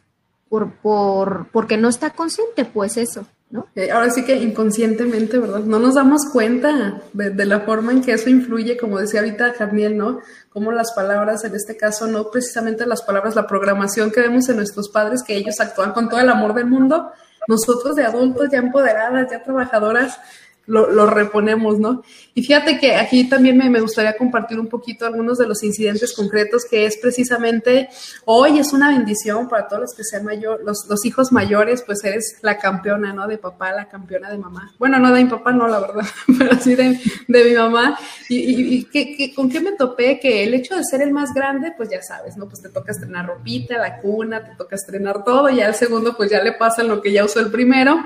por, 0.49 0.73
por, 0.77 1.49
porque 1.53 1.77
no 1.77 1.89
está 1.89 2.11
consciente, 2.11 2.65
pues 2.65 2.97
eso. 2.97 3.27
¿No? 3.51 3.67
Ahora 3.93 4.11
sí 4.11 4.25
que 4.25 4.37
inconscientemente, 4.37 5.37
¿verdad? 5.37 5.61
No 5.61 5.81
nos 5.81 5.97
damos 5.97 6.23
cuenta 6.33 7.03
de, 7.13 7.45
la 7.47 7.61
forma 7.63 7.91
en 7.91 8.01
que 8.01 8.13
eso 8.13 8.31
influye, 8.31 8.77
como 8.77 9.01
decía 9.01 9.21
ahorita 9.21 9.55
Jarniel, 9.55 9.97
¿no? 9.97 10.21
Como 10.51 10.71
las 10.71 10.93
palabras, 10.93 11.45
en 11.45 11.57
este 11.57 11.77
caso, 11.77 12.07
no 12.07 12.31
precisamente 12.31 12.87
las 12.87 13.03
palabras, 13.03 13.35
la 13.35 13.49
programación 13.49 14.13
que 14.13 14.21
vemos 14.21 14.49
en 14.49 14.57
nuestros 14.57 14.89
padres, 14.89 15.25
que 15.25 15.37
ellos 15.37 15.59
actúan 15.59 15.91
con 15.91 16.09
todo 16.09 16.21
el 16.21 16.29
amor 16.29 16.55
del 16.55 16.67
mundo, 16.67 17.11
nosotros 17.49 17.97
de 17.97 18.05
adultos 18.05 18.49
ya 18.51 18.59
empoderadas, 18.59 19.31
ya 19.31 19.43
trabajadoras, 19.43 20.21
lo, 20.67 21.07
reponemos, 21.07 21.79
¿no? 21.79 22.03
Y 22.35 22.43
fíjate 22.43 22.79
que 22.79 22.95
aquí 22.95 23.29
también 23.29 23.57
me, 23.57 23.81
gustaría 23.81 24.17
compartir 24.17 24.59
un 24.61 24.69
poquito 24.69 25.05
algunos 25.05 25.39
de 25.39 25.47
los 25.47 25.63
incidentes 25.63 26.15
concretos 26.15 26.65
que 26.65 26.87
es 26.87 26.97
precisamente, 26.97 27.89
hoy 28.25 28.59
es 28.59 28.73
una 28.73 28.91
bendición 28.91 29.49
para 29.49 29.67
todos 29.67 29.83
los 29.83 29.95
que 29.95 30.05
sean 30.05 30.25
mayor, 30.25 30.61
los, 30.65 30.87
los 30.89 31.05
hijos 31.05 31.33
mayores, 31.33 31.83
pues 31.83 32.05
eres 32.05 32.37
la 32.43 32.59
campeona, 32.59 33.13
¿no? 33.13 33.27
De 33.27 33.39
papá, 33.39 33.73
la 33.73 33.89
campeona 33.89 34.31
de 34.31 34.39
mamá. 34.39 34.73
Bueno, 34.79 34.99
no 34.99 35.13
de 35.13 35.25
mi 35.25 35.31
papá, 35.31 35.53
no, 35.53 35.67
la 35.67 35.81
verdad, 35.81 36.05
pero 36.39 36.57
sí 36.61 36.75
de, 36.75 36.99
mi 37.27 37.55
mamá. 37.55 37.99
Y, 38.29 38.87
y, 38.93 39.35
con 39.35 39.51
qué 39.51 39.61
me 39.61 39.73
topé 39.73 40.21
que 40.21 40.45
el 40.45 40.55
hecho 40.55 40.77
de 40.77 40.85
ser 40.85 41.03
el 41.03 41.13
más 41.13 41.35
grande, 41.35 41.73
pues 41.77 41.89
ya 41.91 42.03
sabes, 42.03 42.37
¿no? 42.37 42.47
Pues 42.49 42.63
te 42.63 42.69
toca 42.69 42.93
estrenar 42.93 43.27
ropita, 43.27 43.77
la 43.77 43.99
cuna, 43.99 44.45
te 44.45 44.55
toca 44.57 44.77
estrenar 44.77 45.25
todo, 45.25 45.51
y 45.51 45.61
al 45.61 45.75
segundo, 45.75 46.17
pues 46.17 46.31
ya 46.31 46.43
le 46.43 46.53
pasa 46.53 46.83
lo 46.83 47.01
que 47.01 47.13
ya 47.13 47.25
usó 47.25 47.41
el 47.41 47.51
primero. 47.51 48.01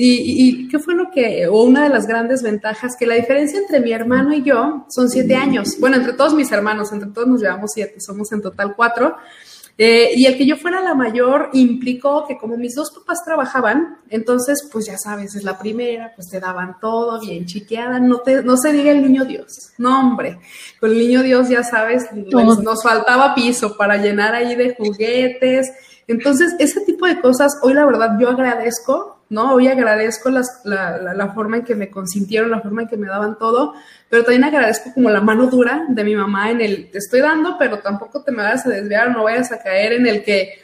Y, 0.00 0.68
qué 0.68 0.78
fue 0.78 0.94
lo 0.94 1.10
que, 1.10 1.48
o 1.48 1.64
una 1.64 1.82
de 1.82 1.88
las 1.88 2.06
grandes 2.06 2.40
ventajas, 2.40 2.94
que 2.96 3.04
la 3.04 3.16
diferencia 3.16 3.58
entre 3.58 3.67
mi 3.80 3.92
hermano 3.92 4.32
y 4.34 4.42
yo 4.42 4.86
son 4.88 5.08
siete 5.08 5.36
años. 5.36 5.76
Bueno, 5.78 5.96
entre 5.96 6.12
todos 6.14 6.34
mis 6.34 6.50
hermanos, 6.50 6.92
entre 6.92 7.10
todos 7.10 7.28
nos 7.28 7.40
llevamos 7.40 7.70
siete, 7.74 8.00
somos 8.00 8.32
en 8.32 8.42
total 8.42 8.74
cuatro. 8.74 9.16
Eh, 9.80 10.10
y 10.16 10.26
el 10.26 10.36
que 10.36 10.44
yo 10.44 10.56
fuera 10.56 10.80
la 10.80 10.94
mayor 10.94 11.50
implicó 11.52 12.26
que 12.26 12.36
como 12.36 12.56
mis 12.56 12.74
dos 12.74 12.90
papás 12.90 13.24
trabajaban, 13.24 13.98
entonces, 14.10 14.68
pues 14.72 14.86
ya 14.86 14.98
sabes, 14.98 15.36
es 15.36 15.44
la 15.44 15.56
primera, 15.56 16.12
pues 16.16 16.28
te 16.28 16.40
daban 16.40 16.80
todo 16.80 17.20
bien 17.20 17.46
chiqueada, 17.46 18.00
no, 18.00 18.18
te, 18.18 18.42
no 18.42 18.56
se 18.56 18.72
diga 18.72 18.90
el 18.90 19.02
niño 19.02 19.24
Dios, 19.24 19.70
no 19.78 20.00
hombre, 20.00 20.40
con 20.80 20.90
el 20.90 20.98
niño 20.98 21.22
Dios 21.22 21.48
ya 21.48 21.62
sabes, 21.62 22.06
nos 22.12 22.82
faltaba 22.82 23.36
piso 23.36 23.76
para 23.76 23.98
llenar 23.98 24.34
ahí 24.34 24.56
de 24.56 24.74
juguetes. 24.74 25.70
Entonces, 26.08 26.56
ese 26.58 26.80
tipo 26.80 27.06
de 27.06 27.20
cosas, 27.20 27.52
hoy 27.62 27.74
la 27.74 27.86
verdad 27.86 28.16
yo 28.18 28.30
agradezco 28.30 29.17
¿no? 29.30 29.54
Hoy 29.54 29.68
agradezco 29.68 30.30
las, 30.30 30.60
la, 30.64 30.98
la, 30.98 31.28
forma 31.34 31.58
en 31.58 31.64
que 31.64 31.74
me 31.74 31.90
consintieron, 31.90 32.50
la 32.50 32.60
forma 32.60 32.82
en 32.82 32.88
que 32.88 32.96
me 32.96 33.06
daban 33.06 33.38
todo, 33.38 33.74
pero 34.08 34.24
también 34.24 34.44
agradezco 34.44 34.92
como 34.94 35.10
la 35.10 35.20
mano 35.20 35.46
dura 35.48 35.84
de 35.88 36.04
mi 36.04 36.16
mamá 36.16 36.50
en 36.50 36.60
el, 36.60 36.90
te 36.90 36.98
estoy 36.98 37.20
dando, 37.20 37.56
pero 37.58 37.80
tampoco 37.80 38.22
te 38.22 38.32
me 38.32 38.42
vayas 38.42 38.66
a 38.66 38.70
desviar, 38.70 39.10
no 39.10 39.24
vayas 39.24 39.52
a 39.52 39.58
caer 39.58 39.92
en 39.92 40.06
el 40.06 40.24
que, 40.24 40.60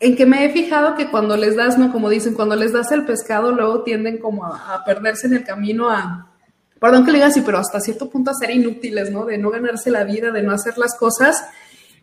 en 0.00 0.16
que 0.16 0.26
me 0.26 0.44
he 0.44 0.50
fijado 0.50 0.96
que 0.96 1.10
cuando 1.10 1.36
les 1.36 1.56
das, 1.56 1.78
¿no? 1.78 1.92
Como 1.92 2.08
dicen, 2.08 2.34
cuando 2.34 2.56
les 2.56 2.72
das 2.72 2.90
el 2.90 3.04
pescado, 3.04 3.52
luego 3.52 3.82
tienden 3.82 4.18
como 4.18 4.46
a, 4.46 4.82
perderse 4.84 5.28
en 5.28 5.34
el 5.34 5.44
camino 5.44 5.90
a, 5.90 6.26
perdón 6.80 7.04
que 7.04 7.12
le 7.12 7.18
diga 7.18 7.28
así, 7.28 7.42
pero 7.42 7.58
hasta 7.58 7.80
cierto 7.80 8.10
punto 8.10 8.30
a 8.30 8.34
ser 8.34 8.50
inútiles, 8.50 9.10
¿no? 9.10 9.26
De 9.26 9.38
no 9.38 9.50
ganarse 9.50 9.90
la 9.90 10.02
vida, 10.04 10.32
de 10.32 10.42
no 10.42 10.52
hacer 10.52 10.76
las 10.78 10.96
cosas 10.98 11.44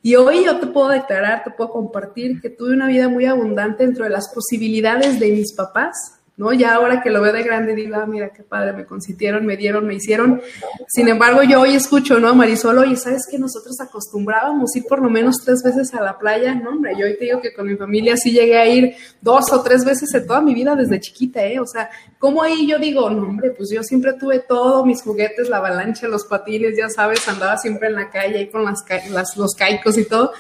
y 0.07 0.15
hoy 0.15 0.45
yo 0.45 0.57
te 0.57 0.67
puedo 0.67 0.87
declarar, 0.87 1.43
te 1.43 1.51
puedo 1.51 1.69
compartir 1.69 2.39
que 2.39 2.49
tuve 2.49 2.71
una 2.71 2.87
vida 2.87 3.09
muy 3.09 3.25
abundante 3.25 3.85
dentro 3.85 4.05
de 4.05 4.09
las 4.09 4.33
posibilidades 4.33 5.19
de 5.19 5.33
mis 5.33 5.53
papás, 5.53 6.16
¿no? 6.37 6.53
Ya 6.53 6.75
ahora 6.75 7.01
que 7.01 7.09
lo 7.09 7.19
veo 7.19 7.33
de 7.33 7.41
grande 7.41 7.73
digo, 7.73 7.95
ah, 7.95 8.05
mira 8.05 8.29
qué 8.29 8.43
padre, 8.43 8.71
me 8.71 8.85
consintieron, 8.85 9.45
me 9.45 9.57
dieron, 9.57 9.87
me 9.87 9.95
hicieron. 9.95 10.39
Sin 10.87 11.07
embargo, 11.07 11.41
yo 11.41 11.61
hoy 11.61 11.73
escucho, 11.73 12.19
¿no? 12.19 12.35
Marisol, 12.35 12.77
oye, 12.77 12.95
¿sabes 12.95 13.27
que 13.29 13.39
nosotros 13.39 13.81
acostumbrábamos 13.81 14.75
ir 14.75 14.85
por 14.87 15.01
lo 15.01 15.09
menos 15.09 15.37
tres 15.43 15.63
veces 15.63 15.93
a 15.95 16.01
la 16.01 16.19
playa? 16.19 16.53
No, 16.53 16.69
hombre, 16.69 16.93
yo 16.97 17.07
hoy 17.07 17.17
te 17.17 17.25
digo 17.25 17.41
que 17.41 17.53
con 17.53 17.65
mi 17.65 17.75
familia 17.75 18.15
sí 18.17 18.31
llegué 18.31 18.57
a 18.57 18.67
ir 18.67 18.95
dos 19.19 19.51
o 19.51 19.63
tres 19.63 19.83
veces 19.83 20.13
en 20.13 20.27
toda 20.27 20.39
mi 20.41 20.53
vida 20.53 20.75
desde 20.75 20.99
chiquita, 20.99 21.43
¿eh? 21.43 21.59
O 21.59 21.65
sea, 21.65 21.89
¿cómo 22.19 22.43
ahí 22.43 22.67
yo 22.67 22.77
digo, 22.77 23.09
no, 23.09 23.23
hombre, 23.23 23.49
pues 23.51 23.71
yo 23.71 23.81
siempre 23.81 24.13
tuve 24.13 24.39
todo, 24.39 24.85
mis 24.85 25.01
juguetes, 25.01 25.49
la 25.49 25.57
avalancha, 25.57 26.07
los 26.07 26.25
patines, 26.25 26.77
ya 26.77 26.87
sabes, 26.87 27.27
andaba 27.27 27.57
siempre 27.57 27.87
en 27.87 27.95
la 27.95 28.11
calle 28.11 28.37
ahí 28.37 28.49
con 28.49 28.63
las, 28.63 28.85
las 29.09 29.35
los 29.35 29.55
caicos 29.55 29.97
y 29.97 30.05
todo 30.05 30.31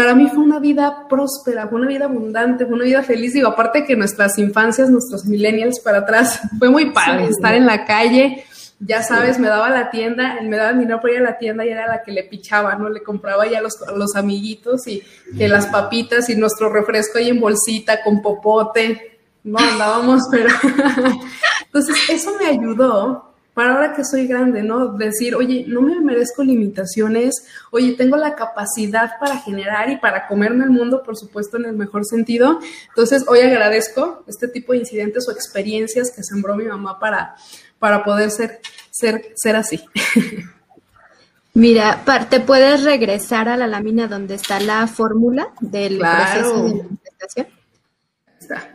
para 0.00 0.14
mí 0.14 0.28
fue 0.28 0.42
una 0.42 0.58
vida 0.58 1.06
próspera, 1.10 1.68
fue 1.68 1.78
una 1.78 1.88
vida 1.88 2.06
abundante, 2.06 2.64
fue 2.64 2.74
una 2.74 2.84
vida 2.84 3.02
feliz. 3.02 3.34
Digo, 3.34 3.48
aparte 3.48 3.84
que 3.84 3.96
nuestras 3.96 4.38
infancias, 4.38 4.88
nuestros 4.88 5.26
millennials 5.26 5.78
para 5.78 5.98
atrás, 5.98 6.40
fue 6.58 6.70
muy 6.70 6.90
padre 6.90 7.26
estar 7.26 7.54
en 7.54 7.66
la 7.66 7.84
calle. 7.84 8.46
Ya 8.78 9.02
sabes, 9.02 9.38
me 9.38 9.48
daba 9.48 9.68
la 9.68 9.90
tienda, 9.90 10.38
me 10.42 10.56
daba 10.56 10.72
dinero 10.72 11.02
para 11.02 11.12
ir 11.12 11.20
a 11.20 11.22
la 11.24 11.36
tienda 11.36 11.66
y 11.66 11.68
era 11.68 11.86
la 11.86 12.02
que 12.02 12.12
le 12.12 12.22
pichaba, 12.22 12.76
¿no? 12.76 12.88
Le 12.88 13.02
compraba 13.02 13.46
ya 13.46 13.60
los, 13.60 13.74
los 13.94 14.16
amiguitos 14.16 14.86
y 14.86 15.02
que 15.36 15.48
las 15.48 15.66
papitas 15.66 16.30
y 16.30 16.36
nuestro 16.36 16.70
refresco 16.70 17.18
ahí 17.18 17.28
en 17.28 17.38
bolsita 17.38 18.02
con 18.02 18.22
popote. 18.22 19.18
No 19.44 19.58
andábamos, 19.58 20.22
pero. 20.30 20.48
Entonces, 21.66 21.96
eso 22.08 22.30
me 22.40 22.46
ayudó 22.46 23.29
para 23.54 23.72
ahora 23.72 23.94
que 23.94 24.04
soy 24.04 24.26
grande, 24.26 24.62
¿no? 24.62 24.94
Decir, 24.94 25.34
oye, 25.34 25.64
no 25.66 25.82
me 25.82 25.98
merezco 26.00 26.44
limitaciones, 26.44 27.44
oye, 27.70 27.94
tengo 27.94 28.16
la 28.16 28.34
capacidad 28.34 29.18
para 29.18 29.38
generar 29.38 29.90
y 29.90 29.96
para 29.96 30.28
comerme 30.28 30.64
el 30.64 30.70
mundo, 30.70 31.02
por 31.02 31.16
supuesto, 31.16 31.56
en 31.56 31.66
el 31.66 31.74
mejor 31.74 32.04
sentido. 32.04 32.60
Entonces, 32.88 33.24
hoy 33.26 33.40
agradezco 33.40 34.24
este 34.26 34.48
tipo 34.48 34.72
de 34.72 34.78
incidentes 34.78 35.28
o 35.28 35.32
experiencias 35.32 36.12
que 36.14 36.22
sembró 36.22 36.54
mi 36.54 36.64
mamá 36.64 36.98
para, 36.98 37.34
para 37.78 38.04
poder 38.04 38.30
ser, 38.30 38.60
ser, 38.90 39.32
ser 39.34 39.56
así. 39.56 39.84
Mira, 41.54 42.04
te 42.30 42.40
puedes 42.40 42.84
regresar 42.84 43.48
a 43.48 43.56
la 43.56 43.66
lámina 43.66 44.06
donde 44.06 44.36
está 44.36 44.60
la 44.60 44.86
fórmula 44.86 45.48
del 45.60 45.98
proceso 45.98 46.62
de 46.62 46.74
manifestación. 46.74 47.46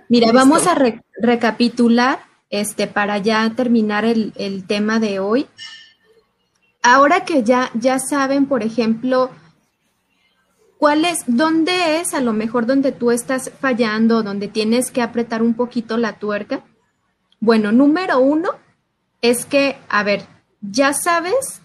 Mira, 0.10 0.32
vamos 0.34 0.68
a 0.68 0.76
recapitular 1.22 2.20
este, 2.60 2.88
para 2.88 3.18
ya 3.18 3.50
terminar 3.56 4.06
el, 4.06 4.64
tema 4.68 5.00
de 5.00 5.20
hoy. 5.20 5.48
Ahora 6.82 7.26
que 7.26 7.44
ya, 7.44 7.72
ya 7.74 8.00
saben, 8.00 8.46
por 8.46 8.64
ejemplo, 8.64 9.32
cuál 10.78 11.06
es, 11.06 11.20
dónde 11.28 12.00
es 12.00 12.14
a 12.14 12.22
lo 12.22 12.34
mejor 12.34 12.66
donde 12.66 12.92
tú 12.92 13.12
estás 13.12 13.52
fallando, 13.60 14.24
donde 14.24 14.48
tienes 14.48 14.92
que 14.92 15.02
apretar 15.02 15.42
un 15.42 15.56
poquito 15.56 15.98
la 15.98 16.20
tuerca. 16.20 16.64
Bueno, 17.40 17.72
número 17.72 18.20
uno 18.20 18.52
es 19.22 19.46
que, 19.46 19.78
a 19.90 20.04
ver, 20.04 20.26
ya 20.62 20.94
sabes 20.94 21.62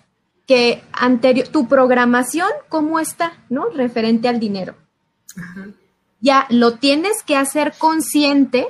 que 0.47 0.83
anterior, 0.93 1.49
tu 1.49 1.69
programación, 1.69 2.49
¿cómo 2.69 2.99
está? 2.99 3.35
¿No? 3.49 3.69
Referente 3.69 4.29
al 4.29 4.41
dinero. 4.41 4.75
Ya 6.21 6.47
lo 6.51 6.75
tienes 6.75 7.23
que 7.23 7.37
hacer 7.37 7.75
consciente 7.79 8.69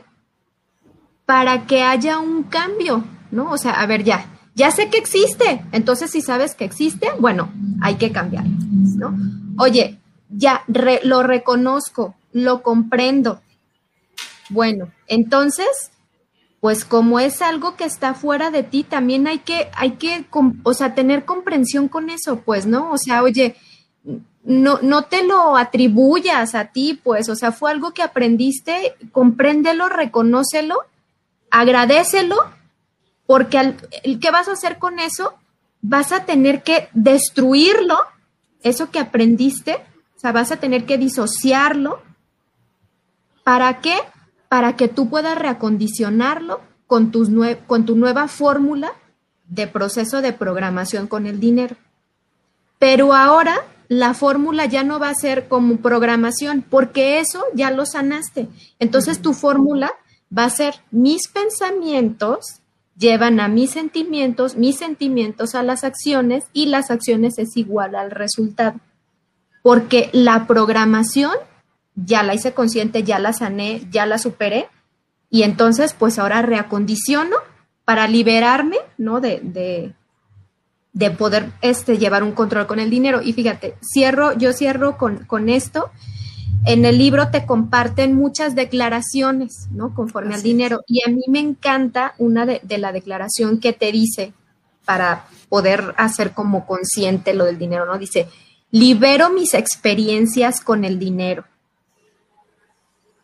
para 1.30 1.64
que 1.64 1.80
haya 1.84 2.18
un 2.18 2.42
cambio, 2.42 3.04
¿no? 3.30 3.52
O 3.52 3.56
sea, 3.56 3.80
a 3.80 3.86
ver, 3.86 4.02
ya, 4.02 4.26
ya 4.56 4.72
sé 4.72 4.90
que 4.90 4.98
existe, 4.98 5.64
entonces 5.70 6.10
si 6.10 6.22
sabes 6.22 6.56
que 6.56 6.64
existe, 6.64 7.06
bueno, 7.20 7.52
hay 7.80 7.94
que 7.98 8.10
cambiar, 8.10 8.44
¿no? 8.96 9.16
Oye, 9.56 10.00
ya 10.28 10.64
lo 11.04 11.22
reconozco, 11.22 12.16
lo 12.32 12.64
comprendo. 12.64 13.42
Bueno, 14.48 14.90
entonces, 15.06 15.92
pues 16.58 16.84
como 16.84 17.20
es 17.20 17.42
algo 17.42 17.76
que 17.76 17.84
está 17.84 18.14
fuera 18.14 18.50
de 18.50 18.64
ti, 18.64 18.82
también 18.82 19.28
hay 19.28 19.38
que, 19.38 19.70
hay 19.76 19.92
que, 19.92 20.24
o 20.64 20.74
sea, 20.74 20.96
tener 20.96 21.24
comprensión 21.26 21.86
con 21.86 22.10
eso, 22.10 22.40
pues, 22.40 22.66
¿no? 22.66 22.90
O 22.90 22.98
sea, 22.98 23.22
oye, 23.22 23.54
no, 24.42 24.80
no 24.82 25.04
te 25.04 25.22
lo 25.22 25.56
atribuyas 25.56 26.56
a 26.56 26.72
ti, 26.72 27.00
pues, 27.00 27.28
o 27.28 27.36
sea, 27.36 27.52
fue 27.52 27.70
algo 27.70 27.92
que 27.92 28.02
aprendiste, 28.02 28.96
compréndelo, 29.12 29.88
reconócelo, 29.88 30.89
agradecelo, 31.50 32.36
porque 33.26 33.58
el 34.02 34.20
¿qué 34.20 34.30
vas 34.30 34.48
a 34.48 34.52
hacer 34.52 34.78
con 34.78 34.98
eso? 34.98 35.34
Vas 35.82 36.12
a 36.12 36.24
tener 36.24 36.62
que 36.62 36.88
destruirlo, 36.92 37.98
eso 38.62 38.90
que 38.90 38.98
aprendiste, 38.98 39.76
o 40.16 40.20
sea, 40.20 40.32
vas 40.32 40.52
a 40.52 40.56
tener 40.56 40.84
que 40.84 40.98
disociarlo. 40.98 42.02
¿Para 43.42 43.80
qué? 43.80 43.96
Para 44.48 44.76
que 44.76 44.88
tú 44.88 45.08
puedas 45.08 45.38
reacondicionarlo 45.38 46.60
con, 46.86 47.10
tus 47.10 47.30
con 47.66 47.86
tu 47.86 47.96
nueva 47.96 48.28
fórmula 48.28 48.92
de 49.46 49.66
proceso 49.66 50.20
de 50.20 50.32
programación 50.32 51.06
con 51.06 51.26
el 51.26 51.40
dinero. 51.40 51.76
Pero 52.78 53.14
ahora 53.14 53.64
la 53.88 54.14
fórmula 54.14 54.66
ya 54.66 54.84
no 54.84 54.98
va 54.98 55.08
a 55.08 55.14
ser 55.14 55.48
como 55.48 55.78
programación, 55.78 56.62
porque 56.68 57.18
eso 57.18 57.42
ya 57.54 57.70
lo 57.70 57.86
sanaste. 57.86 58.48
Entonces 58.78 59.22
tu 59.22 59.34
fórmula 59.34 59.92
va 60.36 60.44
a 60.44 60.50
ser 60.50 60.74
mis 60.90 61.28
pensamientos 61.28 62.60
llevan 63.00 63.40
a 63.40 63.48
mis 63.48 63.70
sentimientos, 63.70 64.56
mis 64.56 64.76
sentimientos 64.76 65.54
a 65.54 65.62
las 65.62 65.84
acciones 65.84 66.44
y 66.52 66.66
las 66.66 66.90
acciones 66.90 67.38
es 67.38 67.56
igual 67.56 67.94
al 67.94 68.10
resultado. 68.10 68.78
Porque 69.62 70.10
la 70.12 70.46
programación 70.46 71.32
ya 71.94 72.22
la 72.22 72.34
hice 72.34 72.52
consciente, 72.52 73.02
ya 73.02 73.18
la 73.18 73.32
sané, 73.32 73.86
ya 73.90 74.06
la 74.06 74.18
superé 74.18 74.68
y 75.30 75.42
entonces 75.42 75.94
pues 75.94 76.18
ahora 76.18 76.42
reacondiciono 76.42 77.36
para 77.84 78.06
liberarme, 78.06 78.76
¿no? 78.98 79.20
De, 79.20 79.40
de, 79.42 79.94
de 80.92 81.10
poder 81.10 81.50
este, 81.62 81.98
llevar 81.98 82.22
un 82.22 82.32
control 82.32 82.66
con 82.66 82.80
el 82.80 82.90
dinero. 82.90 83.22
Y 83.22 83.32
fíjate, 83.32 83.74
cierro, 83.82 84.36
yo 84.36 84.52
cierro 84.52 84.98
con, 84.98 85.24
con 85.24 85.48
esto. 85.48 85.90
En 86.66 86.84
el 86.84 86.98
libro 86.98 87.30
te 87.30 87.46
comparten 87.46 88.14
muchas 88.14 88.54
declaraciones, 88.54 89.68
¿no? 89.70 89.94
Conforme 89.94 90.34
al 90.34 90.42
dinero. 90.42 90.82
Y 90.86 91.02
a 91.06 91.10
mí 91.10 91.22
me 91.28 91.38
encanta 91.38 92.14
una 92.18 92.46
de, 92.46 92.60
de, 92.62 92.78
la 92.78 92.92
declaración 92.92 93.60
que 93.60 93.72
te 93.72 93.90
dice 93.92 94.32
para 94.84 95.26
poder 95.48 95.94
hacer 95.96 96.32
como 96.32 96.66
consciente 96.66 97.34
lo 97.34 97.44
del 97.44 97.58
dinero, 97.58 97.86
¿no? 97.86 97.98
Dice, 97.98 98.28
libero 98.70 99.30
mis 99.30 99.54
experiencias 99.54 100.60
con 100.60 100.84
el 100.84 100.98
dinero. 100.98 101.44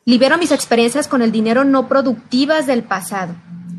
Libero 0.05 0.39
mis 0.39 0.53
experiencias 0.53 1.09
con 1.09 1.21
el 1.21 1.33
dinero 1.33 1.65
no 1.65 1.89
productivas 1.89 2.67
del 2.67 2.85
pasado 2.85 3.35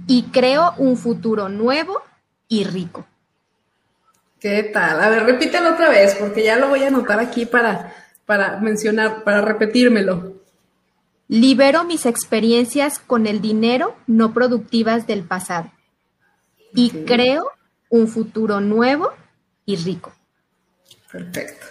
y 0.07 0.23
creo 0.23 0.73
un 0.77 0.97
futuro 0.97 1.49
nuevo 1.49 2.01
y 2.47 2.63
rico. 2.63 3.05
¿Qué 4.39 4.63
tal? 4.63 5.01
A 5.01 5.09
ver, 5.09 5.23
repítelo 5.25 5.73
otra 5.73 5.89
vez, 5.89 6.15
porque 6.15 6.43
ya 6.43 6.57
lo 6.57 6.69
voy 6.69 6.83
a 6.83 6.87
anotar 6.87 7.19
aquí 7.19 7.45
para, 7.45 7.93
para 8.27 8.59
mencionar, 8.59 9.23
para 9.23 9.41
repetírmelo. 9.41 10.33
Libero 11.27 11.83
mis 11.85 12.05
experiencias 12.05 12.99
con 12.99 13.25
el 13.25 13.41
dinero 13.41 13.95
no 14.05 14.33
productivas 14.33 15.07
del 15.07 15.23
pasado 15.23 15.71
y 16.73 16.91
creo 17.05 17.49
un 17.89 18.07
futuro 18.07 18.61
nuevo 18.61 19.11
y 19.65 19.77
rico. 19.77 20.13
Perfecto. 21.11 21.65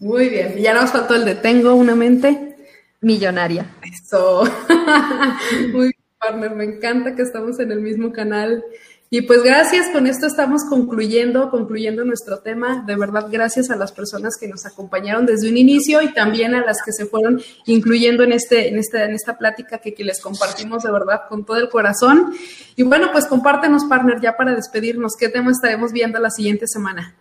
Muy 0.00 0.28
bien. 0.28 0.58
Y 0.58 0.62
ya 0.62 0.74
nos 0.74 0.90
faltó 0.90 1.14
el 1.14 1.24
de 1.24 1.36
tengo 1.36 1.74
una 1.74 1.94
mente 1.94 2.56
millonaria. 3.00 3.66
Eso. 3.82 4.44
Muy 5.72 5.86
bien, 5.86 5.94
partner. 6.18 6.54
Me 6.54 6.64
encanta 6.64 7.14
que 7.14 7.22
estamos 7.22 7.60
en 7.60 7.70
el 7.70 7.80
mismo 7.80 8.12
canal. 8.12 8.64
Y 9.10 9.22
pues 9.22 9.42
gracias, 9.42 9.88
con 9.90 10.06
esto 10.06 10.26
estamos 10.26 10.64
concluyendo, 10.68 11.50
concluyendo 11.50 12.04
nuestro 12.04 12.40
tema. 12.40 12.84
De 12.86 12.94
verdad, 12.94 13.28
gracias 13.30 13.70
a 13.70 13.76
las 13.76 13.90
personas 13.90 14.36
que 14.38 14.48
nos 14.48 14.66
acompañaron 14.66 15.24
desde 15.24 15.48
un 15.48 15.56
inicio 15.56 16.02
y 16.02 16.12
también 16.12 16.54
a 16.54 16.62
las 16.62 16.82
que 16.84 16.92
se 16.92 17.06
fueron 17.06 17.40
incluyendo 17.64 18.22
en, 18.22 18.32
este, 18.32 18.68
en, 18.68 18.78
este, 18.78 19.02
en 19.02 19.14
esta 19.14 19.38
plática 19.38 19.78
que, 19.78 19.94
que 19.94 20.04
les 20.04 20.20
compartimos 20.20 20.82
de 20.82 20.92
verdad 20.92 21.22
con 21.26 21.46
todo 21.46 21.56
el 21.56 21.70
corazón. 21.70 22.34
Y 22.76 22.82
bueno, 22.82 23.08
pues 23.10 23.24
compártenos, 23.24 23.84
partner, 23.84 24.20
ya 24.20 24.36
para 24.36 24.54
despedirnos, 24.54 25.14
¿qué 25.18 25.30
tema 25.30 25.52
estaremos 25.52 25.90
viendo 25.92 26.18
la 26.18 26.30
siguiente 26.30 26.66
semana? 26.66 27.14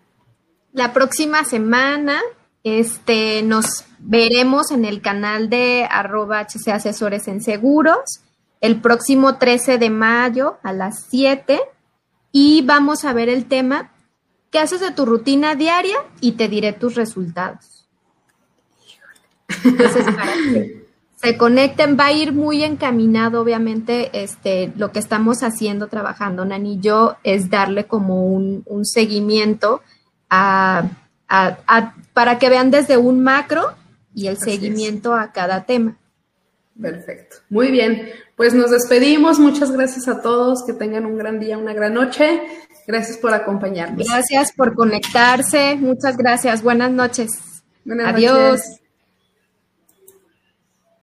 La 0.74 0.92
próxima 0.92 1.46
semana 1.46 2.22
este, 2.66 3.44
nos 3.44 3.86
veremos 4.00 4.72
en 4.72 4.84
el 4.84 5.02
canal 5.02 5.50
de 5.50 5.88
arroba 5.90 6.42
HC 6.42 6.68
Asesores 6.68 7.30
en 7.30 7.42
Seguros 7.42 8.24
el 8.60 8.82
próximo 8.82 9.38
13 9.38 9.78
de 9.78 9.90
mayo 9.90 10.58
a 10.64 10.74
las 10.74 11.06
7 11.10 11.62
y 12.32 12.62
vamos 12.64 13.06
a 13.06 13.14
ver 13.14 13.30
el 13.30 13.46
tema 13.46 13.92
¿qué 14.52 14.60
haces 14.60 14.80
de 14.80 14.92
tu 14.92 15.06
rutina 15.06 15.56
diaria? 15.56 15.98
Y 16.22 16.34
te 16.34 16.48
diré 16.48 16.74
tus 16.74 16.96
resultados. 16.96 17.88
Entonces, 19.64 20.06
para 20.06 20.34
que 20.34 20.88
se 21.16 21.38
conecten, 21.38 21.98
va 21.98 22.08
a 22.08 22.12
ir 22.12 22.34
muy 22.34 22.64
encaminado, 22.64 23.42
obviamente, 23.42 24.10
este, 24.14 24.72
lo 24.76 24.92
que 24.92 25.00
estamos 25.00 25.42
haciendo, 25.42 25.88
trabajando, 25.88 26.46
Nani 26.46 26.76
y 26.76 26.80
yo, 26.80 27.16
es 27.24 27.50
darle 27.50 27.86
como 27.86 28.26
un, 28.26 28.64
un 28.66 28.86
seguimiento 28.86 29.82
a, 30.30 30.90
a, 31.28 31.96
para 32.14 32.40
que 32.40 32.50
vean 32.50 32.72
desde 32.72 32.98
un 32.98 33.24
macro 33.24 33.74
y 34.14 34.28
el 34.28 34.38
seguimiento 34.38 35.14
a 35.16 35.32
cada 35.32 35.66
tema. 35.66 35.98
Perfecto. 36.82 37.38
Muy 37.50 37.72
bien. 37.72 38.10
Pues 38.36 38.54
nos 38.54 38.72
despedimos. 38.72 39.40
Muchas 39.40 39.72
gracias 39.72 40.08
a 40.08 40.22
todos. 40.22 40.64
Que 40.66 40.74
tengan 40.74 41.06
un 41.06 41.18
gran 41.18 41.40
día, 41.40 41.58
una 41.58 41.74
gran 41.74 41.94
noche. 41.94 42.42
Gracias 42.88 43.18
por 43.18 43.34
acompañarnos. 43.34 44.08
Gracias 44.08 44.52
por 44.54 44.76
conectarse. 44.76 45.76
Muchas 45.76 46.18
gracias. 46.18 46.64
Buenas 46.64 46.92
noches. 46.92 47.64
Adiós. 48.06 48.62